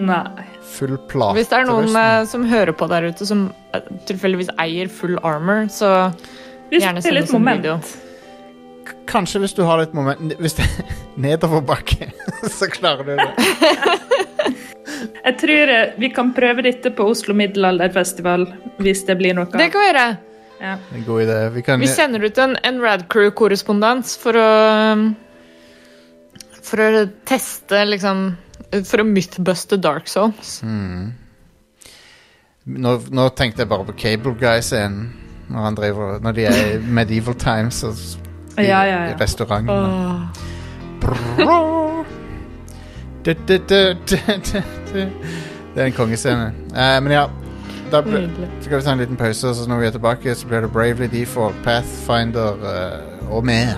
Nei. 0.00 0.46
Full 0.70 0.96
plate 1.10 1.36
Hvis 1.38 1.50
det 1.50 1.58
er 1.58 1.66
noen 1.68 1.88
rustning. 1.88 2.20
eh, 2.20 2.28
som 2.30 2.44
hører 2.50 2.76
på 2.78 2.86
der 2.90 3.08
ute, 3.10 3.26
som 3.26 3.48
eh, 3.74 3.88
tilfeldigvis 4.08 4.52
eier 4.62 4.90
full 4.92 5.18
armor, 5.26 5.66
så 5.72 6.12
Hvis 6.70 6.84
gjerne 6.84 7.02
er 7.02 7.06
send 7.08 7.22
oss 7.24 7.34
en 7.34 7.50
video. 7.50 7.78
Kanskje 9.10 9.42
hvis 9.42 9.54
du 9.56 9.64
har 9.66 9.80
litt 9.82 9.94
moment 9.96 10.34
Hvis 10.38 10.54
det 10.58 10.66
er 10.68 10.94
nedoverbakke, 11.20 12.10
så 12.58 12.70
klarer 12.70 13.04
du 13.04 13.16
det. 13.18 13.28
Jeg 15.24 15.36
tror 15.40 15.70
eh, 15.74 15.94
vi 16.00 16.10
kan 16.12 16.32
prøve 16.36 16.64
dette 16.66 16.92
på 16.96 17.06
Oslo 17.12 17.34
Middelalderfestival, 17.36 18.46
hvis 18.82 19.04
det 19.08 19.16
blir 19.20 19.36
noe. 19.36 19.48
Det 19.52 19.70
kan 19.72 19.80
vi 19.82 19.88
gjøre. 19.90 20.06
Ja. 20.60 20.74
Det 20.90 20.98
en 20.98 21.04
god 21.06 21.22
idé. 21.24 21.36
Vi 21.54 21.62
kan 21.64 21.80
Vi 21.80 21.88
sender 21.88 22.24
ut 22.26 22.38
en, 22.38 22.56
en 22.68 22.80
Radcrew-korrespondent 22.84 24.10
for 24.20 24.36
å 24.36 24.48
For 26.60 26.82
å 26.84 27.04
teste, 27.26 27.80
liksom 27.88 28.26
For 28.70 29.02
å 29.02 29.04
mythbuste 29.06 29.76
Dark 29.82 30.06
Souls. 30.08 30.60
nå, 32.66 32.92
nå 33.10 33.28
tenkte 33.34 33.64
jeg 33.64 33.68
bare 33.72 33.84
på 33.88 33.96
Cable 33.98 34.34
Guy-scenen. 34.38 35.08
Når, 35.50 35.74
driver- 35.74 36.20
når 36.22 36.32
de 36.36 36.44
er 36.46 36.58
i 36.76 36.78
medieval 37.00 37.34
times 37.34 37.82
og 37.88 37.96
i, 38.58 38.62
Ja, 38.68 38.82
ja, 38.86 39.00
ja. 39.08 39.10
i 39.10 39.16
restauranten. 39.18 40.30
Du. 44.92 45.06
Det 45.74 45.82
er 45.82 45.84
en 45.86 45.92
kongescene. 45.92 46.52
Uh, 46.74 46.96
men 47.02 47.12
ja, 47.14 47.24
da 47.92 48.00
ble, 48.02 48.24
så 48.30 48.48
skal 48.68 48.78
vi 48.80 48.84
ta 48.86 48.92
en 48.94 49.02
liten 49.02 49.18
pause, 49.18 49.52
så 49.54 49.66
når 49.70 49.82
vi 49.82 49.86
er 49.86 49.94
tilbake, 49.96 50.34
så 50.34 50.46
blir 50.50 50.60
det 50.66 50.72
Bravely 50.74 51.06
Default, 51.12 51.56
Pathfinder 51.64 52.58
uh, 52.62 53.34
og 53.34 53.44
mer. 53.46 53.74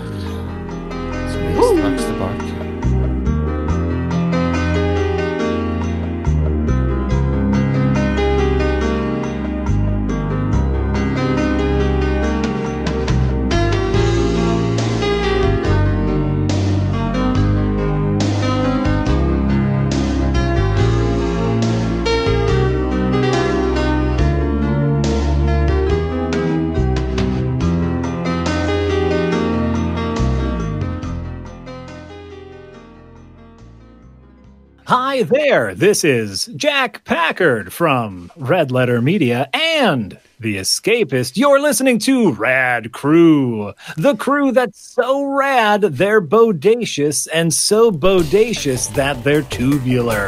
Hi 35.23 35.29
there, 35.29 35.73
this 35.73 36.03
is 36.03 36.47
Jack 36.57 37.05
Packard 37.05 37.73
from 37.73 38.33
Red 38.37 38.73
Letter 38.73 39.01
Media 39.01 39.49
and 39.55 40.18
The 40.41 40.57
Escapist. 40.57 41.37
You're 41.37 41.61
listening 41.61 42.01
to 42.01 42.33
Rad 42.33 42.91
Crew, 42.91 43.73
the 43.97 44.16
crew 44.16 44.51
that's 44.51 44.81
so 44.81 45.25
rad 45.27 45.83
they're 45.83 46.20
bodacious 46.20 47.29
and 47.33 47.55
so 47.55 47.93
bodacious 47.93 48.93
that 48.95 49.23
they're 49.23 49.43
tubular. 49.43 50.27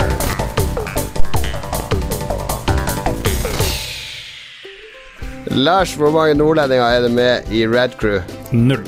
Lars, 5.51 5.95
hvor 5.95 6.11
mange 6.11 6.34
nordlendinger 6.34 6.84
er 6.84 7.01
det 7.01 7.11
med 7.11 7.51
i 7.51 7.66
Red 7.66 7.99
Crew? 7.99 8.20
Null. 8.53 8.86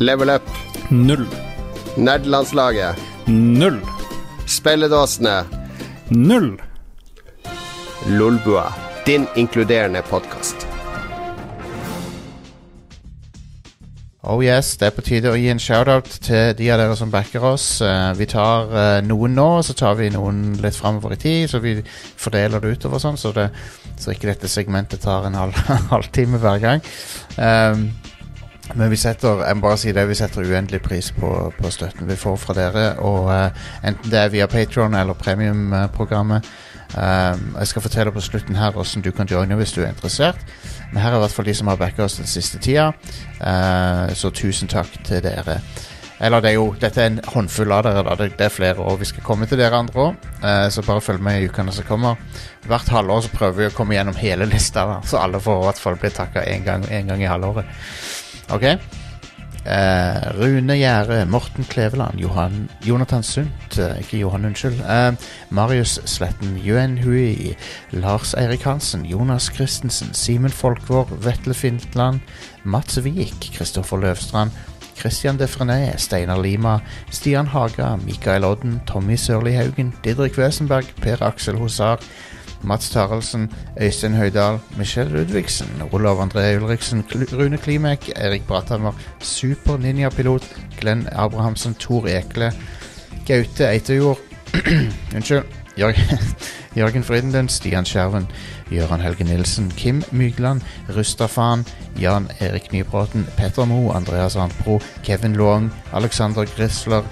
Level 0.00 0.30
Up, 0.30 0.42
Null. 0.90 1.28
Nerdelandslaget, 1.96 2.98
Null. 3.28 4.03
Spilledåsene, 4.46 5.44
Null. 6.08 6.62
Lolbua. 8.06 8.72
Din 9.06 9.26
inkluderende 9.36 10.02
podkast. 10.02 10.66
Oh 14.22 14.44
yes, 14.44 14.76
det 14.76 14.86
er 14.86 14.94
på 14.96 15.04
tide 15.04 15.32
å 15.32 15.36
gi 15.36 15.48
en 15.52 15.60
shoutout 15.60 16.08
til 16.24 16.52
de 16.56 16.68
av 16.72 16.80
dere 16.80 16.96
som 16.96 17.12
backer 17.12 17.44
oss. 17.44 17.66
Eh, 17.84 18.12
vi 18.16 18.28
tar 18.28 18.70
eh, 18.72 19.00
noen 19.04 19.36
nå, 19.36 19.48
så 19.64 19.76
tar 19.76 19.96
vi 19.98 20.10
noen 20.12 20.54
litt 20.60 20.76
framover 20.76 21.16
i 21.16 21.20
tid, 21.20 21.48
så 21.48 21.60
vi 21.64 21.78
fordeler 21.84 22.60
det 22.60 22.76
utover 22.76 23.00
sånn, 23.00 23.20
så, 23.20 23.32
det, 23.36 23.50
så 24.00 24.12
ikke 24.12 24.28
dette 24.28 24.48
segmentet 24.48 25.04
tar 25.04 25.28
en 25.28 25.40
halv, 25.40 25.56
halvtime 25.92 26.40
hver 26.40 26.60
gang. 26.60 26.84
Um, 27.36 27.90
men 28.72 28.90
vi 28.90 28.96
setter 28.96 29.42
jeg 29.44 29.58
må 29.58 29.66
bare 29.66 29.78
si 29.80 29.92
det, 29.94 30.06
vi 30.08 30.16
setter 30.16 30.46
uendelig 30.46 30.80
pris 30.82 31.10
på, 31.14 31.30
på 31.58 31.70
støtten 31.72 32.08
vi 32.08 32.16
får 32.18 32.38
fra 32.40 32.56
dere. 32.56 32.84
Og 33.04 33.28
uh, 33.28 33.66
enten 33.84 34.10
det 34.10 34.20
er 34.20 34.32
via 34.32 34.48
Patron 34.50 34.96
eller 34.96 35.18
premiumprogrammet. 35.18 36.48
Uh, 36.94 37.36
jeg 37.60 37.70
skal 37.70 37.84
fortelle 37.84 38.14
på 38.14 38.22
slutten 38.24 38.56
her 38.56 38.72
hvordan 38.74 39.04
du 39.04 39.10
kan 39.12 39.28
joine 39.30 39.58
hvis 39.60 39.76
du 39.76 39.82
er 39.82 39.92
interessert. 39.92 40.40
Men 40.92 41.02
her 41.02 41.12
er 41.12 41.20
i 41.20 41.24
hvert 41.26 41.36
fall 41.36 41.50
de 41.50 41.56
som 41.58 41.68
har 41.68 41.80
backa 41.80 42.06
oss 42.06 42.20
den 42.22 42.30
siste 42.30 42.58
tida. 42.58 42.92
Uh, 43.40 44.08
så 44.16 44.32
tusen 44.32 44.70
takk 44.70 44.96
til 45.04 45.22
dere. 45.22 45.60
Eller 46.24 46.40
det 46.40 46.52
er 46.54 46.56
jo, 46.56 46.68
dette 46.80 47.02
er 47.02 47.10
en 47.10 47.22
håndfull 47.34 47.72
av 47.74 47.84
dere. 47.84 48.02
da 48.06 48.16
Det, 48.16 48.32
er 48.40 48.52
flere 48.54 48.80
år 48.80 48.96
vi 48.96 49.10
skal 49.10 49.26
komme 49.26 49.46
til 49.50 49.60
dere 49.60 49.76
andre 49.76 50.08
òg. 50.08 50.28
så 50.70 50.82
bare 50.86 51.02
følg 51.02 51.20
med 51.20 51.42
i 51.42 51.48
ukene 51.50 51.72
som 51.74 51.84
kommer. 51.84 52.16
Hvert 52.64 52.88
halvår 52.88 53.26
så 53.26 53.32
prøver 53.34 53.58
vi 53.58 53.66
å 53.66 53.74
komme 53.76 53.98
gjennom 53.98 54.16
hele 54.16 54.46
lista, 54.46 54.86
da 54.86 55.00
så 55.04 55.18
alle 55.20 55.40
får 55.42 55.58
i 55.60 55.66
hvert 55.66 55.82
fall 55.82 55.98
bli 56.00 56.10
takka 56.14 56.46
én 56.46 56.64
gang, 56.64 56.86
en 56.88 57.10
gang 57.10 57.22
i 57.22 57.28
halvåret. 57.28 57.66
Ok? 58.50 58.78
Eh, 59.66 60.36
Rune 60.36 60.76
Gjære, 60.76 61.24
Morten 61.24 61.64
Kleveland, 61.64 62.20
Johan, 62.20 62.68
Jonathan 62.84 63.22
Sundt 63.22 63.78
eh, 63.78 63.98
Ikke 64.00 64.18
Johan, 64.18 64.44
unnskyld. 64.44 64.80
Eh, 64.80 65.12
Marius 65.50 66.00
Sletten, 66.04 66.58
Yuen 66.66 66.98
Hui, 67.02 67.56
Lars 67.90 68.34
Eirik 68.34 68.64
Hansen, 68.64 69.06
Jonas 69.06 69.50
Christensen, 69.54 70.12
Simen 70.12 70.50
Folkvår, 70.50 71.08
Vetle 71.10 71.54
Fintland, 71.54 72.20
Mats 72.64 73.04
Wiik, 73.04 73.52
Kristoffer 73.56 73.96
Løvstrand, 73.96 74.50
Christian 75.00 75.38
Defrené, 75.38 75.96
Steinar 75.96 76.42
Lima, 76.42 76.80
Stian 77.10 77.46
Haga, 77.46 77.96
Mikael 77.96 78.44
Odden, 78.44 78.82
Tommy 78.86 79.16
Sørli 79.16 79.54
Haugen, 79.54 79.94
Didrik 80.04 80.36
Wesenberg, 80.36 80.84
Per 81.00 81.22
Aksel 81.22 81.56
Hosar, 81.56 81.98
Mats 82.64 82.90
Taraldsen, 82.90 83.50
Øystein 83.80 84.14
Høydal, 84.14 84.58
Michelle 84.76 85.10
Ludvigsen, 85.10 85.82
Olav 85.92 86.20
André 86.20 86.56
Ulriksen, 86.56 87.04
Rune 87.32 87.58
Klimek, 87.58 88.08
Erik 88.16 88.46
Brathammer, 88.46 88.92
Super 89.20 89.76
Ninja-pilot, 89.76 90.56
Glenn 90.80 91.08
Abrahamsen, 91.12 91.74
Tor 91.74 92.06
Ekle, 92.06 92.52
Gaute 93.26 93.68
Eiterjord, 93.70 94.18
Unnskyld. 95.14 95.44
Jørgen, 96.76 97.04
Frydenlund, 97.04 97.48
Stian 97.48 97.84
Skjerven, 97.84 98.28
Gøran 98.70 99.00
Helge 99.00 99.24
Nilsen, 99.24 99.72
Kim 99.76 100.02
Mygland, 100.10 100.60
Rustafan, 100.96 101.66
Jan 102.00 102.28
Erik 102.40 102.72
Nybråten, 102.72 103.26
Petter 103.36 103.64
Moe, 103.64 103.94
Andreas 103.94 104.36
Antbro, 104.36 104.80
Kevin 105.04 105.36
Long, 105.36 105.72
Alexander 105.92 106.44
Grisler, 106.44 107.02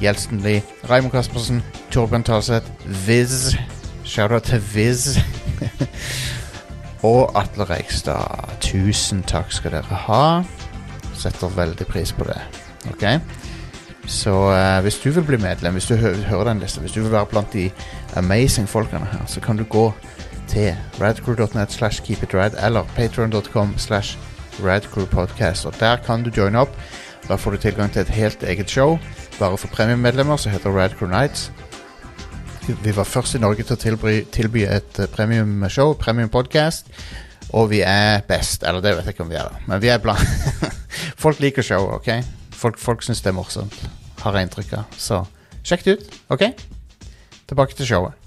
Gjelsten 0.00 0.40
Lie, 0.40 0.62
Raymond 0.90 1.12
Kaspersen, 1.12 1.62
Torbjørn 1.90 2.22
Talseth, 2.22 2.66
Viz, 3.06 3.56
Shoutout 4.08 4.42
til 4.42 4.62
Viz. 4.74 5.18
og 7.02 7.36
Atle 7.36 7.64
Reigstad. 7.64 8.54
Tusen 8.60 9.20
takk 9.22 9.52
skal 9.52 9.74
dere 9.76 9.98
ha. 10.06 10.22
Setter 11.18 11.52
veldig 11.52 11.86
pris 11.86 12.12
på 12.16 12.24
det. 12.24 12.38
Ok? 12.88 13.04
Så 14.08 14.32
uh, 14.32 14.80
hvis 14.82 14.96
du 15.04 15.10
vil 15.10 15.26
bli 15.28 15.36
medlem, 15.36 15.76
hvis 15.76 15.90
du 15.90 15.96
hø 16.00 16.14
hører 16.14 16.44
den 16.44 16.64
lista, 16.64 16.80
hvis 16.80 16.96
du 16.96 17.02
vil 17.02 17.12
være 17.12 17.26
blant 17.26 17.52
de 17.52 17.70
amazing 18.16 18.68
folkene 18.68 19.04
her, 19.12 19.26
så 19.26 19.40
kan 19.44 19.60
du 19.60 19.64
gå 19.64 19.92
til 20.48 20.72
radcrew.net 21.00 21.72
slash 21.72 22.02
keepitrad 22.02 22.56
eller 22.64 22.88
patreon.com 22.96 23.74
slash 23.76 24.18
radcrewpodcast. 24.64 25.66
Og 25.66 25.74
der 25.80 25.96
kan 25.96 26.22
du 26.22 26.30
joine 26.36 26.58
opp. 26.58 26.72
Da 27.28 27.36
får 27.36 27.50
du 27.50 27.56
tilgang 27.56 27.92
til 27.92 28.02
et 28.02 28.08
helt 28.08 28.42
eget 28.42 28.70
show. 28.70 28.98
Bare 29.38 29.58
for 29.58 29.68
premiummedlemmer 29.68 30.36
som 30.36 30.52
heter 30.52 30.70
Radcrew 30.70 31.10
Nights. 31.10 31.52
Vi 32.68 32.92
var 32.96 33.04
først 33.08 33.34
i 33.34 33.40
Norge 33.40 33.64
til 33.64 33.78
å 33.78 33.80
tilby, 33.80 34.18
tilby 34.28 34.66
et 34.68 34.98
premiumshow, 35.14 35.94
premium 35.96 36.28
podcast. 36.28 36.90
Og 37.56 37.70
vi 37.70 37.80
er 37.80 38.20
best. 38.28 38.66
Eller 38.68 38.84
det 38.84 38.92
vet 38.98 39.08
jeg 39.08 39.16
ikke 39.16 39.24
om 39.24 39.32
vi 39.32 39.38
er, 39.40 39.48
da. 39.48 39.62
Men 39.70 39.80
vi 39.80 39.88
er 39.88 40.02
blant 40.04 40.20
Folk 41.22 41.40
liker 41.40 41.64
showet, 41.64 41.96
OK? 41.96 42.34
Folk, 42.58 42.76
folk 42.82 43.06
syns 43.06 43.22
det 43.24 43.32
er 43.32 43.38
morsomt, 43.38 43.78
har 44.20 44.36
jeg 44.36 44.48
inntrykk 44.48 44.74
av. 44.82 44.98
Så 45.00 45.22
sjekk 45.64 45.86
det 45.86 45.96
ut, 45.96 46.16
OK? 46.34 46.44
Tilbake 47.48 47.78
til 47.78 47.88
showet. 47.88 48.17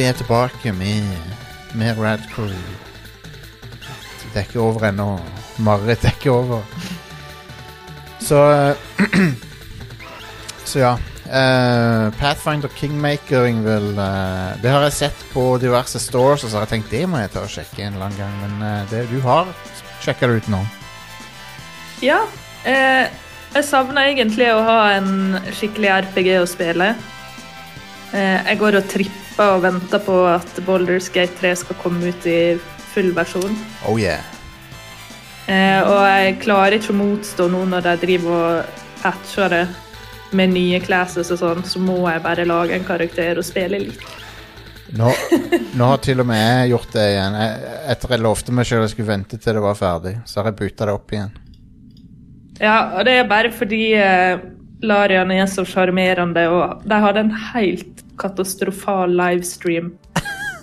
Vi 0.00 0.06
er 0.08 0.16
tilbake 0.16 0.72
med, 0.72 1.04
med 1.76 1.98
Rad 2.00 2.22
Crew. 2.32 2.48
Det 4.32 4.38
er 4.38 4.46
ikke 4.46 4.62
over 4.62 4.86
ennå. 4.88 5.18
Mareritt 5.60 6.06
er 6.08 6.14
ikke 6.16 6.30
over. 6.32 6.62
Så 8.20 8.38
eh, 8.50 9.34
Så 10.70 10.78
ja. 10.78 10.94
Uh, 11.30 12.08
Pathfinder 12.18 12.68
Kingmaker, 12.76 13.42
vil 13.42 13.90
uh, 13.98 14.56
det 14.62 14.72
har 14.72 14.82
jeg 14.88 14.96
sett 14.96 15.26
på 15.34 15.58
diverse 15.62 16.00
stores, 16.00 16.44
og 16.44 16.50
så 16.50 16.56
har 16.56 16.64
jeg 16.64 16.72
tenkt 16.78 16.90
det 16.96 17.04
må 17.06 17.20
jeg 17.20 17.30
ta 17.34 17.44
og 17.44 17.52
sjekke 17.52 17.84
en 17.84 18.00
lang 18.00 18.16
gang. 18.16 18.32
Men 18.40 18.56
uh, 18.64 18.90
det 18.90 19.04
du 19.12 19.20
har, 19.20 19.52
sjekker 20.00 20.32
det 20.32 20.40
ut 20.40 20.52
nå. 20.56 20.64
Ja. 22.00 22.22
Eh, 22.64 23.04
jeg 23.52 23.68
savner 23.68 24.08
egentlig 24.08 24.48
å 24.54 24.64
ha 24.64 24.82
en 24.96 25.40
skikkelig 25.52 25.92
RPG 26.00 26.38
å 26.40 26.48
spille. 26.48 26.94
Eh, 28.10 28.38
jeg 28.48 28.58
går 28.58 28.80
og 28.80 28.88
tripper 28.90 29.54
og 29.54 29.62
venter 29.62 30.02
på 30.02 30.16
at 30.26 30.60
Boulders 30.66 31.08
Gate 31.14 31.36
3 31.38 31.54
skal 31.62 31.78
komme 31.82 32.10
ut 32.10 32.26
i 32.26 32.56
full 32.90 33.12
versjon. 33.14 33.54
Oh 33.86 34.00
yeah. 34.00 34.24
Eh, 35.46 35.80
og 35.82 36.00
jeg 36.06 36.40
klarer 36.42 36.78
ikke 36.78 36.94
å 36.94 36.98
motstå 36.98 37.46
nå 37.50 37.64
når 37.70 37.86
de 37.86 37.94
driver 38.04 38.34
og 38.40 38.82
patcher 39.00 39.54
det 39.54 39.62
med 40.36 40.52
nye 40.54 40.78
classes 40.82 41.30
og 41.34 41.40
sånn, 41.40 41.62
så 41.66 41.82
må 41.82 42.02
jeg 42.06 42.22
bare 42.22 42.46
lage 42.46 42.76
en 42.76 42.86
karakter 42.86 43.38
og 43.40 43.46
spille 43.46 43.80
litt. 43.82 44.04
Nå, 44.98 45.10
nå 45.78 45.88
har 45.92 46.00
til 46.02 46.22
og 46.22 46.26
med 46.26 46.40
jeg 46.42 46.72
gjort 46.72 46.94
det 46.94 47.06
igjen. 47.12 47.36
Jeg, 47.38 47.74
etter 47.94 48.14
jeg 48.14 48.24
lovte 48.26 48.54
meg 48.54 48.66
selv 48.66 48.86
jeg 48.86 48.94
skulle 48.94 49.12
vente 49.12 49.38
til 49.38 49.58
det 49.58 49.62
var 49.64 49.78
ferdig, 49.78 50.16
så 50.26 50.40
har 50.40 50.50
jeg 50.50 50.58
bytta 50.60 50.88
det 50.88 50.96
opp 50.98 51.14
igjen. 51.14 51.36
Ja, 52.60 52.76
og 52.98 53.06
det 53.08 53.14
er 53.16 53.30
bare 53.30 53.52
fordi 53.54 53.84
eh, 53.96 54.42
Larian 54.82 55.30
er 55.34 55.46
så 55.50 55.64
sjarmerende, 55.68 56.46
og 56.48 56.84
de 56.88 57.00
hadde 57.02 57.26
en 57.26 57.34
helt 57.52 58.04
katastrofal 58.20 59.12
livestream 59.16 59.92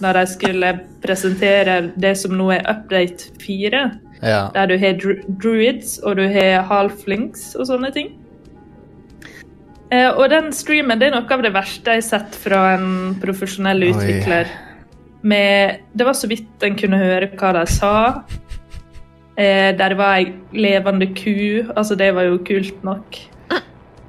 da 0.02 0.12
de 0.14 0.26
skulle 0.30 0.72
presentere 1.02 1.80
det 1.98 2.14
som 2.22 2.36
nå 2.38 2.52
er 2.54 2.66
update 2.70 3.32
4, 3.42 3.84
Ja. 4.22 4.50
der 4.54 4.66
du 4.66 4.78
har 4.78 4.94
dru 4.98 5.16
druids 5.42 6.00
og 6.04 6.18
du 6.18 6.28
har 6.28 6.64
halflings 6.66 7.56
og 7.56 7.68
sånne 7.70 7.92
ting. 7.94 8.12
Eh, 9.92 10.10
og 10.10 10.30
den 10.30 10.52
streamen 10.52 11.00
det 11.00 11.08
er 11.08 11.16
noe 11.16 11.30
av 11.32 11.44
det 11.46 11.54
verste 11.54 11.94
jeg 11.94 12.02
har 12.02 12.08
sett 12.08 12.36
fra 12.36 12.74
en 12.76 13.16
profesjonell 13.22 13.86
utvikler. 13.92 14.50
Med, 15.22 15.80
det 15.96 16.06
var 16.06 16.14
så 16.14 16.28
vidt 16.28 16.64
en 16.64 16.76
kunne 16.76 16.98
høre 16.98 17.30
hva 17.38 17.54
de 17.54 17.66
sa. 17.72 18.24
Eh, 19.38 19.72
der 19.78 19.96
var 19.96 20.18
ei 20.18 20.34
levende 20.54 21.08
ku. 21.14 21.64
Altså, 21.76 21.96
det 21.96 22.14
var 22.16 22.24
jo 22.24 22.38
kult 22.40 22.84
nok. 22.84 23.18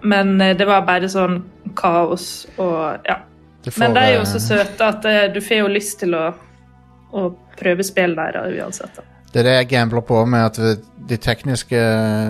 Men 0.02 0.40
eh, 0.40 0.56
det 0.56 0.66
var 0.68 0.86
bare 0.86 1.08
sånn 1.10 1.40
kaos 1.78 2.46
og 2.56 3.06
ja. 3.08 3.20
Men 3.76 3.94
de 3.96 4.00
er 4.00 4.14
jo 4.14 4.22
eh, 4.22 4.30
så 4.30 4.40
søte 4.40 4.86
at 4.86 5.06
eh, 5.08 5.24
du 5.34 5.40
får 5.44 5.64
jo 5.64 5.70
lyst 5.72 5.98
til 6.02 6.14
å, 6.16 6.28
å 7.12 7.24
prøve 7.58 7.84
spill 7.84 8.14
der 8.16 8.38
uansett. 8.60 8.94
Da. 8.96 9.06
Det 9.32 9.42
er 9.42 9.48
det 9.48 9.56
jeg 9.58 9.68
gambler 9.74 10.04
på 10.08 10.22
med 10.30 10.46
at 10.46 10.84
de 11.08 11.16
tekniske 11.20 11.80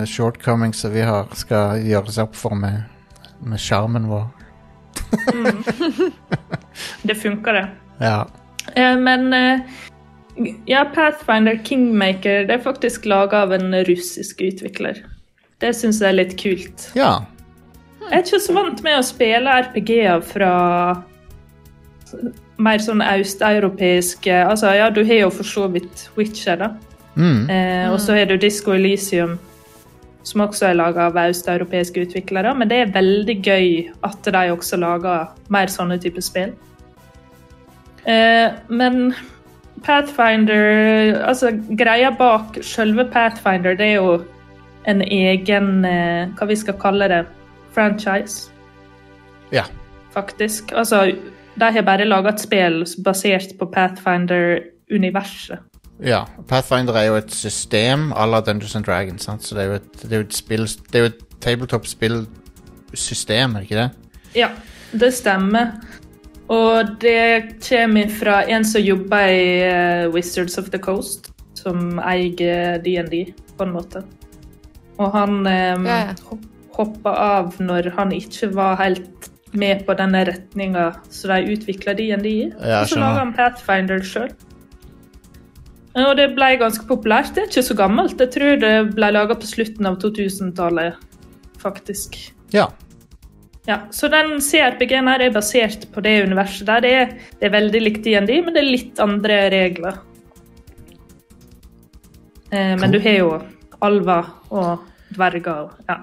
shortcomings 0.09 0.83
vi 0.91 1.05
har, 1.07 1.29
skal 1.37 1.79
gjøres 1.85 2.19
opp 2.21 2.35
for 2.35 2.55
med, 2.59 2.83
sjarmen 3.59 4.09
vår. 4.09 4.27
Det 7.07 7.15
funker, 7.15 7.53
det. 7.53 7.67
Ja. 7.99 8.27
Eh, 8.75 8.95
Men 8.99 9.33
eh, 9.33 9.59
ja, 10.65 10.85
Pathfinder 10.95 11.59
Kingmaker 11.65 12.45
det 12.47 12.53
er 12.59 12.63
faktisk 12.63 13.05
laga 13.05 13.41
av 13.43 13.53
en 13.53 13.73
russisk 13.87 14.41
utvikler. 14.45 15.01
Det 15.59 15.73
syns 15.75 15.99
jeg 15.99 16.13
er 16.13 16.19
litt 16.21 16.37
kult. 16.39 16.91
ja. 16.95 17.19
Jeg 17.99 18.15
er 18.15 18.23
ikke 18.23 18.41
så 18.41 18.55
vant 18.55 18.83
med 18.85 18.97
å 18.97 19.05
spille 19.05 19.55
RPG-er 19.65 20.21
fra 20.25 20.53
mer 22.59 22.81
sånn 22.81 23.03
østeuropeisk 23.05 24.27
Altså, 24.33 24.71
ja, 24.77 24.89
du 24.91 25.03
har 25.05 25.25
jo 25.25 25.33
for 25.33 25.47
så 25.47 25.67
vidt 25.71 26.07
Witcher, 26.17 26.59
da. 26.59 26.71
Mm. 27.19 27.49
Eh, 27.51 27.85
og 27.91 27.99
så 28.01 28.15
har 28.15 28.29
du 28.29 28.37
Disco 28.39 28.73
Elysium, 28.75 29.37
som 30.23 30.45
også 30.45 30.69
er 30.69 30.79
laga 30.79 31.09
av 31.09 31.19
østeuropeiske 31.21 32.07
utviklere. 32.07 32.53
Men 32.55 32.71
det 32.71 32.81
er 32.81 32.95
veldig 32.95 33.37
gøy 33.43 33.69
at 34.07 34.31
de 34.31 34.45
også 34.53 34.79
lager 34.79 35.29
mer 35.51 35.71
sånne 35.71 35.99
typer 36.01 36.25
spill. 36.25 36.55
Eh, 38.07 38.47
men 38.71 39.11
Pathfinder 39.83 41.19
Altså, 41.27 41.51
greia 41.77 42.11
bak 42.15 42.57
selve 42.63 43.05
Pathfinder, 43.11 43.75
det 43.75 43.93
er 43.93 43.99
jo 43.99 44.19
en 44.87 45.03
egen 45.03 45.85
eh, 45.85 46.31
Hva 46.39 46.47
vi 46.49 46.57
skal 46.59 46.77
kalle 46.79 47.09
det? 47.11 47.25
Franchise, 47.73 48.51
ja. 49.51 49.63
faktisk. 50.13 50.71
Altså, 50.71 51.15
de 51.59 51.71
har 51.71 51.81
bare 51.81 52.05
laga 52.05 52.29
et 52.29 52.41
spill 52.41 52.85
basert 53.05 53.57
på 53.59 53.65
Pathfinder-universet. 53.73 55.57
Ja. 55.99 56.23
Pathfinder 56.47 56.93
er 56.95 57.03
jo 57.09 57.15
et 57.19 57.31
system 57.31 58.13
à 58.15 58.25
la 58.25 58.41
Dungeons 58.41 58.75
and 58.75 58.85
Dragons, 58.85 59.23
sant? 59.23 59.43
så 59.43 59.55
det 59.55 59.63
er 59.63 59.67
jo 59.67 59.73
et, 59.73 60.01
det 60.01 60.11
er 60.11 60.17
jo 60.17 60.23
et 60.27 60.33
spill 60.33 60.67
Det 60.67 60.95
er 60.95 60.99
jo 60.99 61.05
et 61.05 61.41
tabletop-spillsystem, 61.41 63.55
er 63.55 63.59
det 63.59 63.61
ikke 63.61 63.81
det? 63.81 63.89
Ja, 64.35 64.47
det 64.91 65.13
stemmer. 65.13 65.65
Og 66.49 67.01
det 67.01 67.43
kommer 67.61 68.09
fra 68.09 68.49
en 68.49 68.65
som 68.65 68.81
jobber 68.81 69.27
i 69.27 69.61
eh, 69.61 70.13
Wizards 70.13 70.57
of 70.57 70.69
the 70.73 70.79
Coast, 70.81 71.31
som 71.55 71.99
eier 71.99 72.77
DND, 72.81 73.33
på 73.57 73.63
en 73.63 73.73
måte. 73.73 74.01
Og 74.97 75.11
han 75.13 75.29
um, 75.29 75.45
Ja, 75.45 75.81
ja. 75.85 75.97
Hoppa 76.79 77.13
av 77.13 77.59
når 77.61 77.91
han 77.97 78.13
ikke 78.15 78.51
var 78.55 78.79
helt 78.79 79.29
med 79.57 79.85
på 79.87 79.95
denne 79.97 80.21
retninga 80.29 80.91
som 81.09 81.33
de 81.33 81.55
utvikla 81.55 81.95
DND 81.97 82.27
i. 82.29 82.41
er 82.61 82.81
og 82.81 82.89
så 82.91 82.99
laga 83.01 83.23
han 83.23 83.33
Pathfinder 83.37 84.03
sjøl. 84.05 84.31
Og 85.99 86.11
det 86.19 86.29
ble 86.35 86.51
ganske 86.61 86.85
populært. 86.87 87.33
Det 87.35 87.43
er 87.43 87.49
ikke 87.49 87.65
så 87.65 87.77
gammelt. 87.77 88.19
Jeg 88.21 88.31
tror 88.35 88.59
det 88.61 88.73
ble 88.93 89.09
laga 89.11 89.35
på 89.35 89.49
slutten 89.49 89.89
av 89.89 89.97
2000-tallet, 90.03 90.99
faktisk. 91.59 92.19
Ja. 92.53 92.69
Ja, 93.67 93.81
så 93.93 94.07
den 94.09 94.37
CRPG-en 94.41 95.09
her 95.11 95.21
er 95.21 95.33
basert 95.33 95.89
på 95.93 96.01
det 96.05 96.15
universet 96.25 96.69
der. 96.69 96.85
Det 96.85 96.93
er, 97.01 97.11
det 97.41 97.49
er 97.49 97.57
veldig 97.57 97.81
likt 97.83 98.05
DND, 98.05 98.31
men 98.45 98.55
det 98.55 98.61
er 98.63 98.69
litt 98.69 99.01
andre 99.03 99.41
regler. 99.53 99.99
Eh, 102.49 102.75
men 102.79 102.93
du 102.93 103.01
har 103.03 103.17
jo 103.19 103.33
alver 103.85 104.31
og 104.49 104.87
dverger 105.13 105.67
og 105.67 105.89
ja. 105.89 105.99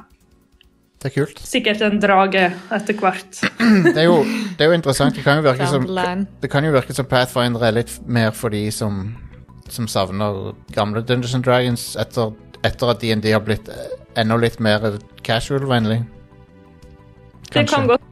Det 1.02 1.10
er 1.10 1.14
kult. 1.20 1.40
Sikkert 1.44 1.82
en 1.84 1.98
drage 2.00 2.46
etter 2.72 2.96
hvert. 2.98 3.40
Det 3.94 3.98
er 4.00 4.06
jo, 4.08 4.16
det 4.56 4.64
er 4.64 4.70
jo 4.70 4.76
interessant. 4.78 5.14
Det 5.18 5.22
kan 5.26 5.36
jo 5.38 5.44
virke 5.44 5.66
som. 5.68 5.84
Det 6.40 6.48
kan 6.50 6.64
jo 6.64 6.72
virke 6.72 6.94
som 6.96 7.06
Pathfinder 7.10 7.62
er 7.68 7.74
litt 7.76 7.92
mer 8.08 8.30
for 8.34 8.48
de 8.54 8.62
som, 8.72 9.02
som 9.68 9.86
savner 9.90 10.54
gamle 10.72 11.02
Dungeons 11.04 11.34
and 11.36 11.44
Dragons 11.44 11.84
etter, 12.00 12.32
etter 12.64 12.92
at 12.94 13.02
D&D 13.04 13.34
har 13.34 13.44
blitt 13.44 13.68
eh, 13.68 13.92
enda 14.22 14.38
litt 14.40 14.56
mer 14.64 14.96
casual-vennlig. 15.26 16.00
Det 17.52 17.66
kan 17.68 17.86
godt 17.92 18.02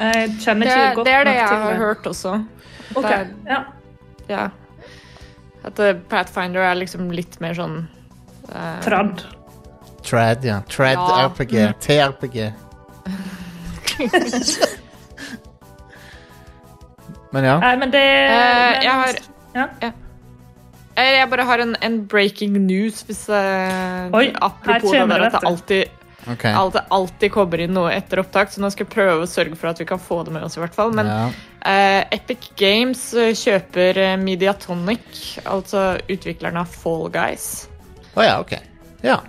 Jeg 0.00 0.32
kjenner 0.42 0.66
Det, 0.66 0.72
ikke 0.74 0.82
er- 0.90 0.94
godt 0.98 1.06
det 1.06 1.14
er 1.14 1.24
det 1.28 1.36
jeg 1.38 1.62
har 1.62 1.76
hørt 1.84 2.06
også. 2.10 2.34
Ok, 2.98 3.04
er- 3.12 3.30
ja. 3.46 3.60
Ja. 4.28 4.48
At 5.64 5.78
eh, 5.78 5.94
Pathfinder 6.10 6.66
er 6.66 6.74
liksom 6.82 7.12
litt 7.14 7.38
mer 7.40 7.54
sånn 7.54 7.84
uh, 8.50 8.80
Tradd. 8.84 9.22
Trad, 10.08 10.44
ja. 10.44 10.60
Trad 10.72 10.96
Ja. 10.96 11.28
RPG. 11.28 11.54
TRPG. 11.84 12.52
Men 17.30 17.44
ja. 17.44 17.58
Nei, 17.60 17.76
men 17.76 17.90
det 17.92 18.02
Eh, 18.04 18.82
jeg 18.84 18.92
har 18.92 19.18
Ja. 19.54 19.68
Eh, 20.96 21.18
Jeg 21.20 21.30
bare 21.30 21.44
har 21.44 21.58
en, 21.58 21.76
en 21.82 22.00
breaking 22.06 22.52
news 22.66 23.02
hvis 23.06 23.28
eh, 23.28 24.08
Oi, 24.12 24.26
her 24.30 24.38
Apropos 24.42 24.92
det 24.92 24.98
kommer 25.00 25.18
der 25.18 25.28
det, 25.28 25.34
at 25.34 25.40
det 25.42 25.48
alltid 25.52 25.84
Ok. 26.28 26.44
Alt, 26.44 26.76
alltid 26.92 27.32
kommer 27.32 27.60
inn 27.64 27.72
noe 27.72 27.88
etter 27.94 28.20
opptak, 28.20 28.50
så 28.52 28.60
nå 28.60 28.68
skal 28.74 28.84
jeg 28.84 28.90
prøve 28.92 29.22
å 29.24 29.28
sørge 29.30 29.56
for 29.56 29.70
at 29.70 29.78
vi 29.80 29.86
kan 29.88 30.00
få 30.02 30.18
det 30.26 30.32
med 30.34 30.42
oss. 30.44 30.58
i 30.58 30.60
hvert 30.60 30.74
fall. 30.76 30.90
Men 30.92 31.06
ja. 31.08 31.20
eh, 31.64 32.02
Epic 32.18 32.50
Games 32.58 33.14
eh, 33.16 33.30
kjøper 33.38 33.96
eh, 34.02 34.16
Mediatonic, 34.20 35.38
altså 35.48 35.94
utviklerne 36.04 36.60
av 36.60 36.74
Fall 36.82 37.06
Guys. 37.14 37.46
Å 38.12 38.26
ja, 38.26 38.34
ok. 38.42 38.52
Ja. 39.06 39.22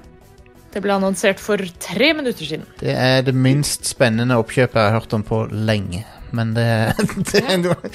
Det 0.70 0.82
ble 0.86 0.94
annonsert 0.94 1.42
for 1.42 1.62
tre 1.82 2.12
minutter 2.14 2.46
siden. 2.46 2.66
Det 2.80 2.94
er 2.94 3.24
det 3.26 3.34
minst 3.34 3.90
spennende 3.90 4.38
oppkjøpet 4.38 4.78
jeg 4.78 4.92
har 4.92 5.00
hørt 5.00 5.16
om 5.18 5.26
på 5.26 5.44
lenge. 5.50 6.04
Men 6.32 6.52
det, 6.54 6.66
det 7.32 7.42
er 7.42 7.58
noe 7.58 7.90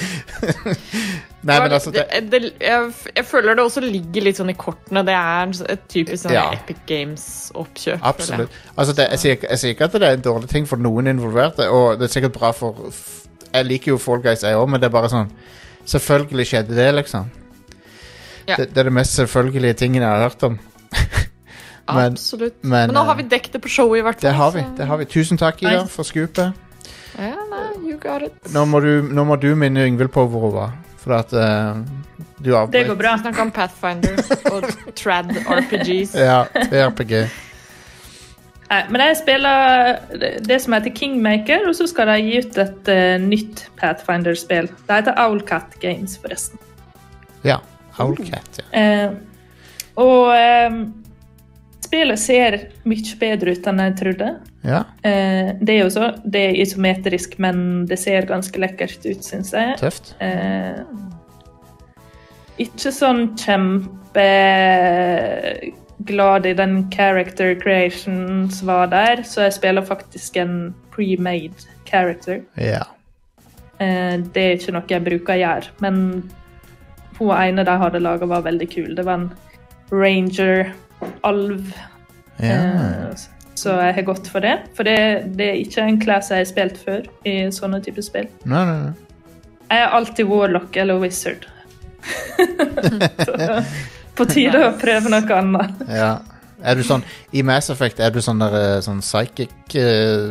Nei, 1.45 1.59
men 1.61 1.75
altså 1.77 1.93
det, 1.95 2.03
det, 2.33 2.39
jeg, 2.59 2.87
jeg 3.15 3.25
føler 3.29 3.55
det 3.55 3.63
også 3.63 3.83
ligger 3.85 4.25
litt 4.25 4.39
sånn 4.41 4.51
i 4.51 4.57
kortene. 4.59 5.03
Det 5.07 5.15
er 5.15 5.53
et 5.75 5.85
typisk 5.93 6.25
sånn 6.25 6.33
Ja. 6.35 6.47
Epic 6.57 6.81
Games-oppkjøp. 6.89 8.01
Absolutt. 8.01 8.57
Altså, 8.75 8.95
det, 8.97 9.07
jeg, 9.13 9.21
sier, 9.23 9.37
jeg 9.51 9.61
sier 9.61 9.77
ikke 9.77 9.91
at 9.91 9.99
det 10.01 10.09
er 10.09 10.19
en 10.19 10.25
dårlig 10.25 10.49
ting 10.51 10.67
for 10.67 10.81
noen 10.81 11.13
involverte, 11.13 11.69
og 11.69 12.01
det 12.01 12.09
er 12.09 12.15
sikkert 12.17 12.39
bra 12.39 12.51
for 12.57 12.89
Jeg 13.51 13.69
liker 13.69 13.93
jo 13.93 14.01
Fall 14.01 14.25
Guys, 14.25 14.43
jeg 14.43 14.57
òg, 14.57 14.67
men 14.73 14.81
det 14.81 14.89
er 14.89 14.97
bare 14.97 15.13
sånn 15.13 15.31
Selvfølgelig 15.85 16.49
skjedde 16.49 16.79
det, 16.79 16.89
liksom. 16.97 17.29
Ja. 18.49 18.57
Det, 18.57 18.71
det 18.73 18.81
er 18.81 18.89
det 18.89 18.97
mest 18.97 19.21
selvfølgelige 19.21 19.77
tingen 19.85 20.01
jeg 20.01 20.09
har 20.09 20.25
hørt 20.25 20.49
om. 20.49 20.57
Men- 21.87 22.13
Absolutt. 22.13 22.63
men, 22.63 22.71
Men, 22.89 22.95
nå 22.97 23.03
har 23.05 23.13
eh, 23.13 23.23
vi 23.23 23.29
dekket 23.29 23.53
det 23.53 23.61
på 23.63 23.69
showet, 23.69 23.99
i 23.99 24.03
hvert 24.03 24.21
fall. 24.21 24.31
Det 24.31 24.37
har 24.37 24.51
vi. 24.55 24.63
det 24.77 24.87
har 24.87 24.97
vi 24.97 25.05
Tusen 25.05 25.39
takk, 25.39 25.63
Ida, 25.63 25.83
Nice. 25.83 25.93
for 25.93 26.03
skupet. 26.03 26.55
Yeah, 27.19 27.37
nei, 27.51 27.91
you 27.91 27.99
got 27.99 28.23
it. 28.23 28.33
Nå 28.55 28.65
må 28.67 28.81
du, 28.81 29.03
nå 29.03 29.25
må 29.25 29.37
du 29.41 29.55
minne 29.55 29.85
Yngvild 29.87 30.11
på 30.11 30.25
hvor 30.27 30.41
hun 30.49 30.55
var, 30.55 30.73
for 30.99 31.15
at 31.19 31.33
uh, 31.33 31.77
du 32.41 32.51
Det 32.73 32.87
går 32.89 32.97
bra. 32.97 33.13
Vi 33.17 33.23
snakker 33.27 33.43
om 33.43 33.51
Pathfinder 33.51 34.17
og 34.51 34.65
trad 34.97 35.31
RPGs. 35.47 36.15
Ja, 36.29 36.47
RPG. 36.89 37.13
Nei, 38.71 38.81
men 38.91 39.01
jeg 39.05 39.17
spiller 39.21 40.01
det 40.43 40.57
som 40.65 40.73
heter 40.73 40.91
Kingmaker, 40.97 41.69
og 41.69 41.77
så 41.77 41.87
skal 41.87 42.09
de 42.11 42.17
gi 42.25 42.41
ut 42.41 42.59
et 42.59 42.91
uh, 42.91 43.21
nytt 43.23 43.67
Pathfinder-spill. 43.79 44.73
Det 44.89 44.99
heter 45.03 45.21
Owlcat 45.21 45.77
Games, 45.85 46.17
forresten. 46.19 46.59
Ja. 47.45 47.61
Owlcat, 48.01 48.59
ja. 48.73 49.09
Uh, 49.13 49.15
og 49.95 50.33
eh, 50.35 50.73
spillet 51.95 52.19
ser 52.19 52.57
mye 52.89 53.17
bedre 53.21 53.53
ut 53.55 53.67
enn 53.71 53.79
jeg 53.85 53.93
trodde. 54.01 54.29
ja. 54.67 54.81
Eh, 55.07 55.55
det 55.61 55.73
er 55.77 55.81
jo 55.85 55.91
så, 55.95 56.09
det 56.25 56.41
er 56.49 56.57
isometrisk, 56.65 57.39
men 57.39 57.87
det 57.87 57.99
ser 58.03 58.27
ganske 58.27 58.59
lekkert 58.59 59.07
ut, 59.07 59.23
syns 59.23 59.53
jeg. 59.55 59.77
Tøft. 59.79 60.15
Eh, 60.25 60.81
ikke 62.65 62.91
sånn 62.95 63.39
kjempeglad 63.39 64.07
i 66.51 66.55
den 66.59 66.91
character 66.95 67.55
creation 67.63 68.51
som 68.51 68.67
var 68.73 68.87
der, 68.91 69.23
så 69.23 69.47
jeg 69.47 69.55
spiller 69.61 69.85
faktisk 69.87 70.37
en 70.43 70.75
pre-made 70.95 71.55
character. 71.87 72.43
Ja. 72.59 72.85
Eh, 73.79 74.19
det 74.35 74.43
er 74.43 74.59
ikke 74.59 74.75
noe 74.75 74.91
jeg 74.91 75.07
bruker 75.07 75.35
å 75.37 75.43
gjøre, 75.45 75.67
men 75.85 75.95
hun 77.21 77.31
ene 77.39 77.63
de 77.63 77.75
hadde 77.79 78.03
laga, 78.03 78.27
var 78.27 78.43
veldig 78.43 78.69
kul. 78.75 78.95
Det 78.99 79.07
var 79.07 79.15
en 79.23 79.31
ranger-alv. 81.05 81.73
ja. 82.39 82.55
Eh, 82.55 83.15
så 83.55 83.71
jeg 83.79 83.95
har 83.95 84.03
gått 84.03 84.27
for 84.27 84.43
det. 84.43 84.57
For 84.75 84.83
det, 84.83 85.31
det 85.39 85.47
er 85.47 85.61
ikke 85.63 85.87
en 85.87 86.01
class 86.03 86.31
jeg 86.33 86.43
har 86.43 86.49
spilt 86.51 86.79
før 86.83 87.05
i 87.29 87.37
sånne 87.55 87.79
typer 87.85 88.03
spill. 88.03 88.29
Nei, 88.51 88.65
nei, 88.67 88.79
nei. 88.83 88.93
Jeg 89.71 89.85
er 89.85 89.95
alltid 89.97 90.27
warlock 90.29 90.77
eller 90.77 90.99
wizard. 91.01 91.47
Så, 93.25 93.37
på 94.19 94.27
tide 94.29 94.59
å 94.59 94.73
prøve 94.81 95.13
noe 95.13 95.39
annet. 95.39 95.85
Ja. 95.89 96.13
Er 96.65 96.79
du 96.79 96.85
sånn 96.87 97.03
I 97.37 97.43
Mass 97.45 97.67
Effect 97.73 97.99
er 98.01 98.13
du 98.15 98.21
sånn 98.25 98.41
der 98.41 98.55
eh, 98.57 98.77
sånn 98.85 99.03
psychic 99.05 99.75
eh, 99.77 100.31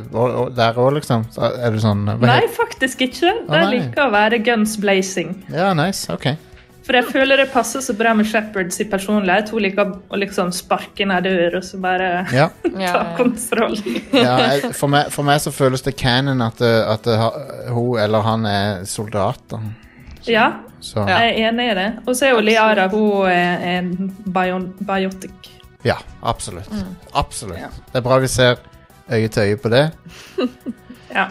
der 0.58 0.80
òg, 0.82 0.96
liksom? 0.98 1.28
Er 1.38 1.76
du 1.76 1.82
sånn 1.84 2.08
Nei, 2.08 2.40
faktisk 2.52 3.04
ikke. 3.06 3.30
Jeg 3.30 3.48
oh, 3.48 3.70
liker 3.70 4.08
å 4.08 4.14
være 4.14 4.40
guns 4.44 4.76
blazing. 4.82 5.36
Ja, 5.54 5.72
nice. 5.78 6.10
Ok. 6.14 6.32
For 6.84 6.98
jeg 6.98 7.06
føler 7.08 7.38
det 7.40 7.46
passer 7.54 7.80
så 7.80 7.94
bra 7.96 8.12
med 8.14 8.28
Shepherds 8.28 8.80
i 8.84 8.86
personlighet. 8.92 9.50
Hun 9.56 9.62
liker 9.64 9.94
å 10.12 10.18
liksom 10.20 10.50
sparke 10.52 11.06
ned 11.08 11.24
dør 11.24 11.56
og 11.62 11.64
så 11.64 11.80
bare 11.80 12.10
Ja. 12.34 12.50
ta 12.50 12.70
Ja, 12.74 12.82
ja. 12.92 13.04
kontroll. 13.18 13.78
ja 14.12 14.34
jeg, 14.40 14.74
for, 14.76 14.88
meg, 14.92 15.08
for 15.14 15.24
meg 15.24 15.40
så 15.40 15.52
føles 15.56 15.82
det 15.86 15.96
canon 15.96 16.42
at, 16.42 16.60
eh, 16.62 16.92
at 16.92 17.08
eh, 17.08 17.24
hun 17.72 17.98
eller 18.04 18.22
han 18.22 18.46
er 18.46 18.84
soldat. 18.86 19.56
Ja, 20.28 20.52
Så 20.84 21.00
Ja. 21.08 21.20
jeg 21.20 21.40
er 21.40 21.50
enig 21.50 21.72
i 21.72 21.76
det. 21.76 21.88
Og 22.08 22.16
så 22.16 22.26
er 22.28 22.30
jo 22.36 22.42
Liara 22.44 22.90
hun 22.92 23.28
er 23.32 23.64
en 23.78 24.12
bion 24.26 24.74
biotic. 24.84 25.32
ja, 25.86 25.96
absolutt. 26.22 26.68
Absolutt. 27.16 27.58
Det 27.94 27.96
er 27.96 28.02
bra 28.02 28.18
vi 28.20 28.28
ser 28.28 28.58
øye 29.10 29.28
til 29.30 29.44
øye 29.44 29.58
på 29.58 29.70
det. 29.70 29.92
Ja. 31.14 31.28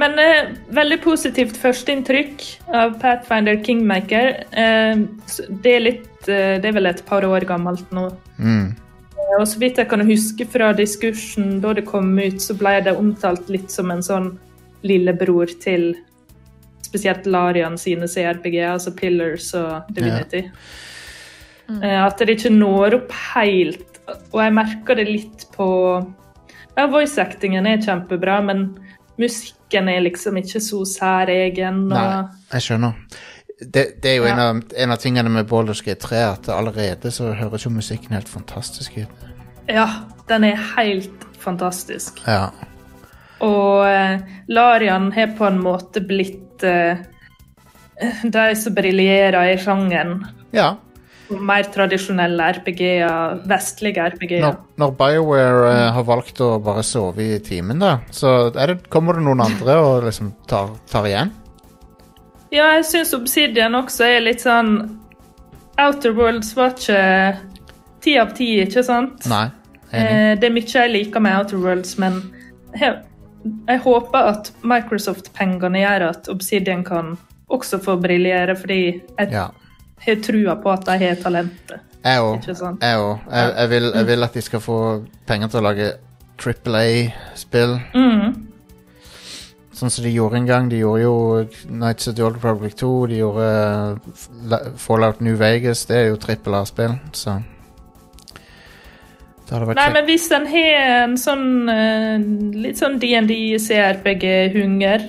Men 0.00 0.18
eh, 0.22 0.52
veldig 0.72 1.00
positivt 1.04 1.58
førsteinntrykk 1.60 2.44
av 2.76 2.94
Pathfinder 3.02 3.58
Kingmaker. 3.64 4.30
Eh, 4.52 5.02
det 5.64 5.74
er 5.76 5.82
litt 5.84 6.28
eh, 6.28 6.56
Det 6.62 6.70
er 6.70 6.76
vel 6.78 6.90
et 6.90 7.02
par 7.08 7.26
år 7.26 7.44
gammelt 7.48 7.90
nå. 7.94 8.06
Mm. 8.38 8.70
Eh, 8.72 9.34
Og 9.38 9.46
så 9.50 9.60
vidt 9.62 9.80
jeg 9.80 9.90
kan 9.90 10.04
huske 10.06 10.46
fra 10.48 10.70
diskursen 10.76 11.58
da 11.64 11.74
det 11.76 11.88
kom 11.88 12.14
ut, 12.18 12.40
så 12.40 12.56
ble 12.56 12.78
det 12.86 12.96
omtalt 12.96 13.50
litt 13.52 13.72
som 13.72 13.92
en 13.92 14.04
sånn 14.04 14.32
lillebror 14.86 15.52
til 15.60 15.92
spesielt 16.90 17.26
Larian 17.28 17.76
sine 17.78 18.08
CRPG, 18.10 18.56
altså 18.66 18.94
Pillars 18.96 19.52
og 19.54 19.90
Divinity. 19.94 20.46
Eh, 21.82 21.98
At 22.02 22.18
det 22.18 22.38
ikke 22.38 22.54
når 22.56 23.02
opp 23.02 23.12
helt. 23.34 24.00
Og 24.32 24.40
jeg 24.42 24.56
merker 24.56 24.98
det 24.98 25.06
litt 25.06 25.44
på 25.54 25.68
ja, 26.74 26.86
Voice-actingen 26.90 27.68
er 27.68 27.82
kjempebra, 27.84 28.40
men 28.42 28.70
musikken 29.70 29.88
er 29.88 30.00
liksom 30.00 30.36
ikke 30.36 30.60
så 30.60 30.84
særegen. 30.84 31.88
Nei, 31.88 32.24
jeg 32.52 32.62
skjønner. 32.62 32.92
Det, 33.60 34.02
det 34.02 34.10
er 34.10 34.16
jo 34.16 34.24
en, 34.24 34.38
av, 34.40 34.62
en 34.76 34.90
av 34.90 34.96
tingene 34.98 35.30
med 35.30 35.46
Baldur's 35.46 35.82
Gate 35.84 36.00
3 36.00 36.16
at 36.24 36.48
allerede 36.48 37.10
så 37.12 37.34
høres 37.34 37.66
jo 37.66 37.70
musikken 37.70 38.14
helt 38.14 38.28
fantastisk 38.28 38.96
ut. 38.96 39.08
ja, 39.68 39.86
den 40.28 40.44
er 40.44 40.56
helt 40.76 41.26
fantastisk. 41.38 42.22
Ja. 42.26 42.50
Og 43.40 43.86
eh, 43.86 44.20
Larian 44.48 45.12
har 45.12 45.36
på 45.36 45.46
en 45.46 45.60
måte 45.60 46.00
blitt 46.00 46.62
eh, 46.64 46.98
de 48.22 48.46
som 48.56 48.74
briljerer 48.74 49.52
i 49.52 49.58
sjangeren. 49.58 50.24
ja. 50.52 50.76
Mer 51.30 51.68
tradisjonelle 51.70 52.46
RPG-er, 52.56 53.36
vestlige 53.48 54.06
RPG-er. 54.14 54.42
Når, 54.42 54.56
når 54.82 54.94
BioWare 54.98 55.68
uh, 55.68 55.82
har 55.94 56.06
valgt 56.08 56.42
å 56.42 56.54
bare 56.64 56.82
sove 56.86 57.26
i 57.36 57.38
timen, 57.44 57.82
da, 57.82 57.98
så 58.14 58.50
det, 58.54 58.80
kommer 58.90 59.18
det 59.18 59.26
noen 59.28 59.44
andre 59.44 59.76
og 59.78 60.08
liksom 60.08 60.32
tar, 60.50 60.72
tar 60.90 61.06
igjen? 61.06 61.30
Ja, 62.50 62.72
jeg 62.74 62.88
syns 62.88 63.14
Obsidian 63.14 63.78
også 63.78 64.08
er 64.08 64.24
litt 64.24 64.42
sånn 64.42 64.74
Outer 65.78 66.12
Worlds 66.16 66.50
var 66.58 66.74
ikke 66.74 67.04
ti 68.02 68.16
av 68.18 68.34
ti, 68.36 68.50
ikke 68.64 68.82
sant? 68.84 69.22
Nei. 69.30 69.46
Eh, 69.90 70.34
det 70.38 70.48
er 70.48 70.54
mye 70.54 70.66
jeg 70.66 70.92
liker 70.92 71.22
med 71.22 71.36
Outer 71.38 71.62
Worlds, 71.62 71.96
men 72.02 72.20
jeg, 72.74 72.98
jeg 73.68 73.82
håper 73.86 74.32
at 74.34 74.50
Microsoft-pengene 74.66 75.82
gjør 75.82 76.06
at 76.10 76.30
Obsidian 76.32 76.84
kan 76.86 77.16
også 77.50 77.80
få 77.82 77.96
briljere, 78.02 78.56
fordi 78.58 78.82
jeg 79.00 79.32
Ja. 79.32 79.48
Har 80.06 80.16
trua 80.24 80.54
på 80.62 80.70
at 80.72 80.84
de 80.86 80.98
har 81.04 81.14
talentet. 81.22 81.80
Jeg 82.04 82.18
òg. 82.24 82.46
Jeg. 82.46 83.54
Jeg, 83.56 83.68
vil- 83.70 83.92
jeg 83.94 84.06
vil 84.06 84.22
at 84.24 84.32
de 84.34 84.40
skal 84.42 84.60
få 84.64 84.76
penger 85.26 85.48
til 85.52 85.60
å 85.60 85.62
lage 85.68 85.90
Triple 86.40 86.78
A-spill. 86.78 87.74
Mm. 87.94 88.46
Sånn 89.76 89.90
som 89.92 90.04
de 90.04 90.10
gjorde 90.12 90.36
en 90.36 90.46
gang. 90.48 90.68
De 90.70 90.78
gjorde 90.80 91.02
jo 91.02 91.14
Nights 91.68 92.08
of 92.08 92.14
the 92.16 92.22
Old 92.24 92.36
Republic 92.36 92.74
2. 92.80 93.06
De 93.12 93.16
gjorde 93.20 93.46
eh, 94.52 94.70
Fallout 94.76 95.20
New 95.24 95.36
Vegas. 95.40 95.84
Det 95.88 95.96
er 95.96 96.06
jo 96.10 96.16
trippel 96.20 96.54
A-spill, 96.54 96.96
så 97.12 97.38
Nei, 99.50 99.58
kjekt. 99.74 99.92
men 99.96 100.04
hvis 100.06 100.28
en 100.36 100.44
har 100.46 100.74
en 101.04 101.16
sånn 101.18 101.68
eh, 101.68 102.18
litt 102.62 102.78
sånn 102.78 102.98
DND-CRPG-hunger, 103.02 105.00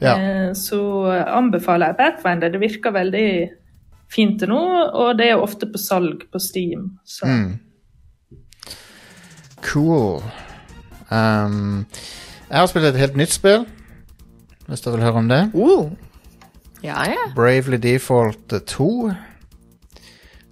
Ja. 0.00 0.14
eh, 0.16 0.52
så 0.54 0.80
anbefaler 1.26 1.86
jeg 1.90 1.96
Pathfinder. 1.98 2.48
Det 2.54 2.60
virker 2.60 2.90
veldig 2.94 3.50
fint 4.10 4.38
til 4.40 4.50
nå, 4.52 4.60
og 4.90 5.18
det 5.18 5.30
er 5.30 5.42
ofte 5.42 5.68
på 5.70 5.80
salg 5.80 6.26
på 6.32 6.42
Steam. 6.42 6.90
Så 7.06 7.26
Mm. 7.26 7.58
Cool. 9.62 10.22
Um, 11.10 11.86
jeg 12.48 12.58
har 12.58 12.66
spilt 12.66 12.86
et 12.86 12.98
helt 12.98 13.16
nytt 13.16 13.32
spill, 13.32 13.66
hvis 14.66 14.80
du 14.80 14.90
vil 14.90 15.02
høre 15.04 15.20
om 15.20 15.28
det. 15.28 15.50
Uh. 15.54 15.90
Ja, 16.82 17.02
ja. 17.04 17.26
Bravely 17.36 17.76
Default 17.76 18.54
2. 18.66 19.12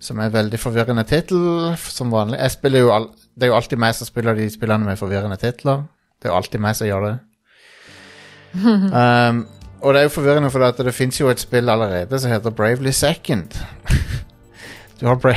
Som 0.00 0.18
er 0.18 0.28
veldig 0.28 0.58
forvirrende 0.60 1.04
tittel, 1.08 1.76
som 1.78 2.12
vanlig. 2.12 2.38
Jeg 2.38 2.50
spiller 2.50 2.84
jo 2.84 2.92
al 2.94 3.08
det 3.38 3.46
er 3.46 3.52
jo 3.52 3.54
alltid 3.54 3.78
meg 3.78 3.94
som 3.94 4.08
spiller 4.08 4.34
de 4.34 4.48
spillene 4.50 4.82
med 4.82 4.98
forvirrende 4.98 5.36
titler. 5.38 5.84
Det 6.18 6.26
er 6.26 6.32
jo 6.32 6.38
alltid 6.40 6.62
meg 6.62 6.74
som 6.74 6.88
gjør 6.88 7.04
det. 7.06 7.14
um, 8.98 9.44
og 9.82 9.94
det 9.94 10.00
er 10.00 10.02
jo 10.02 10.08
forvirrende, 10.08 10.50
for 10.50 10.64
at 10.66 10.78
det 10.78 10.94
fins 10.94 11.20
jo 11.20 11.28
et 11.30 11.40
spill 11.40 11.68
allerede 11.70 12.18
som 12.20 12.30
heter 12.30 12.50
Bravely 12.50 12.90
Second. 12.90 13.48
du, 15.00 15.06
har 15.06 15.14
Bra 15.14 15.32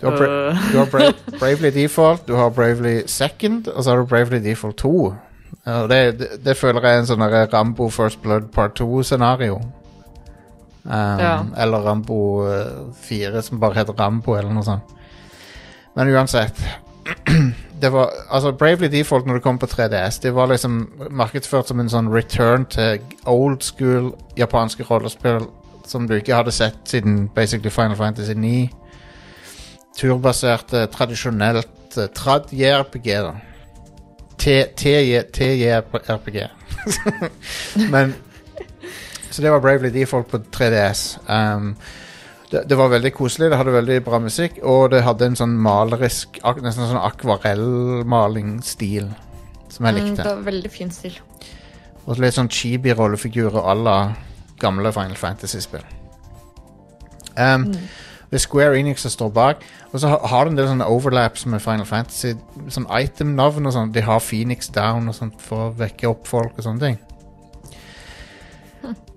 Du 0.00 0.06
har, 0.10 0.16
Bra 0.16 0.26
Øh. 0.26 0.56
du 0.72 0.78
har 0.78 0.86
Bra 0.90 1.12
Bravely 1.38 1.70
Default, 1.82 2.28
du 2.28 2.34
har 2.36 2.48
Bravely 2.50 3.00
Second, 3.06 3.68
og 3.68 3.84
så 3.84 3.90
har 3.90 3.96
du 3.96 4.06
Bravely 4.06 4.44
Default 4.44 4.76
2. 4.76 5.14
Og 5.66 5.88
det, 5.88 6.18
det, 6.18 6.28
det 6.44 6.56
føler 6.56 6.80
jeg 6.84 6.94
er 6.94 6.98
en 7.02 7.06
sånn 7.06 7.22
Rambo 7.52 7.88
First 7.90 8.22
Blood 8.22 8.42
Part 8.54 8.80
2-scenario. 8.80 9.58
Um, 10.84 11.18
Ja. 11.20 11.42
Eller 11.56 11.78
Rambo 11.84 12.46
eh, 12.48 12.92
4, 13.02 13.42
som 13.42 13.60
bare 13.60 13.74
heter 13.74 13.92
Rambo, 13.98 14.36
eller 14.38 14.52
noe 14.54 14.64
sånt. 14.64 14.94
Men 15.96 16.08
uansett 16.14 16.56
det 17.80 17.92
var, 17.92 18.10
altså 18.30 18.52
Bravely 18.52 18.90
Default 18.92 19.26
når 19.26 19.38
det 19.38 19.42
kom 19.42 19.58
på 19.58 19.66
3DS, 19.66 20.20
det 20.22 20.34
var 20.34 20.50
liksom 20.50 20.80
markedsført 21.10 21.68
som 21.68 21.80
en 21.80 21.90
sånn 21.90 22.10
return 22.12 22.66
til 22.70 23.00
old 23.26 23.62
school 23.62 24.12
japanske 24.38 24.86
rollespill 24.88 25.46
som 25.88 26.08
du 26.08 26.18
ikke 26.18 26.36
hadde 26.36 26.52
sett 26.52 26.78
siden 26.84 27.28
basically 27.34 27.70
Final 27.70 27.96
Fantasy 27.96 28.34
9. 28.34 28.68
Turbasert, 29.98 30.74
tradisjonelt 30.92 31.96
eh, 31.96 32.10
trad 32.14 32.52
JRPG, 32.52 33.08
da. 33.24 33.32
TJRPG. 34.38 36.42
Men 37.92 38.14
Så 39.30 39.42
det 39.42 39.50
var 39.50 39.60
Bravely 39.60 39.90
Default 39.92 40.30
på 40.30 40.38
3DS. 40.56 41.18
Um, 41.28 41.74
det, 42.50 42.62
det 42.68 42.76
var 42.78 42.88
veldig 42.88 43.10
koselig, 43.14 43.50
det 43.50 43.58
hadde 43.60 43.72
veldig 43.74 43.98
bra 44.04 44.18
musikk, 44.24 44.58
og 44.62 44.90
det 44.94 45.02
hadde 45.04 45.26
en 45.26 45.36
sånn 45.36 45.56
malerisk 45.60 46.38
ak 46.48 46.62
Nesten 46.64 46.86
sånn 46.88 47.02
akvarellmalingsstil 47.10 49.10
som 49.68 49.84
jeg 49.86 49.94
Mm, 49.94 50.04
likte. 50.04 50.22
det 50.22 50.36
var 50.36 50.42
veldig 50.52 50.70
fin 50.70 50.90
stil. 50.90 51.18
Og 52.06 52.18
litt 52.18 52.34
sånn 52.34 52.48
chibi-rollefigurer 52.48 53.62
à 53.68 53.74
la 53.76 54.12
gamle 54.58 54.92
Final 54.92 55.14
Fantasy-spill. 55.16 55.84
Um, 57.36 57.72
Det 58.30 58.36
er 58.36 58.44
Square 58.44 58.76
Enix 58.78 59.00
som 59.00 59.10
står 59.10 59.30
bak. 59.32 59.56
Og 59.92 60.00
så 60.00 60.08
har 60.28 60.44
de 60.44 60.50
en 60.50 60.56
del 60.56 60.66
sånne 60.68 60.84
overlaps 60.86 61.46
med 61.46 61.62
Final 61.62 61.86
Fantasy. 61.86 62.34
Sånn 62.68 62.84
item-navn 62.90 63.66
og 63.66 63.72
sånn. 63.72 63.92
De 63.92 64.00
har 64.02 64.18
Phoenix 64.20 64.68
Down 64.68 65.08
og 65.08 65.14
sånt 65.14 65.40
for 65.40 65.70
å 65.70 65.74
vekke 65.74 66.04
opp 66.10 66.26
folk 66.26 66.52
og 66.58 66.64
sånne 66.64 66.80
ting. 66.80 66.98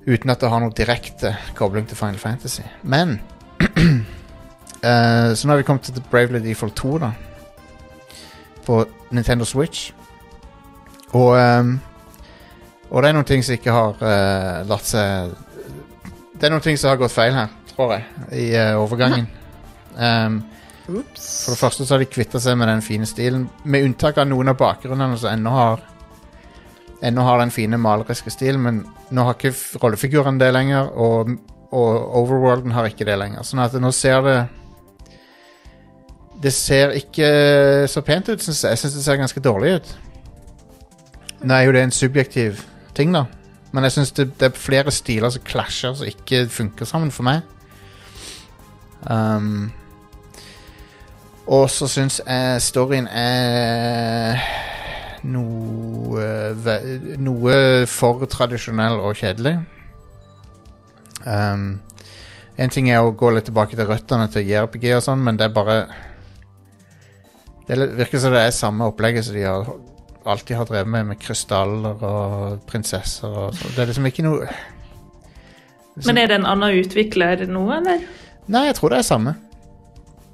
Uten 0.07 0.33
at 0.33 0.41
det 0.41 0.49
har 0.49 0.61
noe 0.63 0.73
direkte 0.73 1.35
kobling 1.57 1.85
til 1.87 1.97
Final 1.97 2.17
Fantasy. 2.17 2.63
Men 2.81 3.19
uh, 3.61 5.29
Så 5.37 5.45
nå 5.45 5.53
har 5.53 5.61
vi 5.61 5.67
kommet 5.67 5.85
til 5.85 6.03
Bravely 6.11 6.41
Default 6.41 6.75
2, 6.75 6.97
da. 7.03 7.11
På 8.65 8.85
Nintendo 9.11 9.45
Switch. 9.45 9.91
Og 11.11 11.37
um, 11.37 11.79
Og 12.89 13.03
det 13.03 13.09
er 13.09 13.13
noen 13.15 13.27
ting 13.27 13.43
som 13.45 13.55
ikke 13.55 13.75
har 13.75 13.99
uh, 14.01 14.67
latt 14.67 14.87
seg 14.87 15.35
Det 16.33 16.47
er 16.47 16.53
noen 16.53 16.63
ting 16.63 16.79
som 16.79 16.89
har 16.91 16.99
gått 16.99 17.13
feil 17.13 17.35
her, 17.35 17.51
tror 17.75 17.93
jeg, 17.93 18.07
i 18.33 18.47
uh, 18.57 18.81
overgangen. 18.81 19.27
Um, 19.95 20.41
for 20.87 21.53
det 21.53 21.59
første 21.59 21.85
så 21.85 21.93
har 21.93 22.01
de 22.01 22.09
kvitta 22.09 22.39
seg 22.41 22.57
med 22.57 22.67
den 22.71 22.81
fine 22.81 23.05
stilen, 23.05 23.45
med 23.63 23.85
unntak 23.85 24.17
av 24.17 24.27
noen 24.27 24.49
av 24.51 24.57
bakgrunnene 24.59 25.19
som 25.19 25.29
ennå 25.31 25.53
har 25.53 25.83
Ennå 27.01 27.23
har 27.25 27.39
den 27.41 27.51
fine 27.51 27.79
maleriske 27.81 28.29
stilen, 28.29 28.61
men 28.61 28.81
nå 29.09 29.25
har 29.25 29.37
ikke 29.37 29.53
rollefiguren 29.81 30.37
det 30.39 30.51
lenger, 30.53 30.91
og, 30.93 31.31
og 31.73 32.17
Overworlden 32.21 32.75
har 32.75 32.89
ikke 32.89 33.07
det 33.07 33.17
lenger. 33.17 33.45
Sånn 33.47 33.63
at 33.63 33.73
nå 33.73 33.91
ser 33.95 34.21
det 34.25 34.39
Det 36.41 36.53
ser 36.53 36.95
ikke 36.97 37.27
så 37.87 38.01
pent 38.01 38.29
ut, 38.29 38.41
syns 38.41 38.63
jeg. 38.63 38.73
Jeg 38.73 38.79
syns 38.81 38.93
det 38.95 39.03
ser 39.03 39.19
ganske 39.19 39.43
dårlig 39.45 39.75
ut. 39.75 39.91
Nå 41.43 41.53
er 41.53 41.67
jo 41.67 41.73
det 41.75 41.83
en 41.85 41.93
subjektiv 41.93 42.63
ting, 42.97 43.13
da. 43.13 43.25
Men 43.71 43.85
jeg 43.85 43.93
syns 43.95 44.11
det, 44.17 44.31
det 44.39 44.49
er 44.49 44.57
flere 44.57 44.91
stiler 44.91 45.29
som 45.29 45.43
klasjer, 45.45 45.93
som 45.93 46.07
ikke 46.09 46.47
funker 46.49 46.89
sammen 46.89 47.11
for 47.13 47.27
meg. 47.29 47.45
Um, 49.05 49.69
og 51.47 51.69
så 51.69 51.87
syns 51.89 52.21
jeg 52.25 52.61
storyen 52.61 53.07
er 53.07 54.41
noe 55.23 56.25
Noe 57.21 57.55
for 57.89 58.25
tradisjonell 58.29 58.99
og 59.01 59.19
kjedelig. 59.19 59.59
Um, 61.25 61.81
en 62.57 62.73
ting 62.73 62.89
er 62.91 63.01
å 63.01 63.13
gå 63.17 63.29
litt 63.33 63.47
tilbake 63.49 63.77
til 63.77 63.87
røttene 63.89 64.27
til 64.33 64.47
JRPG 64.49 64.87
og 64.97 65.05
sånn, 65.05 65.21
men 65.23 65.37
det 65.37 65.47
er 65.47 65.53
bare 65.55 65.77
Det 67.67 67.77
er 67.77 67.93
virker 67.99 68.21
som 68.21 68.33
det 68.33 68.41
er 68.47 68.55
samme 68.55 68.89
opplegget 68.89 69.27
som 69.27 69.37
de 69.37 69.45
har 69.45 69.69
alltid 70.25 70.57
har 70.57 70.67
drevet 70.69 70.89
med, 70.89 71.07
med 71.13 71.21
krystaller 71.21 72.03
og 72.05 72.65
prinsesser 72.69 73.29
og 73.29 73.55
sånn. 73.57 73.75
Det 73.75 73.83
er 73.83 73.89
liksom 73.89 74.09
ikke 74.09 74.25
noe 74.25 74.49
Men 76.05 76.17
er 76.17 76.29
det 76.29 76.41
en 76.41 76.49
annen 76.49 76.81
utvikler 76.81 77.45
nå, 77.49 77.63
eller? 77.77 78.03
Nei, 78.51 78.67
jeg 78.67 78.77
tror 78.77 78.93
det 78.93 79.01
er 79.01 79.07
samme. 79.07 79.33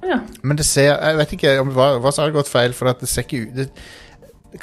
Ja. 0.07 0.19
Men 0.41 0.57
det 0.59 0.65
ser 0.67 0.93
Jeg 0.93 1.17
vet 1.17 1.33
ikke 1.35 1.55
om 1.61 1.71
hva, 1.75 1.88
hva 2.01 2.11
som 2.13 2.23
har 2.25 2.35
gått 2.35 2.51
feil, 2.51 2.75
for 2.75 2.91
at 2.91 3.01
det 3.03 3.09
ser 3.11 3.25
ikke 3.25 3.47
ut 3.47 3.81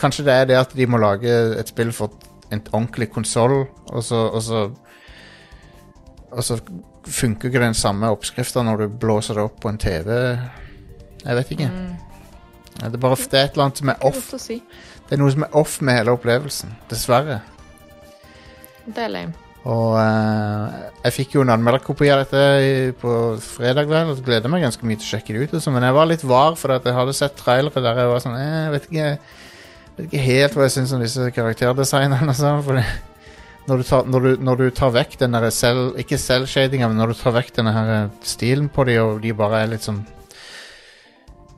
Kanskje 0.01 0.25
det 0.25 0.33
er 0.35 0.45
det 0.49 0.57
at 0.59 0.73
de 0.77 0.87
må 0.91 0.97
lage 0.99 1.29
et 1.61 1.69
spill 1.69 1.93
for 1.93 2.11
en 2.53 2.63
ordentlig 2.73 3.11
konsoll, 3.13 3.67
og 3.93 4.03
så 4.05 4.25
Og 4.33 4.43
så 4.43 4.71
Og 6.33 6.43
så 6.43 6.57
funker 7.07 7.49
ikke 7.51 7.61
den 7.63 7.75
samme 7.79 8.09
oppskrifta 8.11 8.63
når 8.65 8.77
du 8.81 8.89
blåser 8.99 9.35
det 9.39 9.43
opp 9.45 9.61
på 9.61 9.69
en 9.71 9.79
TV. 9.79 10.09
Jeg 11.25 11.37
vet 11.37 11.51
ikke. 11.55 11.69
Ja, 12.81 12.89
Det 12.89 12.95
er 12.95 12.99
bare 13.05 13.17
det 13.17 13.39
er 13.39 13.45
et 13.45 13.53
eller 13.53 13.65
annet 13.69 13.79
som 13.79 13.89
er 13.93 14.03
off. 14.09 14.33
Si. 14.41 14.57
Det 15.09 15.13
er 15.15 15.21
noe 15.21 15.31
som 15.31 15.43
er 15.45 15.55
off 15.55 15.81
med 15.81 15.95
hele 16.01 16.11
opplevelsen. 16.17 16.73
Dessverre. 16.91 17.41
Det 18.87 18.99
er 19.05 19.09
lame. 19.13 19.35
Og 19.65 19.95
uh, 19.97 20.75
jeg 21.07 21.13
fikk 21.17 21.37
jo 21.39 21.45
en 21.45 21.55
anmelderkopi 21.55 22.11
av 22.13 22.25
dette 22.25 22.41
i- 22.65 22.93
på 22.93 23.13
fredag, 23.41 23.87
kveld 23.89 24.11
og 24.13 24.25
gleder 24.27 24.51
meg 24.53 24.61
ganske 24.67 24.85
mye 24.85 24.99
til 25.01 25.07
å 25.07 25.13
sjekke 25.15 25.33
det 25.39 25.47
ut. 25.55 25.69
Men 25.73 25.83
jeg 25.87 25.95
var 25.95 26.07
litt 26.11 26.25
var, 26.25 26.57
for 26.57 26.75
jeg 26.75 26.93
hadde 26.99 27.15
sett 27.17 27.37
trailere 27.37 27.81
der 27.81 27.97
jeg 28.03 28.11
var 28.11 28.21
sånn 28.21 28.37
eh, 28.37 28.65
Jeg 28.65 28.73
vet 28.75 28.91
ikke, 28.91 29.19
vet 29.97 30.07
ikke 30.09 30.23
helt 30.25 30.57
hva 30.57 30.69
jeg 30.69 30.77
syns 30.77 30.95
om 30.95 31.03
disse 31.03 31.27
karakterdesignerne. 31.35 32.35
sånn, 32.37 32.81
når, 33.69 33.77
du 33.81 33.87
tar, 33.89 34.09
når, 34.11 34.27
du, 34.27 34.45
når 34.45 34.61
du 34.61 34.65
tar 34.77 34.95
vekk 34.95 35.19
den 35.21 35.37
der 35.37 35.49
selv, 35.55 35.95
Ikke 36.01 36.19
selvshadinga, 36.21 36.89
men 36.91 37.01
når 37.01 37.15
du 37.15 37.21
tar 37.21 37.37
vekk 37.37 37.55
denne 37.59 37.75
her 37.77 37.93
eh, 37.95 38.11
stilen 38.27 38.69
på 38.69 38.87
de, 38.89 38.99
og 39.01 39.23
de 39.23 39.35
bare 39.37 39.63
er 39.63 39.73
litt 39.75 39.87
sånn 39.87 40.03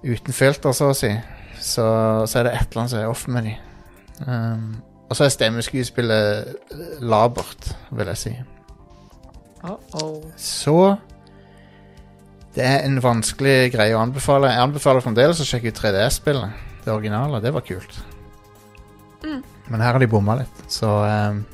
uten 0.07 0.37
filter, 0.37 0.75
så 0.77 0.93
å 0.93 0.95
si, 0.95 1.11
så, 1.59 1.87
så 2.29 2.39
er 2.39 2.47
det 2.47 2.53
et 2.55 2.69
eller 2.69 2.83
annet 2.83 2.93
som 2.93 3.01
er 3.01 3.11
off 3.11 3.25
med 3.33 3.49
de. 3.49 3.55
Um, 4.27 4.69
og 5.09 5.19
så 5.19 5.27
er 5.27 5.33
stemmeskuespillet 5.35 7.03
labert, 7.03 7.73
vil 7.91 8.11
jeg 8.13 8.21
si. 8.21 8.33
Uh-oh. 9.67 10.23
Så 10.39 10.97
Det 12.55 12.65
er 12.65 12.87
en 12.87 13.01
vanskelig 13.03 13.73
greie 13.75 13.97
å 13.97 14.01
anbefale. 14.01 14.49
Jeg 14.49 14.63
anbefaler 14.65 15.05
fremdeles 15.05 15.43
å 15.43 15.45
sjekke 15.45 15.75
ut 15.75 15.81
3DS-spillet. 15.83 16.63
Det 16.87 16.95
originale. 16.95 17.43
Det 17.45 17.53
var 17.53 17.67
kult. 17.67 17.99
Men 19.25 19.81
her 19.81 19.93
har 19.93 20.03
de 20.03 20.09
bomma 20.11 20.37
litt, 20.41 20.65
så 20.71 20.91
um, 21.33 21.45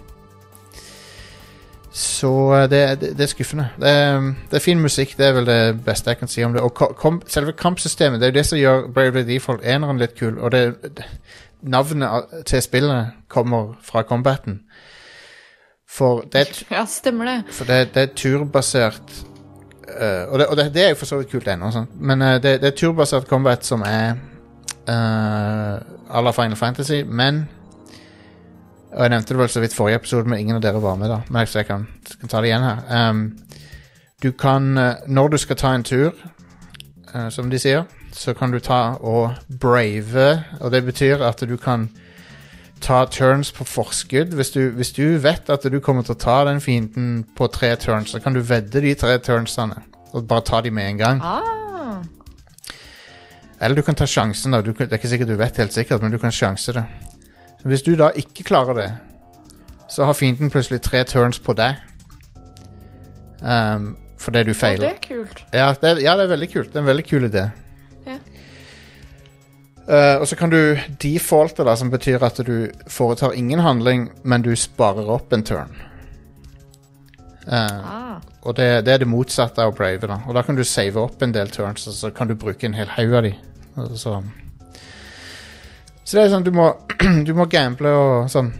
Så 1.92 2.54
eh, 2.56 2.70
det, 2.70 3.00
det, 3.00 3.08
det 3.18 3.24
er 3.26 3.28
skuffende. 3.28 3.68
Det 3.80 3.88
er, 3.88 4.20
det 4.50 4.56
er 4.56 4.64
fin 4.64 4.80
musikk, 4.80 5.12
det 5.18 5.26
er 5.26 5.34
vel 5.36 5.46
det 5.46 5.84
beste 5.84 6.10
jeg 6.10 6.18
kan 6.22 6.28
si 6.28 6.44
om 6.44 6.54
det. 6.54 6.62
Og 6.64 6.72
kom, 6.74 7.20
selve 7.28 7.52
kampsystemet 7.52 8.20
det 8.20 8.26
er 8.26 8.32
jo 8.32 8.38
det 8.38 8.46
som 8.48 8.58
gjør 8.58 8.86
Bravely 8.94 9.26
Default 9.28 9.64
eneren 9.64 10.00
litt 10.00 10.14
kul. 10.16 10.38
Og 10.40 10.52
det, 10.52 11.04
navnet 11.62 12.32
til 12.48 12.62
spillet 12.62 13.12
kommer 13.28 13.74
fra 13.84 14.02
combaten. 14.02 14.62
For 15.88 16.24
det 16.32 16.46
Ja, 16.70 16.86
stemmer 16.88 17.28
det. 17.28 17.38
for 17.52 17.64
det, 17.68 17.94
det 17.94 18.02
er 18.02 18.14
turbasert 18.16 19.12
uh, 20.00 20.32
Og, 20.32 20.38
det, 20.38 20.46
og 20.46 20.56
det, 20.56 20.74
det 20.74 20.84
er 20.84 20.88
jo 20.88 20.94
for 20.94 21.06
så 21.06 21.18
vidt 21.20 21.30
kult 21.30 21.48
ennå, 21.48 21.86
men 22.00 22.22
uh, 22.22 22.28
det, 22.28 22.60
det 22.62 22.64
er 22.72 22.76
turbasert 22.76 23.28
combat 23.28 23.64
som 23.66 23.82
er 23.86 24.14
uh, 24.88 25.76
à 26.12 26.22
la 26.22 26.32
Final 26.32 26.56
Fantasy, 26.56 27.02
men 27.06 27.48
Og 28.92 29.00
jeg 29.00 29.08
nevnte 29.08 29.32
det 29.32 29.38
vel 29.40 29.48
så 29.48 29.60
vidt 29.60 29.74
forrige 29.74 29.96
episode, 29.96 30.28
men 30.28 30.38
ingen 30.38 30.56
av 30.56 30.62
dere 30.62 30.82
var 30.82 30.98
med, 31.00 31.08
da. 31.08 31.22
Men 31.32 31.46
jeg 31.48 31.66
kan, 31.66 31.86
kan 32.20 32.28
ta 32.28 32.40
det 32.40 32.50
igjen 32.50 32.66
her. 32.66 33.08
Um, 33.10 33.38
du 34.22 34.32
kan 34.36 34.78
eh, 34.78 34.94
Når 35.06 35.28
du 35.28 35.36
skal 35.38 35.56
ta 35.56 35.74
en 35.74 35.84
tur, 35.84 36.12
uh, 37.14 37.30
som 37.30 37.48
de 37.50 37.58
sier, 37.58 37.86
så 38.12 38.34
kan 38.34 38.52
du 38.52 38.58
ta 38.60 38.98
og 39.00 39.32
brave, 39.60 40.42
og 40.60 40.70
det 40.70 40.84
betyr 40.84 41.24
at 41.24 41.40
du 41.40 41.56
kan 41.56 41.88
ta 42.80 43.04
turns 43.06 43.52
på 43.52 43.64
forskudd. 43.64 44.34
Hvis 44.36 44.50
du, 44.50 44.60
hvis 44.76 44.92
du 44.92 45.16
vet 45.18 45.50
at 45.50 45.64
du 45.72 45.80
kommer 45.80 46.02
til 46.02 46.12
å 46.12 46.20
ta 46.20 46.44
den 46.44 46.60
fienden 46.60 47.24
på 47.36 47.46
tre 47.46 47.76
turns, 47.76 48.12
så 48.12 48.20
kan 48.20 48.34
du 48.34 48.40
vedde 48.40 48.82
de 48.84 48.94
tre 48.94 49.16
turnsene. 49.18 49.80
Og 50.12 50.28
bare 50.28 50.44
ta 50.44 50.60
de 50.60 50.70
med 50.70 50.90
en 50.90 50.98
gang. 50.98 51.22
Ah, 51.24 51.71
Eller 53.62 53.76
du 53.78 53.82
kan 53.86 53.94
ta 53.94 54.04
sjansen. 54.06 54.52
da 54.52 54.60
du, 54.60 54.72
kan- 54.74 54.88
Det 54.88 54.92
er 54.96 54.98
ikke 54.98 55.08
sikkert 55.12 55.28
du 55.28 55.36
vet 55.38 55.56
helt 55.56 55.72
sikkert, 55.72 56.02
men 56.02 56.10
du 56.10 56.18
kan 56.18 56.30
sjanse 56.34 56.72
det. 56.74 56.84
Hvis 57.64 57.82
du 57.86 57.94
da 57.96 58.08
ikke 58.18 58.42
klarer 58.44 58.74
det, 58.74 58.88
så 59.88 60.04
har 60.04 60.12
fienden 60.18 60.50
plutselig 60.50 60.80
tre 60.82 61.04
turns 61.04 61.38
på 61.38 61.54
deg. 61.54 61.76
Um, 63.42 63.96
fordi 64.18 64.42
du 64.44 64.50
og 64.50 64.54
det 64.54 64.56
feiler. 64.56 64.88
er 64.88 64.98
kult. 65.02 65.44
Ja 65.52 65.72
det, 65.80 65.88
er, 65.90 66.00
ja, 66.02 66.16
det 66.16 66.24
er 66.24 66.28
veldig 66.36 66.48
kult. 66.52 66.68
Det 66.72 66.76
er 66.76 66.80
en 66.84 66.86
veldig 66.90 67.04
kul 67.08 67.24
idé. 67.30 67.44
Ja. 68.06 68.18
Eh, 69.88 70.16
og 70.20 70.26
så 70.30 70.36
kan 70.38 70.50
du 70.50 70.76
defaulte, 71.02 71.64
da, 71.66 71.74
som 71.76 71.90
betyr 71.90 72.22
at 72.22 72.38
du 72.46 72.68
foretar 72.88 73.32
ingen 73.34 73.58
handling, 73.58 74.10
men 74.24 74.42
du 74.42 74.52
sparer 74.56 75.08
opp 75.10 75.32
en 75.32 75.42
turn. 75.42 75.72
Eh, 77.46 77.80
Ah, 77.84 78.20
og 78.42 78.54
det, 78.56 78.84
det 78.86 78.92
er 78.94 78.98
det 79.02 79.08
motsatte 79.08 79.58
av 79.62 79.74
Brave. 79.74 80.06
da 80.06 80.20
Og 80.28 80.34
da 80.34 80.42
kan 80.42 80.54
du 80.56 80.62
save 80.64 80.96
opp 81.00 81.22
en 81.22 81.32
del 81.34 81.48
turns, 81.50 81.86
og 81.88 81.94
så 81.94 82.10
kan 82.14 82.28
du 82.28 82.34
bruke 82.34 82.64
en 82.66 82.74
hel 82.74 82.86
haug 82.86 83.12
av 83.14 83.22
de. 83.22 83.34
Og 83.76 83.96
Så, 83.98 84.16
det 86.12 86.24
er 86.24 86.32
sånn, 86.32 86.44
du 86.44 86.52
må, 86.52 86.68
du 87.28 87.32
må 87.36 87.46
gamble 87.50 87.92
og 87.96 88.30
sånn 88.32 88.50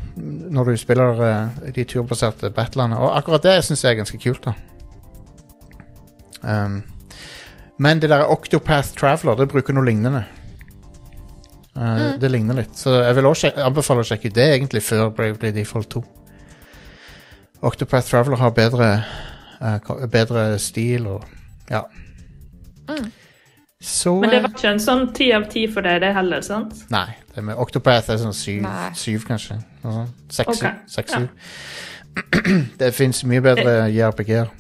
når 0.53 0.71
du 0.73 0.77
spiller 0.81 1.21
uh, 1.21 1.73
de 1.75 1.85
turbaserte 1.89 2.53
battlene. 2.55 2.99
Og 3.01 3.17
akkurat 3.17 3.45
det 3.45 3.59
syns 3.67 3.85
jeg 3.85 3.95
er 3.95 4.01
ganske 4.03 4.21
kult, 4.23 4.49
da. 4.49 4.55
Um, 6.43 6.83
men 7.83 8.01
det 8.03 8.11
der 8.11 8.29
Octopath 8.31 8.95
Traveler, 8.99 9.37
det 9.39 9.49
bruker 9.53 9.75
noe 9.77 9.87
lignende. 9.87 10.25
Uh, 11.77 12.19
Det 12.21 12.31
ligner 12.31 12.55
litt. 12.61 12.77
Så 12.77 12.99
jeg 13.01 13.17
vil 13.17 13.27
også 13.27 13.53
anbefale 13.65 14.05
å 14.05 14.07
sjekke 14.07 14.29
ut 14.29 14.37
det 14.37 14.49
egentlig 14.55 14.83
før 14.85 15.09
Bravely 15.17 15.53
Default 15.57 15.91
2. 15.97 16.03
Octopath 17.63 18.11
Traveler 18.11 18.37
har 18.43 18.53
bedre, 18.57 18.91
uh, 19.63 20.07
bedre 20.13 20.59
stil 20.61 21.07
og 21.07 21.25
ja. 21.71 21.85
Så 23.83 24.15
Men 24.21 24.31
det 24.31 24.37
eh, 24.39 24.43
var 24.45 24.53
ikke 24.55 24.71
en 24.71 24.81
sånn 24.83 25.09
ti 25.17 25.33
av 25.35 25.49
ti 25.51 25.65
for 25.67 25.83
deg, 25.83 25.99
det 26.05 26.13
heller, 26.15 26.43
sant? 26.47 26.85
Nei, 26.95 27.09
det 27.35 27.43
med 27.43 27.59
Octopath 27.59 28.13
er 28.15 28.21
sånn 28.23 28.37
syv, 28.37 28.69
syv 28.95 29.25
kanskje. 29.27 29.59
Seks, 30.31 30.63
Ok, 30.63 30.69
seks, 30.87 31.17
ja. 31.17 31.27
det 32.81 32.93
fins 32.95 33.25
mye 33.27 33.43
bedre 33.43 33.89
JRPG-er. 33.91 34.53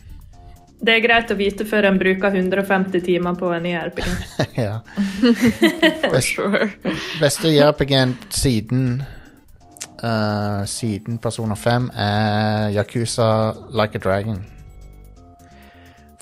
Det 0.82 0.96
er 0.96 1.02
greit 1.04 1.30
å 1.30 1.36
vite 1.38 1.62
før 1.68 1.86
en 1.92 1.98
bruker 2.00 2.34
150 2.34 3.04
timer 3.06 3.36
på 3.38 3.52
en 3.54 3.68
JRPG. 3.70 4.08
ja. 4.66 4.80
For 6.02 6.16
Best- 6.16 6.32
sure. 6.34 6.66
Beste 7.20 7.52
JRPG-en 7.54 8.16
siden 8.34 8.88
uh, 10.02 10.64
Siden 10.66 11.22
Persona 11.22 11.54
5 11.54 11.90
er 11.94 12.72
Yakuza 12.74 13.28
Like 13.70 14.00
a 14.00 14.02
Dragon. 14.02 14.42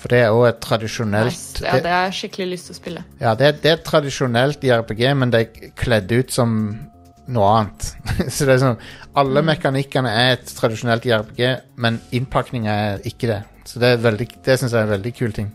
For 0.01 0.09
det 0.09 0.23
er 0.25 0.33
òg 0.33 0.47
et 0.49 0.61
tradisjonelt 0.65 1.29
Nice. 1.29 1.61
Ja, 1.65 1.75
det 1.85 1.91
har 1.93 2.07
jeg 2.09 2.15
skikkelig 2.23 2.47
lyst 2.55 2.71
til 2.71 2.73
å 2.75 2.79
spille. 2.79 3.03
Ja, 3.21 3.35
det, 3.37 3.51
det 3.61 3.73
er 3.75 3.83
tradisjonelt 3.85 4.63
i 4.65 4.71
RPG, 4.73 5.03
men 5.21 5.33
det 5.35 5.41
er 5.45 5.73
kledd 5.77 6.13
ut 6.17 6.33
som 6.33 6.55
noe 7.31 7.51
annet. 7.59 7.91
Så 8.35 8.47
det 8.49 8.55
er 8.57 8.63
sånn 8.63 8.79
Alle 9.21 9.43
mekanikkene 9.45 10.11
er 10.23 10.33
et 10.39 10.53
tradisjonelt 10.57 11.05
i 11.07 11.13
RPG, 11.15 11.43
men 11.85 11.99
innpakninga 12.17 12.77
er 12.87 13.05
ikke 13.11 13.29
det. 13.29 13.41
Så 13.69 13.83
det, 13.83 13.91
er 13.99 14.01
veldig- 14.07 14.31
det 14.47 14.57
syns 14.59 14.73
jeg 14.73 14.81
er 14.81 14.89
en 14.89 14.95
veldig 14.97 15.13
kul 15.19 15.35
ting. 15.37 15.51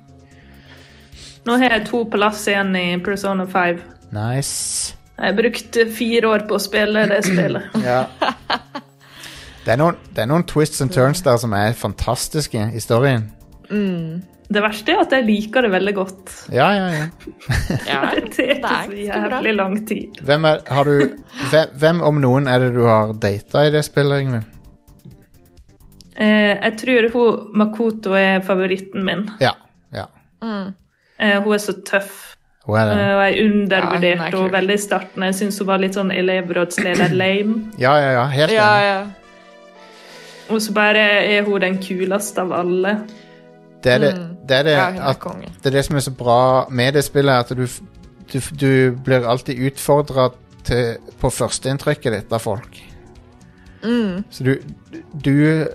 Nå 1.45 1.57
har 1.61 1.75
jeg 1.75 1.87
to 1.89 2.03
på 2.09 2.17
lass 2.21 2.45
igjen 2.49 2.69
i 2.77 2.85
Persona 3.05 3.45
5. 3.49 3.81
Nice. 4.15 4.93
Jeg 5.17 5.35
brukte 5.37 5.87
fire 5.95 6.29
år 6.35 6.45
på 6.49 6.57
å 6.57 6.61
spille 6.61 7.07
det 7.09 7.21
spillet. 7.25 7.73
Ja. 7.85 8.03
Det 9.65 9.73
er, 9.73 9.79
noen, 9.81 9.95
det 10.13 10.21
er 10.21 10.27
noen 10.29 10.43
twists 10.45 10.81
and 10.85 10.91
turns 10.93 11.23
der 11.25 11.39
som 11.41 11.53
er 11.57 11.73
fantastiske 11.73 12.67
i 12.77 12.81
storyen. 12.83 13.23
Det 14.45 14.61
verste 14.61 14.93
er 14.93 14.99
at 15.01 15.13
jeg 15.15 15.25
liker 15.25 15.65
det 15.65 15.71
veldig 15.73 15.93
godt. 15.97 16.33
Ja, 16.53 16.67
ja, 16.77 16.87
ja. 16.93 17.05
Ja, 17.91 18.01
Det 18.37 18.59
tar 18.61 18.91
ikke 18.91 19.07
så 19.07 19.21
jævlig 19.31 19.53
lang 19.57 19.77
tid. 19.89 20.19
Hvem, 20.27 20.45
er, 20.45 20.59
har 20.69 20.83
du, 20.85 21.15
hvem, 21.49 21.71
hvem 21.81 22.01
om 22.11 22.19
noen 22.21 22.47
er 22.51 22.59
det 22.67 22.73
du 22.75 22.83
har 22.85 23.13
data 23.17 23.63
i 23.65 23.71
det 23.73 23.81
spillet, 23.87 24.21
Ingvild? 24.25 24.51
Eh, 26.15 26.53
jeg 26.61 26.77
tror 26.79 27.09
hun 27.13 27.57
Makoto 27.59 28.13
er 28.15 28.39
favoritten 28.45 29.03
min. 29.07 29.25
Ja. 29.41 29.51
ja. 29.91 30.05
Eh, 30.45 31.41
hun 31.43 31.51
er 31.57 31.59
så 31.65 31.75
tøff. 31.87 32.21
Hun 32.65 32.77
er 32.79 32.93
Eh, 32.93 32.95
det. 32.97 33.09
og 33.15 33.21
jeg 33.25 33.49
undervurderte 33.49 34.29
ja, 34.29 34.37
henne 34.37 34.53
veldig 34.55 34.77
i 34.77 34.83
starten. 34.85 35.23
Jeg 35.27 35.35
syns 35.41 35.59
hun 35.61 35.67
var 35.67 35.81
litt 35.83 35.97
sånn 35.97 36.13
elevrådsleder 36.15 37.13
lame. 37.21 37.57
Ja, 37.81 37.97
ja, 37.99 38.11
ja. 38.19 38.25
Helt 38.37 38.55
Ja, 38.55 38.71
ja. 38.85 38.97
Og 40.53 40.61
så 40.61 40.73
bare 40.77 41.01
er 41.25 41.43
hun 41.47 41.61
den 41.65 41.79
kuleste 41.81 42.41
av 42.45 42.51
alle. 42.53 42.99
Det 43.85 43.93
er 43.93 44.01
det, 44.01 44.09
det, 44.49 44.57
er 44.57 44.65
det, 44.65 44.73
Ja, 44.73 44.87
hun 44.89 44.97
er 44.97 45.11
at, 45.11 45.19
konge. 45.21 45.51
det 45.61 45.69
er 45.69 45.77
det 45.77 45.85
som 45.85 45.99
er 45.99 46.03
så 46.07 46.13
bra 46.17 46.39
med 46.73 46.97
det 46.97 47.03
spillet, 47.05 47.45
at 47.45 47.53
du, 47.53 47.67
du, 48.33 48.39
du 48.57 48.71
blir 49.05 49.27
alltid 49.29 49.61
utfordra 49.69 50.31
på 51.21 51.29
førsteinntrykket 51.29 52.15
ditt 52.15 52.33
av 52.33 52.41
folk. 52.41 52.79
Så 54.33 54.43
du, 54.43 54.55
du 55.13 55.67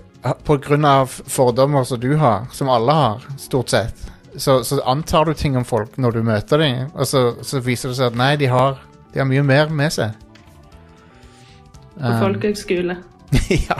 På 0.43 0.57
grunn 0.61 0.85
av 0.85 1.07
fordommer 1.07 1.83
som 1.87 1.99
du 1.99 2.11
har, 2.19 2.43
som 2.53 2.69
alle 2.69 2.93
har, 2.93 3.23
stort 3.39 3.71
sett, 3.71 4.03
så, 4.35 4.59
så 4.63 4.81
antar 4.85 5.25
du 5.25 5.33
ting 5.33 5.55
om 5.57 5.65
folk 5.65 5.95
når 5.97 6.11
du 6.11 6.19
møter 6.23 6.61
dem, 6.61 6.91
og 6.93 7.07
så, 7.09 7.23
så 7.41 7.59
viser 7.63 7.89
det 7.89 7.97
seg 7.97 8.11
at 8.11 8.19
nei, 8.19 8.35
de 8.37 8.51
har, 8.51 8.77
de 9.13 9.23
har 9.23 9.25
mye 9.25 9.43
mer 9.43 9.71
med 9.73 9.95
seg. 9.95 10.13
På 11.95 12.11
Um, 12.11 12.19
folkehøgskole. 12.21 12.95
ja. 13.67 13.79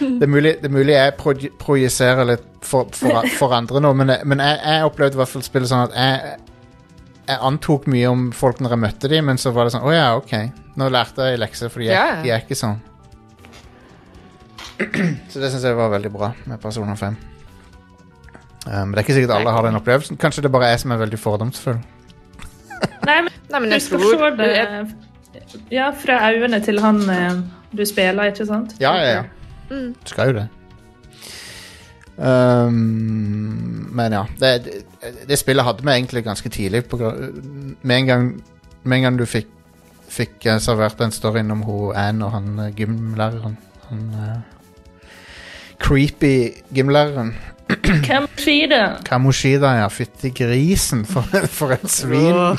Det, 0.00 0.22
er 0.26 0.30
mulig, 0.32 0.52
det 0.62 0.68
er 0.70 0.74
mulig 0.74 0.94
jeg 0.96 1.14
proje- 1.20 1.52
projiserer 1.60 2.24
litt 2.28 2.46
for, 2.66 2.88
for, 2.96 3.22
for 3.38 3.54
andre 3.56 3.80
nå, 3.84 3.92
men, 3.96 4.12
men 4.28 4.42
jeg, 4.44 4.58
jeg 4.64 4.84
opplevde 4.88 5.16
i 5.18 5.20
hvert 5.22 5.32
fall 5.32 5.44
spillet 5.46 5.70
sånn 5.70 5.86
at 5.88 5.94
jeg, 5.96 6.36
jeg 7.30 7.38
antok 7.46 7.86
mye 7.92 8.08
om 8.10 8.28
folk 8.36 8.60
når 8.64 8.74
jeg 8.76 8.82
møtte 8.86 9.10
dem, 9.12 9.28
men 9.30 9.38
så 9.40 9.52
var 9.54 9.68
det 9.68 9.74
sånn 9.76 9.86
Å 9.86 9.92
ja, 9.94 10.06
OK. 10.18 10.32
Nå 10.80 10.88
lærte 10.92 11.28
jeg 11.30 11.40
lekser, 11.42 11.70
for 11.72 11.82
de 11.84 11.90
er, 11.90 11.94
Ja, 11.94 12.06
ja. 12.14 12.22
de 12.24 12.32
er 12.34 12.44
ikke 12.44 12.58
sånn. 12.58 12.78
Så 15.28 15.40
det 15.42 15.50
syns 15.52 15.64
jeg 15.66 15.76
var 15.76 15.90
veldig 15.92 16.10
bra 16.14 16.30
med 16.48 16.60
Persona 16.62 16.94
5. 16.96 17.16
Um, 18.66 18.92
det 18.92 19.00
er 19.00 19.04
ikke 19.04 19.16
sikkert 19.18 19.34
alle 19.36 19.52
har 19.52 19.66
den 19.66 19.76
opplevelsen. 19.78 20.18
Kanskje 20.20 20.44
det 20.46 20.50
bare 20.52 20.68
er 20.70 20.74
jeg 20.76 20.82
som 20.84 20.94
er 20.94 21.00
veldig 21.02 21.18
fordomsfull. 21.20 21.78
Nei, 23.04 23.18
men 23.26 23.32
Nei, 23.50 23.60
men 23.60 23.74
jeg 23.74 23.82
tror 23.90 24.36
det 24.38 24.48
Ja, 25.72 25.90
fra 25.96 26.16
øynene 26.30 26.60
til 26.64 26.78
han 26.80 27.00
eh, 27.12 27.40
du 27.76 27.82
spiller, 27.88 28.30
ikke 28.32 28.46
sant? 28.48 28.72
Ja, 28.80 28.92
ja, 28.96 29.10
ja. 29.18 29.22
Mm. 29.70 29.94
Skal 30.04 30.32
jo 30.32 30.40
det. 30.40 30.48
Um, 32.20 33.88
men 33.92 34.12
ja. 34.12 34.26
Det, 34.38 34.64
det, 34.64 34.82
det 35.28 35.38
spillet 35.38 35.64
hadde 35.64 35.84
vi 35.86 35.90
egentlig 35.94 36.24
ganske 36.24 36.48
tidlig. 36.48 36.84
På, 36.84 36.96
med, 37.82 37.96
en 37.96 38.06
gang, 38.06 38.44
med 38.82 38.98
en 38.98 39.02
gang 39.02 39.18
du 39.18 39.26
fikk, 39.26 39.48
fikk 40.10 40.46
eh, 40.46 40.58
servert 40.60 40.98
den 40.98 41.14
storyen 41.14 41.50
om 41.54 41.62
hun 41.62 41.94
Anne 41.96 42.26
og 42.26 42.34
han 42.34 42.58
eh, 42.58 42.72
gymlæreren 42.74 43.56
Han 43.88 44.00
uh, 44.14 44.40
creepy 45.78 46.50
gymlæreren. 46.74 47.34
Kamushida. 48.08 48.98
Kamushida. 49.06 49.74
Ja. 49.80 49.88
Fytti 49.88 50.30
grisen, 50.34 51.06
for, 51.06 51.22
for 51.46 51.72
et 51.78 51.90
svin. 51.90 52.58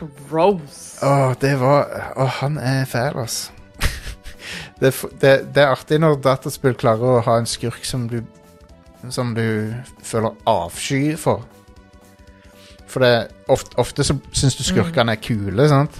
Gross. 0.00 0.98
Åh, 1.02 1.32
det 1.40 1.56
var 1.60 2.12
Åh, 2.16 2.36
han 2.40 2.58
er 2.58 2.84
fæl, 2.84 3.18
altså. 3.18 3.59
Det, 4.80 4.92
det, 5.20 5.32
det 5.54 5.62
er 5.62 5.72
artig 5.74 6.00
når 6.00 6.20
dataspill 6.24 6.76
klarer 6.78 7.18
å 7.18 7.24
ha 7.26 7.38
en 7.40 7.48
skurk 7.48 7.84
som 7.84 8.08
du 8.10 8.22
Som 9.08 9.32
du 9.32 9.72
føler 10.04 10.34
avsky 10.44 11.16
for. 11.16 11.46
For 12.90 13.00
det 13.00 13.30
ofte, 13.48 13.76
ofte 13.80 14.04
så 14.04 14.18
syns 14.36 14.58
du 14.58 14.64
skurkene 14.66 15.14
er 15.14 15.22
kule, 15.24 15.64
sant? 15.70 15.94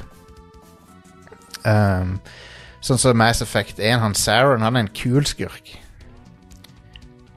Um, 1.64 2.18
sånn 2.84 3.00
som 3.00 3.16
Mass 3.16 3.40
Effect 3.40 3.80
1, 3.80 4.02
han 4.02 4.16
Saren, 4.18 4.64
han 4.66 4.76
er 4.76 4.84
en 4.84 4.92
kul 4.92 5.24
skurk. 5.28 5.72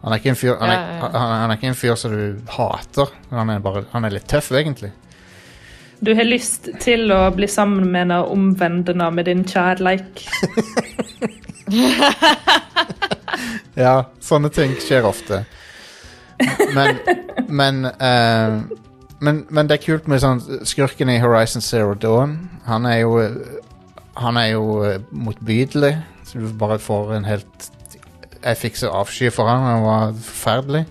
Han 0.03 0.11
er 0.11 0.19
ikke 0.19 0.33
en 0.33 0.39
fyr, 0.39 0.57
han 0.59 0.73
er. 0.73 0.81
Han, 0.99 1.15
han 1.15 1.53
er 1.53 1.55
ikke 1.55 1.71
en 1.71 1.79
fyr 1.79 1.95
som 1.99 2.11
du 2.11 2.51
hater. 2.57 3.13
Han 3.31 3.53
er, 3.53 3.63
bare, 3.63 3.85
han 3.93 4.03
er 4.03 4.17
litt 4.17 4.27
tøff, 4.27 4.51
egentlig. 4.59 4.91
Du 6.03 6.11
har 6.15 6.27
lyst 6.27 6.67
til 6.83 7.11
å 7.15 7.29
bli 7.35 7.47
sammen 7.47 7.85
med 7.87 8.01
henne 8.03 8.17
og 8.23 8.33
omvende 8.35 8.91
henne 8.91 9.09
med 9.15 9.29
din 9.29 9.45
kjærleik. 9.47 10.25
Ja, 13.73 14.03
sånne 14.21 14.51
ting 14.53 14.75
skjer 14.77 15.07
ofte. 15.09 15.43
Men 16.75 16.99
Men, 17.47 17.85
eh, 17.85 18.59
men 19.19 19.45
Men 19.49 19.67
det 19.67 19.79
er 19.79 19.85
kult 19.85 20.07
med 20.07 20.21
sånn 20.21 20.41
Skurken 20.67 21.09
i 21.09 21.19
Horizon 21.23 21.61
Zero 21.61 21.93
Dawn. 21.93 22.37
Han 22.67 22.85
er 22.85 22.99
jo 23.01 23.17
Han 24.17 24.37
er 24.37 24.51
jo 24.53 24.83
eh, 24.85 24.99
motbydelig. 25.11 25.95
Så 26.25 26.39
du 26.39 26.53
bare 26.53 26.79
får 26.79 27.15
en 27.17 27.25
helt 27.25 27.71
Jeg 28.43 28.57
fikk 28.57 28.77
så 28.77 28.91
avsky 28.91 29.31
for 29.31 29.47
han. 29.49 29.65
Han 29.65 29.83
var 29.83 30.13
forferdelig. 30.13 30.85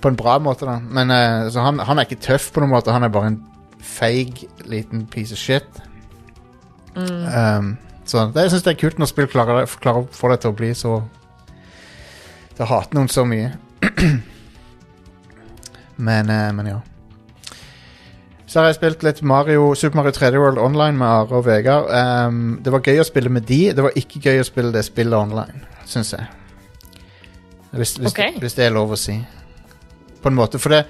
På 0.00 0.08
en 0.08 0.16
bra 0.16 0.38
måte, 0.38 0.66
da. 0.66 0.80
Men 0.80 1.10
eh, 1.10 1.50
Så 1.50 1.60
han, 1.60 1.78
han 1.78 1.98
er 1.98 2.08
ikke 2.08 2.24
tøff 2.26 2.50
på 2.52 2.60
noen 2.60 2.74
måte. 2.74 2.92
Han 2.92 3.04
er 3.04 3.08
bare 3.14 3.26
en 3.34 3.42
feig 3.84 4.44
liten 4.64 5.04
piece 5.10 5.34
of 5.34 5.40
shit. 5.40 5.82
Um, 6.94 7.74
så 8.06 8.28
det, 8.30 8.46
jeg 8.46 8.54
syns 8.54 8.64
det 8.64 8.74
er 8.74 8.80
kult 8.80 9.00
når 9.02 9.10
spill 9.10 9.28
klarer, 9.30 9.66
klarer 9.82 10.04
å 10.04 10.08
få 10.14 10.30
deg 10.30 10.44
til 10.44 10.52
å 10.52 10.54
bli 10.54 10.68
så 10.78 10.98
Til 12.54 12.62
å 12.62 12.68
hate 12.70 12.94
noen 12.94 13.08
så 13.10 13.24
mye. 13.26 13.48
men, 16.06 16.28
uh, 16.30 16.50
men 16.54 16.68
ja. 16.70 16.76
Så 18.46 18.60
har 18.60 18.68
jeg 18.68 18.76
spilt 18.76 19.02
litt 19.02 19.24
Mario, 19.26 19.72
Super 19.74 19.98
Mario 19.98 20.14
3D 20.14 20.38
World 20.38 20.60
online 20.62 20.94
med 21.00 21.08
Are 21.08 21.40
og 21.40 21.48
Vegard. 21.48 21.90
Um, 21.90 22.60
det 22.62 22.70
var 22.70 22.84
gøy 22.86 23.02
å 23.02 23.08
spille 23.08 23.32
med 23.34 23.48
de. 23.48 23.58
Det 23.74 23.82
var 23.82 23.98
ikke 23.98 24.22
gøy 24.22 24.44
å 24.44 24.46
spille 24.46 24.70
det 24.70 24.84
spillet 24.86 25.18
online, 25.18 25.64
syns 25.90 26.14
jeg. 26.14 26.28
Hvis, 27.74 27.96
hvis, 27.98 28.12
okay. 28.12 28.36
hvis 28.38 28.54
det 28.54 28.68
er 28.68 28.76
lov 28.76 28.94
å 28.94 29.00
si. 29.00 29.16
På 30.22 30.30
en 30.30 30.38
måte. 30.38 30.62
For 30.62 30.70
det 30.70 30.84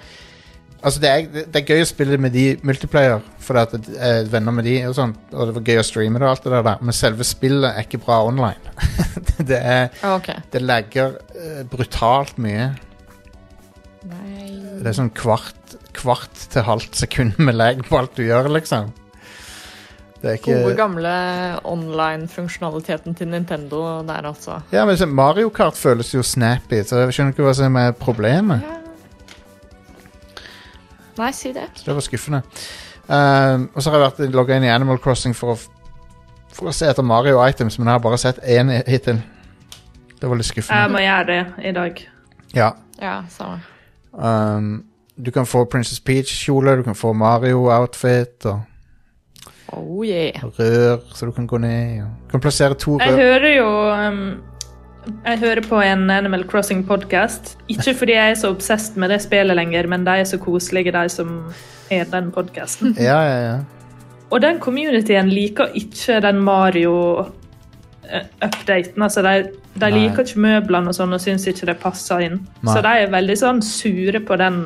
Altså, 0.85 1.01
det 1.01 1.09
er, 1.09 1.29
det, 1.33 1.61
er 1.63 1.65
gøy 1.65 1.81
å 1.81 1.89
spille 1.89 2.17
med 2.21 2.35
de 2.37 2.59
multiplayer, 2.67 3.23
fordi 3.41 3.61
at 3.63 3.87
jeg 3.89 4.01
er 4.05 4.27
venner 4.29 4.53
med 4.53 4.67
de, 4.69 4.75
og 4.85 4.97
sånn, 4.99 5.15
og 5.33 5.49
det 5.49 5.55
var 5.57 5.71
gøy 5.71 5.81
å 5.81 5.85
streame 5.89 6.21
det 6.21 6.27
og 6.27 6.33
alt 6.35 6.45
det 6.45 6.59
der, 6.59 6.83
men 6.85 6.97
selve 6.97 7.25
spillet 7.25 7.71
er 7.71 7.87
ikke 7.87 8.03
bra 8.05 8.19
online. 8.27 8.75
det 9.51 9.61
er 9.61 9.89
okay. 10.11 10.45
Det 10.53 10.61
lagger 10.61 11.17
uh, 11.39 11.63
brutalt 11.73 12.37
mye. 12.37 12.69
Nei 14.11 14.51
Det 14.83 14.91
er 14.91 14.99
sånn 14.99 15.09
kvart, 15.17 15.79
kvart 15.97 16.45
til 16.53 16.69
halvt 16.69 17.01
sekund 17.01 17.41
med 17.41 17.57
lag 17.57 17.81
på 17.89 18.03
alt 18.03 18.21
du 18.21 18.27
gjør, 18.27 18.53
liksom. 18.53 18.93
Det 20.21 20.39
ikke 20.43 20.61
Gode, 20.67 20.77
gamle 20.77 21.17
online-funksjonaliteten 21.69 23.17
til 23.17 23.33
Nintendo 23.33 24.03
der, 24.05 24.29
altså. 24.29 24.61
Ja, 24.73 24.85
men 24.85 25.17
Mario 25.17 25.49
Kart 25.49 25.81
føles 25.81 26.13
jo 26.13 26.21
snappy, 26.25 26.85
så 26.85 27.07
jeg 27.07 27.17
skjønner 27.17 27.33
ikke 27.33 27.49
hva 27.49 27.57
som 27.57 27.81
er 27.81 27.97
problemet. 27.97 28.84
Nei, 31.19 31.31
si 31.33 31.53
det. 31.55 31.69
Så 31.75 31.87
det 31.87 31.95
var 31.95 32.05
skuffende. 32.05 32.43
Um, 33.05 33.69
og 33.75 33.83
så 33.83 33.91
har 33.91 33.99
jeg 34.01 34.07
vært 34.09 34.35
logga 34.35 34.57
inn 34.57 34.65
i 34.67 34.73
Animal 34.73 34.99
Crossing 34.99 35.37
for 35.37 35.55
å, 35.55 35.59
for 36.55 36.71
å 36.71 36.75
se 36.75 36.89
etter 36.89 37.05
Mario 37.07 37.43
items, 37.45 37.79
men 37.79 37.91
jeg 37.91 37.99
har 37.99 38.03
bare 38.05 38.19
sett 38.21 38.41
én 38.49 38.73
hittil. 38.89 39.21
Det 40.21 40.31
var 40.31 40.41
litt 40.41 40.49
skuffende. 40.49 40.81
Jeg 40.81 40.95
må 40.95 41.05
gjøre 41.05 41.27
det 41.31 41.69
i 41.69 41.73
dag. 41.77 42.05
Ja. 42.55 42.71
Ja, 43.03 43.17
samme. 43.31 43.61
Um, 44.13 44.85
du 45.17 45.31
kan 45.35 45.47
få 45.47 45.65
Princess 45.71 46.01
Peach-kjole, 46.01 46.79
du 46.81 46.87
kan 46.87 46.97
få 46.99 47.13
Mario-outfit 47.13 48.47
og, 48.51 48.63
Oh 49.75 50.05
yeah. 50.07 50.45
rør, 50.59 51.01
så 51.15 51.27
du 51.27 51.33
kan 51.33 51.47
gå 51.47 51.59
ned. 51.59 52.03
Og, 52.03 52.09
du 52.27 52.31
kan 52.31 52.41
plassere 52.41 52.75
to 52.79 52.99
rør. 52.99 53.05
Jeg 53.05 53.15
hører 53.15 53.57
jo 53.57 53.69
um, 53.91 54.21
Jeg 55.05 55.37
hører 55.41 55.61
på 55.65 55.81
en 55.85 56.11
Animal 56.11 56.45
Crossing-podkast. 56.49 57.57
Ikke 57.73 57.95
fordi 57.97 58.13
jeg 58.17 58.31
er 58.31 58.35
så 58.41 58.49
obsessed 58.55 58.97
med 59.01 59.09
det 59.13 59.21
spillet 59.25 59.57
lenger, 59.57 59.87
men 59.91 60.05
de 60.07 60.13
er 60.21 60.25
så 60.29 60.39
koselige, 60.41 60.93
de 60.95 61.09
som 61.13 61.29
er 61.93 62.05
den 62.11 62.27
podkasten. 62.33 62.97
Ja, 63.09 63.21
ja, 63.29 63.39
ja. 63.45 63.57
Og 64.33 64.43
den 64.43 64.61
communityen 64.61 65.29
liker 65.31 65.67
ikke 65.77 66.21
den 66.25 66.39
Mario-updaten. 66.43 69.03
Altså, 69.05 69.23
de, 69.23 69.45
de 69.81 69.91
liker 69.93 70.23
ikke 70.25 70.41
møblene 70.41 70.89
og 70.91 70.95
sånn 70.97 71.13
og 71.15 71.21
syns 71.23 71.47
ikke 71.51 71.67
det 71.71 71.79
passer 71.83 72.21
inn. 72.25 72.39
Nei. 72.65 72.73
Så 72.73 72.79
de 72.83 72.89
er 73.05 73.11
veldig 73.13 73.37
sånn 73.39 73.63
sure 73.63 74.21
på 74.25 74.37
den 74.41 74.57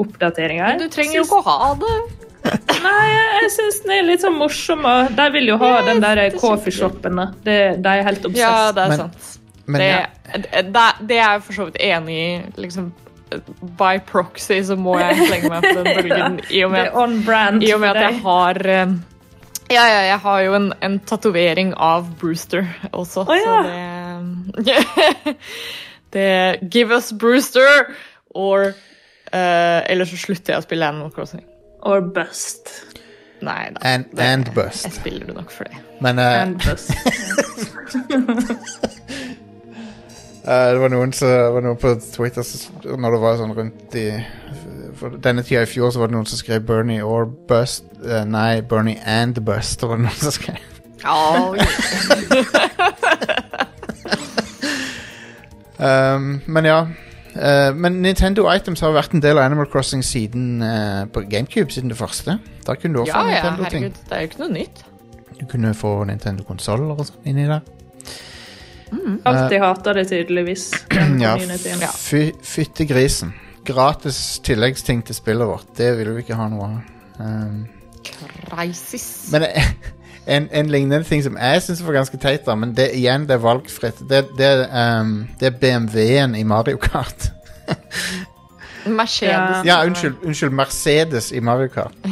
oppdateringa. 0.00 0.78
Du 0.80 0.88
trenger 0.90 1.16
jo 1.20 1.24
ikke 1.28 1.40
å 1.44 1.46
ha 1.52 1.74
det. 1.84 1.96
Nei, 2.84 3.06
jeg, 3.12 3.50
syns 3.54 3.76
den 3.84 3.92
er 3.94 4.02
litt 4.08 4.22
sånn 4.24 4.40
morsom. 4.40 4.80
De 5.14 5.26
vil 5.36 5.46
jo 5.52 5.56
ha 5.62 5.72
yes, 5.78 5.86
den 5.92 6.00
der 6.02 6.14
det 6.18 6.24
er 6.32 6.36
coffeeshopen. 6.40 7.14
da. 7.20 7.26
De 7.44 7.88
er 7.92 8.02
helt 8.08 8.24
obsessed. 8.26 8.42
Ja, 8.42 8.72
det 8.74 8.82
er 8.88 8.92
sant. 9.04 9.43
Men 9.66 9.80
det, 9.80 9.86
ja, 9.88 10.36
det, 10.36 10.84
det 11.08 11.18
er 11.18 11.32
jeg 11.32 11.42
for 11.46 11.56
så 11.56 11.64
vidt 11.68 11.80
enig 11.80 12.16
i. 12.20 12.28
Liksom, 12.60 12.92
by 13.78 13.98
proxy 14.06 14.60
så 14.66 14.76
må 14.76 14.98
jeg 15.00 15.26
slenge 15.26 15.50
meg 15.50 15.64
på 15.64 15.74
den 15.80 15.90
bølgen 15.98 16.38
i 16.50 16.62
og 16.66 16.70
med 16.74 16.86
er. 16.86 17.58
I 17.64 17.72
og 17.74 17.80
med 17.82 17.88
at 17.94 18.02
jeg 18.02 18.20
har 18.22 18.60
eh, 18.66 18.94
Ja, 19.72 19.84
ja, 19.88 20.00
jeg 20.10 20.18
har 20.26 20.40
jo 20.44 20.54
en, 20.58 20.72
en 20.84 20.98
tatovering 21.08 21.72
av 21.80 22.10
Brewster 22.20 22.68
også, 22.92 23.24
oh, 23.24 23.36
ja. 23.36 23.54
så 23.54 24.62
det 24.62 25.36
Det 26.14 26.70
Give 26.70 26.94
us 26.94 27.12
Brewster! 27.12 27.88
Or 28.34 28.60
uh, 29.34 29.80
Eller 29.90 30.04
så 30.04 30.16
slutter 30.16 30.54
jeg 30.54 30.62
å 30.62 30.66
spille 30.66 30.86
Animal 30.86 31.10
Crossing. 31.10 31.42
Or 31.82 32.00
bust. 32.00 32.70
Nei 33.42 33.70
da. 33.74 33.80
and, 33.82 34.06
det- 34.12 34.22
and 34.22 34.52
bust. 34.54 34.86
Jeg 34.86 34.94
spiller 35.00 35.26
det 35.26 35.34
nok 35.34 35.50
for 35.50 35.64
det. 35.66 35.80
Men 36.00 36.18
uh... 36.18 36.42
And 36.42 36.62
bust. 36.62 36.94
eh, 40.44 40.70
det 40.72 40.80
var 40.80 40.88
noen, 40.92 41.12
som, 41.12 41.28
var 41.54 41.60
noen 41.64 41.76
på 41.80 41.94
Twitter 42.12 42.42
som- 42.42 43.00
Når 43.00 43.10
det 43.16 43.20
var 43.20 43.36
sånn 43.40 43.56
rundt 43.56 43.94
i 44.00 44.08
for 44.94 45.08
Denne 45.18 45.42
tida 45.42 45.62
i 45.62 45.66
fjor 45.66 45.90
så 45.90 45.98
var 45.98 46.06
det 46.06 46.14
noen 46.14 46.26
som 46.26 46.38
skrev 46.38 46.62
Bernie 46.66 47.02
or 47.02 47.24
Bust. 47.48 47.84
Eh, 48.06 48.24
nei, 48.24 48.60
Bernie 48.60 49.00
and 49.04 49.34
Bust. 49.44 49.82
Var 49.82 49.96
det 49.96 50.04
noen 50.06 50.22
som 50.22 50.30
skrev. 50.30 50.56
Um, 55.74 56.38
men 56.46 56.64
ja. 56.64 56.86
Eh, 57.34 57.74
men 57.74 57.92
Nintendo 58.02 58.44
Items 58.54 58.80
har 58.80 58.92
vært 58.94 59.14
en 59.16 59.22
del 59.22 59.38
av 59.40 59.44
Animal 59.48 59.66
Crossing 59.66 60.04
siden 60.06 60.62
eh, 60.62 61.02
på 61.10 61.24
GameCube, 61.30 61.72
siden 61.74 61.90
det 61.90 61.98
første. 61.98 62.36
Da 62.66 62.74
kunne 62.78 62.94
du 62.94 63.00
også 63.02 63.10
ja, 63.10 63.22
få 63.22 63.28
ja, 63.32 63.40
Nintendo-ting. 63.42 63.82
herregud. 63.82 63.96
Det 64.08 64.16
er 64.16 64.20
jo 64.22 64.28
ikke 64.30 64.42
noe 64.44 64.52
nytt. 64.54 64.84
Du 65.40 65.46
kunne 65.50 65.72
få 65.74 65.90
Nintendo-konsoller 66.08 66.94
og 66.94 67.02
sånn 67.10 67.26
inni 67.32 67.48
der. 67.50 67.60
Alltid 69.24 69.60
hater 69.60 69.94
det 69.94 70.04
tydeligvis. 70.10 70.68
Ja, 71.20 71.36
fy, 71.98 72.32
fytti 72.42 72.86
grisen. 72.86 73.32
Gratis 73.64 74.40
tilleggsting 74.44 75.02
til 75.06 75.16
spillet 75.16 75.48
vårt. 75.48 75.70
Det 75.76 75.90
vil 75.98 76.12
vi 76.14 76.24
ikke 76.24 76.36
ha 76.36 76.48
noe 76.52 76.68
av. 76.68 76.90
Um, 77.18 77.64
Crisis. 78.50 79.06
men 79.32 79.46
en, 80.26 80.48
en 80.52 80.70
lignende 80.70 81.06
ting 81.08 81.22
som 81.24 81.38
jeg 81.40 81.62
syns 81.64 81.80
var 81.86 81.96
ganske 82.00 82.18
teit, 82.20 82.44
da, 82.44 82.56
men 82.58 82.74
det 82.76 82.90
igjen, 82.98 83.24
det 83.28 83.38
er 83.38 83.44
valgfritt. 83.44 84.02
Det, 84.10 84.24
det, 84.38 84.50
um, 84.68 85.14
det 85.40 85.48
er 85.48 85.58
BMW-en 85.62 86.36
i 86.36 86.44
Mario 86.44 86.76
Kart. 86.82 87.30
Mercedes. 88.84 89.64
Ja, 89.64 89.78
unnskyld, 89.86 90.20
unnskyld 90.22 90.52
Mercedes 90.52 91.32
i 91.32 91.40
Mario 91.40 91.68
Kart. 91.72 91.96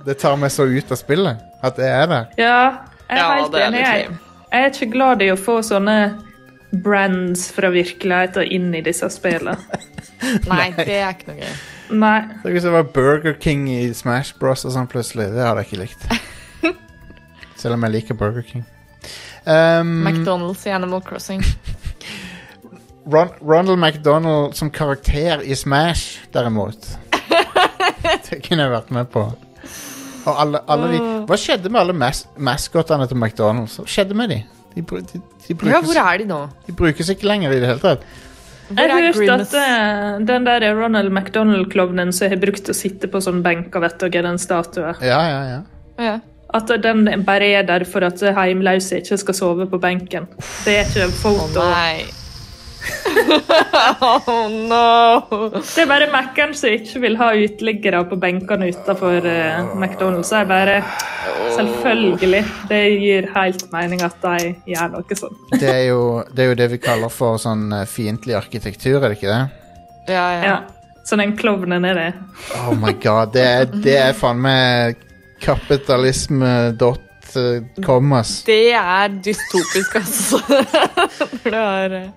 Det 0.00 0.14
tar 0.16 0.38
meg 0.40 0.48
så 0.48 0.64
ut 0.64 0.92
av 0.94 0.96
spillet 0.96 1.42
at 1.60 1.76
det 1.76 1.84
er 1.92 2.06
der. 2.08 2.28
Ja, 2.40 2.60
jeg 3.04 3.18
er 3.18 3.18
Ja, 3.20 3.26
helt 3.36 3.52
det 3.52 3.64
enig. 3.66 4.14
Jeg, 4.50 4.64
er 4.64 4.72
ikke 4.74 4.92
glad 4.92 5.22
i 5.22 5.30
å 5.30 5.38
få 5.38 5.60
sånne 5.62 5.98
brands 6.82 7.48
fra 7.54 7.70
virkeligheten 7.70 8.50
inn 8.50 8.72
i 8.74 8.82
disse 8.82 9.06
spillene. 9.10 9.56
Nei, 10.50 10.70
det 10.76 10.96
er 11.00 11.14
ikke 11.14 11.30
noe 11.30 11.38
gøy. 11.40 11.54
Nei. 12.00 12.18
Så 12.42 12.50
som 12.50 12.66
det 12.66 12.74
var 12.74 12.90
Burger 12.94 13.36
King 13.42 13.68
i 13.70 13.80
Smash 13.94 14.36
Bros 14.38 14.66
og 14.66 14.74
sånn 14.74 14.90
plutselig, 14.90 15.30
det 15.34 15.42
hadde 15.42 15.64
jeg 15.64 15.70
ikke 15.70 15.82
likt. 15.84 16.76
Selv 17.60 17.76
om 17.76 17.86
jeg 17.86 17.96
liker 17.96 18.18
Burger 18.18 18.46
King. 18.46 18.66
Um, 19.46 20.02
McDonald's 20.06 20.66
i 20.68 20.74
Animal 20.74 21.02
Crossing. 21.02 21.42
Ron 23.10 23.30
Ronald 23.40 23.78
McDonald 23.78 24.54
som 24.54 24.70
karakter 24.70 25.42
i 25.42 25.56
Smash, 25.56 26.20
derimot. 26.34 26.98
det 28.28 28.42
kunne 28.44 28.66
jeg 28.66 28.74
vært 28.74 28.90
med 28.94 29.08
på. 29.10 29.24
Og 30.30 30.40
alle, 30.44 30.60
alle 30.70 30.88
de 30.94 31.02
Hva 31.28 31.36
skjedde 31.40 31.70
med 31.72 31.80
alle 31.82 31.92
mas 31.98 32.24
maskotene 32.38 33.06
til 33.10 33.18
McDonald's? 33.20 33.76
Hva 33.82 33.86
skjedde 33.90 34.16
med 34.18 34.30
de? 34.34 34.40
De, 34.76 34.82
bru- 34.86 35.02
de, 35.02 35.18
de, 35.48 35.54
Ja, 35.68 35.80
hvor 35.82 35.98
er 35.98 36.18
de 36.22 36.26
nå? 36.30 36.40
de 36.66 36.72
brukes 36.78 37.08
ikke 37.10 37.26
lenger 37.26 37.50
i 37.56 37.60
det 37.62 37.66
hele 37.72 37.82
tatt. 37.82 38.04
Hvor 38.70 38.78
Jeg 38.78 38.90
er 38.90 39.02
hørte 39.02 39.18
Grimace? 39.18 39.58
at 39.58 40.18
eh, 40.20 40.26
den 40.28 40.44
der 40.46 40.66
Ronald 40.78 41.10
McDonald-klovnen 41.10 42.12
som 42.14 42.30
har 42.30 42.38
brukt 42.38 42.70
å 42.70 42.76
sitte 42.76 43.08
på 43.10 43.18
sånn 43.24 43.40
benk 43.42 43.74
og 43.74 43.82
vet 43.82 43.98
dere, 43.98 44.22
den 44.28 44.38
statuen, 44.38 44.94
Ja, 45.02 45.18
ja, 45.26 45.40
ja. 45.48 45.60
Ja. 45.98 46.12
at 46.54 46.70
den 46.82 47.24
bare 47.26 47.48
er 47.58 47.62
der 47.66 47.84
for 47.84 48.06
at 48.06 48.20
heimløse 48.20 49.00
ikke 49.02 49.18
skal 49.18 49.34
sove 49.34 49.66
på 49.66 49.78
benken. 49.82 50.28
Det 50.64 50.76
er 50.76 50.86
ikke 50.86 51.08
Å 51.10 51.16
foto. 51.18 51.66
nei. 51.66 52.04
oh 54.00 54.48
no. 54.48 55.20
Det 55.60 55.82
er 55.82 55.88
bare 55.90 56.08
Mækkern 56.12 56.54
som 56.56 56.72
ikke 56.72 57.00
vil 57.02 57.16
ha 57.20 57.32
uteliggere 57.36 58.04
på 58.08 58.16
benkene 58.20 58.70
utenfor 58.72 59.26
uh, 59.26 59.74
McDonald's. 59.76 60.32
Jeg 60.32 60.48
bare 60.48 60.82
Selvfølgelig. 61.56 62.44
Det 62.68 63.00
gir 63.00 63.28
helt 63.34 63.72
mening 63.72 64.02
at 64.04 64.16
de 64.22 64.54
gjør 64.70 64.88
noe 64.94 65.14
sånt. 65.18 65.38
Det 65.60 65.70
er 65.70 65.84
jo 65.90 66.02
det, 66.30 66.44
er 66.44 66.48
jo 66.52 66.56
det 66.62 66.68
vi 66.74 66.78
kaller 66.82 67.10
for 67.12 67.38
sånn 67.42 67.72
eh, 67.74 67.88
fiendtlig 67.90 68.34
arkitektur, 68.38 68.98
er 69.02 69.08
det 69.10 69.16
ikke 69.18 69.32
det? 69.32 69.44
Ja, 70.08 70.26
ja. 70.32 70.42
Ja. 70.46 70.56
Sånn 71.08 71.22
den 71.22 71.36
klovnen 71.38 71.84
er 71.88 71.94
det. 71.98 72.10
Oh 72.62 72.74
my 72.78 72.92
god, 73.02 73.26
det 73.34 73.44
er, 73.44 73.64
det 73.84 73.96
er 73.98 74.12
faen 74.16 74.40
meg 74.44 74.96
kapitalisme.com, 75.42 78.12
ass. 78.18 78.32
Det 78.46 78.72
er 78.76 79.08
dystopisk, 79.24 79.90
altså. 80.00 80.36
Når 81.50 81.52
det 81.52 82.04
er 82.04 82.12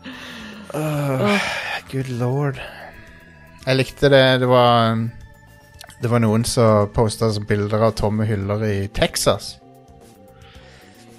eh, 0.74 1.50
Good 1.92 2.10
lord. 2.20 2.62
Jeg 3.66 3.78
likte 3.80 4.10
det. 4.12 4.40
Det 4.44 4.48
var 4.50 4.98
Det 6.02 6.10
var 6.12 6.20
noen 6.20 6.44
som 6.44 6.90
posta 6.92 7.30
bilder 7.48 7.86
av 7.88 7.94
tomme 7.96 8.26
hyller 8.28 8.64
i 8.68 8.88
Texas. 8.88 9.58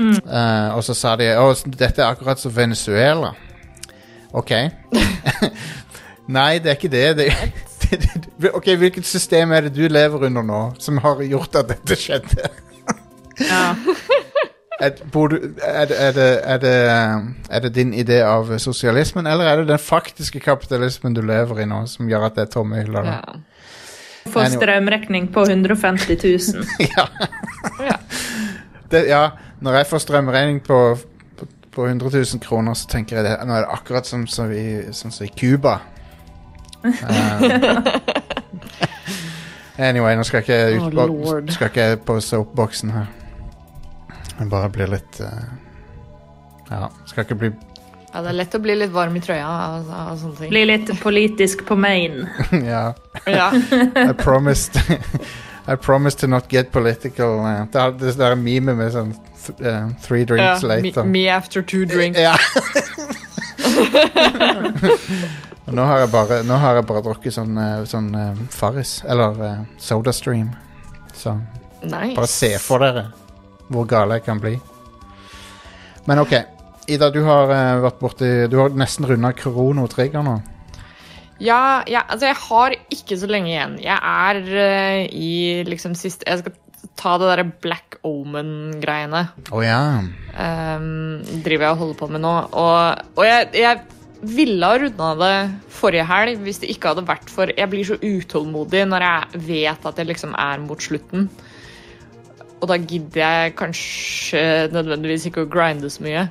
Eh, 0.01 0.69
og 0.75 0.83
så 0.85 0.95
sa 0.95 1.15
de 1.17 1.31
at 1.33 1.65
dette 1.79 2.03
er 2.03 2.11
akkurat 2.11 2.41
som 2.41 2.53
Venezuela. 2.55 3.33
OK. 4.35 4.51
Nei, 6.37 6.59
det 6.59 6.73
er 6.73 6.77
ikke 6.79 6.93
det. 6.93 7.07
det, 7.17 7.31
det, 7.85 8.01
det 8.41 8.53
ok, 8.53 8.75
Hvilket 8.81 9.07
system 9.07 9.53
er 9.53 9.69
det 9.69 9.75
du 9.77 9.87
lever 9.89 10.27
under 10.27 10.43
nå, 10.43 10.63
som 10.83 10.99
har 11.05 11.23
gjort 11.23 11.61
at 11.61 11.71
dette 11.71 11.99
skjedde? 12.01 12.51
Ja. 13.41 13.67
Er, 14.81 14.91
er, 15.63 16.13
det, 16.13 16.29
er, 17.51 17.61
det, 17.61 17.75
din 17.75 17.93
idé 17.95 18.21
av 18.27 18.59
sosialismen, 18.59 19.27
eller 19.27 19.47
er 19.47 19.57
det 19.63 19.69
den 19.69 19.79
faktiske 19.79 20.41
kapitalismen 20.43 21.15
du 21.15 21.23
lever 21.23 21.63
i 21.63 21.67
nå, 21.71 21.85
som 21.87 22.09
gjør 22.11 22.27
at 22.27 22.39
det 22.39 22.49
er 22.49 22.55
tomme 22.57 22.83
hyller? 22.83 23.11
ja. 23.13 23.21
Få 24.25 24.41
strømregning 24.49 25.29
på 25.35 25.43
150 25.45 26.17
000. 26.25 26.65
ja. 26.97 27.05
Ja. 27.85 27.97
Det, 28.91 29.03
ja, 29.09 29.25
når 29.61 29.73
jeg 29.83 29.87
får 29.87 29.99
strømregning 29.99 30.63
på, 30.65 30.79
på, 31.39 31.47
på 31.73 31.87
100 31.87 32.11
000 32.11 32.41
kroner, 32.41 32.75
så 32.75 32.89
tenker 32.89 33.17
jeg 33.21 33.27
det, 33.27 33.35
nå 33.45 33.53
er 33.53 33.67
det 33.67 33.75
akkurat 33.77 34.09
som, 34.09 34.27
som, 34.27 34.53
i, 34.53 34.93
som, 34.93 35.13
som 35.13 35.27
i 35.27 35.33
Cuba. 35.37 35.79
Uh, 36.85 36.91
Anyway, 39.79 40.15
nå 40.15 40.23
skal 40.23 40.45
jeg 40.47 40.75
ikke, 40.75 40.87
ut, 40.87 40.99
oh, 41.11 41.49
skal 41.51 41.71
ikke 41.73 41.97
på 42.07 42.21
soapboxen 42.21 42.91
her. 42.95 43.07
Jeg 44.39 44.49
bare 44.51 44.69
blir 44.75 44.91
litt 44.91 45.21
eh, 45.23 45.45
Ja, 46.71 46.89
skal 47.07 47.25
ikke 47.27 47.37
bli 47.39 47.51
Ja, 48.15 48.23
det 48.23 48.31
er 48.33 48.37
lett 48.39 48.55
å 48.55 48.61
bli 48.63 48.75
litt 48.79 48.93
varm 48.95 49.17
i 49.19 49.21
trøya 49.23 49.47
av, 49.47 49.89
av 49.91 50.17
sånne 50.21 50.37
ting. 50.39 50.51
Bli 50.53 50.65
litt 50.71 50.91
politisk 51.03 51.65
på 51.67 51.77
main. 51.79 52.25
Ja. 52.75 52.93
Ja. 53.27 53.49
I 54.11 54.13
promised 54.19 54.79
I 55.67 55.77
promised 55.81 56.21
to 56.21 56.27
not 56.29 56.49
get 56.53 56.71
political. 56.73 57.39
eh. 57.49 57.63
Det 57.73 57.81
er 57.81 57.95
det 57.99 58.17
der 58.21 58.35
meme 58.37 58.75
med 58.77 58.93
sånn 58.93 59.15
th 59.45 59.55
eh, 59.65 59.87
three 60.05 60.25
drinks 60.29 60.63
ja, 60.63 60.69
later. 60.69 61.05
me 61.09 61.25
after 61.33 61.63
two 61.63 61.87
drinks. 61.89 62.19
Ja. 62.21 62.37
Og 65.65 65.73
nå 65.73 65.85
har 65.89 66.03
jeg 66.05 66.11
bare, 66.13 66.43
nå 66.45 66.57
har 66.61 66.77
jeg 66.79 66.87
bare 66.89 67.03
drukket 67.07 67.33
sånn, 67.39 67.57
sånn 67.89 68.11
Farris, 68.53 68.99
eller 69.09 69.39
uh, 69.41 69.63
SodaStream. 69.81 70.51
Så 71.17 71.39
Nice. 71.85 72.15
bare 72.17 72.29
se 72.29 72.51
for 72.61 72.81
dere 72.85 73.07
hvor 73.75 73.89
gale 73.91 74.19
jeg 74.19 74.27
kan 74.27 74.41
bli. 74.43 74.57
Men 76.09 76.23
OK. 76.23 76.35
Ida, 76.85 77.09
du 77.09 77.23
har 77.25 77.49
eh, 77.49 77.79
vært 77.81 78.01
borti 78.03 78.27
Du 78.53 78.59
har 78.61 78.75
nesten 78.77 79.07
runda 79.09 79.31
Krono 79.37 79.87
Trigger 79.89 80.25
nå. 80.27 80.35
Ja, 81.43 81.83
ja, 81.91 82.05
altså 82.07 82.29
jeg 82.29 82.39
har 82.39 82.75
ikke 82.95 83.17
så 83.19 83.27
lenge 83.27 83.51
igjen. 83.51 83.79
Jeg 83.83 83.97
er 83.99 84.39
uh, 84.55 85.01
i 85.11 85.65
liksom 85.67 85.97
siste 85.99 86.29
Jeg 86.29 86.45
skal 86.45 86.55
ta 86.95 87.17
det 87.19 87.31
derre 87.31 87.47
Black 87.65 87.99
Omen-greiene. 88.07 89.25
Å 89.51 89.63
ja. 89.65 89.81
Um, 90.37 91.25
driver 91.43 91.67
jeg 91.67 91.73
og 91.73 91.81
holder 91.81 91.99
på 91.99 92.09
med 92.15 92.23
nå. 92.23 92.35
Og, 92.53 93.03
og 93.19 93.27
jeg, 93.27 93.49
jeg 93.59 93.83
ville 94.25 94.69
ha 94.69 94.79
runda 94.79 95.11
det 95.21 95.35
forrige 95.75 96.07
helg 96.09 96.45
hvis 96.45 96.63
det 96.63 96.71
ikke 96.73 96.93
hadde 96.93 97.07
vært 97.09 97.33
for 97.33 97.51
Jeg 97.51 97.71
blir 97.73 97.89
så 97.89 97.99
utålmodig 97.99 98.85
når 98.89 99.05
jeg 99.09 99.43
vet 99.49 99.91
at 99.91 100.01
jeg 100.01 100.13
liksom 100.13 100.37
er 100.39 100.63
mot 100.63 100.81
slutten. 100.81 101.29
Og 102.63 102.69
da 102.71 102.77
gidder 102.81 103.21
jeg 103.21 103.55
kanskje 103.59 104.43
nødvendigvis 104.73 105.27
ikke 105.29 105.45
å 105.45 105.51
grinde 105.53 105.91
så 105.93 106.05
mye. 106.07 106.29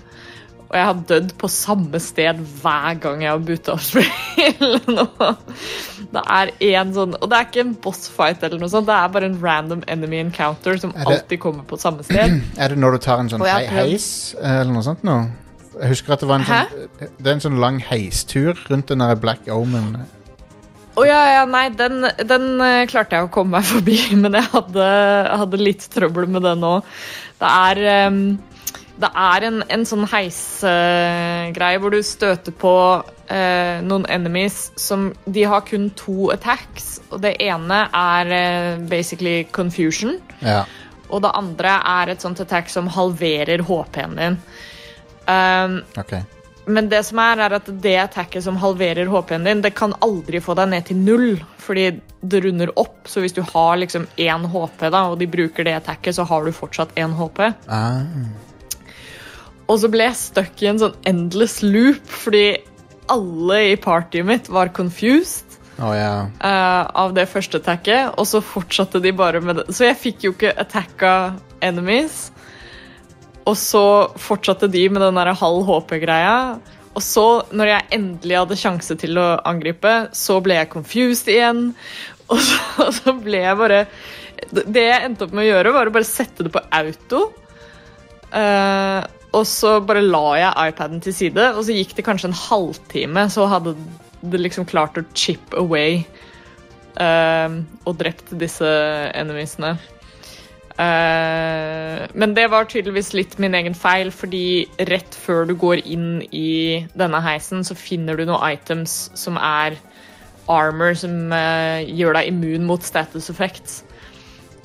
Og 0.73 0.77
jeg 0.79 0.85
har 0.87 1.01
dødd 1.09 1.33
på 1.37 1.47
samme 1.53 1.99
sted 2.01 2.39
hver 2.63 2.95
gang 3.03 3.21
jeg 3.21 3.29
har 3.29 3.43
boota 3.45 3.75
opp 3.75 3.83
spill 3.85 4.79
nå. 4.89 5.05
Det 6.13 6.23
er 6.23 6.51
en 6.79 6.93
sånn 6.95 7.13
Og 7.19 7.27
det 7.29 7.37
er 7.37 7.45
ikke 7.47 7.61
en 7.61 7.75
boss 7.83 8.07
fight 8.09 8.41
eller 8.43 8.57
noe 8.61 8.71
sånt, 8.73 8.87
det 8.89 8.95
er 8.97 9.11
bare 9.13 9.29
en 9.29 9.37
random 9.43 9.83
enemy 9.87 10.17
encounter 10.23 10.79
som 10.81 10.91
det- 10.95 11.05
alltid 11.05 11.39
kommer 11.43 11.63
på 11.69 11.77
samme 11.77 12.03
sted. 12.07 12.39
Er 12.57 12.73
det 12.73 12.79
når 12.81 12.97
du 12.97 13.03
tar 13.05 13.21
en 13.21 13.29
sånn 13.29 13.45
hei 13.45 13.67
heis, 13.69 14.07
eller 14.41 14.73
noe 14.73 14.85
sånt 14.85 15.05
nå? 15.05 15.19
Jeg 15.79 15.89
husker 15.93 16.13
at 16.13 16.21
det 16.25 16.27
var 16.29 16.41
en 16.41 16.49
Hæ? 16.49 16.59
sånn 16.69 17.13
Det 17.17 17.29
er 17.29 17.33
en 17.37 17.45
sånn 17.47 17.61
lang 17.61 17.79
heistur 17.81 18.57
rundt 18.69 18.89
den 18.93 19.01
der 19.05 19.15
Black 19.17 19.45
Omen. 19.53 19.95
Å 20.93 21.03
ja, 21.07 21.19
ja, 21.31 21.43
nei, 21.49 21.67
den, 21.73 22.05
den 22.29 22.47
eh, 22.61 22.85
klarte 22.89 23.17
jeg 23.17 23.27
å 23.27 23.33
komme 23.33 23.57
meg 23.57 23.69
forbi, 23.73 23.97
men 24.19 24.37
jeg 24.37 24.49
hadde, 24.53 24.87
hadde 25.41 25.61
litt 25.61 25.85
trøbbel 25.93 26.29
med 26.29 26.45
den 26.45 26.65
òg. 26.67 26.89
Det 27.41 27.49
er 27.49 28.09
um, 28.13 28.19
Det 29.01 29.09
er 29.09 29.47
en, 29.47 29.57
en 29.73 29.85
sånn 29.89 30.05
heisgreie 30.11 31.81
hvor 31.81 31.95
du 31.95 31.97
støter 32.05 32.53
på 32.61 32.75
uh, 33.01 33.77
noen 33.83 34.05
enemies 34.05 34.67
som 34.79 35.09
De 35.25 35.47
har 35.49 35.65
kun 35.65 35.89
to 35.97 36.29
attacks, 36.35 36.99
og 37.09 37.23
det 37.25 37.33
ene 37.41 37.87
er 37.89 38.33
uh, 38.37 38.85
basically 38.89 39.43
confusion. 39.49 40.19
Ja. 40.45 40.61
Og 41.09 41.25
det 41.25 41.33
andre 41.33 41.79
er 41.97 42.13
et 42.13 42.21
sånt 42.23 42.39
attack 42.41 42.69
som 42.69 42.87
halverer 42.93 43.65
HP-en 43.65 44.15
din. 44.21 44.39
Um, 45.25 45.81
OK. 45.97 46.19
Men 46.65 46.89
det 46.89 47.01
som 47.07 47.19
er, 47.19 47.41
er 47.43 47.55
at 47.57 47.67
det 47.83 47.95
attacket 47.99 48.45
som 48.45 48.57
halverer 48.59 49.09
HP-en 49.11 49.47
din, 49.47 49.61
det 49.63 49.73
kan 49.75 49.95
aldri 50.05 50.39
få 50.43 50.55
deg 50.59 50.71
ned 50.71 50.87
til 50.87 50.99
null, 51.01 51.29
fordi 51.59 51.89
det 52.21 52.43
runder 52.45 52.71
opp. 52.79 53.01
Så 53.09 53.23
hvis 53.23 53.35
du 53.35 53.41
har 53.43 53.79
liksom 53.81 54.07
én 54.15 54.47
HP, 54.53 54.85
da, 54.87 55.05
og 55.11 55.19
de 55.19 55.27
bruker 55.27 55.67
det 55.67 55.75
attacket, 55.81 56.15
så 56.15 56.27
har 56.29 56.45
du 56.45 56.55
fortsatt 56.55 56.93
én 56.99 57.15
HP. 57.19 57.43
Ah. 57.67 58.03
Og 59.67 59.79
så 59.79 59.89
ble 59.91 60.07
jeg 60.07 60.19
stuck 60.19 60.63
i 60.63 60.69
en 60.71 60.79
sånn 60.81 60.95
endless 61.09 61.61
loop, 61.65 62.03
fordi 62.07 62.45
alle 63.11 63.59
i 63.73 63.75
partyet 63.79 64.27
mitt 64.27 64.47
var 64.51 64.71
confused 64.75 65.53
Oh, 65.81 65.89
yeah. 65.95 66.27
uh, 66.37 66.85
av 66.93 67.15
det 67.17 67.25
første 67.31 67.57
attacket, 67.57 68.13
og 68.21 68.27
så 68.29 68.43
fortsatte 68.45 69.01
de 69.01 69.09
bare 69.17 69.41
med 69.41 69.57
det. 69.57 69.65
Så 69.73 69.87
jeg 69.87 69.97
fikk 69.99 70.27
jo 70.27 70.33
ikke 70.35 70.53
attacka 70.61 71.33
enemies. 71.65 72.27
Og 73.49 73.57
så 73.59 73.83
fortsatte 74.21 74.69
de 74.71 74.85
med 74.89 75.03
den 75.03 75.19
der 75.19 75.33
halv 75.35 75.65
HP-greia. 75.67 76.37
Og 76.93 77.01
så, 77.01 77.25
når 77.51 77.71
jeg 77.71 77.89
endelig 77.97 78.37
hadde 78.37 78.59
sjanse 78.59 78.97
til 79.01 79.17
å 79.17 79.27
angripe, 79.49 79.93
så 80.15 80.37
ble 80.45 80.59
jeg 80.59 80.71
confused 80.73 81.31
igjen. 81.33 81.71
Og 82.31 82.39
så, 82.39 82.85
så 82.95 83.11
ble 83.19 83.41
jeg 83.43 83.57
bare 83.59 83.81
Det 84.55 84.83
jeg 84.85 85.01
endte 85.03 85.25
opp 85.25 85.33
med 85.35 85.43
å 85.43 85.49
gjøre, 85.49 85.73
var 85.75 85.89
å 85.89 85.93
bare 85.93 86.07
sette 86.07 86.45
det 86.45 86.53
på 86.53 86.61
auto. 86.73 87.25
Uh, 88.33 89.03
og 89.33 89.43
så 89.49 89.75
bare 89.85 90.01
la 90.05 90.23
jeg 90.37 90.71
iPaden 90.71 91.01
til 91.03 91.15
side, 91.15 91.45
og 91.53 91.65
så 91.65 91.75
gikk 91.75 91.95
det 91.97 92.05
kanskje 92.05 92.29
en 92.29 92.37
halvtime, 92.37 93.25
så 93.33 93.47
hadde 93.49 93.75
det 94.29 94.41
liksom 94.41 94.65
klart 94.69 94.97
å 94.97 95.05
chip 95.17 95.55
away 95.57 96.03
uh, 97.01 97.59
og 97.83 97.97
drept 97.99 98.33
disse 98.41 98.69
enemiesene. 99.13 99.75
Eh, 100.73 102.03
men 102.17 102.33
det 102.33 102.47
var 102.49 102.65
tydeligvis 102.65 103.11
litt 103.13 103.37
min 103.41 103.53
egen 103.57 103.75
feil, 103.77 104.09
fordi 104.13 104.65
rett 104.89 105.15
før 105.15 105.45
du 105.49 105.53
går 105.59 105.83
inn 105.85 106.23
i 106.33 106.83
denne 106.97 107.21
heisen, 107.21 107.61
så 107.65 107.77
finner 107.77 108.17
du 108.17 108.25
noen 108.25 108.41
items 108.55 109.11
som 109.19 109.37
er 109.37 109.77
armor, 110.51 110.95
som 110.99 111.31
uh, 111.31 111.79
gjør 111.87 112.17
deg 112.17 112.33
immun 112.33 112.65
mot 112.67 112.83
status 112.83 113.29
effects. 113.31 113.83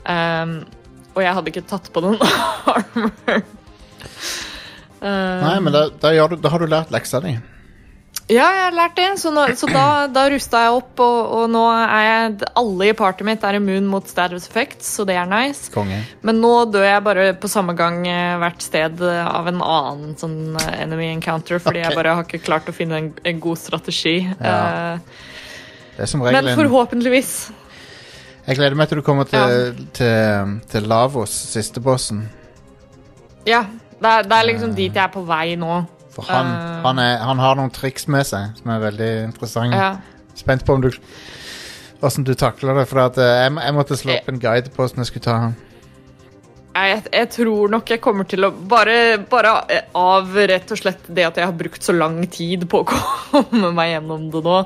Um, 0.08 0.64
og 1.14 1.22
jeg 1.22 1.34
hadde 1.36 1.52
ikke 1.52 1.68
tatt 1.70 1.92
på 1.94 2.02
noen 2.02 2.18
armor. 2.74 3.44
Uh, 4.98 5.38
Nei, 5.44 5.54
men 5.62 5.76
da, 5.76 5.84
da, 6.02 6.10
du, 6.10 6.34
da 6.42 6.50
har 6.50 6.64
du 6.64 6.66
lært 6.72 6.90
leksa 6.94 7.22
di. 7.22 7.36
Ja, 8.28 8.44
jeg 8.44 8.64
har 8.66 8.74
lært 8.76 8.96
det, 8.98 9.06
så, 9.22 9.30
nå, 9.32 9.44
så 9.56 9.68
da, 9.72 9.84
da 10.12 10.26
rusta 10.28 10.60
jeg 10.66 10.74
opp, 10.76 11.00
og, 11.00 11.18
og 11.38 11.44
nå 11.52 11.62
er 11.72 12.02
jeg 12.04 12.48
Alle 12.60 12.90
i 12.90 12.96
partyet 12.96 13.24
mitt 13.24 13.46
er 13.48 13.56
immun 13.56 13.86
mot 13.88 14.04
status 14.08 14.44
effects, 14.50 14.90
så 14.98 15.06
det 15.08 15.16
er 15.16 15.28
nice. 15.30 15.70
Konge. 15.72 16.02
Men 16.26 16.42
nå 16.42 16.52
dør 16.68 16.84
jeg 16.84 17.04
bare 17.06 17.24
på 17.40 17.48
samme 17.48 17.72
gang 17.78 18.02
eh, 18.04 18.36
hvert 18.42 18.60
sted 18.64 19.00
av 19.00 19.48
en 19.48 19.64
annen 19.64 20.12
sånn 20.20 20.58
eh, 20.60 20.76
enemy 20.84 21.08
encounter, 21.14 21.56
fordi 21.56 21.80
okay. 21.80 21.88
jeg 21.88 22.00
bare 22.02 22.14
har 22.18 22.28
ikke 22.28 22.44
klart 22.44 22.68
å 22.68 22.76
finne 22.76 23.00
en, 23.00 23.10
en 23.32 23.42
god 23.48 23.64
strategi. 23.64 24.18
Ja. 24.28 24.60
Eh, 24.92 25.26
Det 25.96 26.04
er 26.04 26.12
som 26.12 26.22
regel 26.22 26.44
men 26.44 26.60
forhåpentligvis. 26.60 27.34
Jeg 28.48 28.56
gleder 28.60 28.76
meg 28.80 28.88
til 28.88 29.00
du 29.00 29.04
kommer 29.04 29.28
til, 29.28 29.84
til, 29.96 30.56
til 30.68 30.88
Lavos, 30.88 31.32
siste 31.56 31.80
bossen. 31.84 32.26
Ja. 33.48 33.64
Det 33.98 34.06
er, 34.06 34.28
det 34.30 34.36
er 34.36 34.46
liksom 34.46 34.74
dit 34.76 34.92
jeg 34.92 35.02
er 35.02 35.10
på 35.10 35.24
vei 35.26 35.56
nå. 35.58 35.80
For 36.18 36.34
han, 36.34 36.50
uh, 36.50 36.78
han, 36.86 37.00
er, 37.02 37.16
han 37.22 37.42
har 37.42 37.58
noen 37.58 37.72
triks 37.74 38.08
med 38.10 38.26
seg 38.26 38.58
som 38.58 38.72
er 38.74 38.82
veldig 38.82 39.10
interessante. 39.28 39.78
Ja. 39.78 40.32
Spent 40.38 40.66
på 40.66 40.78
om 40.78 40.84
du 40.86 40.92
Hvordan 41.98 42.22
du 42.22 42.30
takler 42.38 42.76
det. 42.78 42.84
For 42.86 43.02
at, 43.02 43.16
uh, 43.18 43.24
jeg, 43.26 43.54
jeg 43.58 43.74
måtte 43.74 43.96
slå 43.98 44.14
opp 44.20 44.28
en 44.30 44.42
guide 44.42 44.70
på 44.70 44.84
hvordan 44.84 45.02
jeg 45.02 45.10
skulle 45.10 45.24
ta 45.24 45.38
han. 45.46 45.56
Jeg, 46.86 47.02
jeg 47.12 47.30
tror 47.34 47.72
nok 47.72 47.90
jeg 47.92 48.02
kommer 48.04 48.28
til 48.28 48.46
å 48.46 48.52
bare, 48.70 49.18
bare 49.30 49.54
av 49.98 50.34
rett 50.50 50.72
og 50.74 50.80
slett 50.80 51.08
det 51.08 51.26
at 51.26 51.40
jeg 51.40 51.48
har 51.48 51.56
brukt 51.56 51.84
så 51.84 51.94
lang 51.96 52.20
tid 52.32 52.68
på 52.70 52.82
å 52.84 52.88
komme 52.92 53.72
meg 53.74 53.94
gjennom 53.94 54.28
det 54.32 54.42
nå, 54.44 54.58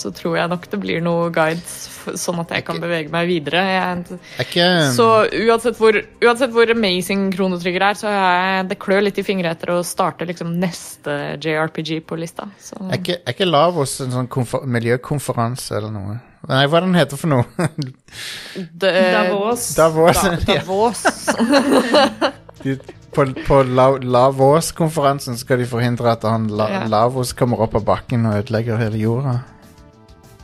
så 0.00 0.12
tror 0.16 0.38
jeg 0.38 0.48
nok 0.48 0.64
det 0.72 0.78
blir 0.80 1.02
noe 1.04 1.28
guides, 1.34 1.74
sånn 2.20 2.40
at 2.40 2.54
jeg 2.54 2.64
kan 2.64 2.80
bevege 2.80 3.12
meg 3.12 3.28
videre. 3.28 3.64
Jeg, 3.68 4.20
ikke, 4.46 4.68
så 4.96 5.08
uansett 5.26 5.76
hvor, 5.80 5.98
uansett 6.24 6.54
hvor 6.54 6.72
amazing 6.72 7.28
Kronotrigger 7.34 7.90
er, 7.90 7.98
så 7.98 8.14
jeg, 8.14 8.64
det 8.70 8.80
klør 8.80 9.04
litt 9.08 9.20
i 9.20 9.26
fingre 9.26 9.52
etter 9.52 9.74
å 9.74 9.82
starte 9.86 10.28
liksom 10.28 10.54
neste 10.62 11.18
JRPG 11.42 12.00
på 12.08 12.18
lista. 12.20 12.48
Så. 12.62 12.80
er 12.88 13.02
ikke, 13.02 13.20
er 13.20 13.36
ikke 13.36 13.50
Lavos 13.50 13.98
en 14.04 14.16
sånn 14.16 14.30
miljøkonferanse 14.78 15.76
eller 15.80 15.94
noe? 15.94 16.18
Nei, 16.48 16.62
hva 16.66 16.78
er 16.80 16.86
den 16.86 16.94
heter 16.96 17.18
for 17.20 17.28
noe? 17.28 17.44
Det- 18.56 19.12
Davos. 19.12 19.66
Davos. 19.76 20.22
Da. 20.22 20.36
Davos. 20.48 21.02
De, 22.64 22.74
på 23.14 23.24
på 23.46 23.58
Lavos-konferansen 23.64 25.36
skal 25.40 25.58
de 25.62 25.66
forhindre 25.68 26.10
at 26.12 26.24
han 26.28 26.48
La, 26.52 26.66
Ja. 26.70 26.80
Lavos 26.92 27.32
kommer 27.36 27.60
opp 27.64 27.74
av 27.78 27.84
bakken 27.88 28.26
og 28.28 28.36
ødelegger 28.42 28.76
hele 28.80 29.00
jorda. 29.00 29.38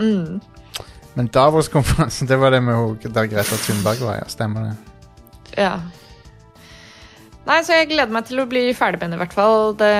Mm. 0.00 0.40
Men 1.16 1.28
Davos-konferansen, 1.32 2.28
det 2.28 2.36
var 2.40 2.50
det 2.56 2.62
med 2.64 2.74
hun 2.76 2.96
der 3.12 3.28
Greta 3.32 3.56
Thunberg 3.66 4.00
var, 4.04 4.18
ja. 4.20 4.26
Stemmer 4.32 4.70
det. 4.70 4.74
Ja. 5.60 5.74
Nei, 7.46 7.60
så 7.62 7.76
jeg 7.78 7.88
gleder 7.92 8.10
meg 8.12 8.26
til 8.26 8.40
å 8.42 8.48
bli 8.50 8.64
ferdig 8.74 8.98
med 9.00 9.10
den 9.10 9.16
i 9.16 9.22
hvert 9.22 9.36
fall. 9.36 9.70
Det 9.78 9.92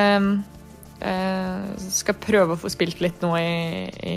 skal 0.97 2.16
prøve 2.16 2.55
å 2.55 2.59
få 2.60 2.70
spilt 2.73 3.02
litt 3.05 3.20
nå 3.20 3.35
i, 3.36 3.85
i, 4.01 4.16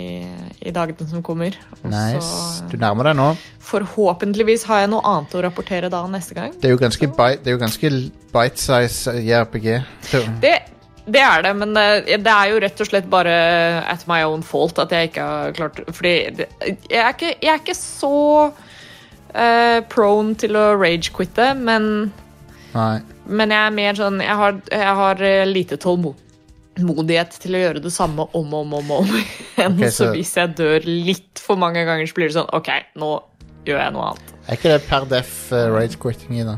i 0.64 0.72
dagene 0.72 1.06
som 1.10 1.22
kommer. 1.24 1.56
Og 1.80 1.90
Nice. 1.92 2.64
Du 2.72 2.78
nærmer 2.80 3.10
deg 3.10 3.18
nå. 3.18 3.28
forhåpentligvis 3.70 4.64
har 4.70 4.84
jeg 4.84 4.92
noe 4.94 5.04
annet 5.06 5.36
å 5.36 5.42
rapportere 5.44 5.90
da 5.92 6.00
neste 6.10 6.36
gang. 6.38 6.54
Det 6.56 6.70
er 6.70 6.74
jo 6.74 6.80
ganske, 6.80 7.10
bite, 7.12 7.44
det 7.44 7.54
jo 7.54 7.60
ganske 7.60 7.90
bite-size 8.32 9.14
JRPG. 9.20 9.68
Det, 10.40 10.54
det 11.04 11.22
er 11.26 11.44
det, 11.44 11.52
men 11.60 11.76
det, 11.76 11.84
det 12.24 12.32
er 12.32 12.54
jo 12.54 12.62
rett 12.64 12.80
og 12.80 12.88
slett 12.88 13.10
bare 13.12 13.36
at 13.84 14.06
my 14.08 14.22
own 14.28 14.42
fault 14.46 14.80
at 14.80 14.92
jeg 14.94 15.10
ikke 15.10 15.28
har 15.28 15.54
klart 15.56 15.80
Fordi 15.88 16.14
det, 16.38 16.48
jeg, 16.64 17.02
er 17.02 17.12
ikke, 17.12 17.34
jeg 17.36 17.52
er 17.52 17.60
ikke 17.60 17.76
så 17.78 18.16
eh, 19.34 19.78
prone 19.92 20.34
til 20.40 20.56
å 20.56 20.64
rage-quitte, 20.80 21.52
men, 21.60 22.10
Nei. 22.72 22.96
men 23.28 23.54
jeg 23.54 23.66
er 23.68 23.78
mer 23.82 24.00
sånn 24.00 24.20
Jeg 24.24 24.40
har, 24.42 24.58
jeg 24.72 24.98
har 25.02 25.24
eh, 25.28 25.44
lite 25.48 25.80
tålmodighet 25.80 26.29
til 26.76 27.54
å 27.56 27.60
gjøre 27.60 27.82
det 27.82 27.92
samme 27.92 28.26
om 28.32 28.54
og 28.54 28.60
om, 28.66 28.74
om, 28.78 28.90
om 29.00 29.10
igjen. 29.16 29.74
Okay, 29.76 29.90
så... 29.90 30.06
så- 30.06 30.12
hvis 30.14 30.32
jeg 30.36 30.54
dør 30.56 30.86
litt 30.86 31.38
for 31.42 31.56
mange 31.60 31.82
ganger, 31.84 32.06
så 32.06 32.14
blir 32.16 32.30
det 32.30 32.36
sånn 32.38 32.50
OK, 32.56 32.70
nå 33.00 33.10
gjør 33.66 33.80
jeg 33.82 33.92
noe 33.94 34.10
annet. 34.10 34.34
Er 34.48 34.56
ikke 34.58 34.70
det 34.72 34.82
per 34.88 35.04
def 35.10 35.32
uh, 35.52 35.66
rage 35.74 35.98
quitting 36.00 36.38
i, 36.40 36.44
da? 36.46 36.56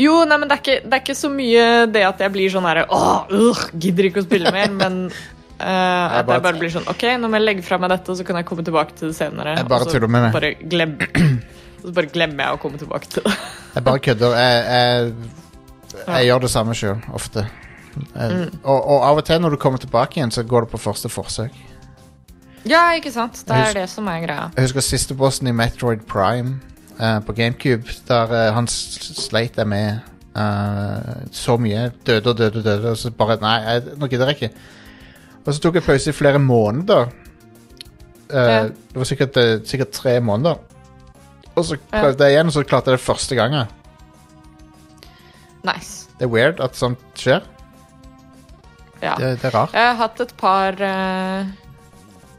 Jo, 0.00 0.24
nei, 0.24 0.38
men 0.40 0.48
det 0.48 0.56
er, 0.56 0.62
ikke, 0.64 0.78
det 0.88 0.96
er 0.96 1.02
ikke 1.04 1.18
så 1.20 1.28
mye 1.32 1.64
det 1.92 2.02
at 2.08 2.22
jeg 2.24 2.32
blir 2.32 2.48
sånn 2.52 2.64
herre 2.64 2.86
Åh, 2.88 3.66
gidder 3.76 4.06
ikke 4.08 4.22
å 4.22 4.24
spille 4.24 4.48
mer, 4.54 4.70
men 4.72 4.96
eh, 5.10 5.60
at 6.16 6.24
bare- 6.24 6.38
jeg 6.38 6.44
bare 6.48 6.60
blir 6.62 6.72
sånn 6.72 6.88
OK, 6.88 7.04
nå 7.20 7.28
må 7.28 7.36
jeg 7.38 7.44
legge 7.46 7.64
fra 7.66 7.76
meg 7.82 7.92
dette, 7.92 8.16
så 8.16 8.24
kan 8.26 8.40
jeg 8.40 8.48
komme 8.48 8.64
tilbake 8.66 8.96
til 8.96 9.12
det 9.12 9.18
senere. 9.20 9.58
Jeg 9.60 9.68
bare 9.70 9.88
tuller 9.90 10.08
med 10.08 10.24
meg. 10.26 10.32
Bare 10.38 10.52
glem, 10.64 10.96
så 11.84 11.92
bare 12.00 12.10
glemmer 12.14 12.46
jeg 12.48 12.56
å 12.56 12.62
komme 12.64 12.80
tilbake 12.80 13.12
til 13.12 13.26
det. 13.28 13.36
Jeg 13.76 13.86
bare 13.90 14.02
kødder. 14.08 14.38
Jeg, 14.40 14.64
jeg, 14.72 16.08
jeg 16.08 16.30
gjør 16.30 16.46
det 16.46 16.52
samme 16.56 16.78
sjøl, 16.80 17.04
ofte. 17.20 17.44
Jeg, 18.14 18.48
og, 18.64 18.78
og 18.78 19.04
av 19.08 19.18
og 19.20 19.24
til 19.26 19.40
når 19.42 19.54
du 19.56 19.56
kommer 19.62 19.78
tilbake 19.82 20.18
igjen, 20.20 20.30
så 20.30 20.42
går 20.46 20.66
det 20.66 20.70
på 20.74 20.78
første 20.78 21.08
forsøk. 21.10 21.56
Ja, 22.68 22.90
ikke 22.94 23.12
sant? 23.12 23.40
Det 23.48 23.56
er 23.56 23.70
er 23.70 23.78
det 23.80 23.86
som 23.90 24.06
er 24.12 24.20
greia. 24.26 24.50
Jeg 24.56 24.68
husker 24.68 24.84
siste 24.84 25.14
bossen 25.16 25.48
i 25.48 25.52
Metroid 25.56 26.04
Prime 26.08 26.58
uh, 27.00 27.18
på 27.24 27.32
GameCube, 27.32 27.88
der 28.08 28.34
uh, 28.34 28.54
han 28.54 28.68
sleit 28.68 29.56
deg 29.56 29.66
med 29.66 29.98
uh, 30.36 31.24
så 31.32 31.56
mye. 31.56 31.88
Døde 32.06 32.30
og 32.30 32.38
døde 32.38 32.58
og 32.58 32.64
døde, 32.64 32.90
og 32.90 32.96
så 33.00 33.10
bare 33.10 33.38
Nei, 33.40 33.56
jeg, 33.64 33.96
nå 33.96 34.06
gidder 34.12 34.30
jeg 34.30 34.42
ikke. 34.42 34.52
Og 35.46 35.54
så 35.54 35.60
tok 35.64 35.80
jeg 35.80 35.86
pause 35.88 36.10
i 36.12 36.12
flere 36.14 36.38
måneder. 36.38 37.08
Eh, 38.30 38.36
Ja. 38.36 38.62
Det 38.68 38.94
var 38.94 39.04
sikkert, 39.04 39.36
eh, 39.36 39.60
sikkert 39.64 39.90
tre 39.90 40.20
måneder. 40.20 40.54
Og 41.56 41.64
så 41.64 41.76
prøvde 41.90 42.24
jeg 42.24 42.32
igjen, 42.36 42.46
og 42.46 42.52
så 42.52 42.62
klarte 42.62 42.90
jeg 42.90 42.98
det 42.98 43.04
første 43.06 43.34
gangen. 43.34 43.66
Nice. 45.64 46.06
Det 46.18 46.28
er 46.28 46.30
weird 46.32 46.60
at 46.60 46.76
sånt 46.76 46.98
skjer. 47.18 47.40
Ja. 49.02 49.14
Det, 49.16 49.34
det 49.40 49.48
er 49.48 49.54
rart. 49.56 49.72
Jeg 49.76 49.86
har 49.90 49.98
hatt 50.02 50.20
et 50.20 50.34
par 50.40 50.76
uh... 50.80 51.46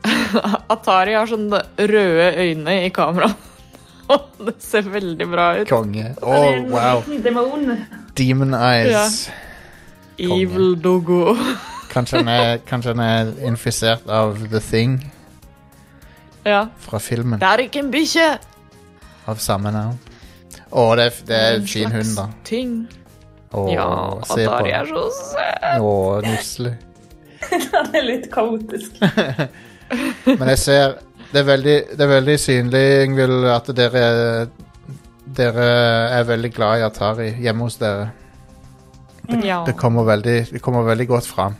Atari 0.73 1.13
har 1.17 1.29
sånne 1.29 1.59
røde 1.77 2.27
øyne 2.41 2.75
i 2.85 2.89
kamera. 2.93 3.31
Og 4.11 4.27
det 4.47 4.55
ser 4.63 4.88
veldig 4.91 5.27
bra 5.31 5.45
ut. 5.61 5.69
Konge. 5.69 6.11
Oh, 6.21 6.57
wow. 6.73 7.03
Demon. 7.23 7.71
Demon 8.17 8.53
eyes. 8.57 9.23
Evil 10.21 10.75
Dogo. 10.83 11.35
Kanskje, 11.91 12.21
han 12.21 12.29
er, 12.31 12.57
kanskje 12.63 12.93
han 12.93 13.01
er 13.03 13.31
infisert 13.49 14.05
av 14.07 14.38
The 14.47 14.61
Thing 14.63 14.93
Ja. 16.47 16.61
fra 16.79 16.99
filmen. 17.03 17.39
Det 17.41 17.47
er 17.49 17.63
ikke 17.65 17.81
en 17.83 17.89
bikkje! 17.91 18.27
Av 19.27 19.41
samme 19.43 19.73
navn. 19.75 19.97
Å, 20.71 20.85
det, 20.95 21.03
er- 21.09 21.25
det 21.27 21.35
er 21.41 21.57
en 21.59 21.67
fin 21.67 21.91
hund, 21.91 22.13
da. 22.15 22.29
Ting. 22.47 22.71
Å, 23.52 23.65
Ja, 23.73 23.88
se 24.23 24.45
på 24.45 24.52
Atari 24.53 24.72
er 24.72 24.86
den. 24.86 24.95
så 24.95 25.03
søt. 25.11 25.82
Å, 25.84 25.94
nusselig. 26.26 26.73
Han 27.73 27.95
er 27.99 28.06
litt 28.07 28.28
kaotisk. 28.32 28.99
Men 30.40 30.52
jeg 30.53 30.60
ser 30.61 30.94
Det 31.34 31.41
er 31.41 31.48
veldig, 31.48 31.76
det 31.98 32.03
er 32.06 32.11
veldig 32.11 32.36
synlig, 32.40 32.84
Ingvild, 33.06 33.45
at 33.52 33.68
dere 33.76 34.03
Dere 35.32 35.65
er 36.19 36.23
veldig 36.28 36.52
glad 36.56 36.80
i 36.82 36.86
Atari 36.88 37.30
hjemme 37.44 37.64
hos 37.68 37.78
dere. 37.80 38.10
Ja. 39.44 39.61
Det 39.68 39.78
kommer 39.80 40.03
veldig, 40.03 40.38
det 40.52 40.60
kommer 40.64 40.84
veldig 40.84 41.06
godt 41.07 41.28
fram. 41.30 41.53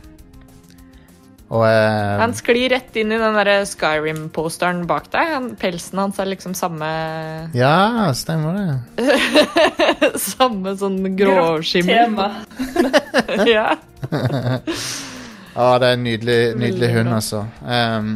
Og 1.51 1.65
eh, 1.67 2.19
Han 2.21 2.33
sklir 2.37 2.71
rett 2.71 2.95
inn 2.95 3.11
i 3.11 3.19
den 3.19 3.35
der 3.35 3.65
Skyrim-posteren 3.67 4.85
bak 4.87 5.09
deg. 5.11 5.31
Han, 5.35 5.49
pelsen 5.59 5.99
hans 5.99 6.19
er 6.21 6.29
liksom 6.31 6.55
samme 6.55 6.87
Ja, 7.57 8.07
stemmer 8.15 8.55
det. 8.55 9.15
Samme 10.31 10.75
sånn 10.79 11.01
gråskimmer. 11.19 12.05
Tema. 12.07 12.29
ja. 13.55 13.65
Ja, 15.51 15.65
det 15.81 15.89
er 15.89 15.97
en 15.97 16.05
nydelig, 16.05 16.39
nydelig 16.55 16.91
hund, 16.95 17.11
altså. 17.17 17.43
Um, 17.67 18.13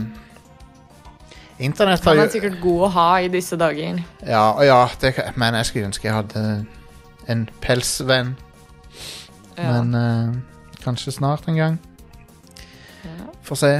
Internett 1.59 2.03
har 2.03 2.15
Han 2.15 2.25
er 2.25 2.31
sikkert 2.31 2.55
god 2.63 2.85
å 2.87 2.91
ha 2.95 3.09
i 3.23 3.27
disse 3.31 3.59
dager. 3.59 3.99
Ja, 4.23 4.45
ja 4.63 4.79
det, 5.01 5.11
men 5.39 5.59
jeg 5.59 5.69
skulle 5.69 5.89
ønske 5.91 6.07
jeg 6.07 6.15
hadde 6.15 6.45
en 7.31 7.43
pelsvenn. 7.63 8.35
Ja. 9.57 9.75
Men 9.75 9.91
uh, 9.91 10.79
kanskje 10.83 11.15
snart 11.15 11.51
en 11.51 11.59
gang. 11.59 11.77
Får 13.45 13.59
se. 13.61 13.73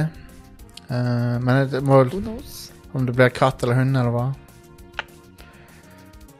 Eh, 0.86 1.36
men 1.42 1.62
det 1.70 1.82
må, 1.82 2.04
Who 2.10 2.20
knows? 2.22 2.72
om 2.96 3.06
det 3.06 3.12
blir 3.16 3.32
katt 3.34 3.62
eller 3.66 3.74
hund 3.80 3.96
eller 3.96 4.14
hva. 4.14 4.26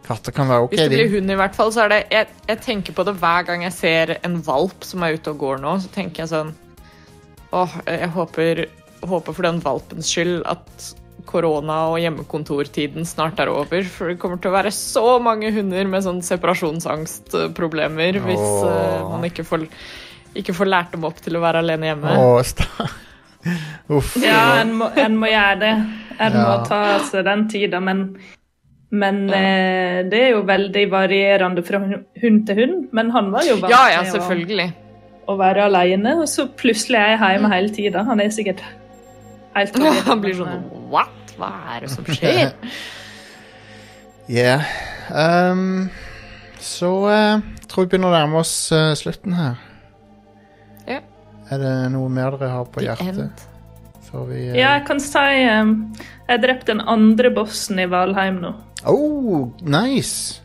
Katter 0.06 0.30
kan 0.32 0.46
være 0.46 0.66
ok, 0.68 0.70
Hvis 0.70 0.80
det 0.84 0.90
de. 0.92 0.98
blir 1.00 1.14
hund, 1.16 1.30
i 1.34 1.38
hvert 1.40 1.56
fall, 1.58 1.72
så 1.74 1.82
er 1.84 1.90
det 1.90 1.98
jeg, 2.14 2.28
jeg 2.46 2.60
tenker 2.62 2.94
på 2.94 3.04
det 3.08 3.16
hver 3.18 3.46
gang 3.48 3.64
jeg 3.66 3.74
ser 3.74 4.12
en 4.22 4.36
valp 4.46 4.86
som 4.86 5.02
er 5.02 5.16
ute 5.18 5.32
og 5.34 5.40
går 5.42 5.58
nå. 5.64 5.72
Så 5.82 5.90
tenker 5.94 6.22
jeg 6.24 6.32
sånn 6.34 6.54
Åh, 7.56 7.74
jeg 7.86 8.08
håper, 8.12 8.64
håper 9.06 9.34
for 9.36 9.46
den 9.46 9.60
valpens 9.62 10.08
skyld 10.10 10.40
at 10.50 10.88
korona 11.26 11.76
og 11.92 11.98
hjemmekontortiden 12.02 13.06
snart 13.08 13.38
er 13.42 13.50
over. 13.50 13.86
For 13.90 14.10
det 14.12 14.18
kommer 14.22 14.38
til 14.42 14.50
å 14.50 14.56
være 14.56 14.72
så 14.74 15.16
mange 15.22 15.50
hunder 15.54 15.88
med 15.90 16.04
sånn 16.04 16.22
separasjonsangstproblemer 16.26 18.18
hvis 18.26 18.46
eh, 18.66 19.06
man 19.10 19.26
ikke 19.26 19.46
får, 19.46 19.66
ikke 20.38 20.54
får 20.58 20.70
lært 20.70 20.94
dem 20.94 21.06
opp 21.08 21.18
til 21.24 21.38
å 21.38 21.42
være 21.42 21.62
alene 21.64 21.90
hjemme. 21.90 22.14
Åh. 22.18 23.02
Uff. 23.92 24.16
Ja, 24.22 24.60
en 24.62 24.74
må, 24.80 24.90
en 24.98 25.18
må 25.20 25.30
gjøre 25.30 25.60
det. 25.62 25.74
En 26.22 26.36
må 26.38 26.56
ta 26.66 26.80
seg 27.04 27.26
den 27.26 27.46
tida, 27.52 27.80
men 27.84 28.08
men 28.96 29.24
eh, 29.34 30.04
det 30.06 30.18
er 30.20 30.28
jo 30.36 30.44
veldig 30.46 30.84
varierende 30.92 31.62
fra 31.66 31.80
hund 31.82 32.42
til 32.46 32.60
hund. 32.60 32.76
Men 32.94 33.10
han 33.10 33.32
var 33.34 33.46
jo 33.48 33.58
vant 33.58 33.72
Ja, 33.72 33.82
ja, 33.90 34.04
til 34.06 34.22
å, 34.22 34.68
å 35.26 35.38
være 35.40 35.66
alene, 35.66 36.14
og 36.22 36.28
så 36.30 36.46
plutselig 36.46 37.00
er 37.00 37.16
jeg 37.16 37.36
hjemme 37.36 37.50
hele 37.52 37.72
tida. 37.74 38.04
Han 38.06 38.22
er 38.22 38.30
sikkert 38.34 38.62
helt 39.56 39.80
Han 40.06 40.22
blir 40.22 40.36
sånn 40.38 40.68
What? 40.92 41.34
Hva 41.36 41.50
er 41.74 41.84
det 41.84 41.92
som 41.92 42.06
skjer? 42.08 42.54
Yeah. 44.26 44.64
Um, 45.06 45.88
så 46.58 46.88
uh, 47.06 47.44
tror 47.70 47.84
vi 47.84 47.92
begynner 47.92 48.10
å 48.10 48.14
nærme 48.16 48.40
oss 48.40 48.72
uh, 48.74 48.90
slutten 48.98 49.36
her. 49.38 49.60
Er 51.50 51.60
det 51.62 51.74
noe 51.94 52.08
mer 52.10 52.34
dere 52.40 52.50
har 52.50 52.64
på 52.66 52.80
The 52.82 52.88
hjertet? 52.90 53.20
end. 53.28 53.44
Vi 54.16 54.38
eh, 54.48 54.54
Ja, 54.56 54.70
jeg 54.78 54.84
kan 54.88 55.00
si 55.02 55.18
um, 55.50 55.72
Jeg 56.28 56.40
drepte 56.40 56.70
den 56.72 56.80
andre 56.88 57.28
bossen 57.34 57.78
i 57.82 57.84
Valheim 57.90 58.38
nå. 58.40 58.52
Oh, 58.88 59.50
nice! 59.60 60.40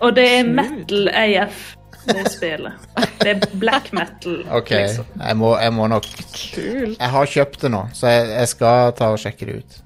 Og 0.00 0.14
det 0.16 0.24
er 0.24 0.42
Smooth. 0.46 0.56
metal 0.78 1.08
AF, 1.14 1.60
det 2.06 2.24
spillet. 2.32 2.88
Det 3.20 3.30
er 3.34 3.44
black 3.60 3.92
metal. 3.96 4.40
OK, 4.58 4.70
liksom. 4.70 5.06
jeg, 5.20 5.36
må, 5.40 5.52
jeg 5.60 5.72
må 5.74 5.86
nok 5.90 6.08
Kult. 6.08 6.98
Jeg 6.98 7.10
har 7.16 7.30
kjøpt 7.34 7.62
det 7.64 7.70
nå, 7.74 7.82
så 7.96 8.10
jeg, 8.12 8.26
jeg 8.34 8.50
skal 8.54 8.92
ta 8.98 9.10
og 9.14 9.20
sjekke 9.22 9.48
det 9.48 9.56
ut. 9.62 9.78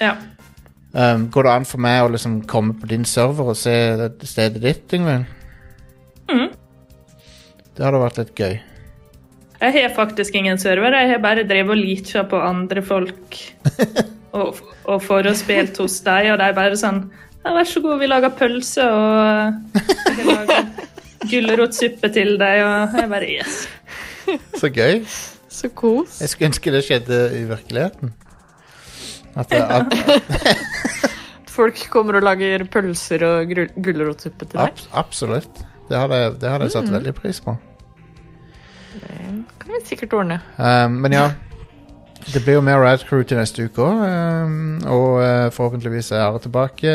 Ja. 0.00 0.14
Um, 0.96 1.26
går 1.32 1.44
det 1.48 1.52
an 1.52 1.66
for 1.68 1.82
meg 1.84 2.04
å 2.06 2.12
liksom 2.14 2.38
komme 2.48 2.76
på 2.80 2.88
din 2.88 3.04
server 3.08 3.52
og 3.52 3.58
se 3.60 3.74
stedet 4.24 4.62
ditt, 4.64 4.86
Yngvild? 4.96 5.26
Mhm. 6.32 6.48
Det 7.76 7.84
hadde 7.84 8.00
vært 8.00 8.22
litt 8.22 8.34
gøy. 8.40 8.54
Jeg 9.60 9.72
har 9.72 9.94
faktisk 9.96 10.34
ingen 10.36 10.58
server, 10.60 10.92
jeg 10.92 11.14
har 11.14 11.22
bare 11.24 11.44
drevet 11.48 11.72
og 11.72 11.80
leacha 11.80 12.22
på 12.28 12.40
andre 12.44 12.82
folk. 12.84 13.38
og, 14.36 14.58
og 14.84 14.98
for 15.04 15.26
å 15.28 15.32
spilt 15.36 15.78
hos 15.80 16.00
dem, 16.04 16.32
og 16.34 16.40
de 16.42 16.48
er 16.50 16.56
bare 16.56 16.76
sånn 16.80 17.06
ja, 17.46 17.52
'Vær 17.54 17.68
så 17.70 17.80
god, 17.80 18.00
vi 18.02 18.08
lager 18.10 18.32
pølse, 18.34 18.82
og 18.90 19.78
laget 20.26 20.80
gulrotsuppe 21.30 22.10
til 22.12 22.34
deg', 22.40 22.62
og 22.66 22.96
jeg 23.00 23.10
bare 23.12 23.28
Yes. 23.36 23.60
Så 24.60 24.68
gøy. 24.74 25.04
Så 25.48 25.70
kos. 25.72 26.18
Jeg 26.20 26.28
skulle 26.32 26.48
ønske 26.50 26.72
det 26.74 26.82
skjedde 26.84 27.20
i 27.38 27.44
virkeligheten. 27.48 28.10
At, 29.36 29.48
det- 29.48 29.62
at, 29.62 29.94
Folk 31.56 31.78
kommer 31.92 32.18
og 32.18 32.26
lager 32.26 32.64
pølser 32.68 33.22
og 33.24 33.54
gulrotsuppe 33.78 34.44
til 34.50 34.58
deg. 34.58 34.82
Ab 34.92 35.06
absolutt. 35.06 35.62
Det 35.88 35.96
hadde, 35.96 36.18
jeg- 36.24 36.36
det 36.42 36.50
hadde 36.50 36.66
jeg 36.68 36.74
satt 36.74 36.92
veldig 36.92 37.14
pris 37.14 37.40
på. 37.40 37.54
Det 39.00 39.16
kan 39.60 39.72
vi 39.74 39.80
sikkert 39.88 40.12
ordne. 40.16 40.40
Um, 40.58 41.00
men 41.04 41.12
ja. 41.12 41.26
Det 42.32 42.40
blir 42.42 42.56
jo 42.56 42.62
mer 42.64 42.80
Rad 42.82 43.04
Crew 43.06 43.22
til 43.22 43.38
neste 43.38 43.66
uke 43.68 43.82
òg. 43.84 44.00
Um, 44.02 44.78
og 44.90 45.18
uh, 45.22 45.50
forhåpentligvis 45.54 46.08
er 46.16 46.24
Are 46.26 46.40
tilbake. 46.42 46.90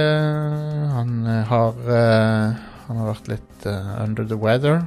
Han 0.95 1.13
uh, 1.27 1.37
har 1.47 1.77
uh, 1.85 2.55
Han 2.87 2.97
har 2.99 3.11
vært 3.13 3.29
litt 3.31 3.67
uh, 3.69 4.03
under 4.03 4.25
the 4.27 4.35
weather. 4.35 4.81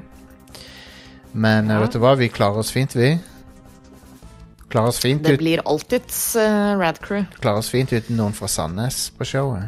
Men 1.33 1.71
uh, 1.71 1.77
Ja. 1.79 1.81
vet 1.87 1.95
du 1.97 1.99
hva, 2.03 2.13
vi 2.21 2.29
klarer 2.29 2.61
oss 2.61 2.71
fint, 2.75 2.93
vi. 2.99 3.15
Klarer 4.75 4.91
oss 4.93 4.99
fint, 5.01 5.23
Det 5.25 5.37
ut, 5.39 5.41
blir 5.41 5.63
alltids 5.71 6.35
uh, 6.37 6.75
Rad 6.81 6.99
Crew. 7.01 7.25
klarer 7.41 7.63
oss 7.63 7.71
fint 7.73 7.93
uten 7.95 8.17
noen 8.19 8.35
fra 8.35 8.49
Sandnes 8.51 9.07
på 9.17 9.25
showet. 9.25 9.65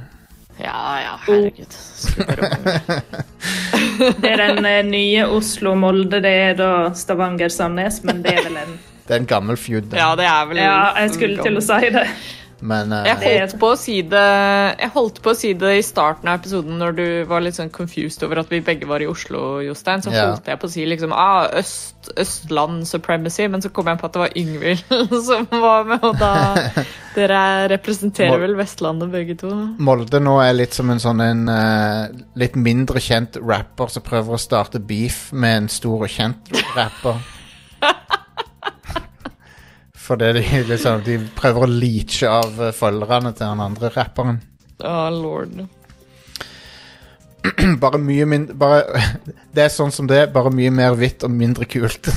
Ja, 0.58 0.76
ja, 1.04 1.16
herregud. 1.26 1.72
Det 4.22 4.30
er 4.32 4.42
den 4.44 4.64
eh, 4.68 4.80
nye 4.86 5.26
Oslo-Molde, 5.36 6.20
det 6.24 6.32
er 6.48 6.54
da 6.58 6.70
Stavanger-Sandnes, 6.96 8.02
men 8.06 8.22
det 8.24 8.34
er 8.36 8.42
vel 8.48 8.58
en 8.62 8.74
Det 9.06 9.14
er 9.14 9.20
en 9.22 9.28
gammel 9.30 9.56
feud. 9.60 9.90
den. 9.90 9.98
Ja, 10.00 10.10
det 10.18 10.26
er 10.26 10.48
vel 10.50 10.60
Ja, 10.60 10.76
jeg 11.04 11.14
skulle 11.14 11.42
til 11.42 11.56
å 11.60 11.64
si 11.64 11.90
det. 11.94 12.06
Men 12.60 12.92
uh, 12.92 13.04
Jeg 13.04 13.18
holdt 13.20 13.80
si 13.80 13.98
det 14.08 14.22
Jeg 14.80 14.88
holdt 14.94 15.18
på 15.24 15.32
å 15.32 15.36
si 15.36 15.50
det 15.58 15.74
i 15.76 15.82
starten 15.84 16.30
av 16.30 16.38
episoden 16.40 16.78
når 16.80 16.94
du 16.96 17.06
var 17.28 17.44
litt 17.44 17.58
sånn 17.58 17.72
confused 17.74 18.24
over 18.24 18.40
at 18.40 18.52
vi 18.52 18.62
begge 18.64 18.88
var 18.88 19.04
i 19.04 19.08
Oslo, 19.10 19.60
Jostein. 19.64 20.04
Så 20.04 20.14
Ja. 20.14 20.30
holdt 20.30 20.48
jeg 20.48 20.60
på 20.62 20.68
å 20.68 20.72
si 20.72 20.86
liksom 20.88 21.12
ah, 21.12 21.44
øst, 21.52 22.08
Østland 22.16 22.86
supremacy, 22.88 23.48
men 23.52 23.60
så 23.64 23.68
kom 23.68 23.90
jeg 23.90 24.00
på 24.00 24.08
at 24.08 24.16
det 24.16 24.22
var 24.24 24.38
Yngvild 24.40 24.96
som 25.28 25.46
var 25.52 25.84
med, 25.90 26.04
og 26.06 26.16
da 26.22 26.32
Dere 27.16 27.68
representerer 27.72 28.40
vel 28.42 28.56
Vestlandet 28.58 29.08
begge 29.12 29.38
to? 29.40 29.48
Molde 29.80 30.20
nå 30.20 30.34
er 30.44 30.52
litt 30.56 30.76
som 30.76 30.90
en 30.92 31.00
sånn 31.00 31.22
en 31.24 31.46
uh, 31.48 32.12
litt 32.36 32.58
mindre 32.60 33.00
kjent 33.00 33.38
rapper 33.40 33.88
som 33.92 34.04
prøver 34.04 34.36
å 34.36 34.40
starte 34.40 34.82
beef 34.84 35.30
med 35.32 35.62
en 35.62 35.70
stor 35.72 36.04
og 36.04 36.12
kjent 36.12 36.52
rapper. 36.76 37.20
Fordi 40.06 40.32
de, 40.36 40.42
liksom, 40.68 41.00
de 41.06 41.18
prøver 41.34 41.66
å 41.66 41.70
leache 41.70 42.30
av 42.30 42.60
eh, 42.62 42.74
følgerne 42.76 43.32
til 43.34 43.48
den 43.48 43.64
andre 43.64 43.90
rapperen. 43.96 44.38
Å, 44.78 45.08
lord. 45.10 45.64
Bare 47.82 47.98
mye 48.02 48.26
mindre 48.28 48.56
bare, 48.58 49.02
Det 49.54 49.66
er 49.66 49.72
sånn 49.72 49.92
som 49.94 50.08
det, 50.10 50.18
er, 50.18 50.30
bare 50.34 50.50
mye 50.54 50.72
mer 50.74 50.96
hvitt 50.98 51.26
og 51.26 51.34
mindre 51.34 51.68
kult. 51.70 52.10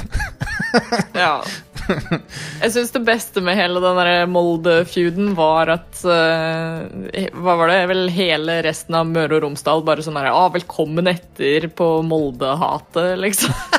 Ja. 1.18 1.42
Jeg 1.90 2.70
syns 2.76 2.92
det 2.94 3.00
beste 3.08 3.42
med 3.42 3.58
hele 3.58 3.82
den 3.82 3.98
der 3.98 4.28
Molde-feuden 4.30 5.32
var 5.34 5.72
at 5.74 6.04
eh, 6.06 7.26
Hva 7.34 7.56
var 7.58 7.72
det? 7.72 7.80
Vel 7.90 8.04
hele 8.14 8.60
resten 8.62 8.94
av 9.00 9.10
Møre 9.10 9.40
og 9.40 9.48
Romsdal 9.48 9.82
bare 9.88 10.06
sånn 10.06 10.20
her 10.20 10.30
ah, 10.30 10.52
Velkommen 10.54 11.10
etter 11.10 11.66
på 11.74 11.90
Molde-hatet, 12.06 13.18
liksom. 13.24 13.58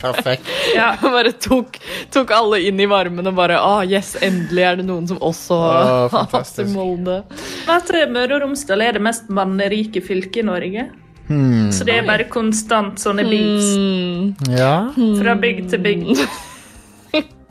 Perfekt. 0.00 0.48
Ja. 0.78 0.90
bare 1.02 1.32
tok, 1.38 1.76
tok 2.14 2.30
alle 2.34 2.60
inn 2.68 2.80
i 2.82 2.86
varmen 2.90 3.26
og 3.30 3.36
bare 3.38 3.58
ah, 3.60 3.82
yes, 3.86 4.14
endelig 4.24 4.64
er 4.66 4.80
det 4.80 4.86
noen 4.88 5.06
som 5.10 5.20
også 5.22 5.58
hater 5.60 6.10
fantastisk. 6.14 6.72
Molde. 6.74 7.20
Men 7.68 7.76
at 7.78 7.92
Møre 8.14 8.36
og 8.38 8.44
Romsdal 8.46 8.82
er 8.84 8.96
det 8.98 9.04
mest 9.06 9.30
mannerike 9.32 10.02
fylket 10.04 10.42
i 10.42 10.46
Norge. 10.48 10.86
Hmm. 11.28 11.70
Så 11.72 11.86
det 11.88 11.94
er 12.00 12.08
bare 12.08 12.26
konstant 12.28 13.00
sånne 13.00 13.24
beats 13.28 13.70
Hmm. 13.74 14.34
Ja. 14.52 14.74
fra 15.20 15.34
bygd 15.40 15.70
til 15.72 15.80
bygd. 15.84 16.24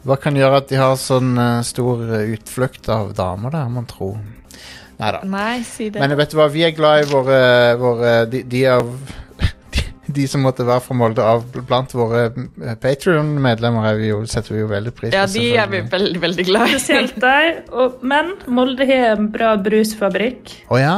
Hva 0.03 0.17
kan 0.19 0.35
gjøre 0.35 0.57
at 0.59 0.67
de 0.67 0.75
har 0.75 0.97
sånn 0.99 1.31
eh, 1.39 1.61
stor 1.63 2.01
eh, 2.19 2.33
utflukt 2.35 2.89
av 2.91 3.13
damer 3.15 3.53
der, 3.55 3.69
man 3.71 3.85
tror? 3.87 4.17
Neida. 4.99 5.21
Nei, 5.25 5.61
si. 5.65 5.87
Men 5.95 6.11
vet 6.19 6.33
du 6.33 6.37
hva, 6.37 6.49
vi 6.51 6.65
er 6.67 6.73
glad 6.75 7.05
i 7.05 7.07
våre, 7.09 7.37
våre 7.79 8.11
de, 8.29 8.43
de 8.51 8.65
av 8.75 8.91
de, 10.17 10.27
som 10.27 10.43
måtte 10.43 10.65
være 10.67 10.83
fra 10.83 10.97
Molde 10.97 11.23
av 11.23 11.43
blant 11.55 11.93
våre 11.95 12.25
Patrion-medlemmer, 12.81 13.89
er 13.91 13.99
vi 13.99 14.11
jo, 14.11 14.21
setter 14.29 14.57
vi 14.57 14.61
jo 14.63 14.69
veldig 14.71 14.93
pris 14.95 15.13
på. 15.13 15.17
ja, 15.17 15.25
de 15.29 15.45
er 15.63 15.69
vi 15.71 15.83
veldig, 15.93 16.21
veldig 16.23 16.45
glad 16.49 16.69
i. 16.69 16.77
Spesielt 16.77 17.19
der. 17.23 17.63
Og, 17.71 17.99
men 18.05 18.33
Molde 18.51 18.87
har 18.89 19.13
en 19.13 19.29
bra 19.33 19.53
brusfabrikk. 19.61 20.57
Å 20.73 20.81
ja. 20.81 20.97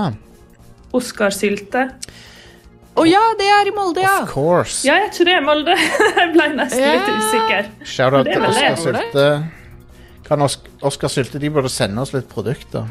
Oscarsylte. 0.96 1.90
Å 2.96 3.04
Å 3.04 3.06
ja, 3.10 3.22
det 3.36 3.48
er 3.52 3.68
i 3.68 3.76
Molde, 3.76 4.04
ja! 4.06 4.22
Of 4.24 4.32
course. 4.32 4.80
Ja, 4.88 4.96
jeg 5.04 5.12
tror 5.18 5.28
det 5.28 5.36
er 5.36 5.46
Molde. 5.46 5.76
jeg 6.22 6.32
ble 6.32 6.50
nesten 6.56 6.86
litt 6.88 7.10
usikker. 7.12 7.72
Shout-out 7.84 8.30
til 8.32 8.48
Oscar 8.48 8.78
Oskar 8.78 9.00
Sylte. 9.02 9.30
Kan 10.26 10.42
Oscar 10.42 10.88
Oskar 10.90 11.12
Sylte 11.12 11.42
De 11.44 11.52
burde 11.54 11.70
sende 11.70 12.02
oss 12.02 12.16
litt 12.16 12.32
produkter. 12.32 12.88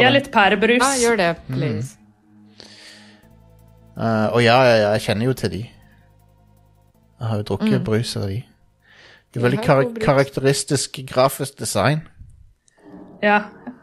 Ja, 0.00 0.08
litt 0.14 0.30
pærebrus. 0.32 0.80
Ja, 0.80 0.94
gjør 1.02 1.20
det, 1.20 1.32
please. 1.50 1.99
Eh, 4.00 4.26
og 4.32 4.40
ja, 4.44 4.56
ja, 4.64 4.76
jeg 4.94 5.02
kjenner 5.08 5.28
jo 5.28 5.34
til 5.36 5.52
de. 5.52 5.60
Jeg 7.20 7.28
har 7.28 7.36
jo 7.42 7.48
drukket 7.50 7.82
brus 7.84 8.14
av 8.16 8.30
de. 8.30 8.38
Det 9.30 9.38
er 9.40 9.44
veldig 9.44 9.60
kar 9.62 9.82
karakteristisk 10.00 11.02
grafisk 11.10 11.58
design. 11.60 12.00
Ja, 13.22 13.42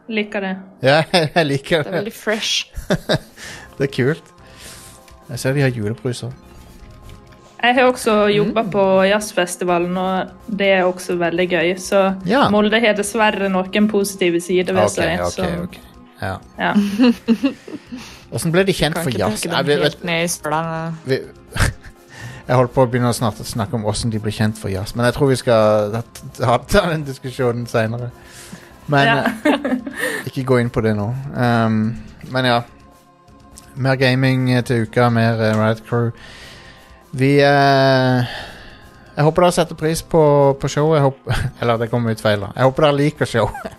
liker 0.10 0.42
det. 0.42 0.56
Ja, 0.82 1.04
jeg 1.36 1.46
liker 1.46 1.84
Det 1.84 1.92
Det 1.92 1.94
er 1.94 2.00
veldig 2.02 2.16
fresh. 2.18 2.66
Det 3.78 3.86
er 3.86 3.94
kult. 3.94 4.34
Jeg 5.30 5.40
ser 5.40 5.54
de 5.54 5.62
har 5.62 5.70
julebrus 5.76 6.24
òg. 6.26 6.34
Jeg 7.58 7.74
har 7.76 7.88
også 7.90 8.14
jobba 8.32 8.64
på 8.72 8.84
jazzfestivalen, 9.10 9.96
og 9.98 10.52
det 10.60 10.68
er 10.76 10.84
også 10.86 11.16
veldig 11.18 11.48
gøy. 11.52 11.72
Så 11.82 12.02
Ja. 12.26 12.48
Molde 12.54 12.80
har 12.80 12.94
dessverre 12.98 13.50
noen 13.50 13.90
positive 13.92 14.42
sider 14.42 14.74
ved 14.74 14.84
Ok, 14.84 14.94
seg. 14.94 15.20
ok, 15.20 15.32
så. 15.32 15.48
okay. 15.64 15.82
Ja. 16.22 16.38
Ja. 16.58 16.74
Åssen 18.32 18.52
ble 18.52 18.64
de 18.68 18.74
kjent 18.76 18.98
for 19.00 19.14
jazz? 19.14 19.46
Jeg, 19.46 21.20
jeg 22.48 22.56
holdt 22.60 22.74
på 22.76 22.84
å 22.84 22.90
begynne 22.92 23.12
å 23.14 23.16
snakke, 23.16 23.76
om 23.78 23.86
åssen 23.88 24.12
de 24.12 24.20
ble 24.20 24.34
kjent 24.36 24.60
for 24.60 24.72
jazz, 24.72 24.96
men 24.98 25.08
jeg 25.08 25.16
tror 25.16 25.32
vi 25.32 25.38
skal 25.40 25.96
ta, 26.36 26.58
den 26.92 27.06
diskusjonen 27.08 27.68
seinere. 27.72 28.12
Men 28.88 29.08
Ja. 29.08 29.16
eh, 29.48 30.28
ikke 30.28 30.44
gå 30.48 30.60
inn 30.64 30.70
på 30.72 30.82
det 30.84 30.94
nå. 30.96 31.08
Um, 31.36 31.80
men 32.32 32.46
ja. 32.48 32.62
Mer 33.76 33.96
gaming 34.00 34.48
til 34.66 34.88
uka, 34.88 35.10
mer 35.14 35.40
uh, 35.40 35.58
Riot 35.60 35.84
Crew. 35.88 36.12
Vi 37.12 37.36
uh, 37.44 38.24
Jeg 39.18 39.26
håper 39.28 39.44
dere 39.44 39.56
setter 39.56 39.76
pris 39.76 40.02
på, 40.02 40.22
på 40.60 40.68
showet. 40.72 41.04
Håper, 41.04 41.44
eller 41.62 41.78
det 41.84 41.90
kommer 41.92 42.16
ut 42.16 42.24
feil. 42.24 42.40
da 42.44 42.54
Jeg 42.56 42.64
håper 42.72 42.88
dere 42.88 42.98
liker 43.04 43.26
showet. 43.30 43.76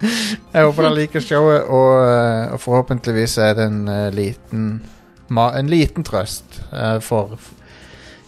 Jeg 0.00 0.64
håper 0.64 0.84
dere 0.84 0.94
liker 0.94 1.24
showet, 1.24 1.64
og, 1.66 1.92
eh, 2.06 2.52
og 2.54 2.60
forhåpentligvis 2.62 3.38
er 3.42 3.56
det 3.58 3.66
en 3.66 3.80
eh, 3.88 4.10
liten 4.14 4.68
En 5.28 5.68
liten 5.68 6.04
trøst 6.04 6.62
eh, 6.72 7.00
for 7.04 7.34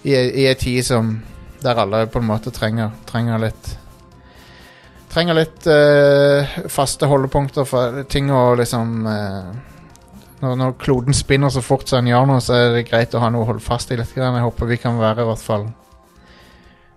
i, 0.05 0.13
i 0.13 0.47
ei 0.49 0.55
tid 0.55 0.85
som 0.85 1.15
der 1.63 1.79
alle 1.81 2.07
på 2.07 2.21
en 2.21 2.29
måte 2.29 2.51
trenger, 2.51 2.91
trenger 3.07 3.41
litt 3.41 3.77
Trenger 5.11 5.35
litt 5.35 5.65
uh, 5.67 6.67
faste 6.71 7.09
holdepunkter 7.11 7.65
for 7.67 8.05
ting 8.07 8.29
å 8.31 8.53
liksom 8.55 9.09
uh, 9.11 9.49
når, 10.41 10.55
når 10.61 10.77
kloden 10.79 11.17
spinner 11.17 11.51
så 11.51 11.63
fort 11.67 11.89
som 11.91 11.99
den 11.99 12.13
gjør 12.13 12.29
nå, 12.31 12.37
så 12.39 12.55
er 12.55 12.77
det 12.77 12.85
greit 12.87 13.17
å 13.19 13.23
ha 13.25 13.31
noe 13.33 13.43
å 13.43 13.49
holde 13.49 13.65
fast 13.65 13.91
i 13.91 13.99
litt. 13.99 14.15
Jeg 14.15 14.45
håper 14.45 14.71
vi 14.71 14.79
kan 14.81 15.01
være 15.01 15.25
i 15.25 15.29
hvert 15.29 15.43
fall 15.43 15.67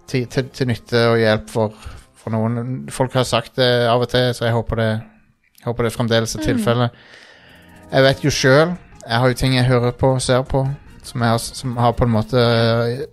til, 0.07 0.27
til, 0.29 0.51
til 0.53 0.69
nytte 0.69 1.01
og 1.09 1.17
hjelp 1.19 1.49
for, 1.51 1.89
for 2.23 2.33
noen. 2.33 2.85
Folk 2.93 3.15
har 3.17 3.27
sagt 3.27 3.57
det 3.59 3.69
av 3.89 4.03
og 4.03 4.09
til, 4.11 4.31
så 4.35 4.47
jeg 4.47 4.55
håper 4.55 4.79
det, 4.79 4.91
jeg 5.59 5.67
håper 5.67 5.87
det 5.87 5.93
fremdeles 5.95 6.35
er 6.37 6.45
tilfellet. 6.45 7.03
Jeg 7.93 8.03
vet 8.07 8.23
jo 8.25 8.31
sjøl 8.33 8.71
Jeg 9.03 9.19
har 9.19 9.29
jo 9.29 9.35
ting 9.37 9.53
jeg 9.53 9.67
hører 9.67 9.91
på 9.99 10.15
og 10.15 10.21
ser 10.23 10.41
på, 10.49 10.63
som, 11.03 11.21
jeg 11.21 11.29
har, 11.29 11.41
som 11.43 11.75
har 11.77 11.91
på 11.93 12.07
en 12.07 12.13
måte 12.13 12.39
eh, 12.39 13.03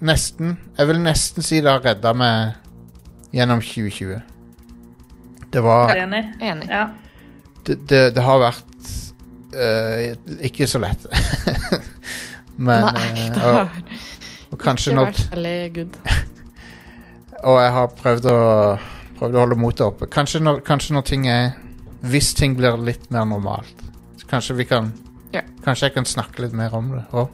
Nesten 0.00 0.54
Jeg 0.78 0.88
vil 0.88 1.02
nesten 1.02 1.44
si 1.44 1.58
det 1.60 1.68
har 1.70 1.82
redda 1.84 2.12
meg 2.16 2.54
gjennom 3.36 3.60
2020. 3.60 4.22
Det 5.52 5.62
var 5.62 5.92
enig? 5.96 6.22
Enig. 6.40 6.68
Ja. 6.70 6.86
det, 7.66 7.76
det, 7.90 8.00
det 8.16 8.22
har 8.24 8.38
vært 8.40 8.90
uh, 9.52 10.38
ikke 10.46 10.68
så 10.70 10.80
lett. 10.80 11.04
Men 12.56 12.86
Nei, 12.86 13.04
eh, 13.10 13.26
det 13.34 13.42
og, 13.42 13.58
har 13.58 14.54
og 14.54 14.62
kanskje 14.62 14.94
når 14.96 15.10
vært 15.10 15.34
veldig 15.34 15.58
good. 15.76 16.00
Og 17.46 17.60
jeg 17.62 17.72
har 17.76 17.90
prøvd 18.00 18.28
å, 18.32 18.38
prøvd 19.20 19.38
å 19.38 19.42
holde 19.44 19.58
motet 19.60 19.86
oppe. 19.86 20.08
Kanskje 20.10 20.42
når, 20.42 20.60
kanskje 20.66 20.96
når 20.96 21.06
ting 21.06 21.26
er 21.30 21.54
Hvis 22.06 22.34
ting 22.36 22.54
blir 22.58 22.76
litt 22.78 23.08
mer 23.10 23.24
normalt. 23.26 23.82
Så 24.20 24.28
kanskje 24.30 24.58
vi 24.58 24.68
kan 24.68 24.92
Ja. 25.34 25.42
Kanskje 25.64 25.88
jeg 25.88 25.94
kan 25.96 26.06
snakke 26.06 26.44
litt 26.44 26.54
mer 26.54 26.74
om 26.74 26.92
det 26.94 27.04
òg. 27.12 27.28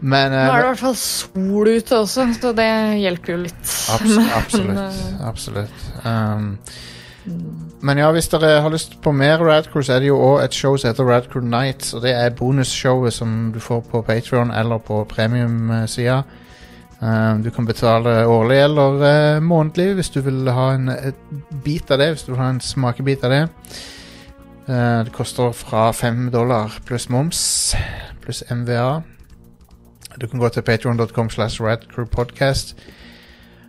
Men 0.00 0.32
Nå 0.32 0.38
eh, 0.38 0.48
er 0.48 0.58
det 0.58 0.64
i 0.64 0.70
hvert 0.72 0.80
fall 0.80 0.96
sol 1.00 1.68
ute 1.70 1.98
også, 1.98 2.26
så 2.40 2.50
det 2.56 2.70
hjelper 3.00 3.32
jo 3.32 3.36
litt. 3.44 3.62
Abs 3.94 4.16
absolutt. 4.36 4.80
eh, 4.80 5.22
absolutt. 5.28 5.86
Um, 6.04 6.58
men 7.84 8.00
ja, 8.00 8.10
hvis 8.12 8.28
dere 8.32 8.58
har 8.60 8.72
lyst 8.72 8.98
på 9.04 9.12
mer 9.16 9.40
Radcrew, 9.40 9.84
så 9.84 9.96
er 9.96 10.04
det 10.04 10.10
jo 10.10 10.18
òg 10.20 10.42
et 10.44 10.56
show 10.56 10.76
som 10.76 10.90
heter 10.90 11.08
Radcrew 11.08 11.44
Nights. 11.44 11.94
Og 11.96 12.02
det 12.04 12.12
er 12.16 12.34
bonusshowet 12.36 13.16
som 13.16 13.52
du 13.54 13.60
får 13.64 13.80
på 13.90 14.02
Patreon 14.04 14.52
eller 14.52 14.82
på 14.84 15.04
premiumsida. 15.08 16.22
Um, 17.00 17.42
du 17.42 17.50
kan 17.50 17.66
betale 17.66 18.22
årlig 18.30 18.60
eller 18.64 19.02
eh, 19.08 19.42
månedlig 19.42 19.96
hvis 19.98 20.12
du 20.14 20.20
vil 20.24 20.48
ha 20.48 20.70
en 20.76 20.92
bit 21.64 21.90
av 21.90 22.00
det. 22.00 22.12
Hvis 22.14 22.24
du 22.26 22.32
vil 22.32 22.40
ha 22.40 22.52
en 22.54 22.62
smakebit 22.64 23.26
av 23.26 23.34
det. 23.34 23.42
Eh, 24.68 25.04
det 25.04 25.12
koster 25.12 25.52
fra 25.52 25.90
fem 25.92 26.30
dollar 26.32 26.72
pluss 26.86 27.10
moms 27.12 27.74
pluss 28.24 28.42
MVA. 28.48 29.02
Du 30.16 30.28
kan 30.28 30.40
gå 30.40 30.48
til 30.48 30.62
patreon.com 30.62 31.30
slash 31.30 31.60
radcrewpodcast. 31.60 32.76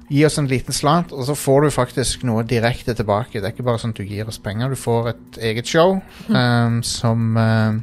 Gi 0.10 0.22
oss 0.26 0.38
en 0.38 0.48
liten 0.48 0.74
slant, 0.74 1.12
og 1.12 1.26
så 1.26 1.36
får 1.36 1.66
du 1.66 1.74
faktisk 1.74 2.24
noe 2.24 2.46
direkte 2.46 2.94
tilbake. 2.94 3.42
Det 3.42 3.50
er 3.50 3.56
ikke 3.56 3.66
bare 3.66 3.82
sånn 3.82 3.96
at 3.96 4.00
du 4.00 4.06
gir 4.06 4.30
oss 4.30 4.40
penger, 4.40 4.70
du 4.70 4.78
får 4.80 5.10
et 5.12 5.40
eget 5.50 5.68
show 5.68 5.98
um, 6.30 6.84
som 6.98 7.34
uh, 7.38 7.74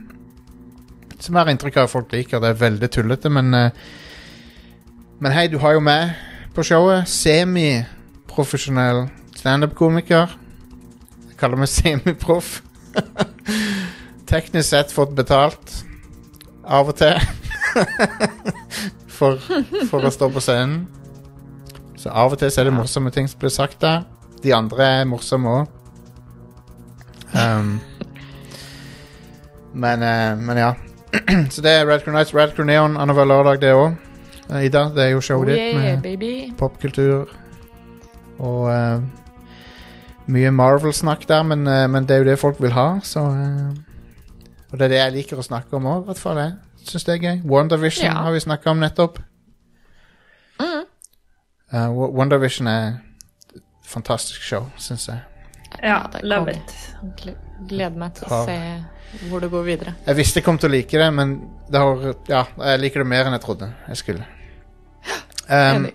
Som 1.23 1.37
har 1.39 1.51
inntrykk 1.51 1.83
av 1.83 1.91
folk 1.91 2.15
liker. 2.15 2.41
Det 2.41 2.49
er 2.49 2.63
veldig 2.63 2.91
tullete, 2.91 3.31
men 3.31 3.53
uh, 3.55 3.91
Men 5.23 5.31
hei, 5.31 5.45
du 5.47 5.55
har 5.63 5.77
jo 5.77 5.81
meg 5.87 6.17
på 6.51 6.65
showet. 6.67 7.07
Semiprofesjonell 7.07 9.05
standup-komiker. 9.39 10.33
Jeg 11.29 11.37
kaller 11.39 11.61
meg 11.63 11.71
semiproff. 11.71 12.57
Teknisk 14.33 14.67
sett 14.67 14.91
fått 14.91 15.15
betalt. 15.15 15.77
Av 16.67 16.91
og 16.91 16.99
til. 16.99 17.15
for, 19.21 19.39
for 19.93 20.03
å 20.03 20.11
stå 20.11 20.27
på 20.35 20.43
scenen. 20.43 20.89
Så 21.95 22.11
av 22.11 22.35
og 22.35 22.43
til 22.43 22.51
så 22.51 22.65
er 22.65 22.73
det 22.73 22.77
morsomme 22.81 23.15
ting 23.15 23.31
som 23.31 23.39
blir 23.47 23.55
sagt 23.55 23.79
der. 23.87 24.03
de 24.43 24.51
andre 24.59 24.93
er 24.99 25.07
morsomme 25.07 25.49
òg. 25.61 25.67
Um, 27.31 27.77
men, 29.71 30.03
eh, 30.03 30.35
men 30.35 30.67
ja. 30.67 30.75
Så 31.55 31.63
det 31.63 31.79
er 31.79 31.87
Red 31.87 32.03
Crew 32.03 32.11
Nights. 32.11 32.35
Red 32.35 32.57
Crew 32.57 32.67
Neon 32.67 32.99
annenhver 32.99 33.25
lørdag, 33.25 33.63
det 33.63 33.79
òg. 33.79 33.95
Ida, 34.61 34.85
det 34.93 35.05
er 35.07 35.11
jo 35.15 35.21
Oh 35.21 35.25
showet 35.25 35.53
ditt 35.53 35.77
med 35.79 36.53
popkultur 36.59 37.31
og 38.43 38.67
uh, 38.69 39.03
mye 40.33 40.51
Marvel-snakk 40.51 41.27
der, 41.29 41.43
men, 41.47 41.67
uh, 41.67 41.87
men 41.91 42.09
det 42.09 42.17
er 42.17 42.23
jo 42.23 42.29
det 42.31 42.39
folk 42.41 42.61
vil 42.63 42.75
ha, 42.77 42.89
så 43.07 43.21
uh, 43.21 43.73
Og 44.73 44.79
det 44.79 44.87
er 44.87 44.93
det 44.93 45.01
jeg 45.01 45.13
liker 45.19 45.41
å 45.41 45.45
snakke 45.45 45.77
om 45.77 45.87
òg, 45.87 46.05
i 46.05 46.07
hvert 46.11 46.23
fall. 46.23 46.39
Jeg 46.41 46.89
syns 46.89 47.05
det 47.05 47.15
er 47.15 47.21
gøy. 47.27 47.43
WandaVision 47.45 48.07
Ja. 48.07 48.15
har 48.25 48.33
vi 48.33 48.41
snakka 48.41 48.71
om 48.71 48.81
nettopp. 48.81 49.19
Mm. 50.61 50.87
Uh, 51.75 51.91
WandaVision 52.17 52.67
er 52.73 52.87
et 53.55 53.63
fantastisk 53.85 54.41
show, 54.41 54.71
syns 54.81 55.09
jeg. 55.09 55.21
Ja, 55.83 56.01
love 56.23 56.53
it. 56.53 56.75
Gleder 57.69 57.99
meg 58.01 58.17
til 58.17 58.29
å 58.29 58.45
se 58.47 58.59
hvor 59.29 59.45
det 59.45 59.51
går 59.53 59.63
videre. 59.67 59.95
Jeg 60.07 60.17
visste 60.17 60.41
jeg 60.41 60.47
kom 60.47 60.59
til 60.59 60.71
å 60.71 60.73
like 60.73 60.99
det, 60.99 61.09
men 61.15 61.35
det 61.69 61.81
har, 61.81 62.15
ja, 62.29 62.47
jeg 62.73 62.81
liker 62.81 63.05
det 63.05 63.11
mer 63.13 63.29
enn 63.29 63.37
jeg 63.37 63.45
trodde 63.45 63.69
jeg 63.89 64.01
skulle. 64.01 64.27
Um, 65.49 65.87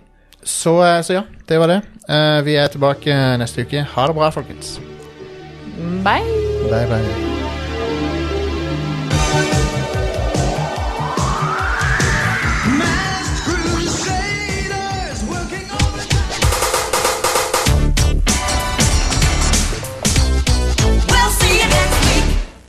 så, 0.44 0.82
eh, 0.84 1.02
så 1.02 1.12
ja, 1.12 1.22
det 1.48 1.60
var 1.60 1.66
det. 1.66 1.80
Uh, 2.08 2.44
vi 2.44 2.54
er 2.54 2.66
tilbake 2.66 3.16
neste 3.38 3.66
uke. 3.66 3.82
Ha 3.94 4.06
det 4.06 4.14
bra, 4.14 4.30
folkens. 4.30 4.78
Bye! 6.04 6.22
Bye, 6.70 6.86
bye. 6.86 7.37